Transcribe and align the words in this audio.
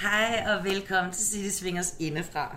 Hej 0.00 0.44
og 0.48 0.64
velkommen 0.64 1.12
til 1.12 1.26
City 1.26 1.58
Swingers 1.58 1.96
indefra. 1.98 2.56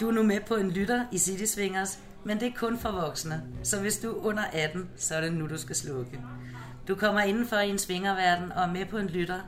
Du 0.00 0.08
er 0.08 0.12
nu 0.12 0.22
med 0.22 0.40
på 0.40 0.54
en 0.54 0.70
lytter 0.70 1.04
i 1.12 1.18
City 1.18 1.44
Swingers, 1.44 1.98
men 2.24 2.40
det 2.40 2.48
er 2.48 2.52
kun 2.56 2.78
for 2.78 2.90
voksne. 2.90 3.42
Så 3.62 3.80
hvis 3.80 3.98
du 3.98 4.10
er 4.10 4.24
under 4.24 4.44
18, 4.52 4.90
så 4.96 5.14
er 5.14 5.20
det 5.20 5.32
nu, 5.32 5.48
du 5.48 5.58
skal 5.58 5.76
slukke. 5.76 6.20
Du 6.88 6.94
kommer 6.94 7.20
indenfor 7.20 7.56
i 7.56 7.70
en 7.70 7.78
svingerverden 7.78 8.52
og 8.52 8.62
er 8.62 8.72
med 8.72 8.86
på 8.86 8.98
en 8.98 9.06
lytter. 9.06 9.40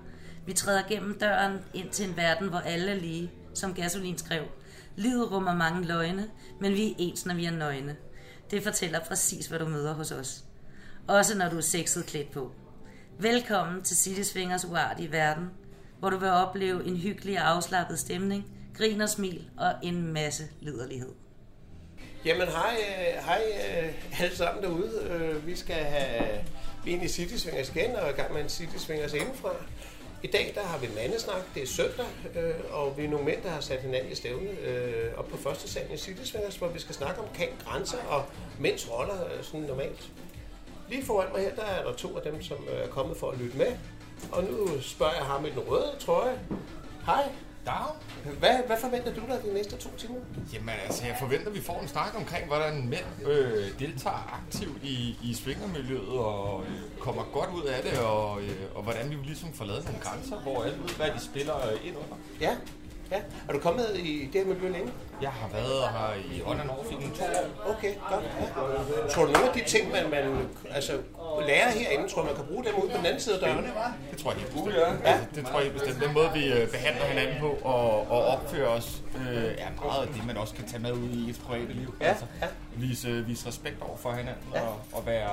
Vi 0.46 0.52
træder 0.52 0.82
gennem 0.88 1.18
døren 1.18 1.58
ind 1.74 1.90
til 1.90 2.08
en 2.08 2.16
verden, 2.16 2.48
hvor 2.48 2.58
alle 2.58 2.90
er 2.90 3.00
lige, 3.00 3.32
som 3.54 3.74
Gasolin 3.74 4.18
skrev. 4.18 4.42
Livet 4.96 5.32
rummer 5.32 5.54
mange 5.54 5.86
løgne, 5.86 6.30
men 6.60 6.72
vi 6.72 6.90
er 6.90 6.94
ens, 6.98 7.26
når 7.26 7.34
vi 7.34 7.44
er 7.44 7.50
nøgne. 7.50 7.96
Det 8.50 8.62
fortæller 8.62 9.00
præcis, 9.00 9.46
hvad 9.46 9.58
du 9.58 9.68
møder 9.68 9.94
hos 9.94 10.12
os. 10.12 10.44
Også 11.08 11.38
når 11.38 11.48
du 11.48 11.56
er 11.56 11.60
sexet 11.60 12.06
klædt 12.06 12.30
på. 12.30 12.52
Velkommen 13.18 13.82
til 13.82 13.96
City 13.96 14.22
Swingers 14.22 14.64
uartige 14.64 15.12
verden, 15.12 15.50
hvor 15.98 16.10
du 16.10 16.16
vil 16.18 16.28
opleve 16.28 16.84
en 16.84 16.96
hyggelig 16.96 17.38
og 17.38 17.48
afslappet 17.48 17.98
stemning, 17.98 18.46
grin 18.76 19.00
og 19.00 19.08
smil 19.08 19.50
og 19.56 19.72
en 19.82 20.12
masse 20.12 20.44
liderlighed. 20.60 21.12
Jamen 22.24 22.48
hej, 22.48 22.76
øh, 22.88 23.24
hej 23.24 23.42
øh, 23.78 24.20
alle 24.22 24.36
sammen 24.36 24.62
derude. 24.62 25.02
Øh, 25.10 25.46
vi 25.46 25.56
skal 25.56 25.74
have 25.74 26.40
vi 26.86 26.90
er 26.90 26.94
inde 26.94 27.04
i 27.04 27.08
City 27.08 27.34
Swingers 27.34 27.68
igen 27.68 27.96
og 27.96 28.10
i 28.10 28.12
gang 28.12 28.32
med 28.32 28.42
en 28.42 28.48
City 28.48 28.76
Swingers 28.76 29.12
indenfra. 29.12 29.50
I 30.22 30.26
dag 30.26 30.52
der 30.54 30.62
har 30.62 30.78
vi 30.78 30.86
mandesnak, 30.94 31.42
det 31.54 31.62
er 31.62 31.66
søndag, 31.66 32.06
øh, 32.36 32.54
og 32.70 32.98
vi 32.98 33.04
er 33.04 33.08
nogle 33.08 33.24
mænd, 33.24 33.42
der 33.42 33.50
har 33.50 33.60
sat 33.60 33.80
hinanden 33.80 34.12
i 34.12 34.14
stævne 34.14 34.50
øh, 34.50 35.18
op 35.18 35.28
på 35.28 35.36
første 35.36 35.68
salen 35.68 35.94
i 35.94 35.96
City 35.96 36.22
Swingers, 36.24 36.56
hvor 36.56 36.68
vi 36.68 36.78
skal 36.78 36.94
snakke 36.94 37.20
om 37.20 37.26
kan 37.34 37.48
grænser 37.64 37.98
og 38.08 38.24
mænds 38.60 38.90
roller 38.90 39.24
øh, 39.24 39.44
sådan 39.44 39.60
normalt. 39.60 40.10
Lige 40.88 41.04
foran 41.04 41.28
mig 41.32 41.42
her, 41.42 41.54
der 41.54 41.64
er 41.64 41.84
der 41.84 41.92
to 41.92 42.16
af 42.16 42.32
dem, 42.32 42.42
som 42.42 42.56
er 42.82 42.88
kommet 42.88 43.16
for 43.16 43.30
at 43.30 43.38
lytte 43.38 43.56
med. 43.58 43.72
Og 44.32 44.44
nu 44.44 44.80
spørger 44.80 45.14
jeg 45.14 45.24
ham 45.24 45.46
i 45.46 45.50
den 45.50 45.58
røde 45.58 45.92
trøje. 46.00 46.38
Hej, 47.06 47.28
Dag. 47.66 47.86
hvad, 48.38 48.58
hvad 48.66 48.76
forventer 48.80 49.14
du 49.14 49.20
dig 49.20 49.40
de 49.44 49.54
næste 49.54 49.76
to 49.76 49.90
timer? 49.98 50.18
Jamen 50.52 50.74
altså, 50.84 51.06
jeg 51.06 51.16
forventer, 51.20 51.46
at 51.48 51.54
vi 51.54 51.60
får 51.60 51.80
en 51.80 51.88
snak 51.88 52.14
omkring, 52.16 52.46
hvordan 52.46 52.88
mænd 52.88 53.28
øh, 53.28 53.78
deltager 53.78 54.40
aktivt 54.42 54.82
i, 54.82 55.16
i 55.22 55.34
svingermiljøet 55.34 56.08
og 56.08 56.62
øh, 56.62 56.98
kommer 57.00 57.22
godt 57.32 57.50
ud 57.54 57.62
af 57.64 57.82
det, 57.82 57.98
og, 57.98 58.42
øh, 58.42 58.56
og 58.74 58.82
hvordan 58.82 59.10
vi 59.10 59.14
ligesom 59.14 59.52
får 59.52 59.64
lavet 59.64 59.84
nogle 59.84 60.00
grænser, 60.00 60.36
hvor 60.40 60.62
alle 60.62 60.78
ved, 60.78 60.88
hvad 60.88 61.10
de 61.10 61.20
spiller 61.20 61.56
øh, 61.56 61.86
ind 61.88 61.96
under. 61.96 62.16
Ja, 62.40 62.56
ja. 63.10 63.16
Er 63.48 63.52
du 63.52 63.58
kommet 63.58 63.86
i 63.96 64.28
det 64.32 64.40
her 64.40 64.46
miljø 64.54 64.68
længe? 64.68 64.92
Jeg 65.22 65.30
har 65.30 65.48
været 65.48 65.82
her 65.88 66.14
i 66.34 66.40
and 66.60 66.70
off 66.70 66.90
i 66.90 66.94
nogle 66.94 67.14
to 67.16 67.24
år. 67.24 67.70
Okay, 67.72 67.94
godt. 68.10 68.24
Ja. 68.40 69.08
Tror 69.08 69.24
du 69.24 69.32
nogle 69.32 69.48
af 69.48 69.54
de 69.54 69.64
ting, 69.64 69.90
man, 69.92 70.10
man 70.10 70.48
altså, 70.70 70.92
lærer 71.46 71.70
herinde, 71.70 72.08
tror 72.08 72.24
man 72.24 72.34
kan 72.34 72.44
bruge 72.44 72.64
dem 72.64 72.74
ud 72.74 72.88
på 72.88 72.96
den 72.96 73.06
anden 73.06 73.20
side 73.20 73.34
af 73.34 73.40
dørene? 73.40 73.68
Det 74.10 74.18
tror 74.18 74.30
jeg 74.30 74.40
helt 74.40 74.52
bestemt. 74.52 74.74
Ja. 74.76 75.10
Altså, 75.10 75.26
det 75.34 75.46
tror 75.46 75.60
jeg 75.60 75.72
bestemt. 75.72 76.00
Den 76.04 76.14
måde, 76.14 76.30
vi 76.34 76.52
øh, 76.52 76.70
behandler 76.70 77.04
hinanden 77.04 77.36
på 77.40 77.48
og, 77.64 78.10
og 78.10 78.24
opfører 78.26 78.68
os, 78.68 79.02
øh, 79.16 79.44
er 79.58 79.84
meget 79.84 80.06
af 80.06 80.08
det, 80.14 80.26
man 80.26 80.36
også 80.36 80.54
kan 80.54 80.66
tage 80.68 80.82
med 80.82 80.92
ud 80.92 81.08
i 81.10 81.30
et 81.30 81.40
private 81.48 81.72
liv. 81.72 81.94
Ja, 82.00 82.06
Altså, 82.06 82.24
ja. 82.42 82.46
vise, 82.76 83.24
vise 83.26 83.48
respekt 83.48 83.82
over 83.82 83.96
for 83.96 84.10
hinanden 84.12 84.42
Ja. 84.54 84.60
og, 84.60 84.80
og 84.92 85.06
være 85.06 85.30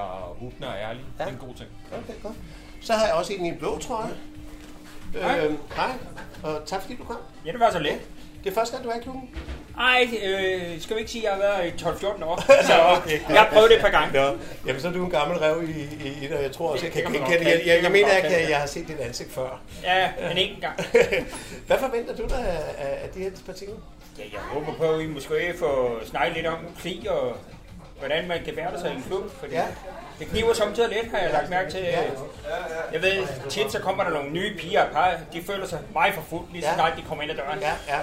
åbne 0.48 0.68
og 0.68 0.76
ærlige. 0.76 1.06
Ja. 1.20 1.24
Det 1.24 1.30
er 1.30 1.34
en 1.34 1.48
god 1.48 1.56
ting. 1.56 1.70
Okay, 1.92 2.14
godt. 2.24 2.36
Så 2.82 2.94
har 2.94 3.06
jeg 3.06 3.14
også 3.14 3.34
en 3.34 3.46
i 3.46 3.50
en 3.50 3.58
blå 3.58 3.80
trøje. 3.80 4.14
Hej. 5.22 5.40
Øh, 5.40 5.54
hej, 5.76 5.92
og 6.44 6.62
tak 6.66 6.82
fordi 6.82 6.96
du 6.96 7.04
kom. 7.04 7.18
Ja, 7.46 7.52
det 7.52 7.60
var 7.60 7.72
så 7.72 7.80
let. 7.80 8.00
Det 8.44 8.50
er 8.50 8.54
første 8.54 8.76
gang, 8.76 8.86
du 8.86 8.90
er 8.90 9.00
i 9.00 9.02
klubben. 9.04 9.30
Ej, 9.80 10.08
øh, 10.24 10.82
skal 10.82 10.96
vi 10.96 11.00
ikke 11.00 11.12
sige, 11.12 11.30
at 11.30 11.40
jeg 11.40 11.48
har 11.48 11.62
været 11.62 11.68
i 11.68 11.84
12-14 11.84 12.26
år? 12.26 12.42
Så 12.68 12.74
jeg 13.30 13.42
har 13.42 13.50
prøvet 13.54 13.70
det 13.70 13.76
et 13.76 13.82
par 13.82 13.90
gange. 13.90 14.14
Nå, 14.14 14.38
jamen 14.68 14.82
så 14.82 14.88
er 14.88 14.92
du 14.92 15.06
en 15.06 15.12
gammel 15.12 15.38
rev 15.38 15.64
i, 15.70 15.82
i, 16.24 16.28
det, 16.28 16.38
og 16.38 16.44
jeg 16.44 16.52
tror 16.52 16.72
også, 16.72 16.86
jeg 16.86 16.94
Det 16.94 17.04
kan 17.04 17.12
genkende 17.12 17.40
det. 17.40 17.46
Jeg, 17.46 17.62
jeg, 17.66 17.84
jeg 17.84 17.92
mener, 17.92 18.22
godt 18.22 18.32
jeg, 18.32 18.46
jeg 18.50 18.58
har 18.58 18.66
set 18.66 18.88
dit 18.88 19.00
ansigt 19.00 19.32
før. 19.34 19.62
Ja, 19.84 20.10
men 20.28 20.38
ikke 20.38 20.54
engang. 20.54 20.76
Hvad 21.68 21.78
forventer 21.78 22.16
du 22.16 22.24
dig 22.24 22.48
af, 22.78 23.04
af, 23.04 23.10
de 23.16 23.20
her 23.20 23.30
par 23.46 23.54
ting? 23.54 23.72
Ja, 24.18 24.24
jeg 24.34 24.40
håber 24.40 24.74
på, 24.74 24.84
at 24.84 25.02
I 25.02 25.08
måske 25.08 25.54
får 25.60 26.00
snakket 26.06 26.36
lidt 26.36 26.48
om 26.48 26.58
krig 26.82 27.12
og 27.12 27.38
hvordan 28.00 28.28
man 28.28 28.44
kan 28.46 28.56
være 28.56 28.80
sig 28.80 28.92
i 28.92 28.96
en 28.96 29.04
klub. 29.08 29.32
Fordi 29.40 29.54
Ja. 29.54 29.66
Det 30.24 30.32
kniver 30.32 30.54
samtidig 30.54 30.90
lidt, 30.90 31.12
har 31.12 31.18
jeg 31.18 31.32
lagt 31.32 31.50
mærke 31.50 31.72
til. 31.72 31.80
Jeg 32.94 33.02
ved, 33.02 33.28
tit 33.50 33.72
så 33.72 33.80
kommer 33.80 34.04
der 34.04 34.12
nogle 34.12 34.30
nye 34.32 34.58
piger 34.58 34.82
og 34.84 34.92
par, 34.92 35.18
de 35.34 35.44
føler 35.44 35.68
sig 35.68 35.80
meget 35.94 36.14
forfulgt, 36.14 36.52
lige 36.52 36.62
så 36.62 36.68
Ja. 36.70 36.74
snart 36.76 36.98
de 36.98 37.02
kommer 37.08 37.22
ind 37.24 37.32
ad 37.32 37.38
døren. 37.38 37.60
Ja, 37.60 37.74
ja, 37.88 38.00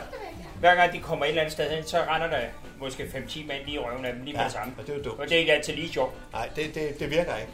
Hver 0.60 0.74
gang 0.74 0.92
de 0.92 0.98
kommer 0.98 1.24
et 1.24 1.28
eller 1.28 1.42
andet 1.42 1.52
sted 1.52 1.70
hen, 1.70 1.84
så 1.86 1.98
render 2.08 2.26
der 2.30 2.38
måske 2.78 3.02
5-10 3.02 3.46
mand 3.46 3.64
lige 3.64 3.74
i 3.74 3.78
røven 3.78 4.04
af 4.04 4.12
dem 4.12 4.22
lige 4.22 4.32
med 4.32 4.40
Ja, 4.40 4.44
det 4.44 4.52
samme. 4.52 4.72
og 4.78 4.86
det 4.86 4.92
er 4.92 4.96
jo 4.98 5.02
dumt. 5.04 5.20
Og 5.20 5.24
det 5.28 5.34
er 5.34 5.38
ikke 5.38 5.52
altid 5.52 5.74
lige 5.74 5.92
sjovt. 5.92 6.14
nej, 6.32 6.48
det, 6.56 6.74
det, 6.74 7.00
det 7.00 7.10
virker 7.10 7.36
ikke. 7.36 7.52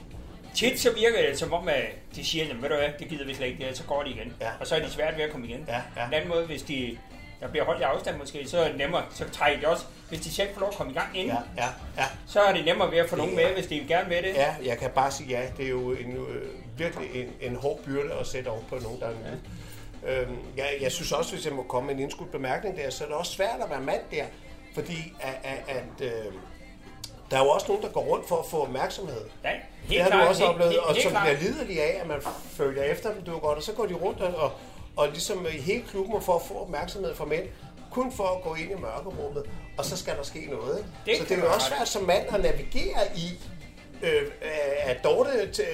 Tit 0.55 0.81
så 0.81 0.93
virker 0.93 1.29
det 1.29 1.39
som 1.39 1.53
om, 1.53 1.69
at 1.69 1.83
de 2.17 2.25
siger, 2.25 2.45
at 2.51 2.63
ved 2.63 2.69
du 2.69 2.75
hvad, 2.77 2.89
det 2.99 3.09
gider 3.09 3.25
vi 3.27 3.35
slet 3.35 3.47
ikke, 3.47 3.69
så 3.75 3.83
går 3.85 4.03
de 4.03 4.11
igen. 4.11 4.33
Ja. 4.41 4.49
Og 4.61 4.67
så 4.67 4.75
er 4.77 4.81
de 4.81 4.91
svært 4.91 5.17
ved 5.17 5.25
at 5.25 5.31
komme 5.31 5.47
igen. 5.47 5.65
Ja, 5.69 5.75
ja. 5.97 6.07
En 6.07 6.15
anden 6.15 6.29
måde, 6.31 6.47
hvis 6.47 6.63
de 6.63 6.99
der 7.41 7.49
bliver 7.49 7.65
holdt 7.65 7.81
i 7.81 7.83
afstand 7.85 8.17
måske, 8.19 8.49
så 8.49 8.59
er 8.59 8.69
det 8.69 8.77
nemmere, 8.79 9.03
så 9.15 9.25
trækker 9.33 9.61
de 9.61 9.67
også, 9.69 9.85
hvis 10.09 10.21
de 10.21 10.31
selv 10.31 10.49
får 10.55 10.61
lov 10.61 10.69
at 10.71 10.77
komme 10.77 10.93
i 10.93 10.95
gang 10.95 11.09
inden, 11.19 11.37
Ja, 11.57 11.63
ja, 11.63 11.69
ja. 11.97 12.05
så 12.27 12.41
er 12.41 12.53
det 12.55 12.65
nemmere 12.65 12.91
ved 12.91 12.99
at 12.99 13.09
få 13.11 13.17
nogen 13.17 13.37
med, 13.37 13.45
hvis 13.55 13.67
de 13.67 13.85
gerne 13.89 14.09
vil 14.09 14.23
det. 14.23 14.35
Ja, 14.35 14.55
jeg 14.65 14.79
kan 14.79 14.91
bare 14.91 15.11
sige 15.11 15.29
ja. 15.29 15.43
Det 15.57 15.65
er 15.65 15.71
jo 15.71 15.91
en, 15.93 16.13
øh, 16.17 16.49
virkelig 16.79 17.09
en, 17.23 17.33
en 17.51 17.57
hård 17.57 17.79
byrde 17.85 18.13
at 18.21 18.27
sætte 18.27 18.49
over 18.49 18.61
på 18.69 18.79
nogen, 18.83 19.01
der 19.01 19.07
er 19.07 19.11
nye. 19.13 19.41
Øhm, 20.13 20.37
jeg, 20.57 20.67
jeg 20.81 20.93
synes 20.93 21.13
også, 21.13 21.35
hvis 21.35 21.45
jeg 21.47 21.53
må 21.55 21.63
komme 21.63 21.87
med 21.87 21.95
en 21.95 22.01
indskudt 22.03 22.33
bemærkning 22.33 22.77
der, 22.77 22.91
så 22.91 23.05
er 23.05 23.09
det 23.09 23.17
også 23.17 23.33
svært 23.33 23.61
at 23.65 23.71
være 23.71 23.81
mand 23.81 24.01
der, 24.11 24.25
fordi 24.75 25.13
at, 25.21 25.35
at, 25.45 25.77
at 25.77 26.07
øh, 26.07 26.33
der 27.31 27.37
er 27.37 27.41
jo 27.45 27.49
også 27.49 27.67
nogen, 27.69 27.83
der 27.83 27.89
går 27.89 28.01
rundt 28.01 28.29
for 28.29 28.37
at 28.37 28.47
få 28.51 28.63
opmærksomhed. 28.63 29.21
Ja, 29.45 29.49
Det 29.51 29.59
helt 29.89 30.03
har 30.03 30.11
klart. 30.11 30.23
du 30.25 30.29
også 30.29 30.45
oplevet, 30.45 30.73
helt, 30.73 30.83
og 30.83 30.93
helt 30.93 31.03
som 31.03 31.11
klart. 31.13 31.27
bliver 31.27 31.41
liderlige 31.51 31.83
af, 31.83 32.01
at 32.01 32.07
man 32.07 32.21
følger 32.51 32.83
efter 32.83 33.13
dem, 33.13 33.23
det 33.23 33.33
var 33.33 33.39
godt, 33.39 33.57
og 33.59 33.63
så 33.65 33.73
går 33.73 33.87
de 33.87 33.95
rundt 33.95 34.21
og, 34.21 34.35
og, 34.35 34.53
og 34.97 35.09
ligesom 35.09 35.47
i 35.55 35.61
hele 35.61 35.83
klubben 35.91 36.23
for 36.23 36.35
at 36.35 36.43
få 36.49 36.55
opmærksomhed 36.63 37.15
fra 37.15 37.25
mænd, 37.25 37.45
kun 37.91 38.13
for 38.13 38.25
at 38.25 38.43
gå 38.43 38.55
ind 38.55 38.71
i 38.71 38.75
mørkerummet, 38.81 39.45
og 39.79 39.85
så 39.85 39.97
skal 39.97 40.17
der 40.17 40.23
ske 40.23 40.49
noget. 40.51 40.85
Det 41.07 41.17
så 41.19 41.25
det 41.25 41.31
er 41.39 41.39
jo 41.45 41.53
også 41.55 41.67
svært 41.77 41.89
som 41.89 42.03
mand 42.03 42.23
at 42.35 42.41
navigere 42.41 43.03
i, 43.17 43.41
øh, 44.03 44.23
at 44.85 45.05
Dorte, 45.05 45.31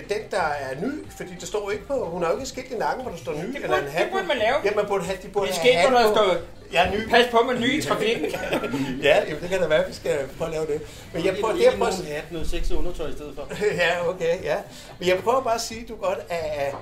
den 0.08 0.18
der 0.30 0.40
er 0.42 0.80
ny, 0.80 1.10
fordi 1.16 1.30
det 1.40 1.48
står 1.48 1.60
jo 1.64 1.70
ikke 1.70 1.86
på, 1.86 2.04
hun 2.04 2.22
har 2.22 2.30
jo 2.30 2.36
ikke 2.36 2.48
skilt 2.48 2.70
i 2.72 2.76
nakken, 2.78 3.02
hvor 3.02 3.10
der 3.12 3.18
står 3.18 3.32
ny, 3.32 3.38
Det 3.46 3.54
eller 3.54 3.68
burde- 3.68 3.78
en 3.80 3.84
det 3.84 3.92
hat 3.92 4.08
burde 4.10 4.22
på. 4.22 4.28
man 4.28 4.36
lave. 4.36 4.54
Ja, 4.64 4.70
man 4.76 4.86
burde 4.86 5.04
have, 5.04 5.18
de 5.22 5.28
burde 5.28 5.46
Det 5.46 5.56
have 5.56 5.74
hat 5.98 6.06
på. 6.08 6.14
står, 6.14 6.36
Ja, 6.72 6.90
ny. 6.90 7.08
pas 7.08 7.26
på 7.30 7.42
med 7.42 7.60
nye 7.60 7.76
i 7.78 7.82
trafikken. 7.82 8.24
Ja, 9.02 9.22
jamen, 9.28 9.42
det 9.42 9.48
kan 9.50 9.60
da 9.60 9.66
være, 9.66 9.82
at 9.84 9.88
vi 9.88 9.94
skal 9.94 10.18
prøve 10.38 10.48
at 10.48 10.52
lave 10.54 10.66
det. 10.66 10.80
Men 11.14 11.24
jeg 11.24 11.36
prøver, 11.40 11.54
det, 11.54 11.64
jeg 11.64 11.72
prøver, 11.78 11.92
hat, 12.14 12.32
noget 12.32 12.50
sexet 12.50 12.74
undertøj 12.76 13.08
i 13.08 13.12
stedet 13.12 13.34
for. 13.34 13.48
ja, 13.82 14.08
okay, 14.08 14.42
ja. 14.44 14.56
Men 14.98 15.08
jeg 15.08 15.18
prøver 15.18 15.42
bare 15.42 15.54
at 15.54 15.60
sige, 15.60 15.86
du 15.88 15.94
godt, 15.96 16.18
at, 16.28 16.74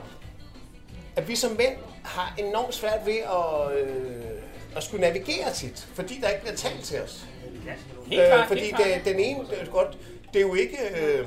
at, 1.20 1.28
vi 1.28 1.36
som 1.36 1.50
mænd 1.50 1.76
har 2.04 2.34
enormt 2.38 2.74
svært 2.74 3.06
ved 3.06 3.16
at, 3.16 3.78
øh, 3.78 4.76
at 4.76 4.82
skulle 4.82 5.00
navigere 5.00 5.52
tit, 5.54 5.88
fordi 5.94 6.18
der 6.22 6.28
ikke 6.28 6.40
bliver 6.40 6.56
talt 6.56 6.84
til 6.84 7.00
os. 7.00 7.26
Helt 8.06 8.22
klart, 8.26 8.40
øh, 8.40 8.48
fordi 8.48 8.74
det, 8.78 9.04
den 9.04 9.18
ene, 9.18 9.40
det 9.50 9.60
er 9.60 9.66
godt, 9.66 9.98
det 10.32 10.36
er 10.36 10.46
jo 10.46 10.54
ikke, 10.54 10.78
øh, 11.00 11.26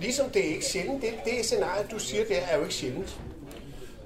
ligesom 0.00 0.30
det 0.30 0.44
er 0.44 0.48
ikke 0.48 0.64
sjældent, 0.64 1.02
det, 1.02 1.12
det 1.24 1.44
scenarie, 1.44 1.86
du 1.90 1.98
siger, 1.98 2.24
det 2.24 2.38
er 2.50 2.56
jo 2.56 2.62
ikke 2.62 2.74
sjældent. 2.74 3.16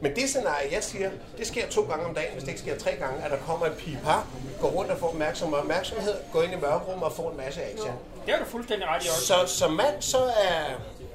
Men 0.00 0.16
det 0.16 0.28
scenarie, 0.28 0.69
jeg 0.72 0.84
siger, 0.84 1.10
det 1.38 1.47
sker 1.47 1.69
to 1.69 1.83
gange 1.83 2.06
om 2.06 2.15
dagen, 2.15 2.33
hvis 2.33 2.43
det 2.43 2.48
ikke 2.48 2.60
sker 2.60 2.78
tre 2.78 2.91
gange, 2.91 3.25
at 3.25 3.31
der 3.31 3.37
kommer 3.37 3.66
en 3.66 3.72
pige 3.78 3.98
par, 4.04 4.27
går 4.60 4.69
rundt 4.69 4.91
og 4.91 4.98
får 4.98 5.09
opmærksom 5.09 5.54
opmærksomhed, 5.54 6.15
går 6.33 6.43
ind 6.43 6.53
i 6.53 6.56
mørkerummet 6.56 7.04
og 7.04 7.12
får 7.12 7.31
en 7.31 7.37
masse 7.37 7.62
action. 7.62 7.93
Det 8.26 8.34
er 8.34 8.38
du 8.38 8.44
fuldstændig 8.44 8.88
ret 8.88 9.04
i 9.04 9.09
også. 9.09 9.26
Så 9.26 9.34
som 9.47 9.72
mand, 9.72 9.94
så 10.00 10.19
er 10.19 10.64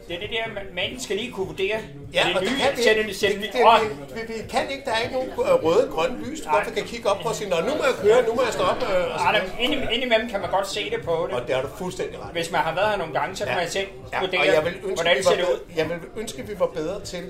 Det 0.07 0.16
er 0.16 0.19
det 0.19 0.29
der, 0.29 0.53
man- 0.53 0.75
manden 0.75 0.99
skal 0.99 1.16
lige 1.16 1.31
kunne 1.31 1.47
vurdere. 1.47 1.79
Ja, 2.13 2.22
er 2.22 2.25
det 2.27 2.35
og 2.35 2.41
det 2.41 2.51
nye, 2.51 2.57
kan 2.59 2.67
vi 2.75 2.79
ikke. 2.81 2.89
det, 2.89 2.97
Det, 2.97 2.97
det, 2.97 4.27
vi, 4.29 4.33
vi, 4.44 4.47
kan 4.49 4.69
ikke. 4.72 4.83
Der 4.85 4.91
er 4.91 4.99
ikke 4.99 5.13
nogen 5.13 5.29
øh, 5.29 5.63
røde, 5.66 5.88
grønne 5.91 6.17
lys, 6.25 6.39
du 6.41 6.45
Nej. 6.50 6.63
godt 6.63 6.75
kan 6.75 6.83
kigge 6.85 7.09
op 7.09 7.19
på 7.23 7.29
og 7.29 7.35
sige, 7.35 7.50
Nå, 7.50 7.55
nu 7.59 7.66
må 7.79 7.83
jeg 7.83 7.95
køre, 8.01 8.21
nu 8.27 8.33
må 8.35 8.41
jeg 8.44 8.53
stoppe. 8.53 8.85
Øh, 8.85 8.91
og, 9.03 9.09
Ej, 9.11 9.17
sådan 9.17 9.50
der- 9.50 9.57
ind- 9.59 9.91
Indimellem 9.91 10.29
kan 10.29 10.41
man 10.41 10.50
godt 10.50 10.67
se 10.67 10.89
det 10.89 11.01
på 11.05 11.27
det. 11.29 11.35
og 11.39 11.47
det 11.47 11.55
har 11.55 11.61
du 11.61 11.67
fuldstændig 11.77 12.19
ret. 12.23 12.31
Hvis 12.31 12.51
man 12.51 12.61
har 12.61 12.75
været 12.75 12.89
her 12.89 12.97
nogle 12.97 13.13
gange, 13.19 13.35
så 13.35 13.45
kan 13.45 13.55
man 13.55 13.69
selv 13.69 13.88
Ja, 14.11 14.17
og 14.17 14.21
vurdere, 14.25 14.41
jeg 14.55 14.66
vil 14.66 14.73
ønske, 14.75 14.95
hvordan 14.95 15.17
vi 15.17 15.23
ser 15.23 15.29
var 15.29 15.35
det 15.38 15.44
ud. 15.44 15.47
bedre, 15.59 15.77
jeg 15.77 15.89
vil 15.89 15.97
ønske, 16.17 16.47
vi 16.47 16.59
var 16.59 16.66
bedre 16.67 17.01
til, 17.01 17.23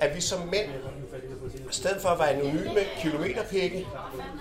at 0.00 0.16
vi 0.16 0.20
som 0.20 0.38
mænd, 0.40 0.68
i 1.70 1.74
stedet 1.74 2.02
for 2.02 2.08
at 2.08 2.18
være 2.18 2.30
anonyme 2.30 2.80
kilometerpikke, 3.02 3.86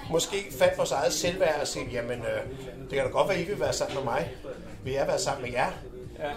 måske 0.10 0.38
fandt 0.60 0.78
vores 0.78 0.92
eget 0.92 1.14
selvværd 1.14 1.62
og 1.62 1.68
sige, 1.68 1.86
jamen, 1.92 2.20
øh, 2.20 2.42
det 2.90 2.90
kan 2.94 3.04
da 3.04 3.10
godt 3.12 3.28
være, 3.30 3.38
at 3.38 3.44
I 3.44 3.48
vil 3.48 3.60
være 3.60 3.74
sammen 3.74 3.96
med 3.96 4.04
mig. 4.04 4.32
Vil 4.84 4.94
jeg 4.94 5.08
være 5.08 5.20
sammen 5.20 5.44
med 5.44 5.52
jer? 5.52 5.72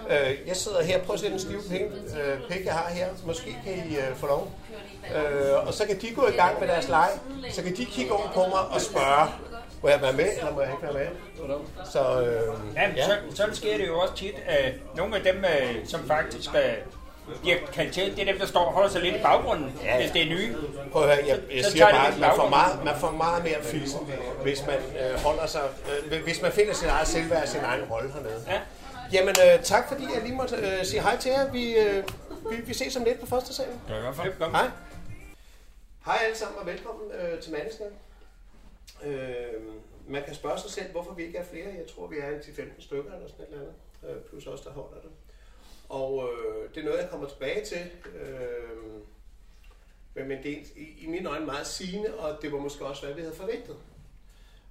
Ja. 0.08 0.30
Øh, 0.30 0.36
jeg 0.46 0.56
sidder 0.56 0.82
her, 0.82 1.02
prøv 1.02 1.14
at 1.14 1.20
se 1.20 1.30
den 1.30 1.38
stive 1.38 1.60
pik, 1.70 1.80
øh, 1.80 2.50
pik, 2.50 2.64
jeg 2.66 2.74
har 2.74 2.90
her. 2.90 3.06
Måske 3.26 3.56
kan 3.64 3.72
I 3.90 3.96
øh, 3.96 4.16
få 4.16 4.26
lov. 4.26 4.52
Øh, 5.16 5.66
og 5.66 5.74
så 5.74 5.86
kan 5.86 6.00
de 6.00 6.14
gå 6.14 6.26
i 6.26 6.32
gang 6.32 6.60
med 6.60 6.68
deres 6.68 6.88
leg. 6.88 7.08
Så 7.50 7.62
kan 7.62 7.76
de 7.76 7.84
kigge 7.84 8.12
over 8.12 8.28
på 8.34 8.40
mig 8.40 8.60
og 8.70 8.80
spørge, 8.80 9.28
må 9.82 9.88
jeg 9.88 10.02
være 10.02 10.12
med, 10.12 10.28
eller 10.38 10.52
må 10.54 10.60
jeg 10.60 10.70
ikke 10.70 10.82
være 10.82 10.92
med? 10.92 11.06
Så, 11.92 12.22
øh, 12.22 12.54
Ja, 12.76 12.88
men 12.88 12.96
så, 12.96 13.36
så 13.36 13.48
sker 13.52 13.76
det 13.76 13.86
jo 13.86 13.98
også 13.98 14.14
tit, 14.14 14.34
at 14.46 14.72
nogle 14.96 15.16
af 15.16 15.22
dem, 15.22 15.44
øh, 15.44 15.86
som 15.86 16.00
faktisk 16.06 16.54
øh, 16.54 16.60
bliver 17.42 17.56
kaldt 17.72 17.94
til, 17.94 18.16
det 18.16 18.20
er 18.22 18.24
dem, 18.24 18.38
der 18.38 18.46
står 18.46 18.60
og 18.60 18.72
holder 18.72 18.88
sig 18.88 19.02
lidt 19.02 19.16
i 19.16 19.22
baggrunden, 19.22 19.78
Ja, 19.84 19.94
ja. 19.94 20.00
hvis 20.00 20.10
det 20.10 20.22
er 20.22 20.26
nye. 20.26 20.56
Prøv 20.92 21.02
at 21.02 21.16
høre, 21.16 21.26
jeg, 21.26 21.40
jeg 21.56 21.64
Så 21.64 21.70
siger 21.70 21.86
de 21.86 21.92
bare, 21.92 22.08
at 22.12 22.18
man 22.18 22.30
får 22.36 22.48
meget, 22.48 22.84
man 22.84 22.94
får 23.00 23.10
meget 23.10 23.44
mere 23.44 23.62
fissen, 23.62 24.00
hvis 24.42 24.66
man 24.66 24.78
øh, 24.78 25.18
holder 25.20 25.46
sig, 25.46 25.62
øh, 26.12 26.22
hvis 26.22 26.42
man 26.42 26.52
finder 26.52 26.74
sin 26.74 26.88
eget 26.88 27.08
selvværd 27.08 27.42
og 27.42 27.48
sin 27.48 27.60
egen 27.60 27.84
rolle 27.84 28.12
hernede. 28.12 28.44
Ja. 28.46 28.60
Jamen, 29.12 29.34
øh, 29.44 29.62
tak 29.62 29.88
fordi 29.88 30.04
jeg 30.14 30.22
lige 30.22 30.34
måtte 30.34 30.56
øh, 30.56 30.84
sige 30.84 31.02
hej 31.02 31.16
til 31.16 31.30
jer. 31.30 31.52
Vi, 31.52 31.76
øh, 31.76 32.04
vi, 32.50 32.56
vi 32.56 32.74
ses 32.74 32.96
om 32.96 33.04
lidt 33.04 33.20
på 33.20 33.26
første 33.26 33.54
salen. 33.54 33.80
Gør 33.88 33.98
i 33.98 34.00
hvert 34.00 34.16
fald. 34.16 34.28
Velkommen. 34.28 34.56
Hej. 34.60 34.70
Hej 36.06 36.18
alle 36.24 36.36
sammen 36.36 36.58
og 36.60 36.66
velkommen 36.66 37.10
øh, 37.12 37.38
til 37.40 37.52
Mandesnak. 37.52 37.90
Øh, 39.04 39.18
man 40.08 40.22
kan 40.26 40.34
spørge 40.34 40.58
sig 40.58 40.70
selv, 40.70 40.90
hvorfor 40.92 41.12
vi 41.12 41.24
ikke 41.24 41.38
er 41.38 41.44
flere. 41.50 41.66
Jeg 41.66 41.86
tror, 41.94 42.06
vi 42.06 42.16
er 42.18 42.28
en 42.28 42.34
10-15 42.34 42.84
stykker 42.84 43.12
eller 43.12 43.28
sådan 43.28 43.44
et 43.44 43.48
eller 43.52 43.60
andet. 43.60 44.16
Øh, 44.16 44.22
plus 44.30 44.46
os, 44.46 44.60
der 44.60 44.70
holder 44.70 45.00
det. 45.02 45.10
Og 45.88 46.28
øh, 46.28 46.74
det 46.74 46.80
er 46.80 46.84
noget, 46.84 47.00
jeg 47.00 47.10
kommer 47.10 47.28
tilbage 47.28 47.64
til. 47.64 47.90
Øh, 48.14 49.00
men 50.14 50.28
men 50.28 50.42
det 50.42 50.52
er 50.52 50.62
i, 50.76 51.04
i 51.04 51.06
mine 51.06 51.28
øjne 51.28 51.46
meget 51.46 51.66
sigende, 51.66 52.18
og 52.18 52.42
det 52.42 52.52
var 52.52 52.58
måske 52.58 52.86
også, 52.86 53.04
hvad 53.04 53.14
vi 53.14 53.20
havde 53.20 53.34
forventet. 53.34 53.76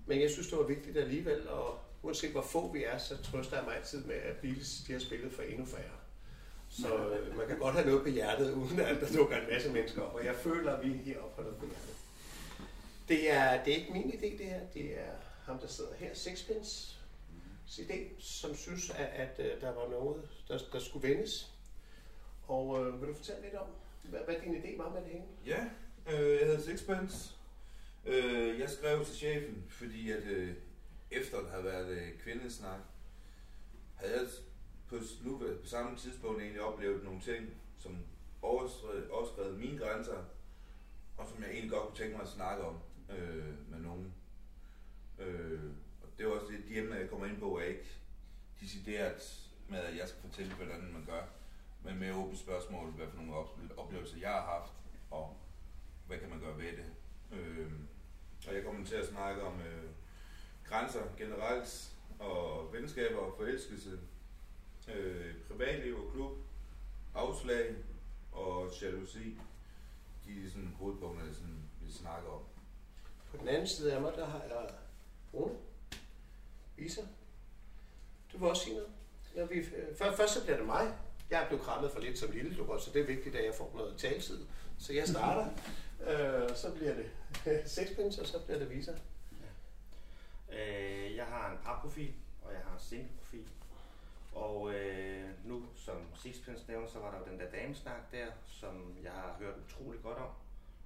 Men 0.06 0.22
jeg 0.22 0.30
synes, 0.30 0.48
det 0.48 0.58
var 0.58 0.64
vigtigt 0.64 0.98
alligevel, 0.98 1.50
og 1.50 1.80
uanset 2.04 2.32
hvor 2.32 2.42
få 2.42 2.72
vi 2.72 2.84
er, 2.84 2.98
så 2.98 3.24
trøster 3.24 3.58
jeg 3.58 3.66
mig 3.66 3.76
altid 3.78 4.04
med, 4.04 4.16
at 4.16 4.36
Beatles 4.36 4.84
de 4.88 4.94
har 4.94 5.00
spillet 5.00 5.34
for 5.34 5.42
endnu 5.42 5.66
færre. 5.66 5.98
Så 6.70 6.88
øh, 6.88 7.38
man 7.38 7.48
kan 7.48 7.60
godt 7.60 7.76
have 7.76 7.86
noget 7.86 8.02
på 8.02 8.10
hjertet, 8.10 8.54
uden 8.54 8.80
at 8.80 9.02
der 9.02 9.18
dukker 9.18 9.38
en 9.38 9.48
masse 9.52 9.72
mennesker 9.72 10.02
op. 10.02 10.16
Og 10.16 10.26
jeg 10.26 10.36
føler, 10.36 10.72
at 10.72 10.86
vi 10.86 10.94
heroppe 10.94 11.36
har 11.36 11.44
noget 11.44 11.58
på 11.58 11.66
hjertet. 11.66 11.96
Det 13.08 13.32
er, 13.32 13.64
det 13.64 13.74
er 13.74 13.78
ikke 13.78 13.94
min 13.94 14.12
idé, 14.12 14.38
det 14.38 14.46
her. 14.46 14.60
Det 14.74 15.00
er 15.00 15.12
ham, 15.46 15.60
der 15.60 15.68
sidder 15.68 15.94
her, 15.98 16.10
Sixpence 16.14 16.95
idé, 17.68 18.22
som 18.22 18.56
synes, 18.56 18.90
at, 18.90 19.06
at, 19.06 19.40
øh, 19.40 19.62
der 19.62 19.74
var 19.74 19.90
noget, 19.90 20.30
der, 20.48 20.60
der 20.72 20.80
skulle 20.80 21.08
vendes. 21.08 21.52
Og 22.48 22.86
øh, 22.86 23.02
vil 23.02 23.10
du 23.10 23.14
fortælle 23.14 23.42
lidt 23.42 23.56
om, 23.56 23.68
hvad, 24.04 24.20
hvad 24.26 24.36
din 24.44 24.56
idé 24.56 24.78
var 24.78 24.90
med 24.90 25.02
det 25.02 25.10
hele? 25.12 25.24
Ja, 25.46 25.66
øh, 26.12 26.40
jeg 26.40 26.48
hedder 26.48 26.62
Sixpence. 26.62 27.36
Øh, 28.06 28.60
jeg 28.60 28.70
skrev 28.70 29.06
til 29.06 29.16
chefen, 29.16 29.66
fordi 29.70 30.12
at 30.12 30.24
øh, 30.24 30.56
efter 31.12 31.42
der 31.42 31.50
havde 31.50 31.64
været 31.64 31.88
øh, 31.88 32.20
kvindesnak, 32.20 32.80
havde 33.96 34.14
jeg 34.14 34.28
på, 34.88 34.96
nu 35.24 35.46
øh, 35.46 35.60
på 35.60 35.68
samme 35.68 35.98
tidspunkt 35.98 36.42
egentlig 36.42 36.62
oplevet 36.62 37.04
nogle 37.04 37.22
ting, 37.22 37.50
som 37.78 37.98
overskred, 38.42 39.10
overskred 39.10 39.52
mine 39.52 39.78
grænser, 39.78 40.24
og 41.18 41.28
som 41.28 41.44
jeg 41.44 41.52
egentlig 41.52 41.72
godt 41.72 41.88
kunne 41.88 41.98
tænke 41.98 42.14
mig 42.14 42.22
at 42.22 42.30
snakke 42.30 42.64
om 42.64 42.80
øh, 43.10 43.72
med 43.72 43.80
nogen. 43.80 44.14
Øh, 45.20 45.72
det 46.18 46.26
er 46.26 46.30
også 46.30 46.48
det, 46.52 46.64
de 46.68 46.78
emner, 46.78 46.96
jeg 46.96 47.10
kommer 47.10 47.26
ind 47.26 47.40
på, 47.40 47.58
er 47.58 47.64
ikke 47.64 47.92
decideret 48.62 49.50
med, 49.68 49.80
at 49.80 49.98
jeg 49.98 50.08
skal 50.08 50.22
fortælle, 50.22 50.54
hvordan 50.54 50.94
man 50.94 51.06
gør, 51.06 51.22
men 51.84 52.00
med 52.00 52.14
åbne 52.14 52.38
spørgsmål, 52.38 52.92
hvad 52.92 53.08
for 53.08 53.18
nogle 53.18 53.36
oplevelser 53.78 54.18
jeg 54.18 54.30
har 54.30 54.42
haft, 54.42 54.72
og 55.12 55.38
hvad 56.08 56.18
kan 56.18 56.30
man 56.30 56.40
gøre 56.40 56.58
ved 56.58 56.72
det. 56.72 56.86
Øh, 57.32 57.72
og 58.48 58.54
jeg 58.56 58.64
kommer 58.64 58.86
til 58.86 58.96
at 58.96 59.08
snakke 59.08 59.44
om 59.44 59.62
øh, 59.62 59.90
grænser 60.64 61.02
generelt, 61.18 61.96
og 62.20 62.74
venskaber 62.74 63.18
og 63.20 63.34
forelskelse, 63.38 64.00
øh, 64.94 65.36
privatliv 65.48 66.06
og 66.06 66.14
klub, 66.14 66.32
afslag 67.16 67.76
og 68.32 68.72
jalousi. 68.82 69.38
De 70.26 70.46
er 70.46 70.50
sådan 70.50 70.76
hovedpunkterne, 70.80 71.34
sådan, 71.34 71.70
vi 71.82 71.92
snakker 71.92 72.30
om. 72.30 72.42
På 73.32 73.38
den 73.38 73.48
anden 73.48 73.68
side 73.68 73.94
af 73.94 74.02
mig, 74.02 74.14
der 74.16 74.26
har 74.26 74.42
jeg 74.44 74.70
Rune, 75.34 75.56
Isa. 76.78 77.02
Du 78.34 78.38
vil 78.38 78.50
også 78.50 78.64
sige 78.64 78.76
noget. 78.76 78.90
Når 79.36 79.46
vi, 79.46 79.56
øh, 79.56 79.96
først, 79.98 80.18
først 80.18 80.34
så 80.34 80.44
bliver 80.44 80.58
det 80.58 80.66
mig. 80.66 80.94
Jeg 81.30 81.44
er 81.44 81.48
blevet 81.48 81.64
krammet 81.64 81.92
for 81.92 82.00
lidt 82.00 82.20
som 82.20 82.32
lille, 82.32 82.58
du 82.58 82.80
så 82.80 82.92
det 82.94 83.02
er 83.02 83.06
vigtigt, 83.06 83.36
at 83.36 83.46
jeg 83.46 83.56
får 83.56 83.72
noget 83.76 83.98
taltid. 83.98 84.46
Så 84.78 84.94
jeg 84.94 85.08
starter, 85.08 85.48
øh, 86.08 86.56
så 86.56 86.72
bliver 86.76 86.94
det 86.94 87.10
sexpence, 87.78 88.22
og 88.22 88.28
så 88.28 88.40
bliver 88.40 88.60
det 88.60 88.70
Visa. 88.70 88.94
Øh, 90.52 91.16
jeg 91.16 91.26
har 91.26 91.52
en 91.52 91.58
parprofil, 91.64 92.14
og 92.44 92.54
jeg 92.54 92.62
har 92.66 92.74
en 92.74 92.80
single-profil. 92.80 93.48
Og 94.34 94.74
øh, 94.74 95.30
nu, 95.44 95.64
som 95.76 95.96
Sixpence 96.16 96.64
nævner, 96.68 96.88
så 96.88 97.00
var 97.00 97.12
der 97.12 97.20
jo 97.20 97.26
den 97.32 97.40
der 97.40 97.52
damesnak 97.52 98.12
der, 98.12 98.26
som 98.48 98.98
jeg 99.04 99.12
har 99.12 99.36
hørt 99.40 99.56
utrolig 99.68 100.02
godt 100.02 100.18
om, 100.18 100.30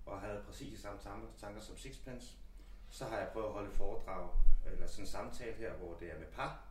og 0.06 0.22
havde 0.22 0.44
præcis 0.48 0.74
de 0.74 0.82
samme 0.82 1.28
tanker 1.42 1.62
som 1.62 1.78
Sixpence. 1.78 2.28
Så 2.90 3.06
har 3.06 3.18
jeg 3.18 3.30
prøvet 3.34 3.48
at 3.48 3.54
holde 3.54 3.72
foredrag, 3.72 4.30
eller 4.66 4.88
sådan 4.88 5.04
en 5.04 5.08
samtale 5.08 5.54
her, 5.54 5.74
hvor 5.74 5.94
det 5.94 6.12
er 6.12 6.20
med 6.20 6.28
par, 6.28 6.64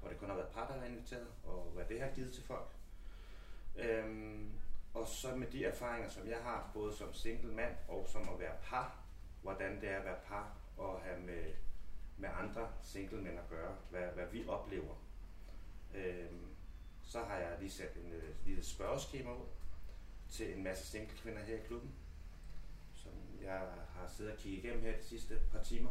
hvor 0.00 0.08
det 0.08 0.18
kun 0.18 0.28
har 0.28 0.36
været 0.36 0.48
par, 0.48 0.66
der 0.66 0.78
har 0.78 0.86
inviteret, 0.86 1.26
og 1.44 1.70
hvad 1.74 1.84
det 1.84 2.00
har 2.00 2.10
givet 2.14 2.32
til 2.32 2.44
folk. 2.44 2.68
Øhm, 3.76 4.52
og 4.94 5.08
så 5.08 5.36
med 5.36 5.46
de 5.46 5.64
erfaringer, 5.64 6.08
som 6.08 6.28
jeg 6.28 6.38
har, 6.38 6.70
både 6.74 6.96
som 6.96 7.14
single 7.14 7.52
mand 7.52 7.76
og 7.88 8.06
som 8.08 8.28
at 8.28 8.40
være 8.40 8.56
par, 8.62 8.98
hvordan 9.42 9.80
det 9.80 9.88
er 9.88 9.98
at 9.98 10.04
være 10.04 10.20
par 10.26 10.56
og 10.76 11.00
have 11.00 11.20
med, 11.20 11.52
med 12.16 12.28
andre 12.32 12.68
single 12.82 13.22
mænd 13.22 13.38
at 13.38 13.48
gøre, 13.48 13.76
hvad, 13.90 14.06
hvad 14.06 14.26
vi 14.26 14.48
oplever. 14.48 14.94
Øhm, 15.94 16.56
så 17.02 17.20
har 17.20 17.36
jeg 17.36 17.56
lige 17.58 17.70
sat 17.70 17.96
en 17.96 18.12
øh, 18.12 18.46
lille 18.46 18.64
spørgeskema 18.64 19.32
ud 19.32 19.46
til 20.28 20.56
en 20.56 20.64
masse 20.64 20.86
single 20.86 21.16
kvinder 21.16 21.42
her 21.42 21.56
i 21.56 21.66
klubben, 21.66 21.94
jeg 23.42 23.58
har 23.94 24.08
siddet 24.16 24.32
og 24.32 24.38
kigget 24.38 24.64
igennem 24.64 24.82
her 24.82 24.96
de 24.96 25.04
sidste 25.04 25.38
par 25.52 25.62
timer, 25.62 25.90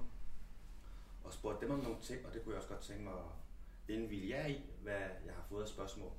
og 1.23 1.33
spurgt 1.33 1.61
dem 1.61 1.71
om 1.71 1.79
nogle 1.79 2.01
ting, 2.01 2.25
og 2.25 2.33
det 2.33 2.43
kunne 2.43 2.53
jeg 2.53 2.57
også 2.57 2.69
godt 2.73 2.81
tænke 2.81 3.03
mig 3.03 3.13
at 3.13 3.93
indvilde 3.95 4.29
jer 4.29 4.45
i, 4.47 4.61
hvad 4.81 4.99
jeg 5.25 5.33
har 5.35 5.43
fået 5.49 5.61
af 5.63 5.67
spørgsmål. 5.69 6.11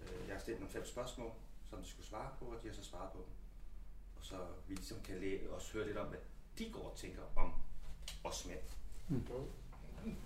Øh, 0.00 0.28
jeg 0.28 0.34
har 0.34 0.40
stillet 0.40 0.60
nogle 0.60 0.72
fem 0.72 0.86
spørgsmål, 0.86 1.30
som 1.70 1.82
de 1.82 1.88
skulle 1.88 2.06
svare 2.06 2.30
på, 2.38 2.44
og 2.44 2.62
de 2.62 2.68
har 2.68 2.74
så 2.74 2.84
svaret 2.84 3.12
på 3.12 3.18
dem. 3.18 3.32
Og 4.18 4.24
så 4.24 4.36
vi 4.68 4.74
ligesom 4.74 5.00
kan 5.04 5.18
læ- 5.20 5.48
også 5.50 5.72
høre 5.72 5.86
lidt 5.86 5.96
om, 5.96 6.06
hvad 6.06 6.18
de 6.58 6.70
går 6.72 6.90
og 6.90 6.96
tænker 6.96 7.22
om 7.36 7.52
os 8.24 8.46
mænd. 8.46 8.58
Mm. 9.08 9.22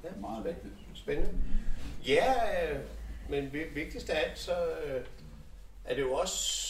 Ja, 0.05 0.15
meget 0.21 0.45
vigtigt. 0.45 0.75
Spændende. 0.95 1.39
Ja, 2.07 2.75
øh, 2.75 2.89
men 3.31 3.53
vigtigst 3.53 4.11
af 4.11 4.29
alt, 4.29 4.39
så 4.39 4.77
øh, 4.85 5.07
er 5.85 5.95
det 5.95 6.03
jo 6.03 6.13
også, 6.13 6.63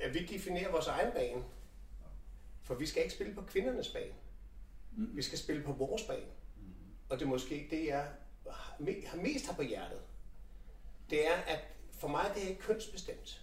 at 0.00 0.14
vi 0.14 0.26
definerer 0.26 0.70
vores 0.70 0.86
egen 0.86 1.12
bane. 1.12 1.44
For 2.62 2.74
vi 2.74 2.86
skal 2.86 3.02
ikke 3.02 3.14
spille 3.14 3.34
på 3.34 3.42
kvindernes 3.42 3.88
bane. 3.88 4.14
Mm. 4.96 5.16
Vi 5.16 5.22
skal 5.22 5.38
spille 5.38 5.62
på 5.62 5.72
vores 5.72 6.02
bane. 6.02 6.26
Mm. 6.56 6.72
Og 7.08 7.18
det 7.18 7.24
er 7.24 7.28
måske 7.28 7.68
det, 7.70 7.86
jeg 7.86 8.08
har 9.06 9.16
mest 9.16 9.46
har 9.46 9.54
på 9.54 9.62
hjertet. 9.62 10.00
Det 11.10 11.26
er, 11.26 11.34
at 11.34 11.64
for 11.92 12.08
mig 12.08 12.30
det 12.34 12.44
er 12.44 12.48
ikke 12.48 12.60
kønsbestemt. 12.60 13.42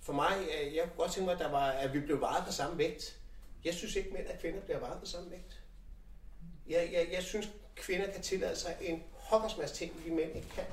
For 0.00 0.12
mig, 0.12 0.32
øh, 0.38 0.74
jeg 0.74 0.84
kunne 0.84 0.96
godt 0.96 1.12
tænke 1.12 1.24
mig, 1.24 1.32
at, 1.32 1.38
der 1.38 1.50
var, 1.50 1.70
at 1.70 1.92
vi 1.92 2.00
blev 2.00 2.20
varet 2.20 2.46
på 2.46 2.52
samme 2.52 2.78
vægt. 2.78 3.20
Jeg 3.64 3.74
synes 3.74 3.96
ikke, 3.96 4.10
mænd 4.10 4.26
og 4.26 4.38
kvinder 4.40 4.60
bliver 4.60 4.78
varet 4.78 5.00
på 5.00 5.06
samme 5.06 5.30
vægt. 5.30 5.62
Jeg, 6.68 6.90
jeg, 6.92 7.08
jeg 7.12 7.22
synes, 7.22 7.50
kvinder 7.76 8.12
kan 8.12 8.22
tillade 8.22 8.56
sig 8.56 8.76
en 8.80 9.02
hokkers 9.12 9.58
masse 9.58 9.76
ting, 9.76 10.04
vi 10.04 10.10
mænd 10.10 10.36
ikke 10.36 10.48
kan. 10.48 10.64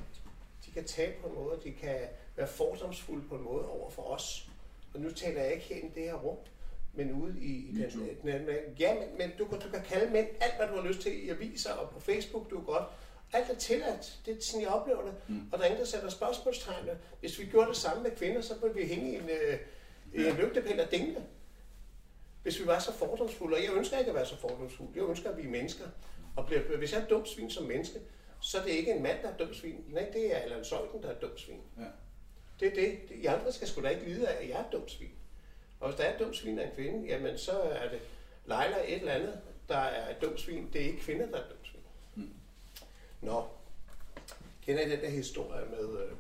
De 0.66 0.72
kan 0.72 0.84
tale 0.86 1.14
på 1.22 1.28
en 1.28 1.36
måde, 1.36 1.60
de 1.64 1.72
kan 1.72 2.08
være 2.36 2.48
fordomsfulde 2.48 3.28
på 3.28 3.36
en 3.36 3.44
måde 3.44 3.70
over 3.70 3.90
for 3.90 4.04
os. 4.04 4.50
Og 4.94 5.00
nu 5.00 5.12
taler 5.12 5.44
jeg 5.44 5.54
ikke 5.54 5.66
herinde 5.66 5.88
i 5.88 5.92
det 5.96 6.04
her 6.04 6.16
rum, 6.16 6.38
men 6.94 7.12
ude 7.12 7.40
i, 7.40 7.70
i 7.70 7.72
den, 7.72 8.18
den 8.22 8.30
anden 8.30 8.50
Ja, 8.80 8.94
men, 8.94 9.18
men 9.18 9.32
du, 9.40 9.44
du 9.44 9.70
kan 9.74 9.82
kalde 9.84 10.14
mænd 10.14 10.28
alt, 10.42 10.56
hvad 10.58 10.68
du 10.68 10.76
har 10.82 10.88
lyst 10.88 11.00
til 11.02 11.26
i 11.26 11.30
aviser 11.30 11.74
og 11.74 11.90
på 11.90 12.00
Facebook, 12.00 12.50
du 12.50 12.60
er 12.60 12.64
godt. 12.64 12.84
Alt 13.34 13.50
er 13.50 13.56
tilladt. 13.56 14.20
Det 14.26 14.38
er 14.38 14.42
sådan, 14.42 14.62
jeg 14.62 14.70
oplever 14.70 15.02
det. 15.02 15.14
Mm. 15.28 15.42
Og 15.52 15.58
der 15.58 15.64
er 15.64 15.68
ingen, 15.68 15.80
der 15.80 15.88
sætter 15.88 16.10
spørgsmålstegn. 16.10 16.90
Hvis 17.20 17.40
vi 17.40 17.46
gjorde 17.46 17.70
det 17.70 17.78
samme 17.78 18.04
med 18.04 18.12
kvinder, 18.12 18.42
så 18.42 18.54
ville 18.62 18.76
vi 18.76 18.88
hænge 18.88 19.12
i 19.12 19.16
en, 19.16 19.30
øh, 19.30 19.60
en 20.14 20.36
lygtepæl 20.36 20.80
og 20.80 20.92
dingle. 20.92 21.24
Hvis 22.44 22.60
vi 22.60 22.68
var 22.68 22.80
så 22.80 22.94
fordomsfulde. 22.94 23.56
Og 23.56 23.64
jeg 23.64 23.74
ønsker 23.74 23.98
ikke 23.98 24.10
at 24.10 24.16
være 24.16 24.26
så 24.26 24.38
fordomsfuld. 24.38 24.90
Jeg 24.96 25.04
ønsker, 25.04 25.30
at 25.30 25.38
vi 25.38 25.44
er 25.44 25.50
mennesker. 25.50 25.86
Og 26.36 26.46
bliver, 26.46 26.78
hvis 26.78 26.94
jeg 26.94 27.02
er 27.02 27.08
dumt 27.08 27.30
svin 27.30 27.50
som 27.50 27.64
menneske, 27.64 28.00
så 28.42 28.58
er 28.58 28.64
det 28.64 28.72
ikke 28.72 28.92
en 28.92 29.04
mand, 29.04 29.18
der 29.22 29.30
er 29.30 29.38
dumt 29.38 29.56
svin. 29.56 29.86
Nej, 29.90 30.10
det 30.14 30.36
er 30.36 30.38
Allan 30.38 30.66
Søjden, 30.66 31.04
der 31.04 31.10
er 31.10 31.20
dumt 31.20 31.40
svin. 31.40 31.62
Ja. 31.78 31.84
Det 32.60 32.68
er 32.68 32.76
det. 32.76 33.16
I 33.16 33.26
andre 33.26 33.52
skal 33.52 33.68
sgu 33.68 33.82
da 33.82 33.88
ikke 33.88 34.06
lide 34.06 34.28
af, 34.28 34.44
at 34.44 34.50
jeg 34.50 34.60
er 34.60 34.70
dumt 34.72 34.92
svin. 34.92 35.12
Og 35.84 35.90
hvis 35.90 35.98
der 35.98 36.04
er 36.04 36.14
et 36.14 36.20
dumt 36.20 36.36
svin 36.36 36.60
af 36.60 36.66
en 36.66 36.76
kvinde, 36.76 37.08
jamen 37.08 37.38
så 37.38 37.52
er 37.52 37.90
det 37.90 38.00
Leila 38.46 38.78
et 38.88 39.00
eller 39.00 39.14
andet, 39.14 39.40
der 39.70 39.78
er 39.78 40.16
et 40.16 40.22
dumt 40.22 40.40
svin. 40.40 40.70
Det 40.74 40.82
er 40.82 40.86
ikke 40.86 41.02
kvinder, 41.02 41.26
der 41.26 41.38
er 41.38 41.42
et 41.42 41.50
dumt 41.50 41.68
svin. 41.68 41.82
Mm. 42.16 42.34
Nå, 43.22 43.46
kender 44.66 44.86
I 44.86 44.90
den 44.90 45.02
der 45.02 45.10
historie 45.10 45.66
med... 45.66 46.00
Øh... 46.00 46.12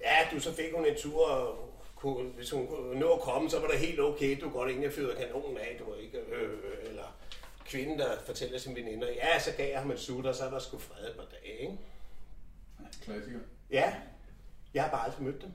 Ja, 0.00 0.16
du 0.32 0.40
så 0.40 0.52
fik 0.52 0.72
hun 0.74 0.86
en 0.86 0.96
tur, 0.96 1.26
og 1.26 1.72
kunne, 1.96 2.30
hvis 2.30 2.50
hun 2.50 2.66
kunne 2.66 3.00
nå 3.00 3.12
at 3.12 3.20
komme, 3.20 3.50
så 3.50 3.60
var 3.60 3.68
det 3.68 3.78
helt 3.78 4.00
okay. 4.00 4.40
Du 4.40 4.50
går 4.50 4.58
godt 4.58 4.70
egentlig 4.70 4.92
fyret 4.92 5.16
kanonen 5.16 5.58
af, 5.58 5.76
du 5.78 5.94
ikke... 5.94 6.18
Øh, 6.18 6.58
eller 6.82 7.16
kvinden, 7.64 7.98
der 7.98 8.18
fortæller 8.26 8.58
sin 8.58 8.76
veninder, 8.76 9.08
ja, 9.08 9.38
så 9.38 9.52
gav 9.56 9.70
jeg 9.70 9.80
ham 9.80 9.90
en 9.90 9.98
sutter, 9.98 10.32
så 10.32 10.44
er 10.44 10.50
der 10.50 10.58
sgu 10.58 10.78
fred 10.78 11.10
et 11.10 11.16
par 11.16 11.24
dage, 11.24 11.60
ikke? 11.60 11.78
Klassiker. 13.02 13.38
Ja, 13.70 13.94
jeg 14.74 14.82
har 14.82 14.90
bare 14.90 15.04
aldrig 15.04 15.22
mødt 15.22 15.42
dem. 15.42 15.52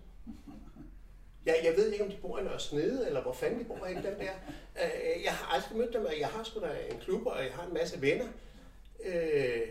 Jeg, 1.46 1.60
jeg 1.64 1.76
ved 1.78 1.92
ikke, 1.92 2.04
om 2.04 2.10
de 2.12 2.18
bor 2.22 2.40
i 2.40 2.44
Nørresnede, 2.44 3.08
eller 3.08 3.22
hvor 3.22 3.34
fanden 3.34 3.60
de 3.60 3.66
bor 3.66 3.86
i 3.86 3.94
den 3.94 4.04
der. 4.04 4.34
Øh, 4.84 5.24
jeg 5.24 5.34
har 5.34 5.56
aldrig 5.56 5.78
mødt 5.78 5.94
dem, 5.94 6.06
og 6.06 6.20
jeg 6.20 6.28
har 6.28 6.44
sgu 6.44 6.60
da 6.60 6.78
en 6.92 7.00
klub, 7.00 7.26
og 7.26 7.44
jeg 7.44 7.54
har 7.54 7.66
en 7.66 7.74
masse 7.74 8.02
venner. 8.02 8.28
Øh, 9.04 9.62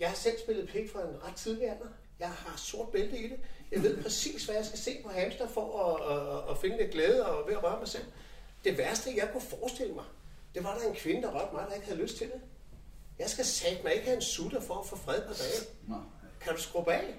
jeg 0.00 0.08
har 0.08 0.16
selv 0.16 0.38
spillet 0.38 0.68
pik 0.68 0.90
fra 0.90 1.02
en 1.02 1.24
ret 1.24 1.36
tidlig 1.36 1.70
alder. 1.70 1.88
Jeg 2.18 2.28
har 2.28 2.56
sort 2.56 2.88
bælte 2.88 3.18
i 3.18 3.28
det. 3.28 3.40
Jeg 3.72 3.82
ved 3.82 4.02
præcis, 4.02 4.44
hvad 4.44 4.54
jeg 4.54 4.64
skal 4.64 4.78
se 4.78 5.00
på 5.02 5.08
hamster 5.08 5.48
for 5.48 5.84
at, 5.84 6.16
at, 6.16 6.50
at 6.50 6.58
finde 6.58 6.76
lidt 6.76 6.90
glæde 6.90 7.26
og 7.26 7.48
ved 7.48 7.56
at 7.56 7.62
røre 7.62 7.78
mig 7.78 7.88
selv. 7.88 8.04
Det 8.64 8.78
værste, 8.78 9.10
jeg 9.16 9.28
kunne 9.32 9.40
forestille 9.42 9.94
mig, 9.94 10.04
det 10.54 10.64
var 10.64 10.78
der 10.78 10.88
en 10.88 10.94
kvinde, 10.94 11.22
der 11.22 11.34
rørte 11.34 11.54
mig, 11.54 11.66
der 11.68 11.74
ikke 11.74 11.86
havde 11.86 12.00
lyst 12.02 12.16
til 12.16 12.26
det. 12.26 12.40
Jeg 13.18 13.30
skal 13.30 13.44
sagt 13.44 13.84
mig 13.84 13.92
ikke 13.92 14.04
have 14.04 14.16
en 14.16 14.22
sutter 14.22 14.60
for 14.60 14.74
at 14.74 14.86
få 14.86 14.96
fred 14.96 15.22
på 15.22 15.32
dagen. 15.32 15.76
Nej. 15.88 15.98
Kan 16.40 16.54
du 16.54 16.60
skrubbe 16.60 16.92
af? 16.92 17.14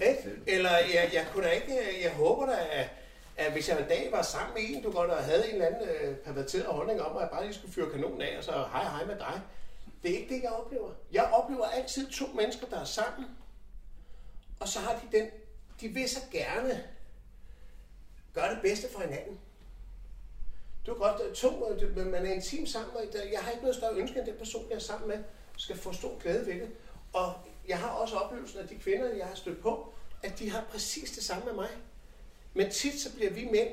Er. 0.00 0.30
Eller 0.46 0.70
jeg, 0.70 1.10
jeg 1.12 1.26
kunne 1.32 1.44
da 1.44 1.50
ikke, 1.50 2.02
jeg 2.02 2.12
håber 2.12 2.46
da, 2.46 2.56
at, 2.70 2.88
at 3.36 3.52
hvis 3.52 3.68
jeg 3.68 3.80
en 3.80 3.88
dag 3.88 4.08
var 4.12 4.22
sammen 4.22 4.54
med 4.54 4.62
en, 4.76 4.82
du 4.82 4.90
godt 4.92 5.24
havde 5.24 5.48
en 5.48 5.54
eller 5.54 5.66
anden 5.66 5.88
øh, 5.88 6.16
perverteret 6.16 6.64
holdning 6.66 7.02
om, 7.02 7.16
at 7.16 7.22
jeg 7.22 7.30
bare 7.30 7.44
lige 7.44 7.54
skulle 7.54 7.74
fyre 7.74 7.90
kanon 7.90 8.22
af, 8.22 8.38
og 8.38 8.44
så 8.44 8.52
hej 8.52 8.82
hej 8.82 9.04
med 9.04 9.16
dig. 9.18 9.40
Det 10.02 10.10
er 10.10 10.18
ikke 10.18 10.34
det, 10.34 10.42
jeg 10.42 10.50
oplever. 10.50 10.90
Jeg 11.12 11.24
oplever 11.32 11.64
altid 11.64 12.10
to 12.10 12.26
mennesker, 12.26 12.66
der 12.66 12.80
er 12.80 12.84
sammen, 12.84 13.26
og 14.60 14.68
så 14.68 14.78
har 14.78 14.92
de 14.92 15.18
den, 15.18 15.28
de 15.80 15.88
vil 15.88 16.08
så 16.08 16.20
gerne 16.32 16.84
gøre 18.34 18.54
det 18.54 18.62
bedste 18.62 18.92
for 18.92 19.00
hinanden. 19.00 19.38
Du 20.86 20.94
kan 20.94 21.00
godt, 21.00 21.34
to, 21.34 21.72
øh, 21.72 22.06
man 22.06 22.26
er 22.26 22.32
intim 22.32 22.66
sammen, 22.66 22.96
og 22.96 23.02
jeg 23.32 23.40
har 23.40 23.50
ikke 23.50 23.62
noget 23.62 23.76
større 23.76 23.94
ønske, 23.94 24.18
end 24.18 24.26
den 24.26 24.36
person, 24.38 24.66
jeg 24.70 24.76
er 24.76 24.80
sammen 24.80 25.08
med, 25.08 25.18
skal 25.56 25.76
få 25.76 25.92
stor 25.92 26.18
glæde 26.18 26.46
ved 26.46 26.54
det. 26.54 26.68
Og 27.12 27.34
jeg 27.68 27.78
har 27.78 27.88
også 27.88 28.16
oplevelsen 28.16 28.58
af 28.58 28.68
de 28.68 28.74
kvinder, 28.74 29.14
jeg 29.14 29.26
har 29.26 29.34
stødt 29.34 29.60
på, 29.62 29.94
at 30.22 30.38
de 30.38 30.50
har 30.50 30.64
præcis 30.70 31.10
det 31.10 31.24
samme 31.24 31.44
med 31.44 31.54
mig. 31.54 31.68
Men 32.54 32.70
tit 32.70 33.00
så 33.00 33.14
bliver 33.14 33.30
vi 33.30 33.44
mænd 33.44 33.68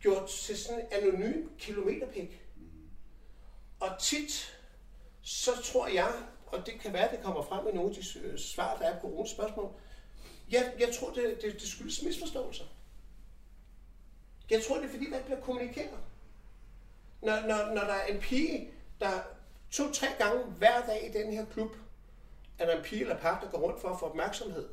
gjort 0.00 0.28
til 0.28 0.58
sådan 0.58 0.80
en 0.80 0.86
anonym 0.90 1.48
kilometerpik. 1.58 2.42
Og 3.80 3.88
tit, 4.00 4.58
så 5.22 5.50
tror 5.64 5.86
jeg, 5.86 6.12
og 6.46 6.66
det 6.66 6.80
kan 6.80 6.92
være, 6.92 7.10
det 7.16 7.22
kommer 7.22 7.42
frem 7.42 7.68
i 7.68 7.72
nogle 7.72 7.90
af 7.90 7.96
de 7.96 8.18
øh, 8.18 8.38
svar, 8.38 8.76
der 8.76 8.84
er 8.84 9.00
på 9.00 9.06
Rones 9.06 9.30
spørgsmål, 9.30 9.72
jeg, 10.50 10.74
jeg 10.78 10.88
tror, 11.00 11.12
det, 11.12 11.38
det, 11.42 11.52
det 11.52 11.68
skyldes 11.68 12.02
misforståelser. 12.02 12.64
Jeg 14.50 14.62
tror, 14.64 14.76
det 14.76 14.84
er 14.84 14.88
fordi, 14.88 15.10
der 15.10 15.16
ikke 15.16 15.26
bliver 15.26 15.40
kommunikeret. 15.40 15.98
Når, 17.22 17.40
når, 17.40 17.74
når 17.74 17.80
der 17.80 17.94
er 17.94 18.06
en 18.06 18.20
pige, 18.20 18.70
der 19.00 19.22
to-tre 19.70 20.06
gange 20.18 20.44
hver 20.44 20.86
dag 20.86 21.06
i 21.08 21.18
den 21.18 21.32
her 21.32 21.44
klub, 21.44 21.70
er 22.58 22.66
der 22.66 22.76
en 22.76 22.82
pige 22.82 23.00
eller 23.00 23.16
par, 23.16 23.40
der 23.40 23.50
går 23.50 23.58
rundt 23.58 23.80
for 23.80 23.88
at 23.88 23.98
få 23.98 24.06
opmærksomhed. 24.06 24.68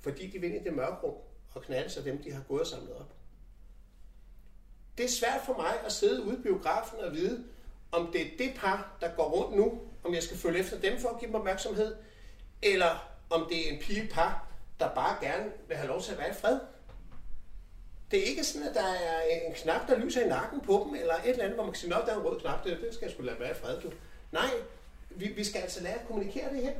Fordi 0.00 0.30
de 0.30 0.38
vil 0.38 0.54
ind 0.54 0.60
i 0.60 0.64
det 0.64 0.76
mørke 0.76 0.96
rum 0.96 1.14
og 1.54 1.62
knalde 1.62 1.90
sig 1.90 2.04
dem, 2.04 2.22
de 2.22 2.32
har 2.32 2.42
gået 2.48 2.60
og 2.60 2.66
samlet 2.66 2.96
op. 2.96 3.12
Det 4.98 5.04
er 5.04 5.08
svært 5.08 5.40
for 5.46 5.56
mig 5.56 5.72
at 5.84 5.92
sidde 5.92 6.22
ude 6.22 6.38
i 6.38 6.42
biografen 6.42 7.00
og 7.00 7.12
vide, 7.12 7.44
om 7.92 8.12
det 8.12 8.20
er 8.20 8.36
det 8.38 8.52
par, 8.56 8.96
der 9.00 9.14
går 9.16 9.28
rundt 9.28 9.56
nu, 9.56 9.80
om 10.04 10.14
jeg 10.14 10.22
skal 10.22 10.36
følge 10.36 10.58
efter 10.58 10.80
dem 10.80 10.98
for 10.98 11.08
at 11.08 11.18
give 11.18 11.28
dem 11.28 11.34
opmærksomhed, 11.34 11.96
eller 12.62 13.16
om 13.30 13.46
det 13.48 13.68
er 13.68 13.72
en 13.72 13.80
pige 13.80 14.08
par, 14.08 14.48
der 14.80 14.94
bare 14.94 15.16
gerne 15.20 15.50
vil 15.68 15.76
have 15.76 15.88
lov 15.88 16.02
til 16.02 16.12
at 16.12 16.18
være 16.18 16.30
i 16.30 16.34
fred. 16.34 16.60
Det 18.10 18.18
er 18.18 18.24
ikke 18.24 18.44
sådan, 18.44 18.68
at 18.68 18.74
der 18.74 18.86
er 18.86 19.22
en 19.22 19.54
knap, 19.54 19.88
der 19.88 19.98
lyser 19.98 20.24
i 20.24 20.28
nakken 20.28 20.60
på 20.60 20.86
dem, 20.86 20.94
eller 20.94 21.14
et 21.14 21.28
eller 21.28 21.44
andet, 21.44 21.56
hvor 21.56 21.64
man 21.64 21.72
kan 21.72 21.80
sige, 21.80 21.94
at 21.94 22.06
der 22.06 22.12
er 22.12 22.20
en 22.20 22.26
rød 22.26 22.40
knap, 22.40 22.64
det, 22.64 22.78
det 22.80 22.94
skal 22.94 23.06
jeg 23.06 23.12
sgu 23.12 23.22
lade 23.22 23.40
være 23.40 23.50
i 23.50 23.54
fred. 23.54 23.80
Du. 23.80 23.92
Nej, 24.32 24.50
vi, 25.16 25.32
vi 25.36 25.44
skal 25.44 25.60
altså 25.60 25.82
lære 25.82 26.00
at 26.00 26.06
kommunikere 26.06 26.54
det 26.54 26.62
her. 26.62 26.72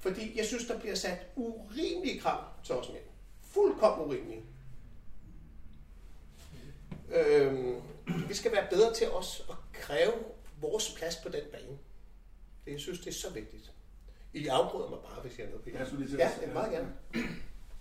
Fordi 0.00 0.38
jeg 0.38 0.44
synes, 0.44 0.66
der 0.66 0.78
bliver 0.78 0.94
sat 0.94 1.26
urimelige 1.36 2.20
krav 2.20 2.44
til 2.64 2.74
os 2.74 2.88
mænd. 2.88 3.04
Fuldkommen 3.40 4.06
urimelige. 4.06 4.44
Øhm, 7.14 7.74
vi 8.28 8.34
skal 8.34 8.52
være 8.52 8.66
bedre 8.70 8.94
til 8.94 9.10
os 9.10 9.42
at 9.50 9.56
kræve 9.72 10.12
vores 10.60 10.94
plads 10.98 11.16
på 11.16 11.28
den 11.28 11.42
bane. 11.52 11.78
Det, 12.64 12.72
jeg 12.72 12.80
synes, 12.80 12.98
det 12.98 13.06
er 13.06 13.14
så 13.14 13.30
vigtigt. 13.30 13.72
I 14.32 14.46
afbryder 14.46 14.90
mig 14.90 14.98
bare, 14.98 15.20
hvis 15.22 15.38
jeg 15.38 15.44
er 15.44 15.48
noget 15.48 15.64
på 15.64 15.70
Jeg 15.70 15.86
skulle 15.86 16.06
lige 16.06 16.18
Ja, 16.18 16.30
er 16.42 16.52
meget 16.52 16.72
gerne. 16.72 16.92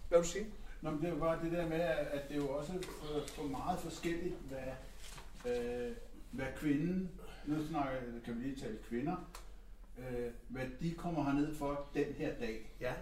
Hvad 0.10 0.20
vil 0.20 0.20
du 0.20 0.28
sige? 0.28 0.46
Nå, 0.82 0.92
men 0.92 1.00
det 1.00 1.08
er 1.08 1.14
jo 1.14 1.20
bare 1.20 1.44
det 1.44 1.52
der 1.52 1.68
med, 1.68 1.80
at 1.80 2.28
det 2.28 2.32
er 2.32 2.36
jo 2.36 2.50
også 2.50 2.72
for, 2.72 3.28
for 3.28 3.44
meget 3.44 3.80
forskelligt, 3.80 4.36
hvad, 4.36 5.54
øh, 5.54 5.92
hvad 6.32 6.46
kvinden, 6.56 7.12
nu 7.46 7.68
snakker, 7.68 8.00
kan 8.26 8.40
vi 8.40 8.44
lige 8.44 8.62
tale 8.62 8.78
kvinder, 8.90 9.16
øh, 9.98 10.32
hvad 10.48 10.66
de 10.82 10.94
kommer 10.94 11.24
herned 11.24 11.56
for 11.56 11.90
den 11.94 12.06
her 12.06 12.40
dag. 12.40 12.76
Ja. 12.82 12.94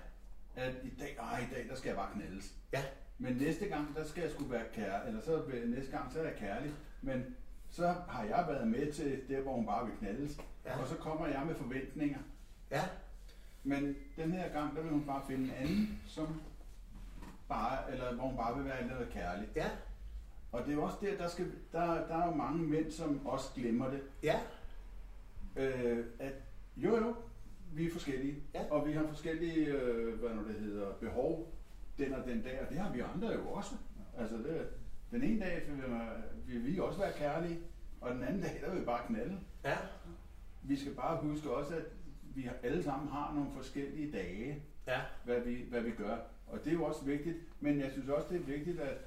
At 0.56 0.74
i 0.84 0.90
dag, 1.00 1.18
ej, 1.20 1.40
i 1.40 1.56
dag, 1.56 1.68
der 1.70 1.76
skal 1.76 1.90
jeg 1.90 1.98
bare 1.98 2.14
knaldes. 2.14 2.54
Ja. 2.74 2.84
Men 3.18 3.36
næste 3.36 3.66
gang, 3.66 3.96
der 3.96 4.04
skal 4.04 4.22
jeg 4.22 4.32
sgu 4.32 4.44
være 4.44 4.66
kærlig, 4.74 5.08
eller 5.08 5.22
så 5.22 5.44
næste 5.66 5.92
gang, 5.92 6.14
så 6.14 6.20
er 6.20 6.24
jeg 6.24 6.36
kærlig. 6.36 6.72
Men 7.02 7.36
så 7.70 7.96
har 8.08 8.24
jeg 8.24 8.46
været 8.48 8.68
med 8.68 8.92
til 8.94 9.22
der, 9.30 9.42
hvor 9.42 9.54
hun 9.54 9.66
bare 9.66 9.86
vil 9.86 9.98
knaldes. 9.98 10.40
Ja. 10.66 10.82
Og 10.82 10.88
så 10.88 10.96
kommer 10.96 11.28
jeg 11.28 11.44
med 11.46 11.56
forventninger. 11.56 12.20
Ja. 12.72 12.82
Men 13.64 13.96
den 14.18 14.32
her 14.32 14.50
gang, 14.50 14.76
der 14.76 14.82
vil 14.82 14.92
hun 14.92 15.06
bare 15.06 15.22
finde 15.28 15.44
en 15.44 15.52
anden, 15.52 16.02
som 16.08 16.42
bare, 17.50 17.92
eller 17.92 18.14
hvor 18.14 18.24
hun 18.24 18.38
bare 18.38 18.56
vil 18.56 18.66
være 18.66 18.88
noget 18.88 19.10
kærlig. 19.10 19.48
Ja. 19.56 19.70
Og 20.52 20.62
det 20.62 20.70
er 20.70 20.74
jo 20.74 20.84
også 20.84 20.98
der, 21.02 21.18
der, 21.18 21.28
skal, 21.28 21.52
der, 21.72 22.08
der 22.08 22.18
er 22.18 22.26
jo 22.26 22.36
mange 22.36 22.64
mænd, 22.64 22.92
som 22.92 23.28
også 23.28 23.50
glemmer 23.56 23.90
det. 23.90 24.02
Ja. 24.24 24.40
Øh, 25.56 26.06
at 26.20 26.34
jo 26.78 26.98
jo, 26.98 27.16
vi 27.74 27.88
er 27.88 27.92
forskellige. 27.92 28.44
Ja. 28.54 28.72
Og 28.72 28.88
vi 28.88 28.92
har 28.92 29.08
forskellige, 29.08 29.66
øh, 29.68 30.20
hvad 30.20 30.30
nu 30.30 30.48
det 30.48 30.56
hedder, 30.60 30.94
behov 30.94 31.54
den 31.98 32.14
og 32.14 32.26
den 32.28 32.42
dag, 32.42 32.62
og 32.62 32.70
det 32.70 32.78
har 32.78 32.94
vi 32.94 33.00
andre 33.00 33.28
jo 33.34 33.48
også. 33.50 33.76
Altså 34.18 34.38
det, 34.38 34.68
den 35.12 35.24
ene 35.24 35.40
dag 35.40 35.64
vil, 35.68 35.84
vil 36.62 36.74
vi 36.74 36.80
også 36.80 37.00
være 37.00 37.12
kærlige, 37.18 37.60
og 38.02 38.16
den 38.16 38.24
anden 38.24 38.42
dag, 38.42 38.62
der 38.66 38.72
vil 38.72 38.80
vi 38.80 38.86
bare 38.86 39.08
knalde. 39.08 39.40
Ja. 39.64 39.78
Vi 40.64 40.76
skal 40.76 40.94
bare 40.94 41.22
huske 41.22 41.50
også, 41.52 41.76
at 41.76 41.84
vi 42.36 42.50
alle 42.64 42.84
sammen 42.84 43.08
har 43.10 43.34
nogle 43.34 43.52
forskellige 43.52 44.12
dage, 44.12 44.64
Ja. 44.88 45.02
hvad 45.26 45.42
vi, 45.42 45.66
hvad 45.70 45.82
vi 45.82 45.92
gør. 45.92 46.18
Og 46.48 46.60
det 46.64 46.68
er 46.68 46.74
jo 46.74 46.84
også 46.84 47.06
vigtigt, 47.06 47.38
men 47.60 47.80
jeg 47.80 47.92
synes 47.92 48.10
også, 48.10 48.28
det 48.30 48.36
er 48.40 48.44
vigtigt, 48.46 48.80
at 48.80 48.98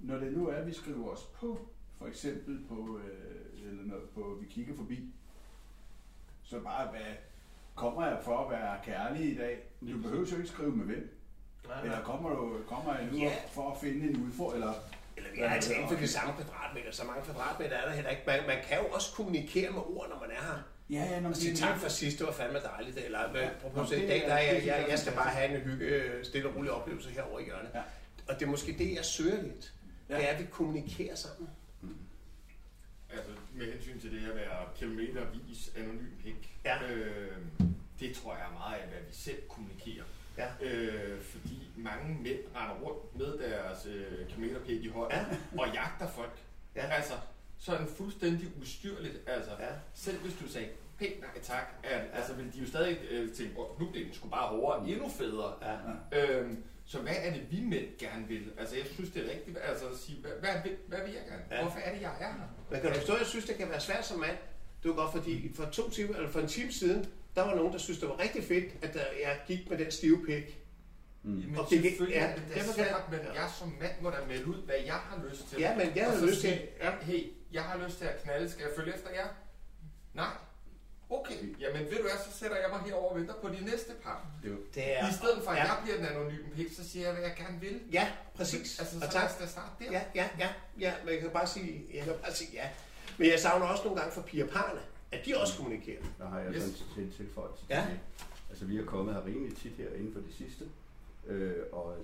når 0.00 0.18
det 0.18 0.32
nu 0.32 0.48
er, 0.48 0.54
at 0.54 0.66
vi 0.66 0.72
skriver 0.72 1.08
os 1.08 1.24
på, 1.34 1.68
for 1.98 2.06
eksempel 2.06 2.64
på, 2.68 2.98
øh, 2.98 3.68
eller 3.70 3.84
når, 3.84 3.96
på 4.14 4.38
vi 4.40 4.46
kigger 4.46 4.74
forbi, 4.74 5.14
så 6.52 6.58
bare, 6.60 6.86
hvad 6.94 7.10
kommer 7.74 8.06
jeg 8.06 8.18
for 8.24 8.36
at 8.44 8.50
være 8.50 8.74
kærlig 8.84 9.32
i 9.32 9.36
dag? 9.36 9.54
Du 9.92 9.98
behøver 10.02 10.26
jo 10.30 10.36
ikke 10.36 10.48
skrive 10.48 10.72
med 10.76 10.86
hvem. 10.86 11.18
Nej. 11.68 11.82
Eller 11.84 12.00
kommer, 12.02 12.30
du, 12.30 12.56
kommer 12.68 12.94
jeg 12.96 13.04
nu 13.12 13.18
Ja. 13.18 13.32
for 13.54 13.70
at 13.70 13.76
finde 13.80 14.10
en 14.10 14.16
udfordring? 14.26 14.62
Eller, 14.64 14.74
Eller 15.16 15.30
vi 15.34 15.40
er 15.40 15.50
altså 15.50 15.72
inden 15.72 15.88
for 15.88 15.96
de 15.96 16.08
samme 16.08 16.32
kvadratmeter. 16.38 16.92
Så 16.92 17.04
mange 17.06 17.22
kvadratmeter 17.22 17.76
er 17.76 17.86
der 17.88 17.94
heller 17.94 18.10
ikke. 18.10 18.22
Man, 18.26 18.38
man 18.46 18.56
kan 18.68 18.78
jo 18.78 18.86
også 18.96 19.08
kommunikere 19.16 19.70
med 19.70 19.80
ord, 19.80 20.08
når 20.08 20.18
man 20.20 20.30
er 20.30 20.42
her. 20.50 20.58
Ja, 20.90 21.04
ja, 21.14 21.20
når 21.20 21.28
Og 21.30 21.36
sige 21.36 21.56
tak 21.56 21.78
for 21.78 21.88
sidst, 21.88 22.18
det 22.18 22.26
var 22.26 22.32
fandme 22.32 22.58
dejligt. 22.60 22.96
Eller 22.98 23.30
hvad, 23.30 23.48
prøv 23.74 23.82
at 23.82 23.88
se, 23.88 24.04
i 24.04 24.06
dag, 24.08 24.22
er- 24.22 24.28
der 24.28 24.34
er, 24.34 24.52
jeg, 24.52 24.66
jeg 24.66 24.86
jeg, 24.90 24.98
skal 24.98 25.12
bare 25.12 25.30
have 25.30 25.54
en 25.54 25.60
hygge, 25.60 25.84
øh, 25.86 26.24
stille 26.24 26.48
og 26.48 26.56
rolig 26.56 26.70
oplevelse 26.70 27.10
herovre 27.10 27.42
i 27.42 27.44
hjørnet. 27.44 27.70
Ja. 27.74 27.80
Og 28.28 28.34
det 28.40 28.42
er 28.46 28.50
måske 28.50 28.72
det, 28.78 28.94
jeg 28.96 29.04
søger 29.04 29.42
lidt. 29.42 29.72
Ja. 30.08 30.16
Det 30.16 30.24
er, 30.24 30.28
at 30.28 30.40
vi 30.40 30.46
kommunikerer 30.50 31.14
sammen. 31.16 31.48
Altså, 33.12 33.30
med 33.54 33.72
hensyn 33.72 34.00
til 34.00 34.12
det 34.12 34.28
at 34.30 34.36
være 34.36 34.68
kilometervis 34.76 35.72
anonym 35.76 36.10
pik, 36.24 36.58
Ja. 36.64 36.92
øh, 36.92 37.36
det 38.00 38.16
tror 38.16 38.34
jeg 38.36 38.46
er 38.46 38.52
meget 38.52 38.76
af, 38.80 38.88
hvad 38.88 38.98
vi 39.08 39.14
selv 39.14 39.42
kommunikerer. 39.48 40.04
Ja. 40.38 40.48
Øh, 40.60 41.20
fordi 41.20 41.68
mange 41.76 42.22
mænd 42.22 42.38
render 42.56 42.74
rundt 42.74 43.18
med 43.18 43.38
deres 43.38 43.86
øh, 43.86 44.28
kilometerpik 44.28 44.84
i 44.84 44.88
hånden 44.88 45.18
Ja. 45.18 45.58
og 45.62 45.74
jagter 45.74 46.08
folk. 46.08 46.38
Ja. 46.76 46.86
Altså, 46.86 47.12
så 47.64 47.72
er 47.72 47.78
den 47.78 47.88
fuldstændig 47.96 48.48
ustyrligt. 48.60 49.16
Altså, 49.26 49.50
Ja. 49.60 49.68
selv 49.94 50.18
hvis 50.18 50.34
du 50.42 50.48
sagde 50.48 50.68
pænt 50.98 51.20
nej 51.20 51.40
tak, 51.42 51.66
at, 51.84 52.00
altså, 52.12 52.32
vil 52.34 52.52
de 52.54 52.58
jo 52.60 52.66
stadig 52.66 52.98
øh, 53.10 53.32
tænke, 53.34 53.58
"Åh, 53.58 53.80
nu 53.80 53.90
bliver 53.90 54.04
den 54.06 54.14
sgu 54.14 54.28
bare 54.28 54.48
hårdere, 54.48 54.88
endnu 54.88 55.08
federe. 55.08 55.52
Ja. 56.12 56.18
Øhm, 56.40 56.64
så 56.86 56.98
hvad 56.98 57.12
er 57.16 57.32
det, 57.32 57.42
vi 57.50 57.60
mænd 57.60 57.86
gerne 57.98 58.28
vil? 58.28 58.52
Altså, 58.58 58.76
jeg 58.76 58.84
synes, 58.94 59.10
det 59.10 59.26
er 59.26 59.30
rigtigt 59.30 59.58
altså, 59.68 59.84
at 59.88 59.96
sige, 59.98 60.18
hvad, 60.20 60.30
hvad, 60.40 60.50
vil, 60.64 60.76
hvad 60.88 60.98
vil 61.04 61.12
jeg 61.12 61.22
gerne? 61.28 61.42
Ja. 61.50 61.62
Hvorfor 61.62 61.78
er 61.78 61.92
det, 61.94 62.00
jeg 62.02 62.10
er 62.20 62.24
her? 62.26 62.32
Men 62.70 62.80
kan 62.80 62.90
du 62.90 62.96
forstå, 62.98 63.16
jeg 63.16 63.26
synes, 63.26 63.44
det 63.44 63.56
kan 63.56 63.68
være 63.68 63.80
svært 63.80 64.06
som 64.06 64.18
mand. 64.18 64.36
Det 64.82 64.88
var 64.90 64.94
godt, 64.96 65.12
fordi 65.12 65.52
for 65.54 65.64
to 65.72 65.90
timer, 65.90 66.14
eller 66.16 66.30
for 66.30 66.40
en 66.40 66.48
time 66.48 66.72
siden, 66.72 67.06
der 67.36 67.42
var 67.42 67.54
nogen, 67.54 67.72
der 67.72 67.78
synes, 67.78 67.98
det 68.00 68.08
var 68.08 68.18
rigtig 68.18 68.44
fedt, 68.44 68.64
at 68.82 68.96
øh, 68.96 69.20
jeg 69.22 69.40
gik 69.46 69.70
med 69.70 69.78
den 69.78 69.90
stive 69.90 70.26
pik. 70.26 70.58
Men 71.22 71.56
Og 71.58 71.66
det- 71.70 71.82
selvfølgelig 71.82 72.16
ja, 72.16 72.26
er 72.26 72.34
det 72.34 72.44
da 72.48 72.54
kan- 72.54 72.64
svært, 72.74 73.02
men 73.10 73.20
jeg 73.34 73.50
som 73.58 73.68
mand 73.80 73.92
må 74.00 74.10
da 74.10 74.16
melde 74.28 74.46
ud, 74.46 74.62
hvad 74.64 74.74
jeg 74.86 74.94
har 74.94 75.24
lyst 75.30 75.48
til. 75.48 75.60
Ja, 75.60 75.76
men 75.76 75.86
jeg 75.96 76.12
så 76.18 76.26
lyst 76.26 76.40
til- 76.40 76.50
sige, 76.50 76.68
ja. 76.82 76.90
Hey, 77.02 77.26
jeg 77.52 77.62
har 77.62 77.84
lyst 77.86 77.98
til 77.98 78.04
at 78.04 78.22
knalde, 78.22 78.50
skal 78.50 78.62
jeg 78.62 78.70
følge 78.76 78.94
efter 78.94 79.10
jer? 79.10 79.26
Nej. 80.14 80.26
Okay, 81.10 81.60
jamen 81.60 81.84
ved 81.84 81.96
du 81.96 82.02
hvad, 82.02 82.18
så 82.32 82.38
sætter 82.38 82.56
jeg 82.56 82.70
mig 82.70 82.80
herover 82.80 83.10
og 83.10 83.16
venter 83.18 83.34
på 83.34 83.48
de 83.48 83.64
næste 83.64 83.92
par. 84.02 84.26
Det 84.74 84.98
er, 84.98 85.08
I 85.10 85.12
stedet 85.12 85.42
for, 85.44 85.50
at 85.50 85.56
ja, 85.56 85.62
jeg 85.64 85.78
bliver 85.82 85.96
den 85.96 86.06
anonyme 86.06 86.48
pik, 86.54 86.72
så 86.76 86.88
siger 86.88 87.04
jeg, 87.06 87.14
hvad 87.14 87.22
jeg 87.24 87.34
gerne 87.36 87.60
vil. 87.60 87.80
Ja, 87.92 88.12
præcis. 88.34 88.78
Altså, 88.80 88.96
og 88.96 89.02
så 89.02 89.08
tak. 89.12 89.22
lad 89.22 89.30
os 89.30 89.36
da 89.36 89.46
starte 89.46 89.84
der. 89.84 89.92
Ja, 89.92 90.02
ja, 90.14 90.28
ja, 90.38 90.48
ja, 90.78 90.94
men 91.04 91.12
jeg 91.14 91.20
kan 91.20 91.30
bare 91.30 91.46
sige, 91.46 91.84
jeg 91.94 92.04
kan 92.04 92.14
bare 92.22 92.32
sige 92.34 92.50
ja. 92.52 92.68
Men 93.18 93.30
jeg 93.30 93.38
savner 93.40 93.66
også 93.66 93.84
nogle 93.84 94.00
gange 94.00 94.14
for 94.14 94.22
piger 94.22 94.44
og 94.44 94.50
parne, 94.50 94.80
at 95.12 95.26
de 95.26 95.34
også 95.40 95.56
kommunikerer. 95.56 96.02
Der 96.18 96.28
har 96.28 96.40
jeg 96.40 96.54
Yes. 96.54 96.64
yes. 96.64 96.78
sådan 96.88 97.02
en 97.04 97.12
tilføjelse 97.12 97.64
Ja. 97.70 97.86
til. 97.90 97.98
Altså, 98.50 98.64
vi 98.64 98.78
er 98.78 98.84
kommet 98.84 99.14
her 99.14 99.24
rimelig 99.26 99.56
tit 99.56 99.72
her 99.72 99.88
inden 99.94 100.12
for 100.12 100.20
det 100.20 100.34
sidste, 100.34 100.64
øh, 101.26 101.62
og 101.72 101.96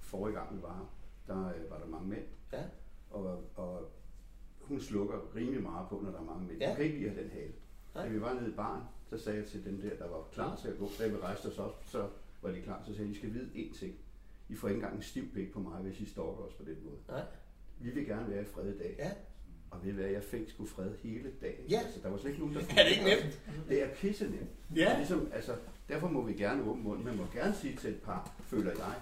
forrige 0.00 0.34
gang 0.36 0.56
vi 0.56 0.62
var 0.62 0.74
her, 0.74 0.86
der 1.34 1.48
øh, 1.54 1.70
var 1.70 1.78
der 1.78 1.86
mange 1.86 2.08
mænd, 2.08 2.24
Ja. 2.52 2.62
og, 3.10 3.44
og 3.56 3.90
hun 4.62 4.80
slukker 4.80 5.36
rimelig 5.36 5.62
meget 5.62 5.88
på, 5.88 6.00
når 6.04 6.10
der 6.10 6.18
er 6.18 6.24
mange 6.24 6.46
mænd. 6.46 6.60
Ja. 6.60 6.68
Hun 6.68 6.76
kan 6.76 6.84
ikke 6.84 6.98
lide 6.98 7.10
at 7.10 7.14
have 7.14 7.24
den 7.24 7.32
hale. 7.32 7.52
Nej. 7.94 8.04
Da 8.04 8.12
vi 8.12 8.20
var 8.20 8.34
nede 8.34 8.48
i 8.48 8.54
baren, 8.54 8.82
så 9.10 9.18
sagde 9.18 9.38
jeg 9.38 9.46
til 9.46 9.64
dem 9.64 9.80
der, 9.80 9.96
der 9.96 10.08
var 10.08 10.28
klar 10.32 10.56
til 10.56 10.68
at 10.68 10.78
gå, 10.78 10.90
da 10.98 11.08
vi 11.08 11.16
rejste 11.16 11.46
os 11.46 11.58
op, 11.58 11.82
så 11.86 12.08
var 12.42 12.50
de 12.50 12.60
klar, 12.62 12.82
så 12.86 12.94
sagde 12.94 13.08
jeg, 13.08 13.16
I 13.16 13.18
skal 13.18 13.34
vide 13.34 13.50
én 13.54 13.78
ting. 13.78 13.94
I 14.48 14.54
får 14.54 14.68
ikke 14.68 14.78
engang 14.78 14.96
en 14.96 15.02
stiv 15.02 15.32
pik 15.34 15.52
på 15.52 15.60
mig, 15.60 15.82
hvis 15.82 16.00
I 16.00 16.04
stalker 16.04 16.42
os 16.42 16.54
på 16.54 16.64
den 16.64 16.76
måde. 16.84 16.96
Nej. 17.08 17.22
Vi 17.78 17.90
vil 17.90 18.06
gerne 18.06 18.30
være 18.30 18.42
i 18.42 18.44
fred 18.44 18.74
i 18.74 18.78
dag. 18.78 18.94
Ja. 18.98 19.10
Og 19.70 19.84
ved 19.84 19.92
hvad, 19.92 20.04
jeg 20.04 20.22
fik 20.22 20.50
sgu 20.50 20.66
fred 20.66 20.90
hele 21.02 21.32
dagen. 21.40 21.66
Ja. 21.68 21.80
Altså, 21.84 22.00
der 22.02 22.08
var 22.08 22.18
slet 22.18 22.30
ikke 22.30 22.40
nogen, 22.40 22.54
der 22.54 22.60
Er 22.78 22.84
det 22.84 22.90
ikke 22.90 23.04
nemt? 23.04 23.40
Det 23.68 23.82
er 23.82 23.88
pisse 23.94 24.24
nemt. 24.24 24.50
Ja. 24.76 24.96
Ligesom, 24.96 25.28
altså, 25.32 25.56
derfor 25.88 26.08
må 26.08 26.22
vi 26.22 26.32
gerne 26.32 26.62
åbne 26.62 26.82
munden. 26.82 27.04
Man 27.04 27.16
må 27.16 27.24
gerne 27.34 27.54
sige 27.54 27.76
til 27.76 27.90
et 27.90 28.02
par, 28.02 28.34
føler 28.40 28.70
jeg, 28.70 28.94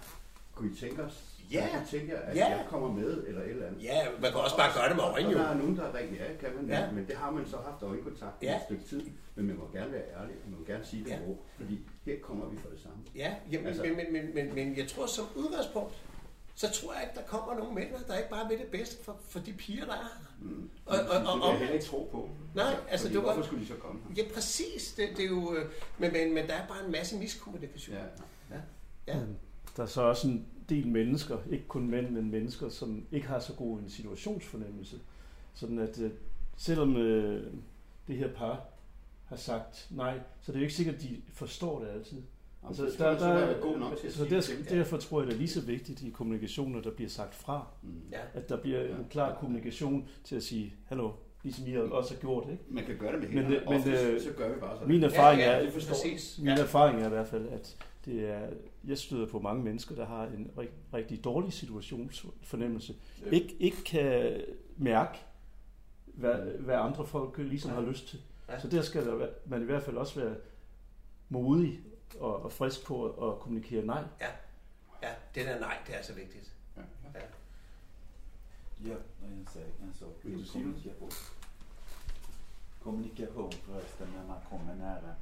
kunne 0.55 0.71
I 0.73 0.75
tænke 0.75 1.03
os 1.03 1.40
Ja. 1.53 1.69
Så 1.85 1.91
tænker 1.91 2.15
jeg, 2.15 2.23
at 2.25 2.37
Ja. 2.37 2.47
jeg 2.49 2.67
kommer 2.69 2.93
med, 2.93 3.25
eller 3.27 3.43
et 3.43 3.51
eller 3.51 3.67
andet. 3.67 3.83
Ja, 3.83 4.07
man 4.23 4.31
kan 4.33 4.41
også 4.41 4.57
bare 4.57 4.73
gøre 4.79 4.89
det 4.89 4.97
med 4.97 5.05
øjnene, 5.05 5.35
der 5.35 5.49
er 5.49 5.55
nogen, 5.55 5.77
der 5.77 5.83
er 5.85 5.95
rigtig, 5.99 6.17
ja, 6.19 6.25
kan 6.41 6.57
man, 6.57 6.69
Ja. 6.69 6.81
ja. 6.81 6.91
men 6.93 7.07
det 7.07 7.17
har 7.17 7.31
man 7.31 7.47
så 7.49 7.57
haft 7.57 7.83
øjenkontakt 7.83 8.43
i 8.43 8.47
Ja. 8.47 8.57
et 8.57 8.63
stykke 8.65 8.85
tid. 8.85 9.03
Men 9.35 9.47
man 9.47 9.57
må 9.57 9.69
gerne 9.73 9.93
være 9.93 10.03
ærlig, 10.21 10.35
og 10.45 10.51
man 10.51 10.59
må 10.61 10.65
gerne 10.67 10.85
sige 10.85 11.05
det 11.05 11.11
Ja. 11.11 11.15
ja. 11.17 11.21
ro, 11.27 11.43
fordi 11.57 11.81
her 12.07 12.15
kommer 12.23 12.47
vi 12.47 12.57
for 12.59 12.69
det 12.69 12.81
samme. 12.81 12.97
Ja, 13.17 13.35
jamen, 13.53 13.67
altså, 13.67 13.83
Altså- 13.83 13.97
men, 14.05 14.13
men, 14.13 14.25
men, 14.35 14.35
men, 14.47 14.55
men 14.55 14.77
jeg 14.77 14.89
tror 14.89 15.07
som 15.07 15.25
udgangspunkt, 15.37 15.95
så 16.55 16.71
tror 16.71 16.93
jeg 16.95 17.03
ikke, 17.03 17.15
der 17.21 17.27
kommer 17.27 17.55
nogle 17.55 17.75
mænd, 17.75 17.89
der 18.09 18.17
ikke 18.17 18.31
bare 18.31 18.49
vil 18.49 18.59
det 18.59 18.67
bedste 18.67 19.05
for, 19.05 19.17
for 19.29 19.39
de 19.39 19.53
piger, 19.53 19.85
der 19.85 19.93
er 19.93 19.97
her. 19.97 20.27
Mm. 20.41 20.71
Og- 20.87 20.95
og- 20.99 20.99
og- 20.99 21.09
det 21.11 21.21
vil 21.21 21.43
og- 21.43 21.51
jeg 21.51 21.59
heller 21.59 21.73
ikke 21.75 21.85
tro 21.87 22.09
på. 22.13 22.29
Nej, 22.55 22.75
altså, 22.91 23.07
fordi 23.07 23.17
det 23.17 23.25
var- 23.27 23.33
hvorfor 23.35 23.47
skulle 23.47 23.63
de 23.63 23.69
så 23.69 23.75
komme 23.75 24.01
her? 24.09 24.23
Ja, 24.25 24.29
præcis. 24.35 24.93
Det, 24.93 25.09
det 25.17 25.25
er 25.25 25.29
jo, 25.29 25.55
øh, 25.55 25.67
men, 25.99 26.13
men, 26.13 26.35
men 26.35 26.47
der 26.47 26.55
er 26.55 26.67
bare 26.67 26.85
en 26.87 26.93
masse 26.93 27.17
miskommunikation. 27.19 27.97
Ja. 27.97 28.57
Ja. 29.07 29.19
Der 29.77 29.83
er 29.83 29.87
så 29.87 30.03
også 30.03 30.29
en 30.29 30.47
del 30.71 30.87
mennesker, 30.89 31.39
ikke 31.51 31.67
kun 31.69 31.87
mænd, 31.91 32.11
men 32.11 32.31
mennesker, 32.31 32.69
som 32.69 33.05
ikke 33.13 33.27
har 33.27 33.39
så 33.39 33.53
god 33.55 33.79
en 33.79 33.89
situationsfornemmelse. 33.91 34.97
Sådan 35.55 35.79
at 35.79 36.01
øh, 36.01 36.11
selvom 36.57 36.97
øh, 36.97 37.47
det 38.09 38.17
her 38.17 38.29
par 38.35 38.65
har 39.25 39.37
sagt 39.37 39.87
nej, 39.91 40.19
så 40.41 40.53
det 40.53 40.57
er 40.57 40.61
jo 40.61 40.65
ikke 40.65 40.75
sikkert, 40.75 40.95
at 40.95 41.03
de 41.03 41.17
forstår 41.33 41.81
det 41.81 41.89
altid. 41.89 42.19
Altså, 42.69 42.83
der, 42.99 43.11
der, 43.11 43.19
der, 43.19 43.35
være 43.35 43.61
god 43.61 43.79
nok 43.79 43.97
til 43.97 44.07
at 44.07 44.13
så 44.13 44.25
der, 44.25 44.41
ting. 44.41 44.69
derfor 44.69 44.97
tror 44.97 45.21
jeg, 45.21 45.27
det 45.27 45.35
er 45.35 45.39
lige 45.39 45.49
så 45.49 45.61
vigtigt 45.61 46.03
i 46.03 46.11
kommunikationen, 46.11 46.79
at 46.79 46.85
der 46.85 46.91
bliver 46.91 47.09
sagt 47.09 47.35
fra. 47.35 47.67
Mm. 47.83 47.89
Ja. 48.13 48.19
At 48.35 48.49
der 48.49 48.57
bliver 48.57 48.81
en 48.81 49.07
klar 49.11 49.35
kommunikation 49.41 50.09
til 50.25 50.37
at 50.37 50.43
sige, 50.43 50.75
hallo, 50.87 51.11
ligesom 51.43 51.67
I 51.67 51.77
også 51.77 52.15
har 52.15 52.21
gjort, 52.21 52.47
ikke? 52.51 52.65
Man 52.69 52.85
kan 52.85 52.97
gøre 52.99 53.13
det 53.13 53.21
med 53.21 53.29
Men, 53.29 53.37
hænderne. 53.39 53.57
øh, 53.57 53.69
men 53.69 53.79
Oftest, 53.79 54.05
øh, 54.05 54.21
så 54.21 54.29
gør 54.37 54.55
vi 54.55 54.61
bare 54.61 54.77
sådan. 54.77 54.89
Min 54.89 55.03
erfaring 55.03 55.41
Ja, 55.41 55.59
ja, 55.59 55.67
er, 55.67 56.41
min 56.43 56.49
erfaring 56.59 57.01
er 57.03 57.07
i 57.07 57.09
hvert 57.09 57.29
fald, 57.29 57.49
at 57.49 57.77
det 58.05 58.29
er, 58.31 58.49
jeg 58.85 58.99
støder 58.99 59.27
på 59.27 59.39
mange 59.39 59.63
mennesker, 59.65 59.95
der 59.95 60.07
har 60.07 60.25
en 60.27 60.51
rig, 60.59 60.69
rigtig 60.95 61.25
dårlig 61.25 61.53
situationsfornemmelse. 61.53 62.95
Ja. 63.25 63.31
Ikke, 63.31 63.57
ikke 63.61 63.85
kan 63.85 64.41
mærke, 64.77 65.19
hvad, 66.07 66.35
hvad 66.59 66.75
andre 66.75 67.07
folk 67.07 67.39
ligesom 67.39 67.71
har 67.71 67.81
lyst 67.81 68.09
til. 68.09 68.21
Ja. 68.49 68.61
Så 68.61 68.69
der 68.69 68.83
skal 68.83 69.07
der, 69.07 69.15
være- 69.15 69.31
man 69.47 69.63
i 69.63 69.65
hvert 69.65 69.83
fald 69.83 69.97
også 69.97 70.21
være 70.21 70.35
modig 71.29 71.81
og, 72.21 72.43
og 72.43 72.53
frisk 72.53 72.85
på 72.87 73.11
at 73.31 73.39
kommunikere 73.41 73.87
nej. 73.87 74.03
Ja, 74.21 74.27
ja 75.03 75.09
det 75.35 75.47
der 75.47 75.61
nej, 75.61 75.77
det 75.87 75.99
er 75.99 76.03
så 76.03 76.13
vigtigt. 76.15 76.55
Ja. 76.77 76.83
Ja. 77.15 77.25
Ja, 78.89 78.95
en 79.27 79.49
sak, 79.53 79.63
en 79.83 79.95
sak. 79.95 80.09
Vill 80.25 80.47
du? 80.47 80.53
Kommunikation. 80.53 81.11
Kommunikation 82.83 83.53
förresten 83.53 84.07
när 84.17 84.27
man 84.27 84.39
kommer 84.51 84.75
nära 84.75 85.15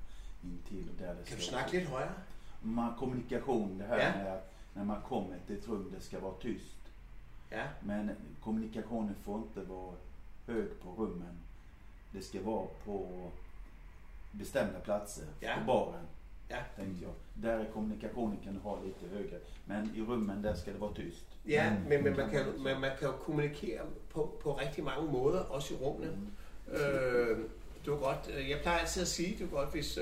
intill 0.44 0.88
och 0.88 0.94
där 0.98 1.14
det 1.14 1.24
Kan 1.28 1.36
du 1.36 1.42
snakke 1.42 1.72
lidt 1.78 1.88
højere? 1.88 2.14
Man, 2.62 2.94
kommunikation, 2.98 3.78
det 3.78 3.84
här 3.84 3.98
Ja. 3.98 4.22
med 4.24 4.32
att 4.32 4.52
när 4.74 4.84
man 4.84 5.02
kommer 5.02 5.38
till 5.46 5.58
ett 5.58 5.68
rum 5.68 5.92
det 5.96 6.00
ska 6.04 6.20
vara 6.20 6.34
tyst. 6.34 6.74
Ja. 7.50 7.62
Men 7.82 8.10
kommunikationen 8.42 9.14
får 9.24 9.36
inte 9.36 9.60
vara 9.60 9.94
hög 10.46 10.80
på 10.82 10.90
rummen. 11.02 11.38
Det 12.12 12.22
ska 12.22 12.42
vara 12.42 12.66
på 12.84 13.30
bestämda 14.32 14.80
platser. 14.80 15.24
Ja. 15.40 15.54
På 15.58 15.64
baren. 15.64 16.06
Ja. 16.48 16.56
Tänkte 16.76 17.04
jag. 17.04 17.12
Där 17.34 17.58
är 17.58 17.70
kommunikationen 17.72 18.36
kan 18.44 18.56
ha 18.56 18.78
lite 18.82 19.06
högre. 19.16 19.38
Men 19.64 19.94
i 19.96 20.00
rummen 20.00 20.42
där 20.42 20.54
ska 20.54 20.72
det 20.72 20.78
vara 20.78 20.92
tyst. 20.94 21.24
Ja, 21.44 21.64
men, 21.88 22.02
men, 22.02 22.16
man, 22.16 22.30
kan, 22.30 22.62
men 22.62 22.80
man 22.80 22.90
kan 23.00 23.08
jo 23.08 23.12
kommunikere 23.24 23.82
på, 24.12 24.26
på 24.42 24.52
rigtig 24.52 24.84
mange 24.84 25.12
måder, 25.12 25.40
også 25.40 25.74
i 25.74 25.76
rummene. 25.76 26.12
Øh, 26.68 27.38
du 27.84 27.90
kan 27.90 28.00
godt, 28.00 28.30
øh, 28.34 28.50
jeg 28.50 28.58
plejer 28.62 28.78
altid 28.78 29.02
at 29.02 29.08
sige, 29.08 29.32
du 29.32 29.38
kan 29.38 29.48
godt, 29.48 29.70
hvis... 29.72 29.98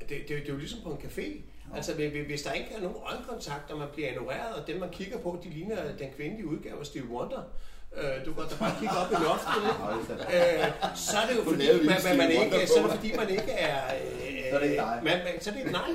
Det, 0.00 0.08
det, 0.08 0.28
det 0.28 0.48
er 0.48 0.52
jo 0.52 0.56
ligesom 0.58 0.80
på 0.82 0.90
en 0.90 0.98
café. 0.98 1.40
Altså, 1.76 1.94
hvis- 1.94 2.42
der 2.42 2.52
ikke 2.52 2.74
er 2.76 2.80
nogen 2.80 2.96
øjenkontakt, 3.06 3.70
og 3.70 3.78
man 3.78 3.88
bliver 3.92 4.08
ignoreret, 4.10 4.54
og 4.54 4.66
dem, 4.66 4.80
man 4.80 4.90
kigger 4.90 5.18
på, 5.18 5.38
de 5.44 5.50
ligner 5.50 5.76
den 5.98 6.08
kvindelige 6.16 6.46
udgave 6.46 6.80
af 6.80 6.86
Stevie 6.86 7.10
Wonder, 7.10 7.42
øh, 7.96 8.26
du 8.26 8.32
kan 8.34 8.42
da 8.50 8.54
bare 8.58 8.74
kigge 8.80 8.94
op 8.96 9.10
i 9.12 9.14
loftet, 9.24 10.20
øh, 10.20 10.96
så 10.96 11.16
er 11.18 11.26
det 11.28 11.36
jo 11.36 11.42
fordi, 11.44 11.66
man, 11.86 11.96
man, 12.04 12.16
man 12.16 12.30
ikke, 12.30 12.66
så 12.66 12.74
er 12.78 12.82
det 12.82 12.90
fordi, 12.96 13.16
man 13.16 13.28
ikke 13.30 13.50
er... 13.52 13.94
Øh, 13.94 14.50
Så 14.50 14.56
er 14.56 14.60
det 14.60 14.70
ikke 14.70 14.82
dig. 14.82 15.00
Man, 15.04 15.18
man, 15.24 15.40
så 15.40 15.50
er 15.50 15.54
det 15.54 15.60
ikke 15.60 15.72
nej. 15.72 15.88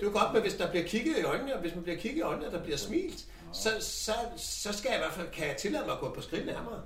Det 0.00 0.06
er 0.06 0.10
godt, 0.10 0.32
men 0.32 0.42
hvis 0.42 0.54
der 0.54 0.70
bliver 0.70 0.84
kigget 0.86 1.18
i 1.18 1.22
øjnene, 1.22 1.54
og 1.54 1.60
hvis 1.60 1.74
man 1.74 1.82
bliver 1.84 1.98
kigget 1.98 2.18
i 2.18 2.22
øjnene, 2.22 2.46
og 2.46 2.52
der 2.52 2.62
bliver 2.62 2.76
smilt, 2.76 3.24
så, 3.52 3.68
så, 3.80 4.12
så 4.36 4.72
skal 4.78 4.88
jeg 4.88 4.98
i 4.98 5.02
hvert 5.02 5.12
fald, 5.12 5.28
kan 5.30 5.46
jeg 5.48 5.56
tillade 5.56 5.84
mig 5.86 5.92
at 5.94 6.00
gå 6.00 6.14
på 6.14 6.20
skridt 6.20 6.46
nærmere. 6.46 6.80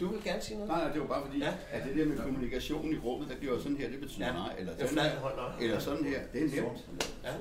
Du 0.00 0.06
vil 0.08 0.22
gerne 0.24 0.40
sige 0.42 0.56
noget? 0.56 0.68
Nej, 0.68 0.84
nej, 0.84 0.92
det 0.92 1.00
var 1.00 1.06
bare 1.06 1.22
fordi, 1.26 1.38
Ja. 1.38 1.46
ja. 1.72 1.78
at 1.78 1.88
det 1.88 1.96
der 1.96 2.06
med 2.06 2.18
kommunikation 2.18 2.92
i 2.92 2.98
rummet, 2.98 3.28
der 3.30 3.36
bliver 3.36 3.58
sådan 3.58 3.76
her, 3.76 3.90
det 3.90 4.00
betyder 4.00 4.26
Ja. 4.26 4.32
ja. 4.32 4.38
nej, 4.38 4.54
eller 4.58 4.72
Det 4.74 4.82
er 4.82 4.86
sådan 4.88 5.04
her, 5.04 5.36
nej. 5.36 5.56
eller 5.60 5.78
sådan 5.78 6.04
her, 6.04 6.20
det 6.32 6.40
er 6.42 6.62
nemt. 6.62 6.88
Ja. 7.24 7.32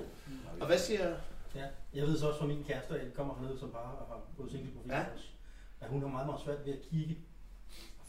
Og 0.62 0.68
hvad 0.68 0.78
siger... 0.78 1.16
Ja, 1.56 1.66
jeg 1.94 2.08
ved 2.08 2.18
så 2.18 2.28
også 2.28 2.40
fra 2.40 2.48
min 2.48 2.64
kæreste, 2.68 2.94
at 2.96 3.06
jeg 3.06 3.14
kommer 3.14 3.36
hernede 3.40 3.60
som 3.60 3.70
bare 3.72 3.92
og 4.02 4.06
har 4.08 4.20
gået 4.38 4.52
single 4.52 4.72
profil 4.76 4.92
Ja. 4.92 5.04
også, 5.14 5.26
at 5.82 5.90
hun 5.90 6.02
har 6.02 6.10
meget, 6.10 6.26
meget 6.28 6.42
svært 6.46 6.66
ved 6.66 6.74
at 6.74 6.80
kigge 6.92 7.18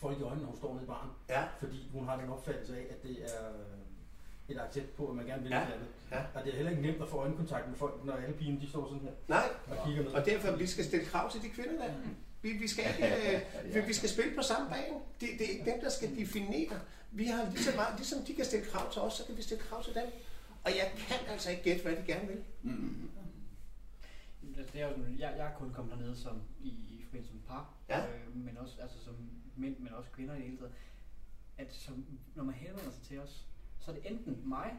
folk 0.00 0.18
i 0.20 0.22
øjnene, 0.22 0.42
når 0.42 0.48
hun 0.50 0.56
står 0.58 0.72
nede 0.74 0.84
i 0.84 0.86
baren. 0.86 1.10
Ja. 1.28 1.42
Fordi 1.60 1.88
hun 1.92 2.04
har 2.08 2.20
den 2.20 2.28
opfattelse 2.30 2.76
af, 2.76 2.86
at 2.90 3.02
det 3.02 3.10
er 3.10 3.48
øh, 4.48 4.54
et 4.56 4.60
accept 4.66 4.96
på, 4.96 5.06
at 5.08 5.14
man 5.16 5.26
gerne 5.26 5.42
vil 5.42 5.50
Ja. 5.50 5.60
andet. 5.60 5.88
Ja. 6.12 6.20
Og 6.34 6.44
det 6.44 6.52
er 6.52 6.56
heller 6.56 6.70
ikke 6.70 6.82
nemt 6.82 7.02
at 7.02 7.08
få 7.08 7.16
øjenkontakt 7.16 7.68
med 7.68 7.76
folk, 7.76 8.04
når 8.04 8.12
alle 8.12 8.34
pigen 8.36 8.60
de 8.60 8.68
står 8.68 8.86
sådan 8.86 9.00
her. 9.02 9.12
Nej, 9.28 9.48
Og 9.70 9.86
kigger 9.86 10.02
ned. 10.02 10.12
og 10.12 10.26
derfor 10.26 10.56
vi 10.56 10.66
skal 10.66 10.84
stille 10.84 11.04
krav 11.04 11.30
til 11.30 11.42
de 11.42 11.48
kvinder 11.48 11.76
der. 11.86 11.92
Vi, 12.42 12.52
vi 12.52 12.68
skal 12.68 12.84
ikke, 12.90 13.36
øh, 13.36 13.40
vi, 13.74 13.80
vi 13.86 13.92
skal 13.92 14.08
spille 14.08 14.34
på 14.36 14.42
samme 14.42 14.70
bane. 14.70 14.94
Det, 15.20 15.28
det 15.38 15.46
er 15.46 15.50
ikke 15.50 15.70
dem, 15.70 15.80
der 15.80 15.90
skal 15.90 16.16
definere. 16.16 16.80
Vi 17.10 17.24
har 17.24 17.50
lige 17.50 17.64
så 17.64 17.76
meget, 17.76 17.96
ligesom 17.96 18.22
de 18.24 18.34
kan 18.34 18.44
stille 18.44 18.66
krav 18.66 18.92
til 18.92 19.02
os, 19.02 19.12
så 19.12 19.26
kan 19.26 19.36
vi 19.36 19.42
stille 19.42 19.62
krav 19.62 19.84
til 19.84 19.94
dem. 19.94 20.06
Og 20.64 20.70
jeg 20.70 20.92
kan 20.98 21.16
altså 21.28 21.50
ikke 21.50 21.62
gætte, 21.62 21.82
hvad 21.82 21.96
de 21.96 22.02
gerne 22.06 22.28
vil. 22.28 22.44
Mm. 22.62 23.10
Det 24.56 24.80
er 24.80 24.88
jo, 24.88 24.90
sådan, 24.96 25.16
jeg, 25.18 25.34
jeg 25.36 25.46
er 25.46 25.54
kun 25.58 25.72
kommet 25.72 25.98
dernede 25.98 26.16
som 26.16 26.42
i, 26.60 26.68
i 26.68 27.02
forbindelse 27.04 27.34
med 27.34 27.42
par, 27.48 27.74
Ja. 27.88 28.00
øh, 28.06 28.36
men 28.36 28.56
også 28.58 28.74
altså, 28.82 28.96
som 29.04 29.14
mænd, 29.56 29.78
men 29.78 29.92
også 29.92 30.10
kvinder 30.10 30.34
i 30.34 30.36
det 30.38 30.44
hele 30.46 30.56
taget. 30.58 30.72
At 31.58 31.74
som, 31.74 32.04
når 32.34 32.44
man 32.44 32.54
henvender 32.54 32.90
sig 32.90 33.02
til 33.02 33.20
os, 33.20 33.44
så 33.80 33.90
er 33.90 33.94
det 33.94 34.10
enten 34.10 34.42
mig 34.44 34.74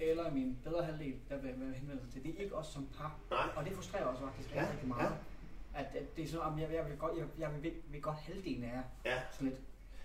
eller 0.00 0.30
min 0.30 0.58
bedre 0.64 0.84
halvdel, 0.84 1.14
der 1.28 1.36
vil, 1.36 1.74
henvende 1.74 2.02
sig 2.02 2.12
til. 2.12 2.22
Det 2.22 2.34
er 2.38 2.42
ikke 2.42 2.56
os 2.56 2.66
som 2.66 2.88
par. 2.98 3.18
Nej. 3.30 3.48
Og 3.56 3.64
det 3.64 3.72
frustrerer 3.72 4.04
os 4.04 4.18
faktisk 4.20 4.54
Ja, 4.54 4.68
rigtig 4.72 4.88
meget. 4.88 5.12
At, 5.74 5.84
at, 5.94 6.16
det 6.16 6.24
er 6.24 6.28
sådan, 6.28 6.52
at 6.54 6.60
jeg, 6.70 6.76
jeg, 6.76 6.86
vil 6.90 6.98
godt, 6.98 7.18
jeg, 7.18 7.24
jeg 7.38 7.48
vil, 7.62 7.72
vil 7.92 8.00
godt 8.02 8.16
halvdelen 8.16 8.64
af 8.64 8.68
jer. 8.68 8.82
Ja. 9.04 9.18
Sådan 9.32 9.48
lidt. 9.48 9.60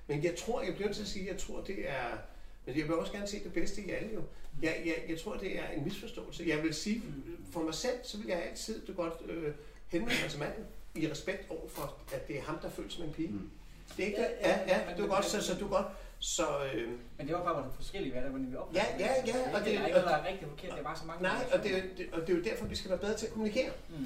Men 0.08 0.24
jeg 0.24 0.36
tror, 0.36 0.62
jeg 0.62 0.74
bliver 0.74 0.88
nødt 0.88 0.96
til 0.96 1.04
at 1.04 1.10
sige, 1.10 1.26
at 1.30 1.34
jeg 1.34 1.42
tror, 1.42 1.62
det 1.62 1.90
er... 1.90 2.18
Men 2.66 2.78
jeg 2.78 2.84
vil 2.88 2.96
også 2.96 3.12
gerne 3.12 3.28
se 3.28 3.44
det 3.44 3.54
bedste 3.54 3.82
i 3.82 3.90
alle 3.90 4.10
jo. 4.14 4.22
Jeg, 4.62 4.82
jeg, 4.86 4.96
jeg 5.10 5.20
tror, 5.20 5.36
det 5.38 5.60
er 5.60 5.68
en 5.70 5.84
misforståelse. 5.84 6.44
Jeg 6.48 6.64
vil 6.64 6.74
sige, 6.74 7.04
for 7.52 7.60
mig 7.64 7.74
selv, 7.74 7.98
så 8.04 8.18
vil 8.18 8.28
jeg 8.28 8.44
altid 8.50 8.86
du 8.88 8.94
godt 8.94 9.14
øh, 9.26 9.54
henvende 9.88 10.16
mig 10.22 10.30
til 10.32 10.40
manden 10.40 10.66
i 10.96 11.12
respekt 11.12 11.46
over 11.52 11.68
for, 11.70 11.96
at 12.14 12.28
det 12.28 12.38
er 12.38 12.42
ham, 12.42 12.60
der 12.60 12.70
føles 12.70 12.94
som 12.94 13.04
en 13.06 13.14
pige. 13.14 13.28
Mm. 13.30 13.50
Det 13.98 14.04
er 14.04 14.08
ikke 14.08 14.20
det? 14.20 14.28
Ja, 14.42 14.60
ja, 14.68 14.94
du 14.98 15.04
er 15.04 15.08
godt, 15.08 15.26
så, 15.26 15.42
så 15.44 15.56
du 15.60 15.66
er 15.66 15.70
godt. 15.70 15.86
Så, 16.20 16.44
øh, 16.74 16.92
Men 17.18 17.28
det 17.28 17.36
var 17.36 17.44
bare, 17.44 17.62
hvor 17.62 17.72
forskellige 17.76 18.12
hvad 18.14 18.22
der, 18.24 18.30
hvordan 18.30 18.52
vi 18.52 18.56
oplever 18.56 18.86
Ja, 19.00 19.06
ja, 19.06 19.14
ja, 19.28 19.48
og 19.50 19.54
og 19.54 19.60
det, 19.60 19.66
det- 19.66 19.74
det, 19.74 19.80
er 19.82 19.86
ikke 19.86 19.92
noget, 20.00 20.06
der 20.06 20.16
er 20.16 20.28
rigtig 20.28 20.44
og 20.46 20.50
forkert, 20.50 20.72
det 20.72 20.80
er 20.80 20.84
bare 20.84 20.98
så 20.98 21.06
mange 21.06 21.24
nej, 21.24 21.46
og 21.54 21.64
det, 21.64 21.78
er- 21.78 21.82
det, 21.98 22.10
og 22.14 22.22
det 22.22 22.30
er 22.34 22.38
jo 22.38 22.44
derfor, 22.44 22.66
vi 22.66 22.76
skal 22.76 22.90
være 22.90 23.00
bedre 23.00 23.18
til 23.18 23.26
at 23.26 23.32
kommunikere. 23.32 23.72
Mm. 23.90 24.06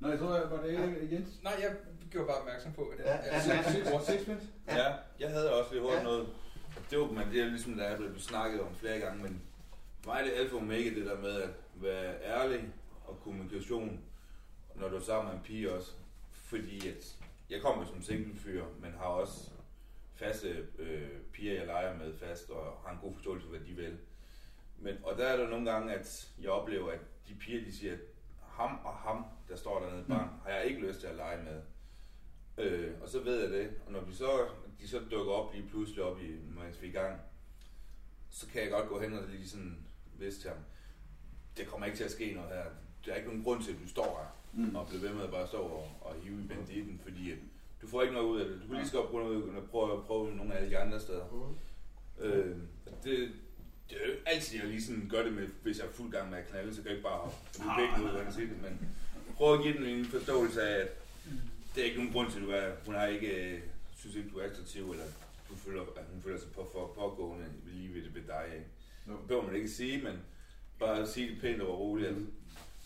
Nå, 0.00 0.08
jeg 0.08 0.18
tror, 0.18 0.26
var 0.46 0.62
det 0.62 1.08
Jens? 1.12 1.42
Nej, 1.42 1.52
jeg 1.62 1.76
gjorde 2.10 2.26
bare 2.26 2.36
opmærksom 2.36 2.72
på, 2.72 2.82
at 2.82 2.98
Ja, 2.98 3.10
ja, 3.10 3.16
ja, 3.16 3.36
ja, 3.48 3.54
ja. 3.78 3.90
ja. 3.90 4.04
Sixpence? 4.04 4.46
Ja, 4.68 4.92
jeg 5.20 5.30
havde 5.30 5.54
også 5.60 5.72
lige 5.72 5.82
hurtigt 5.82 5.98
Ja. 6.00 6.04
noget. 6.04 6.28
Det 6.90 6.98
var, 6.98 7.06
men 7.06 7.30
det 7.32 7.40
er 7.40 7.46
ligesom, 7.46 7.74
der 7.76 7.84
er 7.84 7.96
blevet 7.96 8.22
snakket 8.22 8.60
om 8.60 8.74
flere 8.74 8.98
gange, 8.98 9.22
men 9.22 9.42
for 10.00 10.10
mig 10.12 10.20
er 10.20 10.24
det 10.24 10.32
alfa 10.32 10.56
omega, 10.56 10.90
det 10.90 11.06
der 11.06 11.20
med 11.20 11.42
at 11.42 11.48
være 11.74 12.14
ærlig 12.24 12.68
og 13.06 13.20
kommunikation, 13.24 14.00
når 14.74 14.88
du 14.88 14.96
er 14.96 15.00
sammen 15.00 15.28
med 15.32 15.38
en 15.38 15.44
pige 15.44 15.72
også. 15.72 15.92
Fordi 16.32 16.88
at 16.88 17.16
jeg 17.50 17.62
kommer 17.62 17.84
som 17.84 18.02
single 18.02 18.38
fyr, 18.40 18.64
men 18.82 18.92
har 18.92 19.04
også 19.04 19.50
faste 20.14 20.66
øh, 20.78 21.08
piger, 21.32 21.54
jeg 21.54 21.66
leger 21.66 21.96
med 21.98 22.14
fast, 22.18 22.50
og 22.50 22.82
har 22.86 22.92
en 22.92 22.98
god 23.02 23.14
forståelse 23.14 23.46
for, 23.46 23.56
hvad 23.56 23.66
de 23.68 23.72
vil. 23.72 23.98
Men, 24.78 24.96
og 25.04 25.18
der 25.18 25.24
er 25.26 25.36
der 25.36 25.48
nogle 25.48 25.70
gange, 25.72 25.94
at 25.94 26.28
jeg 26.42 26.50
oplever, 26.50 26.90
at 26.92 27.00
de 27.28 27.34
piger, 27.34 27.64
de 27.64 27.76
siger, 27.76 27.92
at 27.92 27.98
ham 28.60 28.78
og 28.84 28.94
ham, 28.94 29.24
der 29.48 29.56
står 29.56 29.80
dernede 29.80 30.00
i 30.00 30.04
barn, 30.08 30.28
har 30.44 30.50
jeg 30.50 30.64
ikke 30.66 30.80
lyst 30.80 31.00
til 31.00 31.06
at 31.06 31.16
lege 31.16 31.42
med. 31.42 31.60
Øh, 32.58 32.90
og 33.02 33.08
så 33.08 33.20
ved 33.20 33.40
jeg 33.40 33.50
det, 33.50 33.70
og 33.86 33.92
når 33.92 34.00
vi 34.00 34.14
så, 34.14 34.48
de 34.80 34.88
så 34.88 35.00
dukker 35.10 35.32
op 35.32 35.54
lige 35.54 35.68
pludselig 35.68 36.02
op, 36.04 36.20
i, 36.20 36.30
mens 36.58 36.82
vi 36.82 36.86
er 36.86 36.90
i 36.90 36.92
gang, 36.92 37.20
så 38.30 38.46
kan 38.48 38.62
jeg 38.62 38.70
godt 38.70 38.88
gå 38.88 39.00
hen 39.00 39.12
og 39.18 39.24
lige 39.28 39.48
sådan 39.48 39.76
vise 40.18 40.40
til 40.40 40.50
ham, 40.50 40.58
det 41.56 41.66
kommer 41.66 41.86
ikke 41.86 41.98
til 41.98 42.04
at 42.04 42.10
ske 42.10 42.32
noget 42.34 42.50
her. 42.50 42.64
Der 43.06 43.12
er 43.12 43.16
ikke 43.16 43.28
nogen 43.28 43.44
grund 43.44 43.62
til, 43.62 43.72
at 43.72 43.78
du 43.82 43.88
står 43.88 44.04
her 44.18 44.36
Mm. 44.52 44.76
og 44.76 44.86
bliver 44.88 45.00
ved 45.02 45.12
med 45.14 45.24
at 45.24 45.30
bare 45.30 45.46
stå 45.46 45.58
og, 45.58 45.88
og 46.00 46.14
hive 46.22 46.44
i 46.44 46.48
banditten, 46.48 47.00
fordi 47.02 47.34
du 47.82 47.86
får 47.86 48.02
ikke 48.02 48.14
noget 48.14 48.26
ud 48.28 48.40
af 48.40 48.48
det. 48.48 48.60
Du 48.62 48.66
kan 48.66 48.76
lige 48.76 48.88
så 48.88 48.96
godt 48.96 49.10
prøve 49.10 49.66
prøve 49.70 50.02
prøve 50.04 50.34
nogle 50.36 50.54
af 50.54 50.68
de 50.70 50.78
andre 50.78 51.00
steder. 51.00 51.24
Mm. 52.18 52.24
Øh, 52.24 52.56
det, 53.04 53.32
det 53.90 53.96
er 54.02 54.06
jo 54.06 54.14
altid, 54.26 54.58
jeg 54.58 54.68
lige 54.68 54.82
sådan 54.82 55.08
gør 55.08 55.22
det 55.22 55.32
med, 55.32 55.46
hvis 55.62 55.78
jeg 55.78 55.86
er 55.86 55.92
fuld 55.92 56.12
gang 56.12 56.30
med 56.30 56.38
at 56.38 56.48
knalde, 56.48 56.74
så 56.74 56.82
kan 56.82 56.88
jeg 56.90 56.96
ikke 56.96 57.08
bare 57.08 57.18
hoppe 57.18 57.36
begge 57.78 58.04
ud, 58.04 58.10
hvordan 58.10 58.26
jeg 58.26 58.34
siger 58.34 58.48
det, 58.48 58.62
men 58.62 58.88
prøv 59.36 59.54
at 59.54 59.62
give 59.62 59.74
den 59.74 59.84
en 59.84 60.04
forståelse 60.04 60.62
af, 60.62 60.80
at 60.80 60.88
det 61.74 61.80
er 61.80 61.84
ikke 61.84 61.96
nogen 61.96 62.12
grund 62.12 62.30
til, 62.30 62.38
at 62.38 62.44
du 62.46 62.50
er, 62.50 62.70
hun 62.86 62.94
har 62.94 63.06
ikke, 63.06 63.52
øh, 63.54 63.60
synes 63.96 64.16
ikke, 64.16 64.30
du 64.30 64.38
er 64.38 64.44
attraktiv, 64.50 64.90
eller 64.90 65.04
du 65.50 65.56
føler, 65.56 65.82
at 65.82 66.04
hun 66.12 66.22
føler 66.22 66.38
sig 66.38 66.52
på, 66.52 66.70
for 66.72 66.92
pågående 66.94 67.46
lige 67.66 67.94
ved 67.94 68.02
det 68.02 68.14
ved 68.14 68.22
dig. 68.22 68.44
Ikke? 68.54 68.66
Jo. 69.08 69.12
Det 69.12 69.20
behøver 69.28 69.46
man 69.46 69.56
ikke 69.56 69.68
sige, 69.68 70.02
men 70.02 70.20
bare 70.78 71.06
sige 71.06 71.30
det 71.30 71.40
pænt 71.40 71.62
og 71.62 71.78
roligt, 71.78 72.08
at 72.08 72.14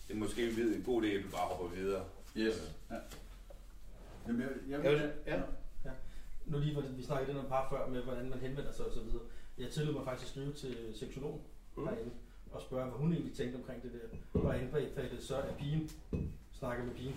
Det 0.08 0.14
er 0.14 0.18
måske 0.18 0.48
en 0.48 0.82
god 0.86 1.02
idé, 1.02 1.06
at 1.06 1.24
du 1.24 1.28
bare 1.30 1.46
hopper 1.48 1.76
videre. 1.76 2.04
Yes. 2.36 2.72
Ja. 2.90 2.96
Jamen, 4.26 4.40
jeg, 4.40 4.50
jeg, 4.68 4.84
Ja, 4.84 4.90
jeg, 4.92 5.12
ja. 5.26 5.36
Ja. 5.84 5.90
Nu 6.46 6.58
lige, 6.58 6.72
hvor 6.72 6.82
vi 6.82 7.02
snakkede 7.02 7.30
den 7.30 7.44
om 7.44 7.48
par 7.48 7.68
før 7.70 7.88
med, 7.88 8.02
hvordan 8.02 8.30
man 8.30 8.38
henvender 8.38 8.72
sig 8.72 8.86
osv. 8.86 8.98
Jeg 9.58 9.70
tillod 9.70 9.94
mig 9.94 10.04
faktisk 10.04 10.26
at 10.26 10.30
skrive 10.30 10.52
til 10.52 10.76
seksologen 10.94 11.40
mm. 11.76 11.86
herinde 11.86 12.10
og 12.50 12.62
spørge, 12.62 12.84
hvad 12.84 12.98
hun 12.98 13.12
egentlig 13.12 13.36
tænkte 13.36 13.56
omkring 13.56 13.82
det 13.82 13.92
der. 13.92 14.40
Og 14.40 14.58
indbefattet 14.58 15.22
så 15.22 15.36
er 15.36 15.54
pigen 15.58 15.90
snakker 16.52 16.84
med 16.84 16.94
pigen. 16.94 17.14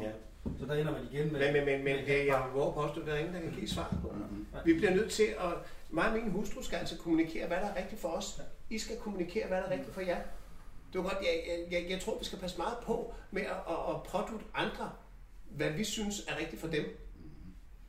Ja. 0.00 0.12
Så 0.58 0.66
der 0.66 0.74
ender 0.74 0.92
man 0.92 1.04
igen 1.12 1.32
med... 1.32 1.40
Men, 1.40 1.52
men, 1.52 1.64
men, 1.64 1.84
men 1.84 2.06
det, 2.06 2.26
jeg 2.26 2.50
våger 2.54 2.72
påstå, 2.72 3.00
at 3.00 3.06
der 3.06 3.12
er 3.12 3.18
ingen, 3.18 3.34
der 3.34 3.40
kan 3.40 3.52
give 3.52 3.68
svar 3.68 3.98
på. 4.02 4.14
Vi 4.64 4.74
bliver 4.74 4.94
nødt 4.94 5.10
til 5.10 5.22
at... 5.22 5.52
Mig 5.90 6.08
og 6.08 6.14
min 6.14 6.30
hustru 6.30 6.62
skal 6.62 6.76
altså 6.76 6.98
kommunikere, 6.98 7.46
hvad 7.46 7.56
der 7.56 7.66
er 7.66 7.82
rigtigt 7.82 8.00
for 8.00 8.08
os. 8.08 8.40
I 8.70 8.78
skal 8.78 8.96
kommunikere, 8.96 9.46
hvad 9.48 9.58
der 9.58 9.64
er 9.64 9.70
rigtigt 9.70 9.94
for 9.94 10.00
jer. 10.00 10.22
Det 10.92 10.98
var 10.98 11.02
godt, 11.02 11.18
jeg, 11.22 11.42
jeg, 11.48 11.72
jeg, 11.72 11.90
jeg 11.90 12.00
tror, 12.00 12.18
vi 12.18 12.24
skal 12.24 12.38
passe 12.38 12.58
meget 12.58 12.76
på 12.82 13.14
med 13.30 13.42
at, 13.42 13.48
at, 13.48 13.94
at 13.94 14.02
pådute 14.02 14.44
andre, 14.54 14.90
hvad 15.50 15.70
vi 15.70 15.84
synes 15.84 16.26
er 16.28 16.38
rigtigt 16.38 16.60
for 16.60 16.68
dem. 16.68 16.84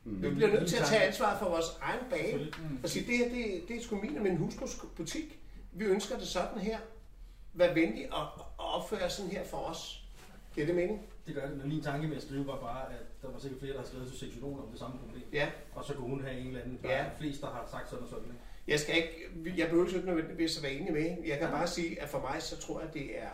Mm. 0.04 0.22
Vi 0.22 0.30
bliver 0.30 0.50
nødt 0.50 0.68
til 0.68 0.76
at 0.76 0.84
tage 0.86 1.02
ansvar 1.02 1.38
for 1.38 1.48
vores 1.48 1.66
egen 1.80 2.00
bage. 2.10 2.52
Og 2.82 2.88
sige, 2.88 3.06
det 3.06 3.18
her, 3.18 3.28
det, 3.28 3.68
det 3.68 3.76
er 3.76 3.82
sgu 3.82 3.96
min 3.96 4.16
og 4.16 4.22
min 4.22 4.52
butik. 4.96 5.38
Vi 5.72 5.84
ønsker 5.84 6.18
det 6.18 6.26
sådan 6.28 6.58
her. 6.58 6.78
Vær 7.52 7.74
venlig 7.74 8.12
og, 8.12 8.26
og 8.58 8.66
opføre 8.74 9.10
sådan 9.10 9.30
her 9.30 9.44
for 9.44 9.56
os. 9.56 10.04
Giver 10.54 10.66
det 10.66 10.74
mening? 10.74 11.00
Det 11.26 11.34
gør 11.34 11.48
det, 11.48 11.56
men 11.56 11.68
min 11.68 11.82
tanke 11.82 12.08
med 12.08 12.16
at 12.16 12.22
skrive 12.22 12.46
var 12.46 12.56
bare, 12.60 12.92
at 12.92 13.22
der 13.22 13.30
var 13.30 13.38
sikkert 13.38 13.60
flere, 13.60 13.72
der 13.72 13.78
har 13.78 13.86
skrevet 13.86 14.08
til 14.08 14.18
seksologen 14.18 14.58
om 14.58 14.66
det 14.70 14.78
samme 14.78 14.98
problem. 14.98 15.22
Ja. 15.32 15.48
Og 15.74 15.84
så 15.84 15.94
kunne 15.94 16.08
hun 16.08 16.24
have 16.24 16.38
en 16.38 16.46
eller 16.46 16.60
anden, 16.60 16.78
der 16.82 16.90
Ja. 16.90 17.02
ja. 17.04 17.08
flest, 17.18 17.40
der 17.40 17.46
har 17.46 17.68
sagt 17.70 17.90
sådan 17.90 18.04
og 18.04 18.10
sådan. 18.10 18.24
Ikke? 18.24 18.38
Jeg 18.68 18.80
skal 18.80 18.96
ikke, 18.96 19.54
jeg 19.56 19.68
behøver 19.68 19.86
ikke 19.86 20.06
nødvendigvis 20.06 20.56
at 20.56 20.62
være 20.62 20.72
enig 20.72 20.92
med. 20.92 21.16
Jeg 21.26 21.38
kan 21.38 21.48
bare 21.48 21.66
sige, 21.66 22.02
at 22.02 22.08
for 22.08 22.20
mig, 22.20 22.42
så 22.42 22.56
tror 22.58 22.80
jeg, 22.80 22.88
at 22.88 22.94
det 22.94 23.18
er 23.22 23.30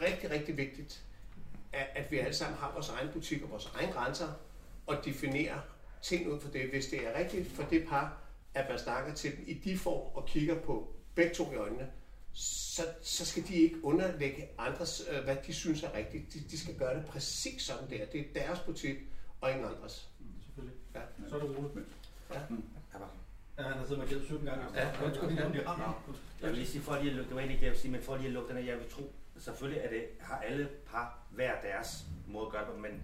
rigtig, 0.00 0.30
rigtig 0.30 0.56
vigtigt, 0.56 1.02
at, 1.72 1.86
at 1.94 2.10
vi 2.10 2.18
alle 2.18 2.34
sammen 2.34 2.58
har 2.58 2.72
vores 2.72 2.88
egen 2.88 3.08
butik 3.12 3.42
og 3.42 3.50
vores 3.50 3.70
egne 3.74 3.92
grænser, 3.92 4.28
og 4.86 5.04
definerer 5.04 5.58
ting 6.02 6.32
ud 6.32 6.40
for 6.40 6.48
det. 6.48 6.70
Hvis 6.70 6.86
det 6.86 7.06
er 7.06 7.18
rigtigt 7.18 7.52
for 7.52 7.62
det 7.62 7.86
par, 7.88 8.18
at 8.54 8.68
man 8.68 8.78
snakker 8.78 9.14
til 9.14 9.36
dem 9.36 9.44
i 9.46 9.54
de 9.54 9.78
form 9.78 10.16
og 10.16 10.26
kigger 10.26 10.60
på 10.60 10.94
begge 11.14 11.34
to 11.34 11.52
i 11.52 11.56
øjnene, 11.56 11.90
så, 12.32 12.82
så 13.02 13.26
skal 13.26 13.48
de 13.48 13.54
ikke 13.54 13.84
underlægge 13.84 14.48
andres, 14.58 15.02
øh, 15.10 15.24
hvad 15.24 15.36
de 15.46 15.52
synes 15.52 15.82
er 15.82 15.94
rigtigt. 15.94 16.34
De, 16.34 16.40
de 16.50 16.58
skal 16.58 16.74
gøre 16.74 16.96
det 16.96 17.06
præcis 17.06 17.62
sådan 17.62 17.90
der. 17.90 18.06
Det 18.06 18.20
er 18.20 18.24
deres 18.34 18.60
butik 18.60 18.96
og 19.40 19.50
ingen 19.50 19.66
andres. 19.66 20.08
Selvfølgelig. 20.44 20.78
Ja. 20.94 21.00
Så 21.28 21.36
er 21.36 21.40
det 21.40 21.56
roligt. 21.56 21.88
Ja. 22.34 22.40
Ja, 23.58 23.62
han 23.62 23.72
har 23.72 23.84
siddet 23.84 23.98
med 23.98 24.08
gæld 24.08 24.26
17 24.26 24.46
gange. 24.46 24.64
Ja, 24.74 24.80
ja. 24.80 25.42
ja. 25.42 25.48
bliver 25.50 25.68
ramt. 25.68 25.96
Jeg 26.40 26.48
vil 26.48 26.56
lige 26.58 26.68
sige, 26.68 26.82
for 26.82 26.98
lige 26.98 27.10
at 27.10 27.16
lukke, 27.16 27.28
det 27.28 27.34
var 27.34 27.40
egentlig 27.40 27.60
det, 27.60 27.66
jeg 27.66 27.72
vil 27.72 27.80
sige, 27.80 27.92
men 27.92 28.02
for 28.02 28.16
lige 28.16 28.26
at 28.26 28.32
lukke 28.32 28.48
den 28.48 28.62
her, 28.62 28.72
jeg 28.72 28.78
vil 28.78 28.90
tro, 28.90 29.12
selvfølgelig 29.38 29.82
er 29.84 29.90
det, 29.90 30.04
har 30.20 30.38
alle 30.38 30.68
par 30.86 31.18
hver 31.30 31.60
deres 31.60 32.04
måde 32.26 32.46
at 32.46 32.52
gøre 32.52 32.60
det 32.60 32.70
på, 32.70 32.76
men 32.76 33.02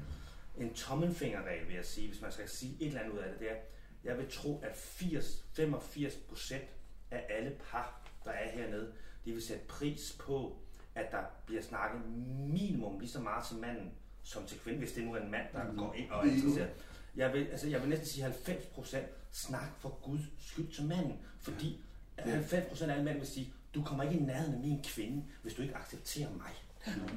en 0.58 0.74
tommelfingerregel, 0.74 1.66
vil 1.68 1.74
jeg 1.74 1.84
sige, 1.84 2.08
hvis 2.08 2.20
man 2.20 2.32
skal 2.32 2.48
sige 2.48 2.76
et 2.80 2.86
eller 2.86 3.00
andet 3.00 3.12
ud 3.12 3.18
af 3.18 3.30
det, 3.30 3.40
det 3.40 3.50
er, 3.50 3.56
jeg 4.04 4.18
vil 4.18 4.30
tro, 4.30 4.60
at 4.64 4.76
80, 4.76 5.44
85 5.52 6.14
procent 6.28 6.64
af 7.10 7.26
alle 7.30 7.56
par, 7.70 8.00
der 8.24 8.30
er 8.30 8.50
hernede, 8.50 8.92
de 9.24 9.32
vil 9.32 9.42
sætte 9.42 9.64
pris 9.66 10.16
på, 10.18 10.56
at 10.94 11.06
der 11.10 11.22
bliver 11.46 11.62
snakket 11.62 12.00
minimum 12.38 12.98
lige 13.00 13.10
så 13.10 13.20
meget 13.20 13.46
til 13.46 13.56
manden, 13.56 13.92
som 14.22 14.46
til 14.46 14.58
kvinden, 14.60 14.82
hvis 14.82 14.92
det 14.92 15.04
nu 15.04 15.14
er 15.14 15.20
en 15.20 15.30
mand, 15.30 15.46
der 15.52 15.64
Mhm. 15.64 15.78
går 15.78 15.94
ind 15.94 16.10
og 16.10 16.26
er 16.26 16.30
interesseret. 16.32 16.70
Jeg 17.16 17.32
vil, 17.32 17.46
altså, 17.46 17.68
jeg 17.68 17.80
vil 17.80 17.88
næsten 17.88 18.06
sige 18.08 18.22
90 18.24 18.66
procent 18.66 19.06
snak 19.32 19.68
for 19.78 19.98
Guds 20.02 20.20
skyld 20.38 20.72
til 20.72 20.84
manden, 20.84 21.18
fordi 21.40 21.80
Ja. 22.18 22.22
90 22.30 22.66
procent 22.68 22.90
af 22.90 22.94
alle 22.94 23.04
mænd 23.04 23.18
vil 23.18 23.26
sige, 23.26 23.52
du 23.74 23.82
kommer 23.82 24.04
ikke 24.04 24.16
i 24.16 24.22
nærheden 24.22 24.54
af 24.54 24.60
min 24.60 24.82
kvinde, 24.84 25.24
hvis 25.42 25.54
du 25.54 25.62
ikke 25.62 25.76
accepterer 25.76 26.30
mig. 26.30 26.50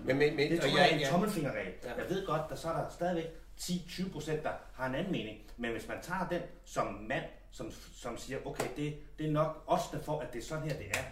Men- 0.05 0.17
men- 0.17 0.35
men- 0.35 0.51
det 0.51 0.59
tror 0.61 0.69
og 0.69 0.75
jeg 0.75 0.81
er 0.81 0.85
jeg- 0.85 0.93
en 0.95 1.01
jeg- 1.01 1.09
tommelfingerregel. 1.09 1.73
Ja. 1.83 1.93
Jeg 1.93 2.09
ved 2.09 2.25
godt, 2.25 2.41
der 2.49 2.55
så 2.55 2.69
er 2.69 2.81
der 2.81 2.89
stadigvæk 2.89 3.25
10-20 3.57 4.11
procent, 4.11 4.43
der 4.43 4.51
har 4.73 4.85
en 4.85 4.95
anden 4.95 5.11
mening. 5.11 5.39
Men 5.57 5.71
hvis 5.71 5.87
man 5.87 5.97
tager 6.01 6.27
den 6.27 6.41
som 6.65 6.85
mand, 6.93 7.23
som, 7.51 7.71
som 7.93 8.17
siger, 8.17 8.39
okay, 8.45 8.67
det, 8.75 8.97
det 9.19 9.27
er 9.27 9.31
nok 9.31 9.63
os, 9.67 9.81
der 9.91 9.99
får, 10.01 10.19
at 10.21 10.33
det 10.33 10.39
er 10.39 10.43
sådan 10.43 10.63
her, 10.63 10.77
det 10.77 10.87
er. 10.89 11.03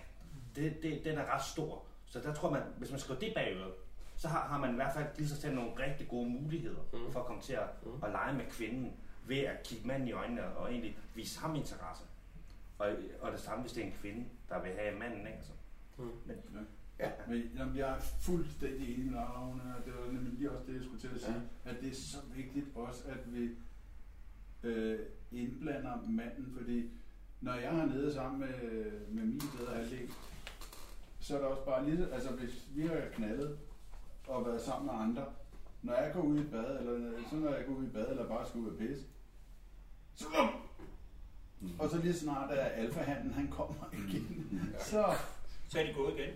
Det, 0.56 0.84
det, 0.84 1.02
den 1.06 1.18
er 1.18 1.36
ret 1.36 1.46
stor. 1.46 1.84
Så 2.06 2.20
der 2.20 2.34
tror 2.34 2.50
man, 2.50 2.62
hvis 2.78 2.92
man 2.92 3.00
skriver 3.00 3.20
det 3.20 3.34
bagud, 3.36 3.72
så 4.18 4.28
har, 4.28 4.48
har 4.48 4.58
man 4.60 4.72
i 4.72 4.76
hvert 4.76 4.94
fald 4.94 5.06
lige 5.18 5.30
så 5.30 5.42
selv 5.42 5.56
nogle 5.56 5.72
rigtig 5.80 6.08
gode 6.08 6.30
muligheder 6.30 6.80
mm. 6.94 7.12
for 7.12 7.20
at 7.20 7.26
komme 7.26 7.42
til 7.42 7.54
at, 7.54 7.68
mm. 7.86 8.04
at 8.04 8.12
lege 8.12 8.34
med 8.34 8.46
kvinden 8.52 8.94
ved 9.28 9.38
at 9.40 9.64
kigge 9.64 9.88
manden 9.88 10.08
i 10.08 10.12
øjnene 10.12 10.48
og 10.48 10.72
egentlig 10.72 10.98
vise 11.16 11.40
ham 11.40 11.56
interesse. 11.56 12.04
Og, 12.80 12.88
og 13.22 13.32
det 13.32 13.40
samme, 13.40 13.62
hvis 13.62 13.72
det 13.74 13.82
er 13.84 13.88
en 13.88 13.94
kvinde, 14.02 14.26
der 14.50 14.62
vil 14.62 14.72
have 14.80 14.96
manden, 15.00 15.20
ikke? 15.20 15.38
Altså. 15.38 15.52
Mm. 15.98 16.12
Men, 16.26 16.36
Ja. 17.00 17.10
Men 17.28 17.52
jamen, 17.58 17.78
jeg 17.78 17.90
er 17.90 18.00
fuldstændig 18.00 18.94
enig 18.94 19.12
med 19.12 19.20
Ravne, 19.20 19.76
og 19.78 19.86
det 19.86 19.94
var 19.94 20.12
nemlig 20.12 20.34
lige 20.34 20.52
også 20.52 20.66
det, 20.68 20.76
jeg 20.76 20.84
skulle 20.84 21.02
til 21.02 21.08
at 21.16 21.22
sige, 21.22 21.42
ja. 21.66 21.70
at 21.70 21.82
det 21.82 21.90
er 21.90 21.96
så 21.96 22.18
vigtigt 22.36 22.66
også, 22.76 23.04
at 23.08 23.34
vi 23.34 23.50
øh, 24.64 25.00
indblander 25.32 26.02
manden, 26.08 26.54
fordi 26.58 26.90
når 27.42 27.54
jeg 27.54 27.78
er 27.78 27.86
nede 27.86 28.14
sammen 28.14 28.40
med, 28.40 28.92
med 29.10 29.26
min 29.26 29.42
bedre 29.58 29.76
halvdel, 29.76 30.10
så 31.20 31.36
er 31.36 31.40
det 31.40 31.48
også 31.48 31.66
bare 31.66 31.90
lige, 31.90 32.14
altså 32.14 32.30
hvis 32.32 32.68
vi 32.76 32.82
har 32.82 33.02
knaldet 33.14 33.58
og 34.28 34.46
været 34.46 34.62
sammen 34.62 34.86
med 34.86 35.04
andre, 35.04 35.26
når 35.82 35.94
jeg 35.94 36.14
går 36.14 36.22
ud 36.22 36.40
i 36.40 36.44
bad, 36.44 36.80
eller 36.80 37.12
så 37.30 37.36
når 37.36 37.54
jeg 37.54 37.66
går 37.66 37.74
ud 37.74 37.86
i 37.86 37.90
bad, 37.90 38.10
eller 38.10 38.28
bare 38.28 38.48
skal 38.48 38.60
ud 38.60 38.70
og 38.70 38.78
pisse, 38.78 39.04
så 40.16 40.26
mm. 41.60 41.70
og 41.80 41.90
så 41.90 41.98
lige 41.98 42.14
snart 42.14 42.52
er 42.52 42.66
alfahanden, 42.66 43.34
han 43.34 43.48
kommer 43.48 43.86
igen, 43.94 44.60
så 44.80 45.06
Så 45.76 45.82
er 45.82 45.86
de 45.86 45.94
gået 45.94 46.14
igen. 46.14 46.30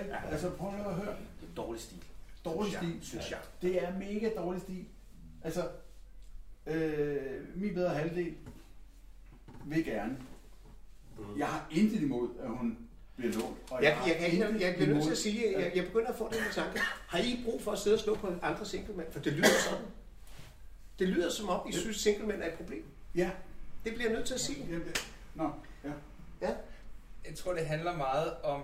Ikke? 0.00 0.16
Altså 0.30 0.50
prøv 0.50 0.72
nu 0.72 0.88
at 0.88 0.94
høre. 0.94 1.16
Det 1.40 1.48
er 1.50 1.54
dårlig 1.56 1.80
stil. 1.80 2.04
Dårlig 2.44 2.72
Synes 2.72 2.94
stil. 3.06 3.08
Synes 3.08 3.30
jeg. 3.30 3.38
Det 3.62 3.84
er 3.84 3.98
mega 3.98 4.30
dårlig 4.36 4.62
stil. 4.62 4.84
Altså, 5.44 5.68
øh, 6.66 7.16
min 7.54 7.74
bedre 7.74 7.90
halvdel 7.90 8.34
vil 9.64 9.84
gerne. 9.84 10.18
Jeg 11.38 11.46
har 11.46 11.66
intet 11.70 12.02
imod, 12.02 12.28
at 12.42 12.48
hun 12.48 12.78
bliver 13.16 13.32
lånt. 13.32 13.56
og 13.70 13.82
Jeg, 13.82 13.98
jeg, 14.06 14.16
jeg, 14.20 14.38
jeg, 14.38 14.60
jeg 14.60 14.74
bliver 14.76 14.94
nødt 14.94 15.04
til 15.04 15.10
at 15.10 15.18
sige, 15.18 15.56
at 15.56 15.62
jeg, 15.64 15.72
jeg 15.76 15.84
begynder 15.84 16.08
at 16.08 16.16
få 16.16 16.28
den 16.32 16.38
tanke. 16.52 16.80
Har 17.08 17.18
I 17.18 17.40
brug 17.44 17.62
for 17.62 17.72
at 17.72 17.78
sidde 17.78 17.96
og 17.96 18.00
slå 18.00 18.14
på 18.14 18.34
andre 18.42 18.66
singlemænd? 18.66 19.12
For 19.12 19.20
det 19.20 19.32
lyder 19.32 19.48
sådan. 19.70 19.84
Det 20.98 21.08
lyder 21.08 21.30
som 21.30 21.48
om, 21.48 21.68
I 21.68 21.72
synes, 21.72 21.96
singlemænd 21.96 22.42
er 22.42 22.46
et 22.46 22.54
problem. 22.54 22.84
Ja. 23.14 23.30
Det 23.84 23.94
bliver 23.94 24.08
jeg 24.08 24.16
nødt 24.16 24.26
til 24.26 24.34
at 24.34 24.40
sige. 24.40 24.80
Nå, 25.34 25.50
ja. 25.84 25.90
Ja. 26.40 26.54
Jeg 27.28 27.34
tror, 27.36 27.52
det 27.52 27.66
handler 27.66 27.96
meget 27.96 28.40
om 28.42 28.62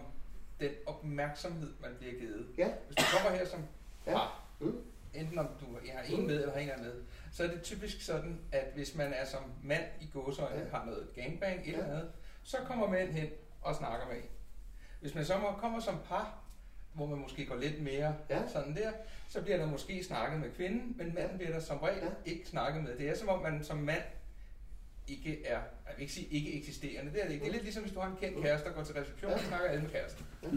den 0.60 0.70
opmærksomhed, 0.86 1.72
man 1.80 1.90
bliver 1.98 2.14
givet. 2.20 2.46
Ja. 2.58 2.68
Hvis 2.86 2.96
du 2.96 3.02
kommer 3.16 3.38
her 3.38 3.46
som 3.46 3.60
Ja. 4.06 4.12
par, 4.12 4.42
Mm. 4.60 4.82
enten 5.14 5.38
om 5.38 5.48
du 5.60 5.66
har 5.94 6.02
en 6.02 6.26
med 6.26 6.40
eller 6.40 6.52
har 6.52 6.60
en 6.60 6.82
med, 6.82 6.94
så 7.32 7.44
er 7.44 7.48
det 7.48 7.62
typisk 7.62 8.02
sådan, 8.02 8.40
at 8.52 8.64
hvis 8.74 8.94
man 8.94 9.12
er 9.12 9.24
som 9.24 9.40
mand 9.62 9.84
i 10.00 10.06
gåsøjne, 10.12 10.60
Ja. 10.60 10.68
har 10.78 10.84
noget 10.84 11.08
gangbang, 11.14 11.60
et 11.60 11.66
Ja. 11.66 11.72
eller 11.72 11.84
andet, 11.90 12.10
så 12.44 12.56
kommer 12.66 12.88
mænd 12.88 13.10
hen 13.10 13.28
og 13.62 13.74
snakker 13.74 14.06
med 14.06 14.16
en. 14.16 14.22
Hvis 15.00 15.14
man 15.14 15.24
så 15.24 15.34
kommer 15.60 15.80
som 15.80 15.98
par, 16.08 16.38
hvor 16.92 17.06
man 17.06 17.18
måske 17.18 17.46
går 17.46 17.56
lidt 17.56 17.82
mere 17.82 18.14
Ja. 18.30 18.48
sådan 18.48 18.76
der, 18.76 18.90
så 19.28 19.42
bliver 19.42 19.56
der 19.58 19.66
måske 19.66 20.04
snakket 20.04 20.40
med 20.40 20.50
kvinden, 20.52 20.94
men 20.98 21.14
manden 21.14 21.38
bliver 21.38 21.52
der 21.52 21.60
som 21.60 21.78
regel 21.78 22.02
Ja. 22.02 22.30
ikke 22.30 22.48
snakket 22.48 22.82
med. 22.84 22.98
Det 22.98 23.08
er 23.08 23.16
som 23.16 23.28
om 23.28 23.42
man 23.42 23.64
som 23.64 23.76
mand 23.78 24.02
ikke 25.08 25.46
er, 25.46 25.60
jeg 25.86 25.94
vil 25.96 26.02
ikke 26.02 26.14
sige 26.14 26.26
ikke 26.30 26.58
eksisterende, 26.58 27.12
det 27.12 27.22
er 27.22 27.26
det 27.26 27.32
ikke. 27.34 27.44
Det 27.44 27.48
er 27.48 27.52
lidt 27.52 27.62
ligesom 27.62 27.82
hvis 27.82 27.92
du 27.92 28.00
har 28.00 28.10
en 28.10 28.16
kendt 28.16 28.42
kæreste, 28.42 28.68
der 28.68 28.74
går 28.74 28.82
til 28.84 28.94
reception, 28.94 29.32
og 29.32 29.40
snakker 29.40 29.68
alle 29.68 29.82
med 29.82 29.90
kæresten. 29.90 30.26
Ja. 30.42 30.48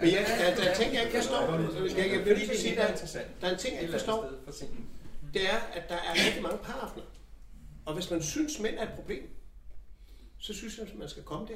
Men 0.00 0.12
jeg, 0.12 0.26
der, 0.28 0.54
der 0.56 0.70
er 0.70 0.74
ting, 0.74 0.94
jeg 0.94 1.02
ikke 1.04 1.16
forstår. 1.16 1.40
Jeg, 1.98 2.26
jeg, 2.26 2.36
til 2.36 2.52
at 2.52 2.58
sige, 2.58 2.76
der, 2.76 2.96
der 3.40 3.46
er 3.46 3.52
en 3.52 3.58
ting, 3.58 3.74
jeg 3.74 3.82
ikke 3.82 3.92
forstår. 3.92 4.30
Det 5.34 5.42
er, 5.50 5.58
at 5.72 5.88
der 5.88 5.94
er 5.94 6.12
rigtig 6.26 6.42
mange 6.42 6.58
paraftener. 6.58 7.06
Og 7.84 7.94
hvis 7.94 8.10
man 8.10 8.22
synes, 8.22 8.60
mænd 8.60 8.74
er 8.78 8.82
et 8.82 8.94
problem, 8.94 9.22
så 10.38 10.54
synes 10.54 10.78
jeg, 10.78 10.86
at 10.86 10.94
man 10.94 11.08
skal 11.08 11.22
komme 11.22 11.48
der. 11.48 11.54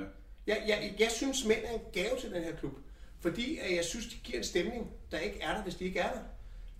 Ja. 0.00 0.06
Jeg, 0.46 0.64
jeg, 0.68 0.94
jeg 0.98 1.10
synes, 1.10 1.44
mænd 1.44 1.64
er 1.64 1.72
en 1.72 1.80
gave 1.92 2.18
til 2.20 2.30
den 2.30 2.42
her 2.42 2.56
klub. 2.56 2.78
Fordi 3.20 3.58
at 3.58 3.76
jeg 3.76 3.84
synes, 3.84 4.06
de 4.06 4.16
giver 4.24 4.38
en 4.38 4.44
stemning, 4.44 4.90
der 5.10 5.18
ikke 5.18 5.40
er 5.40 5.54
der, 5.54 5.62
hvis 5.62 5.74
de 5.74 5.84
ikke 5.84 5.98
er 5.98 6.12
der. 6.12 6.20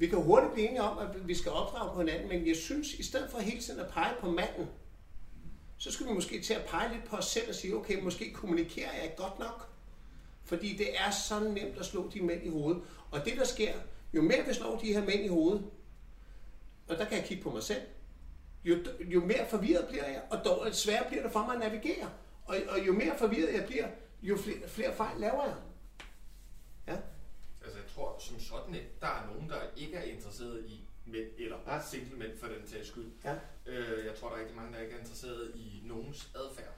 Vi 0.00 0.06
kan 0.06 0.22
hurtigt 0.22 0.52
blive 0.52 0.68
enige 0.68 0.82
om, 0.82 0.98
at 0.98 1.28
vi 1.28 1.34
skal 1.34 1.52
opdrage 1.52 1.92
på 1.92 1.98
hinanden, 1.98 2.28
men 2.28 2.46
jeg 2.46 2.56
synes, 2.56 2.94
i 2.94 3.02
stedet 3.02 3.30
for 3.30 3.38
hele 3.38 3.60
tiden 3.60 3.80
at 3.80 3.88
pege 3.88 4.14
på 4.20 4.30
manden, 4.30 4.66
så 5.76 5.92
skal 5.92 6.06
vi 6.06 6.12
måske 6.12 6.42
til 6.42 6.54
at 6.54 6.64
pege 6.64 6.94
lidt 6.94 7.04
på 7.04 7.16
os 7.16 7.24
selv 7.24 7.48
og 7.48 7.54
sige, 7.54 7.76
okay, 7.76 8.02
måske 8.02 8.32
kommunikerer 8.32 8.92
jeg 8.92 9.14
godt 9.16 9.38
nok. 9.38 9.68
Fordi 10.44 10.76
det 10.76 10.86
er 11.00 11.10
så 11.10 11.40
nemt 11.40 11.78
at 11.78 11.86
slå 11.86 12.10
de 12.14 12.20
mænd 12.20 12.44
i 12.44 12.48
hovedet. 12.48 12.82
Og 13.10 13.24
det, 13.24 13.36
der 13.36 13.44
sker, 13.44 13.72
jo 14.14 14.22
mere 14.22 14.46
vi 14.46 14.54
slår 14.54 14.78
de 14.78 14.92
her 14.92 15.04
mænd 15.04 15.24
i 15.24 15.28
hovedet, 15.28 15.64
og 16.88 16.98
der 16.98 17.04
kan 17.04 17.18
jeg 17.18 17.24
kigge 17.24 17.42
på 17.42 17.50
mig 17.50 17.62
selv, 17.62 17.82
jo, 18.64 18.76
jo 19.00 19.24
mere 19.24 19.46
forvirret 19.50 19.88
bliver 19.88 20.06
jeg, 20.06 20.22
og 20.30 20.44
dog 20.44 20.66
øh, 20.66 20.72
sværere 20.72 21.08
bliver 21.08 21.22
det 21.22 21.32
for 21.32 21.44
mig 21.44 21.54
at 21.54 21.60
navigere. 21.60 22.10
Og, 22.44 22.56
og 22.68 22.86
jo 22.86 22.92
mere 22.92 23.18
forvirret 23.18 23.54
jeg 23.54 23.64
bliver, 23.66 23.88
jo 24.22 24.36
flere, 24.36 24.68
flere 24.68 24.94
fejl 24.94 25.20
laver 25.20 25.44
jeg. 25.44 25.56
Ja. 26.88 26.96
Tror 28.00 28.16
som 28.18 28.40
sådan, 28.40 28.74
at 28.74 29.00
der 29.00 29.06
er 29.06 29.26
nogen, 29.32 29.48
der 29.48 29.60
ikke 29.76 29.96
er 29.96 30.02
interesseret 30.02 30.64
i 30.66 30.80
mænd, 31.06 31.26
eller 31.38 31.56
bare 31.64 31.82
single 31.82 32.18
mænd 32.18 32.38
for 32.38 32.46
den 32.46 32.66
sags 32.66 32.88
skyld. 32.88 33.10
Ja. 33.24 33.34
Øh, 33.66 34.06
jeg 34.06 34.14
tror, 34.14 34.28
der 34.28 34.36
er 34.36 34.40
rigtig 34.40 34.56
mange, 34.56 34.72
der 34.72 34.80
ikke 34.80 34.94
er 34.94 34.98
interesseret 34.98 35.52
i 35.54 35.82
nogens 35.84 36.30
adfærd. 36.34 36.74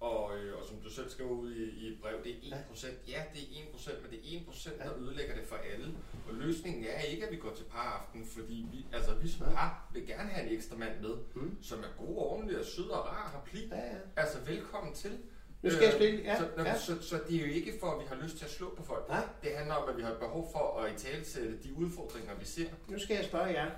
Og, 0.00 0.38
øh, 0.38 0.58
og 0.58 0.66
som 0.68 0.76
du 0.76 0.90
selv 0.90 1.10
skriver 1.10 1.30
ud 1.30 1.52
i, 1.52 1.64
i 1.70 1.92
et 1.92 2.00
brev, 2.00 2.24
det 2.24 2.32
er 2.32 2.56
1%. 2.56 2.86
Ja, 3.08 3.22
det 3.34 3.42
er 3.42 3.64
1%, 3.76 4.02
men 4.02 4.10
det 4.10 4.18
er 4.18 4.40
1%, 4.40 4.84
der 4.84 4.98
ødelægger 4.98 5.34
det 5.34 5.44
for 5.46 5.56
alle. 5.56 5.94
Og 6.28 6.34
løsningen 6.34 6.84
er 6.84 7.00
ikke, 7.00 7.26
at 7.26 7.32
vi 7.32 7.36
går 7.36 7.54
til 7.54 7.64
paraften, 7.64 8.26
fordi 8.26 8.66
vi, 8.72 8.86
altså, 8.92 9.14
vi 9.14 9.28
som 9.28 9.46
par 9.46 9.88
vil 9.92 10.06
gerne 10.06 10.30
have 10.30 10.46
en 10.46 10.56
ekstra 10.56 10.76
mand 10.76 11.00
med, 11.00 11.16
mm. 11.34 11.62
som 11.62 11.78
er 11.78 12.04
god, 12.04 12.16
ordentlig 12.16 12.58
og 12.58 12.64
sød 12.64 12.88
og 12.88 13.04
rar 13.04 13.24
og 13.24 13.30
har 13.30 13.42
pli. 13.44 13.68
Ja, 13.68 13.76
ja. 13.76 13.98
Altså, 14.16 14.38
velkommen 14.46 14.94
til. 14.94 15.18
Nu 15.64 15.70
skal 15.70 15.84
jeg 15.84 15.92
spille, 15.92 16.20
ja, 16.24 16.38
så, 16.38 16.48
ja. 16.58 16.78
Så, 16.78 17.02
så, 17.02 17.20
det 17.28 17.36
er 17.36 17.40
jo 17.40 17.52
ikke 17.52 17.74
for, 17.80 17.90
at 17.90 18.00
vi 18.00 18.04
har 18.08 18.22
lyst 18.22 18.36
til 18.36 18.44
at 18.44 18.50
slå 18.50 18.74
på 18.76 18.82
folk. 18.82 19.08
Nej. 19.08 19.26
Det 19.42 19.56
handler 19.56 19.74
om, 19.74 19.88
at 19.88 19.96
vi 19.96 20.02
har 20.02 20.14
behov 20.14 20.52
for 20.52 20.80
at 20.80 21.02
i 21.02 21.24
sætte 21.24 21.62
de 21.62 21.74
udfordringer, 21.74 22.34
vi 22.34 22.44
ser. 22.44 22.68
Nu 22.88 22.98
skal 22.98 23.16
jeg 23.16 23.24
spørge 23.24 23.46
jer. 23.46 23.70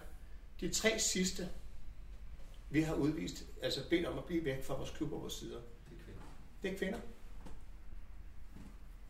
De 0.60 0.74
tre 0.74 0.98
sidste, 0.98 1.48
vi 2.70 2.80
har 2.80 2.94
udvist, 2.94 3.44
altså 3.62 3.88
bedt 3.90 4.06
om 4.06 4.18
at 4.18 4.24
blive 4.24 4.44
væk 4.44 4.64
fra 4.64 4.74
vores 4.74 4.90
klub 4.90 5.12
og 5.12 5.20
vores 5.20 5.32
sider. 5.32 5.60
Det 6.62 6.72
er 6.72 6.78
kvinder. 6.78 6.98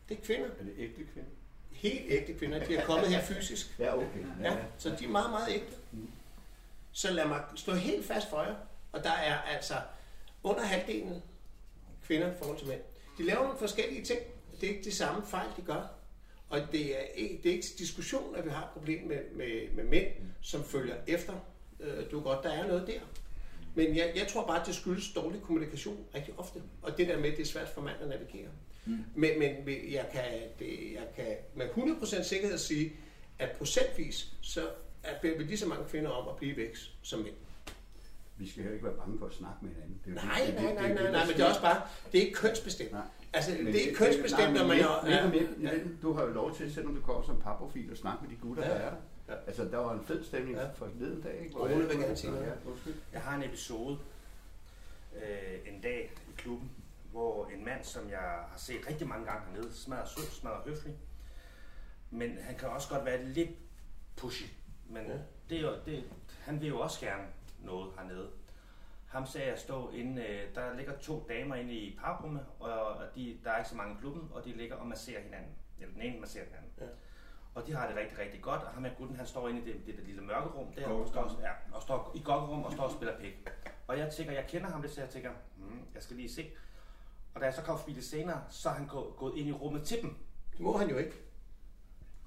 Det 0.09 0.17
er 0.17 0.21
kvinder. 0.21 0.45
Er 0.59 0.63
det 0.63 0.73
ægte 0.77 1.03
kvinder? 1.13 1.29
Helt 1.71 2.11
ægte 2.11 2.33
kvinder. 2.33 2.65
De 2.65 2.75
er 2.75 2.85
kommet 2.85 3.09
her 3.09 3.21
fysisk. 3.21 3.75
Ja, 3.79 3.97
okay. 3.97 4.25
Ja, 4.41 4.57
så 4.77 4.95
de 4.99 5.05
er 5.05 5.09
meget, 5.09 5.29
meget 5.29 5.49
ægte. 5.49 5.75
Så 6.91 7.11
lad 7.13 7.27
mig 7.27 7.43
stå 7.55 7.73
helt 7.73 8.05
fast 8.05 8.29
for 8.29 8.41
jer. 8.41 8.55
Og 8.91 9.03
der 9.03 9.11
er 9.11 9.41
altså 9.41 9.73
under 10.43 10.61
halvdelen 10.63 11.23
kvinder 12.07 12.31
i 12.31 12.35
forhold 12.39 12.57
til 12.57 12.67
mænd. 12.67 12.81
De 13.17 13.23
laver 13.23 13.43
nogle 13.43 13.59
forskellige 13.59 14.03
ting. 14.03 14.19
Det 14.61 14.69
er 14.69 14.73
ikke 14.73 14.83
de 14.83 14.95
samme 14.95 15.25
fejl, 15.25 15.47
de 15.57 15.61
gør. 15.61 15.97
Og 16.49 16.59
det 16.71 16.95
er 16.95 17.01
ikke, 17.15 17.39
det 17.43 17.49
er 17.49 17.53
ikke 17.53 17.67
til 17.67 17.79
diskussion, 17.79 18.35
at 18.35 18.45
vi 18.45 18.49
har 18.49 18.63
et 18.63 18.69
problem 18.73 19.07
med, 19.07 19.17
med, 19.35 19.71
med 19.75 19.83
mænd, 19.83 20.07
som 20.41 20.63
følger 20.63 20.95
efter. 21.07 21.33
Øh, 21.79 22.11
du 22.11 22.19
er 22.19 22.23
godt, 22.23 22.43
der 22.43 22.49
er 22.49 22.67
noget 22.67 22.87
der. 22.87 22.99
Men 23.75 23.95
jeg, 23.95 24.11
jeg 24.15 24.27
tror 24.27 24.47
bare, 24.47 24.61
at 24.61 24.67
det 24.67 24.75
skyldes 24.75 25.13
dårlig 25.13 25.41
kommunikation 25.41 26.05
rigtig 26.15 26.33
ofte. 26.37 26.61
Og 26.81 26.97
det 26.97 27.07
der 27.07 27.19
med, 27.19 27.31
det 27.31 27.39
er 27.39 27.45
svært 27.45 27.69
for 27.69 27.81
mand 27.81 27.95
at 28.01 28.07
navigere. 28.07 28.49
Mm. 28.85 28.97
Men, 29.15 29.39
men 29.39 29.51
jeg 29.91 30.09
kan, 30.11 30.23
det, 30.59 30.93
jeg 30.93 31.07
kan 31.15 31.35
med 31.55 31.65
100% 31.69 32.23
sikkerhed 32.23 32.57
sige, 32.57 32.93
at 33.39 33.51
procentvis, 33.51 34.27
så 34.41 34.69
er, 35.03 35.19
beder 35.21 35.37
vi 35.37 35.43
lige 35.43 35.57
så 35.57 35.67
mange 35.67 35.85
kvinder 35.89 36.09
om 36.09 36.27
at 36.27 36.35
blive 36.35 36.57
væk 36.57 36.75
som 37.01 37.19
mænd. 37.19 37.35
Vi 38.37 38.49
skal 38.49 38.63
jo 38.63 38.71
ikke 38.71 38.85
være 38.85 38.93
bange 38.93 39.19
for 39.19 39.25
at 39.25 39.33
snakke 39.33 39.57
med 39.61 39.71
hinanden. 39.73 40.01
Det 40.05 40.11
er 40.11 40.15
Nej, 40.25 40.39
det- 40.45 40.53
det- 40.53 40.63
nej, 40.63 40.71
det- 40.71 40.75
nej, 40.75 40.87
det- 40.87 40.95
nej, 40.95 41.03
det- 41.03 41.11
nej, 41.11 41.25
men 41.25 41.35
det 41.35 41.43
er 41.43 41.49
også 41.49 41.61
bare, 41.61 41.81
det 42.11 42.17
er 42.21 42.25
ikke 42.25 42.37
kønsbestemt. 42.37 42.91
Nej. 42.91 43.01
Altså, 43.33 43.51
Men 43.57 43.65
det 43.65 43.75
er 43.75 43.79
ikke 43.85 43.95
kønsbestemt, 43.95 44.53
når 44.53 44.67
man 44.67 44.77
ja, 44.77 45.07
ja, 45.07 45.29
ja. 45.61 45.77
Du 46.01 46.13
har 46.13 46.21
jo 46.23 46.29
lov 46.29 46.55
til, 46.55 46.73
selvom 46.73 46.95
du 46.95 47.01
kommer 47.01 47.23
som 47.23 47.41
parprofil, 47.41 47.91
at 47.91 47.97
snakke 47.97 48.19
med 48.23 48.29
de 48.35 48.41
gutter, 48.41 48.63
Ja. 48.65 48.69
der 48.69 48.75
er 48.75 48.89
der. 49.27 49.35
Altså, 49.47 49.63
der 49.65 49.77
var 49.77 49.93
en 49.93 50.05
fed 50.05 50.23
stemning 50.23 50.57
ja. 50.57 50.67
for 50.69 50.73
forleden 50.75 51.21
dag, 51.21 51.39
ikke? 51.43 51.55
Og 51.55 51.61
Ole 51.61 51.87
vil 51.87 51.97
gerne 51.99 52.15
sige 52.15 52.31
noget. 52.31 52.45
Ja. 52.45 52.71
Jeg 53.13 53.21
har 53.21 53.35
en 53.37 53.43
episode 53.43 53.97
øh, 55.15 55.73
en 55.73 55.81
dag 55.81 56.11
i 56.27 56.31
klubben, 56.37 56.71
hvor 57.11 57.45
en 57.55 57.65
mand, 57.65 57.83
som 57.83 58.09
jeg 58.09 58.19
har 58.19 58.53
set 58.57 58.87
rigtig 58.89 59.07
mange 59.07 59.25
gange 59.25 59.41
hernede, 59.51 59.73
smadrer 59.73 60.05
sød, 60.05 60.23
smadrer 60.23 60.61
høflig, 60.65 60.95
men 62.11 62.37
han 62.41 62.55
kan 62.55 62.69
også 62.69 62.89
godt 62.89 63.05
være 63.05 63.23
lidt 63.25 63.49
pushy. 64.15 64.45
Men 64.89 65.03
Ja. 65.05 65.11
ja. 65.11 65.17
det 65.49 65.57
er 65.57 65.61
jo, 65.61 65.71
det, 65.85 66.03
han 66.41 66.61
vil 66.61 66.67
jo 66.69 66.79
også 66.79 66.99
gerne 66.99 67.23
noget 67.67 67.91
hernede. 67.97 68.29
Ham 69.07 69.25
sagde 69.25 69.47
jeg 69.47 69.59
stå 69.59 69.89
inde, 69.89 70.21
øh, 70.21 70.55
der 70.55 70.75
ligger 70.75 70.97
to 70.97 71.25
damer 71.29 71.55
inde 71.55 71.73
i 71.73 71.99
parrummet, 72.01 72.45
og 72.59 72.97
de, 73.15 73.37
der 73.43 73.51
er 73.51 73.57
ikke 73.57 73.69
så 73.69 73.75
mange 73.75 73.93
i 73.93 73.97
klubben, 73.99 74.29
og 74.33 74.45
de 74.45 74.51
ligger 74.51 74.75
og 74.75 74.87
masserer 74.87 75.21
hinanden. 75.21 75.51
Eller 75.79 75.93
den 75.93 76.01
ene 76.01 76.19
masserer 76.19 76.45
den 76.45 76.55
anden. 76.55 76.71
Ja. 76.81 76.85
Og 77.55 77.67
de 77.67 77.73
har 77.73 77.87
det 77.87 77.95
rigtig, 77.97 78.19
rigtig 78.19 78.41
godt, 78.41 78.61
og 78.61 78.69
ham 78.69 78.83
her 78.83 78.93
gutten, 78.97 79.17
han 79.17 79.25
står 79.25 79.49
inde 79.49 79.61
i 79.61 79.65
det, 79.65 79.85
det, 79.85 79.97
det 79.97 80.03
lille 80.05 80.21
mørke 80.21 80.47
rum 80.47 80.73
der, 80.73 80.87
og 80.87 81.07
står, 81.07 81.39
ja, 81.41 81.51
og 81.71 81.81
står 81.81 82.11
i 82.15 82.21
gokkerum 82.23 82.63
og 82.63 82.71
står 82.71 82.83
og 82.83 82.91
spiller 82.91 83.19
pik. 83.19 83.49
Og 83.87 83.97
jeg 83.97 84.11
tænker, 84.13 84.33
jeg 84.33 84.45
kender 84.47 84.69
ham 84.69 84.81
lidt, 84.81 84.93
så 84.93 85.01
jeg 85.01 85.09
tænker, 85.09 85.31
hmm, 85.55 85.81
jeg 85.93 86.03
skal 86.03 86.15
lige 86.15 86.29
se. 86.31 86.51
Og 87.33 87.41
da 87.41 87.45
jeg 87.45 87.53
så 87.53 87.61
kom 87.61 87.79
forbi 87.79 87.93
det 87.93 88.03
senere, 88.03 88.41
så 88.49 88.69
er 88.69 88.73
han 88.73 88.87
gå, 88.87 89.13
gået 89.17 89.35
ind 89.35 89.47
i 89.47 89.51
rummet 89.51 89.83
til 89.83 90.01
dem. 90.01 90.15
Det 90.51 90.59
må 90.59 90.77
han 90.77 90.89
jo 90.89 90.97
ikke. 90.97 91.26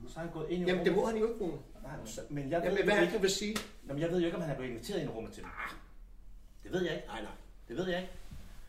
Så 0.09 0.15
er 0.17 0.21
han 0.25 0.33
gået 0.33 0.51
ind 0.51 0.63
i 0.63 0.67
Jamen, 0.71 0.85
det 0.85 0.93
må 0.93 0.99
rummet. 0.99 1.13
han 1.15 1.23
jo 1.23 1.33
ikke, 1.33 1.45
Rune. 1.45 1.59
Nej, 1.83 1.93
så, 2.05 2.21
men 2.29 2.51
jeg 2.51 2.61
ved, 2.61 2.65
Jamen, 2.69 2.79
jo 2.79 2.85
hvad 2.85 2.95
er 2.95 3.01
det, 3.01 3.07
ikke, 3.09 3.21
vil 3.21 3.31
sige? 3.31 3.57
Jamen, 3.89 4.03
jeg 4.03 4.11
ved 4.11 4.19
jo 4.19 4.25
ikke, 4.27 4.37
om 4.37 4.43
han 4.43 4.51
er 4.51 4.57
blevet 4.57 4.71
inviteret 4.71 5.01
ind 5.01 5.11
i 5.11 5.13
rummet 5.13 5.33
til 5.33 5.43
dem. 5.43 5.51
Det 6.63 6.73
ved 6.73 6.83
jeg 6.85 6.95
ikke. 6.95 7.07
Nej, 7.07 7.21
nej. 7.23 7.31
Det 7.69 7.77
ved 7.77 7.89
jeg 7.89 7.99
ikke. 8.01 8.13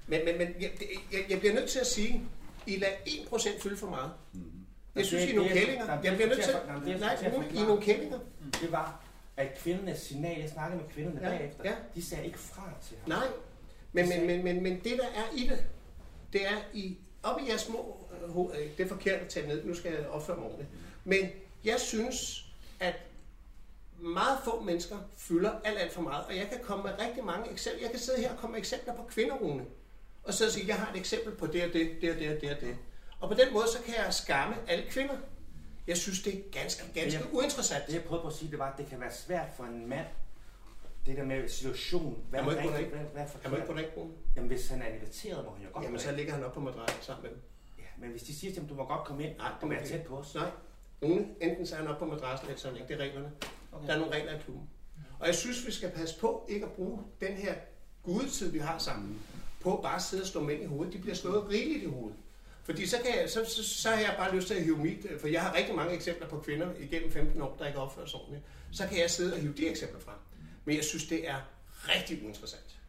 Men, 0.08 0.20
men, 0.26 0.38
men 0.38 0.62
jeg, 0.62 0.72
det- 0.80 0.88
jeg, 1.12 1.20
jeg 1.30 1.39
bliver 1.39 1.54
nødt 1.54 1.70
til 1.70 1.80
at 1.80 1.88
sige, 1.88 2.24
I 2.67 2.78
lader 2.78 2.94
1% 3.08 3.62
fylde 3.62 3.78
for 3.78 3.89
meget. 3.89 4.12
Jeg 4.96 5.06
synes, 5.06 5.24
I 5.26 5.32
er 5.32 5.36
nogle 5.36 5.52
kællinger. 5.52 6.02
Jeg 6.04 6.15
bliver 6.15 6.30
nødt 6.30 6.44
til... 6.44 6.54
Nej, 7.00 7.30
nu 7.38 7.44
I 7.54 7.58
er 7.58 7.67
nogle 7.67 7.82
kællinger. 7.82 8.20
Det 8.62 8.72
var, 8.72 9.04
at 9.38 9.58
kvindernes 9.58 10.00
signal, 10.00 10.39
jeg 10.39 10.50
snakkede 10.50 10.82
med 10.82 10.89
kvinderne 10.89 11.20
Ja, 11.30 11.38
bagefter, 11.38 11.62
ja. 11.70 11.76
de 11.96 12.06
sagde 12.06 12.26
ikke 12.26 12.39
fra 12.39 12.70
til 12.88 12.98
ham. 13.02 13.10
Nej, 13.10 13.28
men, 13.91 14.10
men, 14.10 14.28
men, 14.28 14.44
men, 14.44 14.63
men 14.63 14.76
det 14.84 14.98
der 14.98 15.06
er 15.08 15.36
i 15.38 15.48
det, 15.48 15.63
det 16.34 16.46
er 16.48 16.56
i, 16.74 16.98
op 17.24 17.39
i 17.41 17.50
jeres 17.50 17.62
små, 17.62 17.98
øh, 18.24 18.30
ho- 18.36 18.58
øh, 18.60 18.78
det 18.78 18.84
er 18.84 18.88
forkert 18.88 19.20
at 19.20 19.28
tage 19.28 19.48
ned, 19.48 19.65
nu 19.65 19.74
skal 19.76 19.91
jeg 19.94 20.08
opføre 20.08 20.38
mig 20.38 20.46
ordentligt. 20.46 20.70
Men 21.04 21.30
jeg 21.64 21.80
synes, 21.80 22.46
at 22.80 22.96
meget 24.00 24.38
få 24.44 24.62
mennesker 24.62 24.98
fylder 25.18 25.52
alt, 25.64 25.80
alt 25.80 25.94
for 25.94 26.02
meget, 26.02 26.26
og 26.26 26.36
jeg 26.36 26.48
kan 26.50 26.60
komme 26.64 26.84
med 26.84 26.92
rigtig 27.00 27.24
mange 27.26 27.52
eksempler. 27.52 27.82
Jeg 27.82 27.92
kan 27.92 28.00
sidde 28.00 28.22
her 28.22 28.32
og 28.32 28.38
komme 28.38 28.52
med 28.52 28.60
eksempler 28.60 28.96
på 28.96 29.04
kvinderune, 29.04 29.66
og 30.24 30.34
så 30.34 30.52
sige, 30.52 30.68
jeg 30.68 30.76
har 30.76 30.94
et 30.94 31.00
eksempel 31.00 31.36
på 31.36 31.48
det 31.48 31.64
og 31.64 31.74
det, 31.74 31.92
det 32.02 32.12
og 32.12 32.20
det 32.20 32.36
og 32.36 32.42
det 32.42 32.56
og 32.56 32.62
det. 32.62 32.78
Og 33.20 33.30
på 33.30 33.36
den 33.36 33.54
måde, 33.54 33.66
så 33.68 33.84
kan 33.86 33.94
jeg 34.06 34.14
skamme 34.14 34.56
alle 34.68 34.86
kvinder. 34.90 35.18
Jeg 35.88 35.98
synes, 35.98 36.22
det 36.24 36.34
er 36.38 36.42
ganske, 36.52 36.84
ganske 36.94 37.02
Det, 37.06 37.14
jeg- 37.14 37.34
uinteressant. 37.34 37.88
Det 37.88 37.94
jeg 37.94 38.04
prøvede 38.04 38.22
på 38.22 38.28
at 38.28 38.34
sige, 38.34 38.52
det 38.52 38.60
var, 38.60 38.72
at 38.72 38.78
det 38.78 38.88
kan 38.88 39.00
være 39.00 39.12
svært 39.14 39.48
for 39.58 39.64
en 39.64 39.90
mand, 39.90 40.06
det 41.06 41.18
der 41.18 41.24
med 41.24 41.50
situation, 41.50 42.24
hvad 42.30 42.40
Han 42.40 42.46
må 42.46 42.58
ikke 42.58 42.74
derind. 42.74 42.88
hvad, 42.92 43.00
hvad. 43.14 43.26
Han 43.42 43.52
må 43.52 43.78
ikke 43.78 43.92
Rune. 43.98 44.14
Jamen, 44.36 44.48
hvis 44.48 44.68
han 44.70 44.82
er 44.82 44.88
inviteret, 44.88 45.46
må 45.46 45.52
han 45.52 45.64
jo 45.66 45.70
godt 45.74 45.86
Jamen, 45.86 46.00
så 46.00 46.12
ligger 46.12 46.34
han 46.34 46.44
op 46.44 46.54
på 46.54 46.60
madrassen 46.60 47.02
sammen 47.02 47.24
med 47.24 47.30
dem. 47.32 47.40
Ja, 47.80 47.84
men 47.98 48.10
hvis 48.10 48.24
de 48.24 48.36
siger 48.36 48.54
til 48.54 48.60
ham, 48.62 48.70
du 48.70 48.76
må 48.76 48.86
godt 48.86 49.08
komme 49.08 49.24
ind 49.24 49.38
Nej, 49.38 49.52
og 49.62 49.70
være 49.70 49.88
tæt 49.88 50.02
på 50.06 50.18
os. 50.18 50.36
Nej. 50.36 50.50
Rune, 51.04 51.28
enten 51.42 51.68
så 51.68 51.76
er 51.76 51.80
han 51.80 51.88
op 51.88 52.00
på 52.00 52.06
madrassen, 52.06 52.48
eller 52.48 52.60
så 52.60 52.68
er 52.68 52.72
han 52.72 52.82
ikke. 52.82 52.94
Det 52.94 53.02
er 53.02 53.06
reglerne. 53.06 53.32
Okay. 53.72 53.88
Der 53.88 53.94
er 53.94 54.00
nogle 54.00 54.14
regler 54.14 54.36
i 54.36 54.40
klubben. 54.40 54.70
Og 55.20 55.28
jeg 55.28 55.36
synes, 55.36 55.66
vi 55.66 55.72
skal 55.72 55.92
passe 55.92 56.20
på 56.20 56.46
ikke 56.50 56.66
at 56.66 56.72
bruge 56.72 57.00
den 57.22 57.34
her 57.34 57.56
gudetid, 58.04 58.52
vi 58.52 58.60
har 58.60 58.78
sammen, 58.78 59.22
på 59.62 59.80
bare 59.84 59.96
at 59.96 60.02
sidde 60.02 60.24
og 60.24 60.28
slå 60.28 60.42
mænd 60.42 60.64
i 60.64 60.66
hovedet. 60.66 60.94
De 60.94 61.00
bliver 61.00 61.16
slået 61.16 61.50
rigeligt 61.50 61.84
i 61.84 61.88
hovedet. 61.88 62.18
Fordi 62.64 62.88
så, 62.88 62.98
kan 62.98 63.20
jeg, 63.20 63.30
så, 63.30 63.46
så, 63.46 63.64
så 63.64 63.90
har 63.90 64.00
jeg 64.00 64.16
bare 64.18 64.36
lyst 64.36 64.48
til 64.48 64.54
at 64.54 64.64
hive 64.64 64.78
mit, 64.78 65.06
for 65.20 65.28
jeg 65.28 65.42
har 65.42 65.56
rigtig 65.56 65.76
mange 65.76 65.94
eksempler 65.94 66.28
på 66.28 66.40
kvinder 66.40 66.68
igennem 66.80 67.12
15 67.12 67.42
år, 67.42 67.56
der 67.60 67.68
ikke 67.68 67.80
opfører 67.80 68.06
sig 68.06 68.20
ordentligt. 68.20 68.44
Så 68.72 68.88
kan 68.88 69.00
jeg 69.00 69.10
sidde 69.10 69.34
og 69.34 69.40
hive 69.40 69.54
de 69.54 69.68
eksempler 69.68 70.00
frem. 70.00 70.18
Men 70.66 70.76
jeg 70.76 70.84
synes, 70.84 71.08
det 71.08 71.30
er 71.30 71.42
rigtig 71.74 72.24
uinteressant. 72.24 72.80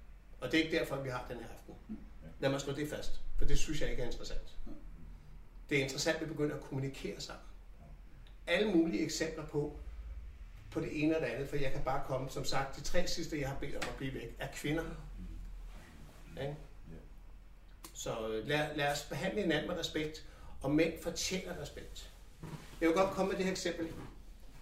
Og 0.40 0.52
det 0.52 0.60
er 0.60 0.64
ikke 0.64 0.78
derfor, 0.78 0.96
vi 0.96 1.08
har 1.08 1.26
den 1.28 1.36
her 1.36 1.46
aften. 1.58 1.98
Lad 2.40 2.50
mig 2.50 2.60
slå 2.60 2.72
det 2.72 2.88
fast, 2.88 3.20
for 3.38 3.44
det 3.44 3.58
synes 3.58 3.80
jeg 3.80 3.90
ikke 3.90 4.02
er 4.02 4.06
interessant. 4.06 4.58
Det 5.70 5.78
er 5.78 5.82
interessant, 5.82 6.16
at 6.16 6.22
vi 6.22 6.26
begynder 6.26 6.56
at 6.56 6.62
kommunikere 6.62 7.20
sammen. 7.20 7.44
Alle 8.46 8.72
mulige 8.72 9.04
eksempler 9.04 9.46
på, 9.46 9.76
på 10.70 10.80
det 10.80 11.02
ene 11.02 11.16
og 11.16 11.22
det 11.22 11.28
andet, 11.28 11.48
for 11.48 11.56
jeg 11.56 11.72
kan 11.72 11.82
bare 11.84 12.02
komme, 12.06 12.30
som 12.30 12.44
sagt, 12.44 12.76
de 12.76 12.80
tre 12.80 13.06
sidste, 13.06 13.40
jeg 13.40 13.48
har 13.48 13.56
bedt 13.56 13.76
om 13.76 13.82
at 13.88 13.96
blive 13.96 14.14
væk, 14.14 14.36
er 14.38 14.48
kvinder. 14.54 14.84
Ikke? 16.40 16.56
Så 17.92 18.28
øh, 18.28 18.48
lad, 18.48 18.76
lad 18.76 18.92
os 18.92 19.02
behandle 19.02 19.40
hinanden 19.40 19.68
med 19.68 19.78
respekt, 19.78 20.26
og 20.62 20.70
mænd 20.70 20.92
fortjener 21.02 21.60
respekt. 21.60 22.10
Jeg 22.80 22.88
vil 22.88 22.96
godt 22.96 23.10
komme 23.10 23.30
med 23.30 23.36
det 23.36 23.44
her 23.44 23.52
eksempel, 23.52 23.86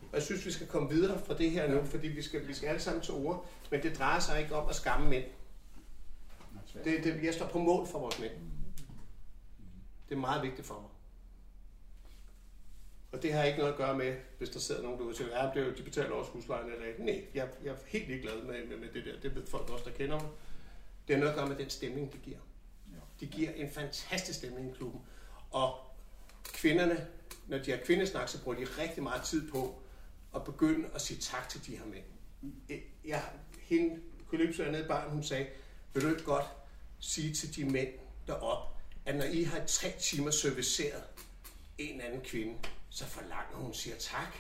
og 0.03 0.15
jeg 0.15 0.23
synes, 0.23 0.47
vi 0.47 0.53
skal 0.53 0.67
komme 0.67 0.89
videre 0.91 1.21
fra 1.27 1.35
det 1.35 1.51
her 1.51 1.69
nu, 1.69 1.85
fordi 1.85 2.09
vi 2.09 2.23
skal, 2.23 2.49
vi 2.49 2.55
skal 2.55 2.69
alle 2.69 2.81
sammen 2.81 3.03
til 3.03 3.15
ord, 3.15 3.47
men 3.71 3.83
det 3.83 3.99
drejer 3.99 4.21
sig 4.21 4.41
ikke 4.41 4.55
om 4.55 4.69
at 4.69 4.75
skamme 4.75 5.11
mænd. 5.11 5.25
Det, 6.85 7.05
det, 7.05 7.25
jeg 7.25 7.35
står 7.35 7.47
på 7.47 7.59
mål 7.59 7.87
for 7.87 7.99
vores 7.99 8.19
mænd. 8.19 8.33
Det 10.09 10.15
er 10.15 10.21
meget 10.21 10.43
vigtigt 10.43 10.67
for 10.67 10.81
mig. 10.81 10.90
Og 13.21 13.25
det 13.25 13.33
har 13.33 13.45
ikke 13.45 13.59
noget 13.59 13.73
at 13.73 13.79
gøre 13.79 13.97
med, 13.97 14.17
hvis 14.39 14.49
der 14.49 14.59
sidder 14.59 14.83
nogen 14.83 14.99
derude 14.99 15.13
og 15.13 15.17
siger, 15.17 15.43
ja, 15.43 15.51
det 15.55 15.63
er 15.63 15.67
jo, 15.67 15.75
de 15.75 15.83
betaler 15.83 16.11
også 16.11 16.31
huslejen 16.31 16.73
eller 16.73 16.87
ikke. 16.87 17.05
Nej, 17.05 17.25
jeg, 17.35 17.49
jeg 17.65 17.71
er 17.71 17.77
helt 17.87 18.09
ligeglad 18.09 18.43
med, 18.43 18.67
med, 18.67 18.77
med 18.77 18.89
det 18.95 19.05
der. 19.05 19.21
Det 19.23 19.35
ved 19.35 19.47
folk 19.47 19.71
også, 19.71 19.85
der 19.85 19.91
kender 19.91 20.21
mig. 20.21 20.29
Det 21.09 21.17
har 21.17 21.21
noget 21.21 21.33
at 21.33 21.39
gøre 21.39 21.49
med 21.49 21.57
den 21.57 21.71
stemning, 21.71 22.13
de 22.13 22.19
giver. 22.19 22.39
De 23.21 23.27
giver 23.27 23.51
en 23.51 23.71
fantastisk 23.71 24.39
stemning 24.39 24.71
i 24.71 24.75
klubben. 24.77 25.01
Og 25.51 25.79
kvinderne, 26.45 27.07
når 27.47 27.59
de 27.59 27.71
har 27.71 27.79
kvindesnak, 27.79 28.29
så 28.29 28.43
bruger 28.43 28.59
de 28.59 28.65
rigtig 28.65 29.03
meget 29.03 29.23
tid 29.23 29.51
på 29.51 29.83
at 30.35 30.45
begynde 30.45 30.89
at 30.95 31.01
sige 31.01 31.21
tak 31.21 31.49
til 31.49 31.67
de 31.67 31.77
her 31.77 31.87
mænd. 31.87 32.05
Jeg, 33.05 33.23
hende, 33.61 34.01
Kalypso 34.31 34.63
er 34.63 34.71
nede 34.71 34.85
i 34.85 34.89
barn, 34.89 35.11
hun 35.11 35.23
sagde, 35.23 35.47
vil 35.95 36.03
du 36.03 36.09
ikke 36.09 36.25
godt 36.25 36.47
sige 37.01 37.35
til 37.35 37.57
de 37.57 37.65
mænd 37.65 37.89
derop, 38.27 38.77
at 39.07 39.17
når 39.17 39.25
I 39.25 39.43
har 39.43 39.63
tre 39.67 39.93
timer 40.01 40.31
serviceret 40.31 41.03
en 41.79 42.01
anden 42.01 42.21
kvinde, 42.21 42.55
så 42.91 43.05
forlanger 43.07 43.55
hun 43.57 43.75
siger 43.75 43.97
tak. 43.97 44.35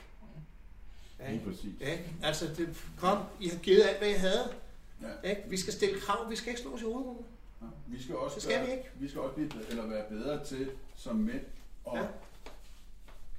Ja, 1.18 1.30
Lige 1.32 1.44
præcis. 1.44 1.80
Ja, 1.80 1.98
altså, 2.22 2.46
det, 2.56 2.84
kom, 2.98 3.18
I 3.40 3.48
har 3.48 3.58
givet 3.58 3.82
alt, 3.88 3.98
hvad 3.98 4.08
I 4.08 4.12
havde. 4.12 4.54
Ja. 5.02 5.28
Ikke? 5.30 5.42
Vi 5.48 5.56
skal 5.56 5.72
stille 5.72 6.00
krav, 6.00 6.30
vi 6.30 6.36
skal 6.36 6.48
ikke 6.48 6.60
slå 6.60 6.74
os 6.74 6.80
i 6.80 6.84
hovedet. 6.84 7.24
Ja, 7.62 7.66
Vi 7.86 8.02
skal 8.02 8.16
også 8.16 8.34
Det 8.34 8.42
skal 8.42 8.56
gøre, 8.56 8.66
vi 8.66 8.72
ikke. 8.72 8.90
Vi 8.94 9.08
skal 9.08 9.20
også 9.20 9.34
blive 9.34 9.50
eller 9.68 9.86
være 9.86 10.04
bedre 10.08 10.44
til 10.44 10.70
som 10.96 11.16
mænd 11.16 11.40
at 11.86 11.92
Ja. 11.94 12.00
ja. 12.00 12.06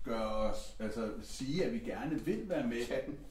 gøre 0.04 0.28
os, 0.36 0.76
altså 0.80 1.12
sige, 1.24 1.66
at 1.66 1.74
vi 1.74 1.80
gerne 1.80 2.20
vil 2.26 2.50
være 2.50 2.68
med 2.68 2.78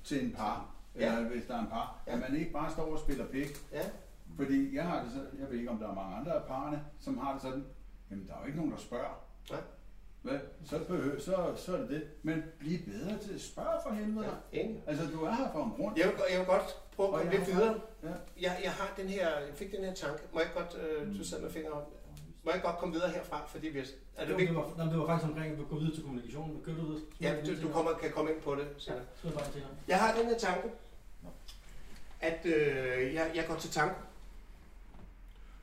til 0.05 0.25
en 0.25 0.33
par, 0.33 0.71
Ja. 0.97 1.17
eller 1.17 1.29
hvis 1.29 1.45
der 1.49 1.57
er 1.57 1.61
en 1.61 1.67
par, 1.67 2.03
Ja. 2.07 2.13
at 2.13 2.19
man 2.19 2.37
ikke 2.37 2.53
bare 2.53 2.73
står 2.73 2.93
og 2.93 2.99
spiller 2.99 3.27
pik, 3.27 3.49
Ja. 3.73 3.89
Fordi 4.37 4.75
jeg 4.77 4.85
har 4.85 5.03
det 5.05 5.13
sådan, 5.13 5.29
jeg 5.41 5.51
ved 5.51 5.59
ikke 5.59 5.71
om 5.71 5.79
der 5.79 5.89
er 5.91 5.95
mange 5.95 6.17
andre 6.17 6.33
af 6.35 6.47
parerne, 6.47 6.85
som 7.01 7.19
har 7.19 7.33
det 7.33 7.43
sådan, 7.43 7.65
jamen 8.11 8.27
der 8.29 8.35
er 8.35 8.41
jo 8.41 8.47
ikke 8.47 8.57
nogen, 8.59 8.73
der 8.73 8.79
spørger. 8.79 9.25
Nej. 9.51 9.61
Hvad? 10.23 10.39
Så, 10.67 10.79
behøver, 10.89 11.21
så, 11.21 11.53
så 11.57 11.75
er 11.77 11.81
det 11.81 11.89
det. 11.91 12.03
Men 12.23 12.43
bliv 12.59 12.79
bedre 12.79 13.19
til 13.19 13.35
at 13.35 13.41
spørge 13.41 13.81
for 13.87 13.91
helvede. 13.95 14.27
Ja, 14.53 14.61
enig. 14.61 14.83
Altså, 14.87 15.07
du 15.13 15.25
er 15.25 15.33
her 15.35 15.53
for 15.53 15.65
en 15.65 15.71
grund. 15.71 15.99
Jeg 15.99 16.07
vil, 16.07 16.15
jeg 16.31 16.39
vil 16.39 16.47
godt 16.47 16.77
prøve 16.97 17.09
at 17.09 17.15
komme 17.15 17.31
jeg 17.31 17.39
lidt 17.39 17.53
har- 17.53 17.61
videre. 17.61 17.81
Ja. 18.03 18.09
Jeg, 18.41 18.61
jeg 18.65 18.73
har 18.73 18.95
den 18.97 19.09
her, 19.09 19.29
jeg 19.39 19.55
fik 19.55 19.73
den 19.73 19.85
her 19.85 19.95
tanke. 19.95 20.23
Må 20.33 20.41
jeg 20.41 20.49
godt, 20.55 20.77
øh, 20.83 21.19
du 21.19 21.25
sidder 21.25 21.43
med 21.43 21.51
fingre 21.53 21.71
op. 21.73 21.93
Må 22.45 22.51
jeg 22.53 22.63
godt 22.63 22.77
komme 22.79 22.95
videre 22.95 23.11
herfra, 23.11 23.47
fordi 23.47 23.69
vi 23.69 23.79
er 23.79 23.83
Er 24.17 24.27
det 24.27 24.29
vigtigt? 24.37 24.49
det, 24.49 24.57
var, 24.57 24.75
nej, 24.77 24.87
det 24.87 24.99
var 24.99 25.07
faktisk 25.07 25.29
omkring, 25.31 25.53
at 25.53 25.59
vi 25.59 25.65
går 25.71 25.77
videre 25.79 25.95
til 25.95 26.03
kommunikation. 26.03 26.63
Kører 26.65 26.77
du 26.77 26.85
videre? 26.87 27.03
Ja, 27.21 27.35
du, 27.47 27.63
du 27.67 27.73
kommer, 27.73 27.93
kan 27.93 28.11
komme 28.11 28.31
ind 28.33 28.41
på 28.41 28.55
det 28.55 28.67
senere. 28.79 29.03
Så 29.23 29.29
er 29.29 29.33
det 29.33 29.47
senere. 29.53 29.69
Jeg 29.89 29.99
har 30.01 30.17
den 30.17 30.27
her 30.27 30.39
tanke, 30.39 30.69
at 32.21 32.41
øh, 32.47 33.15
jeg, 33.15 33.31
jeg 33.35 33.45
går 33.49 33.55
til 33.57 33.71
tango. 33.71 33.95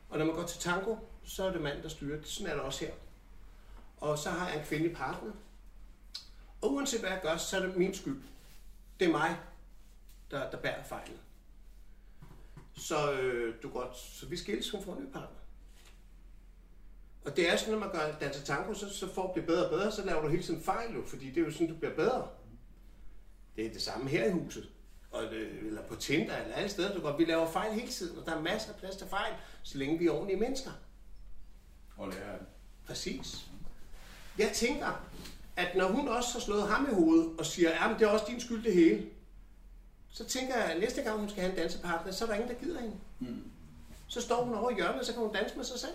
Og 0.10 0.18
når 0.18 0.26
man 0.26 0.36
går 0.36 0.44
til 0.44 0.60
tango, 0.60 0.96
så 1.26 1.44
er 1.44 1.52
det 1.52 1.62
mand, 1.62 1.82
der 1.84 1.90
styrer. 1.90 2.20
Sådan 2.24 2.52
er 2.52 2.56
det 2.56 2.64
også 2.64 2.86
her. 2.86 2.94
Og 3.98 4.18
så 4.18 4.30
har 4.30 4.48
jeg 4.50 4.60
en 4.60 4.66
kvindelig 4.66 4.96
partner. 4.96 5.32
Og 6.62 6.74
uanset 6.74 7.00
hvad 7.00 7.10
jeg 7.10 7.20
gør, 7.22 7.38
så 7.38 7.58
er 7.58 7.62
det 7.62 7.78
min 7.78 7.94
skyld. 7.94 8.22
Det 9.00 9.08
er 9.08 9.12
mig, 9.12 9.38
der, 10.32 10.52
der 10.52 10.58
bærer 10.58 10.84
fejlen. 10.84 11.20
Så 12.76 13.12
øh, 13.12 13.56
du 13.64 13.70
godt, 13.70 13.98
så 13.98 14.26
vi 14.26 14.38
skilles, 14.38 14.72
hun 14.72 14.84
får 14.84 14.96
en 14.96 15.04
ny 15.04 15.12
partner. 15.12 15.38
Og 17.26 17.36
det 17.36 17.50
er 17.50 17.58
sådan, 17.58 17.74
når 17.74 17.80
man 17.80 17.92
gør 17.92 18.18
danser 18.20 18.44
tango, 18.44 18.74
så, 18.74 18.94
så 18.94 19.14
får 19.14 19.34
det 19.34 19.46
bedre 19.46 19.66
og 19.66 19.70
bedre, 19.70 19.92
så 19.92 20.06
laver 20.06 20.22
du 20.22 20.28
hele 20.28 20.44
tiden 20.44 20.62
fejl, 20.62 20.96
jo, 20.96 21.04
fordi 21.06 21.30
det 21.30 21.38
er 21.38 21.46
jo 21.46 21.52
sådan, 21.52 21.68
du 21.68 21.76
bliver 21.76 21.96
bedre. 21.96 22.28
Det 23.56 23.66
er 23.66 23.74
det 23.74 23.82
samme 23.82 24.10
her 24.10 24.26
i 24.26 24.32
huset. 24.32 24.70
Og 25.12 25.24
det, 25.24 25.50
eller 25.50 25.82
på 25.82 25.96
Tinder, 25.96 26.38
eller 26.38 26.56
alle 26.56 26.70
steder, 26.70 26.94
du 26.94 27.02
går. 27.02 27.18
Vi 27.18 27.26
laver 27.26 27.52
fejl 27.52 27.74
hele 27.74 27.88
tiden, 27.88 28.20
og 28.20 28.26
der 28.26 28.36
er 28.36 28.42
masser 28.42 28.74
af 28.74 28.80
plads 28.80 28.96
til 28.96 29.08
fejl, 29.08 29.34
så 29.64 29.78
længe 29.78 30.00
vi 30.00 30.08
er 30.08 30.12
ordentlige 30.12 30.40
mennesker. 30.40 30.72
Og 31.98 32.08
lære 32.10 32.34
det. 32.34 32.48
Præcis. 32.86 33.50
Jeg 34.38 34.52
tænker, 34.54 35.08
at 35.56 35.76
når 35.76 35.88
hun 35.88 36.08
også 36.08 36.34
har 36.34 36.40
slået 36.40 36.68
ham 36.68 36.88
i 36.92 36.94
hovedet 36.94 37.40
og 37.40 37.46
siger, 37.46 37.72
at 37.72 38.00
det 38.00 38.06
er 38.06 38.10
også 38.10 38.26
din 38.28 38.40
skyld 38.40 38.64
det 38.64 38.74
hele, 38.74 39.10
så 40.10 40.26
tænker 40.26 40.56
jeg, 40.56 40.66
at 40.66 40.80
næste 40.80 41.02
gang 41.02 41.20
hun 41.20 41.30
skal 41.30 41.42
have 41.42 41.52
en 41.52 41.60
dansepartner, 41.60 42.12
så 42.12 42.26
er 42.26 42.28
der 42.28 42.36
ingen, 42.36 42.50
der 42.50 42.60
gider 42.60 42.82
hende. 42.82 42.96
Mm. 43.20 43.52
Så 44.08 44.22
står 44.22 44.44
hun 44.44 44.56
over 44.56 44.72
i 44.72 44.76
hjørnet, 44.76 45.00
og 45.00 45.06
så 45.06 45.14
kan 45.14 45.22
hun 45.22 45.34
danse 45.34 45.56
med 45.56 45.66
sig 45.66 45.80
selv. 45.80 45.94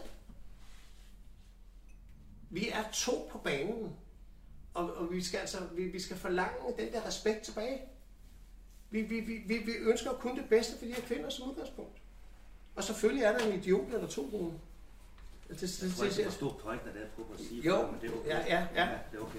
Vi 2.51 2.69
er 2.69 2.85
to 2.93 3.29
på 3.33 3.39
banen, 3.39 3.97
og, 4.75 4.95
og 4.95 5.13
vi 5.13 5.23
skal 5.23 5.39
altså 5.39 5.59
vi, 5.73 5.85
vi 5.85 6.01
skal 6.01 6.17
forlange 6.17 6.59
den 6.79 6.93
der 6.93 7.07
respekt 7.07 7.43
tilbage. 7.43 7.81
Vi, 8.91 9.03
vi, 9.03 9.21
vi, 9.21 9.59
vi, 9.59 9.73
ønsker 9.73 10.13
kun 10.13 10.37
det 10.37 10.49
bedste 10.49 10.79
for 10.79 10.85
de 10.85 10.93
her 10.95 11.03
kvinder 11.03 11.31
som 11.31 11.51
udgangspunkt. 11.51 11.99
Og 12.77 12.85
selvfølgelig 12.85 13.25
er 13.25 13.39
der 13.39 13.47
en 13.47 13.59
idiot 13.59 13.95
eller 13.95 14.09
to 14.09 14.23
Rune. 14.33 14.59
Det, 15.49 15.61
det, 15.61 15.83
Jeg 15.83 15.89
det, 15.91 15.97
tror 15.97 16.05
ikke, 16.05 16.17
det 16.17 16.25
var 16.25 16.31
det, 16.31 16.35
stor 16.35 16.53
det 16.95 17.01
jeg 17.01 17.09
prøver 17.17 17.35
at 17.35 17.41
sige. 17.41 17.63
Jo, 17.63 17.87
men 17.91 18.01
det 18.01 18.11
er 18.11 18.15
okay. 18.17 18.29
ja, 18.29 18.39
ja, 18.39 18.67
ja. 18.75 18.99
det 19.13 19.19
er 19.19 19.23
okay. 19.23 19.39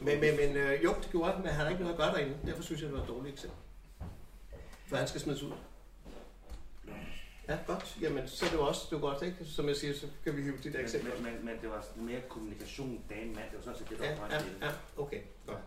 Men, 0.00 0.20
men, 0.20 0.36
men 0.36 0.56
øh, 0.56 0.84
jo, 0.84 0.94
det 1.02 1.08
gjorde 1.10 1.36
men 1.36 1.46
han 1.46 1.64
har 1.64 1.68
ikke 1.70 1.82
noget 1.82 1.94
at 1.94 2.00
gøre 2.00 2.12
derinde. 2.14 2.36
Derfor 2.46 2.62
synes 2.62 2.80
jeg, 2.80 2.88
det 2.90 2.96
var 2.96 3.02
et 3.02 3.08
dårligt 3.08 3.32
eksempel. 3.32 3.58
For 4.86 4.96
han 4.96 5.08
skal 5.08 5.20
smides 5.20 5.42
ud. 5.42 5.52
Ja, 7.48 7.58
godt. 7.66 7.98
Jamen, 8.00 8.28
så 8.28 8.44
er 8.44 8.50
det 8.50 8.56
jo 8.56 8.66
også 8.66 8.86
det 8.90 8.96
er 8.96 9.00
godt, 9.00 9.22
ikke? 9.22 9.44
Som 9.44 9.68
jeg 9.68 9.76
siger, 9.76 9.94
så 9.94 10.06
kan 10.24 10.36
vi 10.36 10.42
hive 10.42 10.56
de 10.56 10.62
der 10.64 10.70
Men, 10.70 10.80
eksempler. 10.80 11.14
men, 11.14 11.24
men, 11.34 11.44
men 11.44 11.56
det 11.62 11.68
var 11.70 11.84
mere 11.96 12.20
kommunikation 12.28 13.04
dame-mand. 13.10 13.50
Det 13.50 13.56
var 13.56 13.62
sådan 13.64 13.78
set 13.78 13.88
det, 13.88 13.98
der 13.98 14.04
Ja, 14.04 14.20
var 14.20 14.28
ja, 14.30 14.66
ja, 14.66 14.72
okay. 14.96 15.20
Godt. 15.46 15.58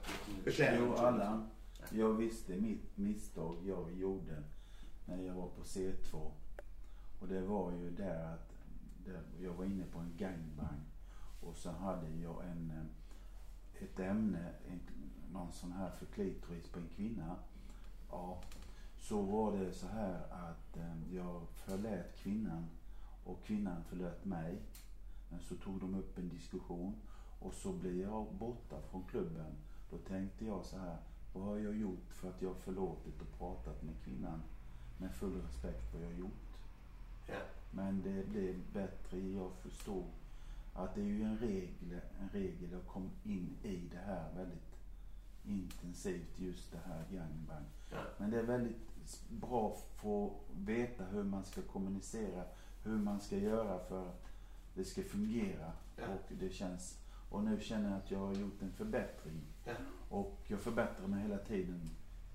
Beklager. 0.45 0.77
Jo, 0.79 0.95
Allan. 0.95 1.43
Jag 1.91 2.17
visste 2.17 2.53
mitt 2.53 2.97
misstag 2.97 3.57
jag 3.67 3.91
gjorde 3.99 4.43
när 5.05 5.23
jag 5.23 5.33
var 5.33 5.47
på 5.47 5.61
C2. 5.61 6.31
Och 7.19 7.27
det 7.27 7.41
var 7.41 7.71
ju 7.71 7.89
där 7.97 8.33
att 8.33 8.54
där 9.05 9.21
jag 9.43 9.53
var 9.53 9.65
inne 9.65 9.85
på 9.85 9.99
en 9.99 10.17
gangbang. 10.17 10.81
Och 11.41 11.55
så 11.55 11.71
hade 11.71 12.09
jag 12.09 12.45
en, 12.45 12.71
eh, 12.71 13.83
ett 13.83 13.99
ämne, 13.99 14.53
en, 14.71 14.79
någon 15.31 15.51
sån 15.51 15.71
här 15.71 15.89
för 15.89 16.05
klitoris 16.05 16.67
på 16.67 16.79
en 16.79 16.87
kvinna. 16.87 17.35
Ja, 18.09 18.41
så 18.97 19.21
var 19.21 19.57
det 19.57 19.73
så 19.73 19.87
här 19.87 20.25
att 20.31 20.77
eh, 20.77 21.13
jag 21.15 21.47
förlät 21.49 22.15
kvinnan 22.17 22.69
och 23.23 23.43
kvinnan 23.43 23.83
förlät 23.83 24.25
mig. 24.25 24.61
Men 25.29 25.39
så 25.39 25.55
tog 25.55 25.79
de 25.79 25.95
upp 25.95 26.17
en 26.17 26.29
diskussion 26.29 26.95
och 27.39 27.53
så 27.53 27.73
blev 27.73 27.99
jag 27.99 28.33
borta 28.33 28.81
från 28.81 29.03
klubben. 29.03 29.55
Då 29.89 29.97
tänkte 29.97 30.45
jag 30.45 30.65
så 30.65 30.77
här, 30.77 30.97
vad 31.33 31.43
har 31.43 31.57
jag 31.57 31.77
gjort 31.77 32.13
för 32.13 32.29
att 32.29 32.41
jag 32.41 32.57
förlåtit 32.57 33.21
och 33.21 33.37
pratat 33.37 33.83
med 33.83 33.93
kvinnan 34.03 34.41
med 34.97 35.11
full 35.11 35.41
respekt 35.41 35.93
vad 35.93 36.03
jag 36.03 36.19
gjort. 36.19 36.59
Ja. 37.27 37.35
Men 37.75 38.01
det 38.01 38.27
blev 38.29 38.55
bättre, 38.73 39.19
jag 39.19 39.51
förstod 39.61 40.05
att 40.73 40.95
det 40.95 41.01
är 41.01 41.05
ju 41.05 41.23
en 41.23 41.37
regel, 41.37 42.01
en 42.21 42.29
regel 42.31 42.71
jag 42.71 42.85
kom 42.87 43.09
in 43.23 43.55
i 43.63 43.89
det 43.91 43.97
här 44.05 44.33
väldigt 44.35 44.79
intensivt, 45.45 46.39
just 46.39 46.71
det 46.71 46.79
här 46.85 47.03
gangbang. 47.11 47.63
Ja. 47.91 47.97
Men 48.17 48.31
det 48.31 48.39
är 48.39 48.43
väldigt 48.43 49.29
bra 49.29 49.77
att 49.97 50.67
veta 50.67 51.03
hur 51.03 51.23
man 51.23 51.43
ska 51.43 51.61
kommunicera, 51.61 52.43
hur 52.83 52.97
man 52.97 53.21
ska 53.21 53.37
göra 53.37 53.79
för 53.79 54.07
att 54.07 54.25
det 54.73 54.85
ska 54.85 55.03
fungera. 55.03 55.71
Ja. 55.97 56.03
Och 56.07 56.31
det 56.39 56.49
känns, 56.49 56.99
och 57.29 57.43
nu 57.43 57.59
känner 57.61 57.89
jag 57.89 57.97
att 57.97 58.11
jag 58.11 58.19
har 58.19 58.33
gjort 58.33 58.61
en 58.61 58.71
förbättring. 58.71 59.41
Ja. 59.65 59.73
Och 60.09 60.37
jag 60.47 60.59
förbättrar 60.59 61.07
mig 61.07 61.21
hela 61.21 61.37
tiden 61.37 61.89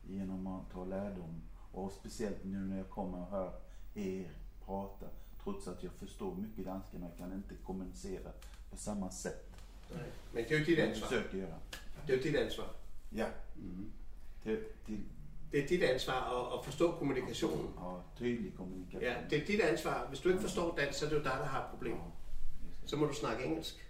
genom 0.09 0.46
att 0.46 0.70
ta 0.70 0.85
lärdom. 0.85 1.42
Och 1.72 1.92
speciellt 1.92 2.44
nu 2.44 2.59
när 2.59 2.76
jag 2.79 2.90
kommer 2.90 3.20
och 3.20 3.31
hör 3.31 3.53
er 3.94 4.31
prata. 4.64 5.07
Trots 5.44 5.68
att 5.68 5.83
jag 5.83 5.92
förstår 5.92 6.35
mycket 6.35 6.64
danska 6.64 6.98
men 6.98 7.09
jag 7.09 7.18
kan 7.18 7.33
inte 7.33 7.55
kommunicera 7.66 8.31
på 8.70 8.76
samma 8.76 9.11
sätt. 9.11 9.46
Nej, 9.90 10.00
men 10.33 10.44
det 10.44 10.50
er 10.55 10.59
jo 10.59 10.64
dit 10.64 10.79
Jag 10.79 10.88
ansvar. 10.88 11.09
försöker 11.09 11.38
göra. 11.38 11.55
Det 12.07 12.12
er 12.12 12.16
jo 12.16 12.22
dit 12.22 12.37
ansvar. 12.37 12.68
Ja. 13.12 13.26
Mm. 13.57 13.92
Till, 14.42 14.64
till, 14.87 15.00
Det 15.53 15.59
er 15.64 15.68
dit 15.68 15.83
ansvar 15.83 16.14
at, 16.14 16.59
at 16.59 16.64
forstå 16.64 16.92
kommunikationen. 16.92 17.72
ja, 17.76 18.03
tydlig 18.18 18.53
kommunikation. 18.57 19.03
Ja, 19.03 19.14
det 19.31 19.42
er 19.42 19.46
dit 19.46 19.61
ansvar. 19.61 20.07
Hvis 20.09 20.20
du 20.20 20.29
ikke 20.29 20.40
forstår 20.42 20.76
dansk, 20.76 20.98
så 20.98 21.05
er 21.07 21.09
det 21.11 21.16
jo 21.16 21.22
dig, 21.22 21.33
der 21.38 21.44
har 21.44 21.64
et 21.64 21.70
problem. 21.70 21.96
Så 22.87 22.96
må 22.96 23.07
du 23.07 23.14
snakke 23.14 23.44
engelsk. 23.44 23.87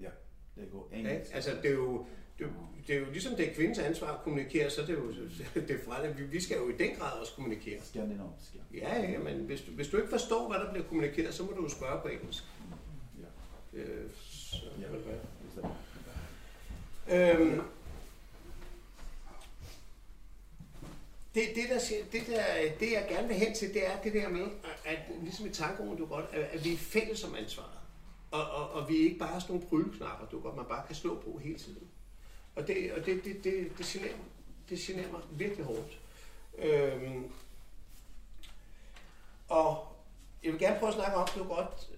Ja, 0.00 0.10
det 0.56 0.68
går 0.72 0.88
Ja, 0.92 0.96
engelsk. 0.98 1.34
altså, 1.34 1.50
det 1.62 1.70
er 1.70 1.74
jo, 1.74 2.06
det, 2.40 2.46
er 2.46 2.50
jo- 2.50 2.66
det 2.86 2.94
er 2.94 2.98
jo 3.00 3.10
ligesom 3.10 3.36
det 3.36 3.48
er 3.50 3.54
kvindens 3.54 3.78
ansvar 3.78 4.06
at 4.14 4.22
kommunikere, 4.22 4.70
så 4.70 4.80
det 4.80 4.88
er 4.90 4.94
jo 4.94 5.12
det 5.68 5.70
er 5.70 5.84
fra 5.84 6.06
det. 6.06 6.32
Vi, 6.32 6.40
skal 6.40 6.56
jo 6.56 6.68
i 6.68 6.76
den 6.76 6.96
grad 6.96 7.12
også 7.20 7.32
kommunikere. 7.32 7.80
Skandinaviska. 7.84 8.58
Ja, 8.74 9.00
ja, 9.10 9.18
men 9.18 9.36
hvis 9.38 9.60
du, 9.60 9.70
hvis 9.70 9.88
du 9.88 9.96
ikke 9.96 10.08
forstår, 10.10 10.48
hvad 10.48 10.58
der 10.60 10.72
bliver 10.72 10.86
kommunikeret, 10.86 11.34
så 11.34 11.42
må 11.42 11.52
du 11.52 11.62
jo 11.62 11.68
spørge 11.68 12.00
på 12.02 12.08
engelsk. 12.08 12.44
Ja. 13.74 13.78
Øh, 13.80 14.10
så, 14.30 14.56
Ja. 14.80 14.86
vil 14.88 14.98
det 15.00 15.06
være. 15.06 15.20
Øhm, 17.40 17.60
det, 21.34 21.42
det, 21.54 21.64
der, 21.68 21.78
det, 22.12 22.26
der, 22.26 22.42
det, 22.80 22.92
jeg 22.92 23.06
gerne 23.08 23.28
vil 23.28 23.36
hen 23.36 23.54
til, 23.54 23.74
det 23.74 23.86
er 23.86 24.00
det 24.04 24.12
der 24.12 24.28
med, 24.28 24.46
at, 24.84 24.96
at 24.96 24.98
ligesom 25.22 25.46
i 25.46 25.50
tankeorden, 25.50 25.96
du 25.96 26.06
godt, 26.06 26.24
at, 26.32 26.40
at 26.40 26.64
vi 26.64 26.72
er 26.72 26.76
fælles 26.76 27.24
om 27.24 27.34
ansvaret. 27.34 27.70
Og, 28.30 28.50
og, 28.50 28.70
og 28.70 28.88
vi 28.88 29.00
er 29.00 29.04
ikke 29.04 29.18
bare 29.18 29.40
sådan 29.40 29.54
nogle 29.56 29.68
pryleknapper, 29.68 30.26
du 30.26 30.40
godt, 30.40 30.56
man 30.56 30.64
bare 30.68 30.86
kan 30.86 30.96
slå 30.96 31.14
på 31.14 31.40
hele 31.44 31.58
tiden. 31.58 31.88
Og 32.54 32.66
det, 32.66 32.92
og 32.92 33.06
det, 33.06 33.24
det, 33.24 33.44
det, 33.44 33.78
det, 33.78 33.86
generer, 33.86 34.16
det 34.68 34.78
generer 34.78 35.12
mig 35.12 35.20
virkelig 35.30 35.64
hårdt. 35.64 36.00
Øhm, 36.58 37.32
og 39.48 39.96
jeg 40.42 40.52
vil 40.52 40.60
gerne 40.60 40.78
prøve 40.78 40.88
at 40.88 40.94
snakke 40.94 41.16
om, 41.16 41.28
du 41.34 41.44
godt, 41.44 41.90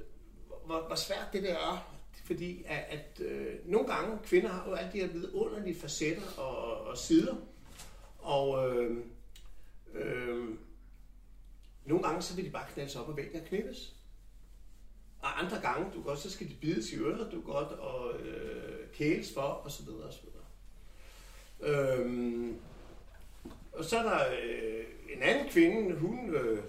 hvor, 0.67 0.87
hvor 0.87 0.97
svært 0.97 1.29
det 1.33 1.43
der 1.43 1.55
er. 1.55 1.89
Fordi 2.25 2.65
at, 2.67 2.85
at 2.89 3.21
øh, 3.21 3.71
nogle 3.71 3.89
gange, 3.89 4.19
kvinder 4.25 4.49
har 4.49 4.69
jo 4.69 4.75
alle 4.75 4.93
de 4.93 4.99
her 4.99 5.07
vidunderlige 5.07 5.81
facetter 5.81 6.39
og, 6.39 6.81
og 6.87 6.99
sider. 6.99 7.37
Og 8.19 8.69
øh, 8.69 8.97
øh, 9.95 10.49
nogle 11.85 12.05
gange, 12.05 12.23
så 12.23 12.37
vil 12.37 12.45
de 12.45 12.51
bare 12.51 12.67
knaldes 12.75 12.97
op 12.97 13.09
og 13.09 13.17
væggen 13.17 13.41
og 13.41 13.47
knippes. 13.47 13.95
Og 15.21 15.43
andre 15.43 15.61
gange, 15.61 15.93
du 15.95 16.03
godt, 16.03 16.19
så 16.19 16.31
skal 16.31 16.49
de 16.49 16.55
bides 16.55 16.93
i 16.93 16.97
øret, 16.97 17.33
du 17.33 17.41
godt, 17.41 17.69
og 17.69 18.21
øh, 18.21 18.89
kæles 18.93 19.35
for, 19.35 19.41
og 19.41 19.71
så 19.71 19.85
videre, 19.85 20.05
og 20.05 20.13
så 20.13 20.21
videre. 20.23 20.45
Øhm, 21.63 22.57
og 23.73 23.85
så 23.85 23.99
er 23.99 24.03
der 24.03 24.19
øh, 24.43 24.85
en 25.17 25.23
anden 25.23 25.49
kvinde, 25.49 25.97
hun, 25.97 26.35
øh, 26.35 26.63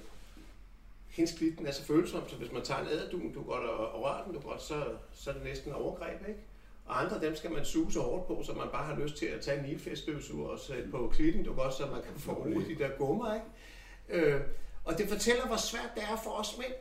hendes 1.07 1.37
klit, 1.37 1.57
den 1.57 1.65
er 1.65 1.71
så 1.71 1.83
følsom, 1.83 2.29
så 2.29 2.35
hvis 2.35 2.51
man 2.51 2.61
tager 2.61 2.81
en 2.81 2.87
æderdun, 2.87 3.33
du 3.33 3.43
godt 3.43 3.63
og, 3.63 3.91
og 3.91 4.03
rører 4.03 4.23
den, 4.23 4.33
du 4.33 4.39
godt, 4.39 4.61
så, 4.61 4.85
så 5.13 5.29
er 5.29 5.33
det 5.33 5.43
næsten 5.43 5.71
overgreb, 5.71 6.27
ikke? 6.27 6.39
Og 6.85 7.01
andre 7.01 7.21
dem 7.21 7.35
skal 7.35 7.51
man 7.51 7.65
suge 7.65 7.91
så 7.91 8.01
hårdt 8.01 8.27
på, 8.27 8.43
så 8.43 8.53
man 8.53 8.67
bare 8.71 8.85
har 8.85 8.99
lyst 8.99 9.15
til 9.15 9.25
at 9.25 9.41
tage 9.41 9.59
en 9.59 9.65
nilfeststøvsuger 9.65 10.49
og 10.49 10.59
sætte 10.59 10.89
på 10.91 11.11
klitten, 11.13 11.43
du 11.43 11.53
godt, 11.53 11.73
så 11.73 11.85
man 11.85 12.01
kan 12.01 12.13
få 12.15 12.31
ud 12.31 12.65
de 12.65 12.83
der 12.83 12.97
gummer, 12.97 13.33
ikke? 13.33 14.25
Øh, 14.27 14.41
og 14.83 14.97
det 14.97 15.09
fortæller, 15.09 15.47
hvor 15.47 15.55
svært 15.55 15.89
det 15.95 16.03
er 16.03 16.15
for 16.23 16.29
os 16.29 16.57
mænd. 16.57 16.73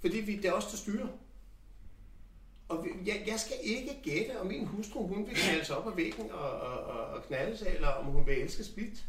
Fordi 0.00 0.20
vi, 0.20 0.36
det 0.36 0.44
er 0.44 0.52
os, 0.52 0.66
der 0.66 0.76
styrer. 0.76 1.06
Og 2.68 2.86
jeg, 3.06 3.22
jeg 3.26 3.40
skal 3.40 3.56
ikke 3.62 4.00
gætte, 4.02 4.40
om 4.40 4.46
min 4.46 4.66
hustru, 4.66 5.06
hun 5.06 5.26
vil 5.26 5.34
knalde 5.34 5.64
sig 5.64 5.76
op 5.76 5.86
ad 5.88 5.92
væggen 5.96 6.30
og, 6.30 6.50
og, 6.50 6.78
og, 6.84 7.00
og 7.06 7.22
knalde 7.24 7.56
sig, 7.58 7.68
eller 7.74 7.88
om 7.88 8.04
hun 8.04 8.26
vil 8.26 8.42
elske 8.42 8.64
split. 8.64 9.04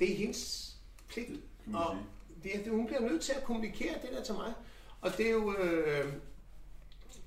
Det 0.00 0.12
er 0.12 0.16
hendes 0.16 0.72
pligt. 1.08 1.30
Og 1.74 1.96
det, 2.42 2.52
det, 2.64 2.72
hun 2.72 2.86
bliver 2.86 3.00
nødt 3.00 3.22
til 3.22 3.32
at 3.32 3.44
kommunikere 3.44 3.94
det 4.02 4.10
der 4.12 4.22
til 4.22 4.34
mig. 4.34 4.52
Og 5.00 5.16
det 5.16 5.26
er 5.26 5.30
jo... 5.30 5.54
Øh, 5.58 6.12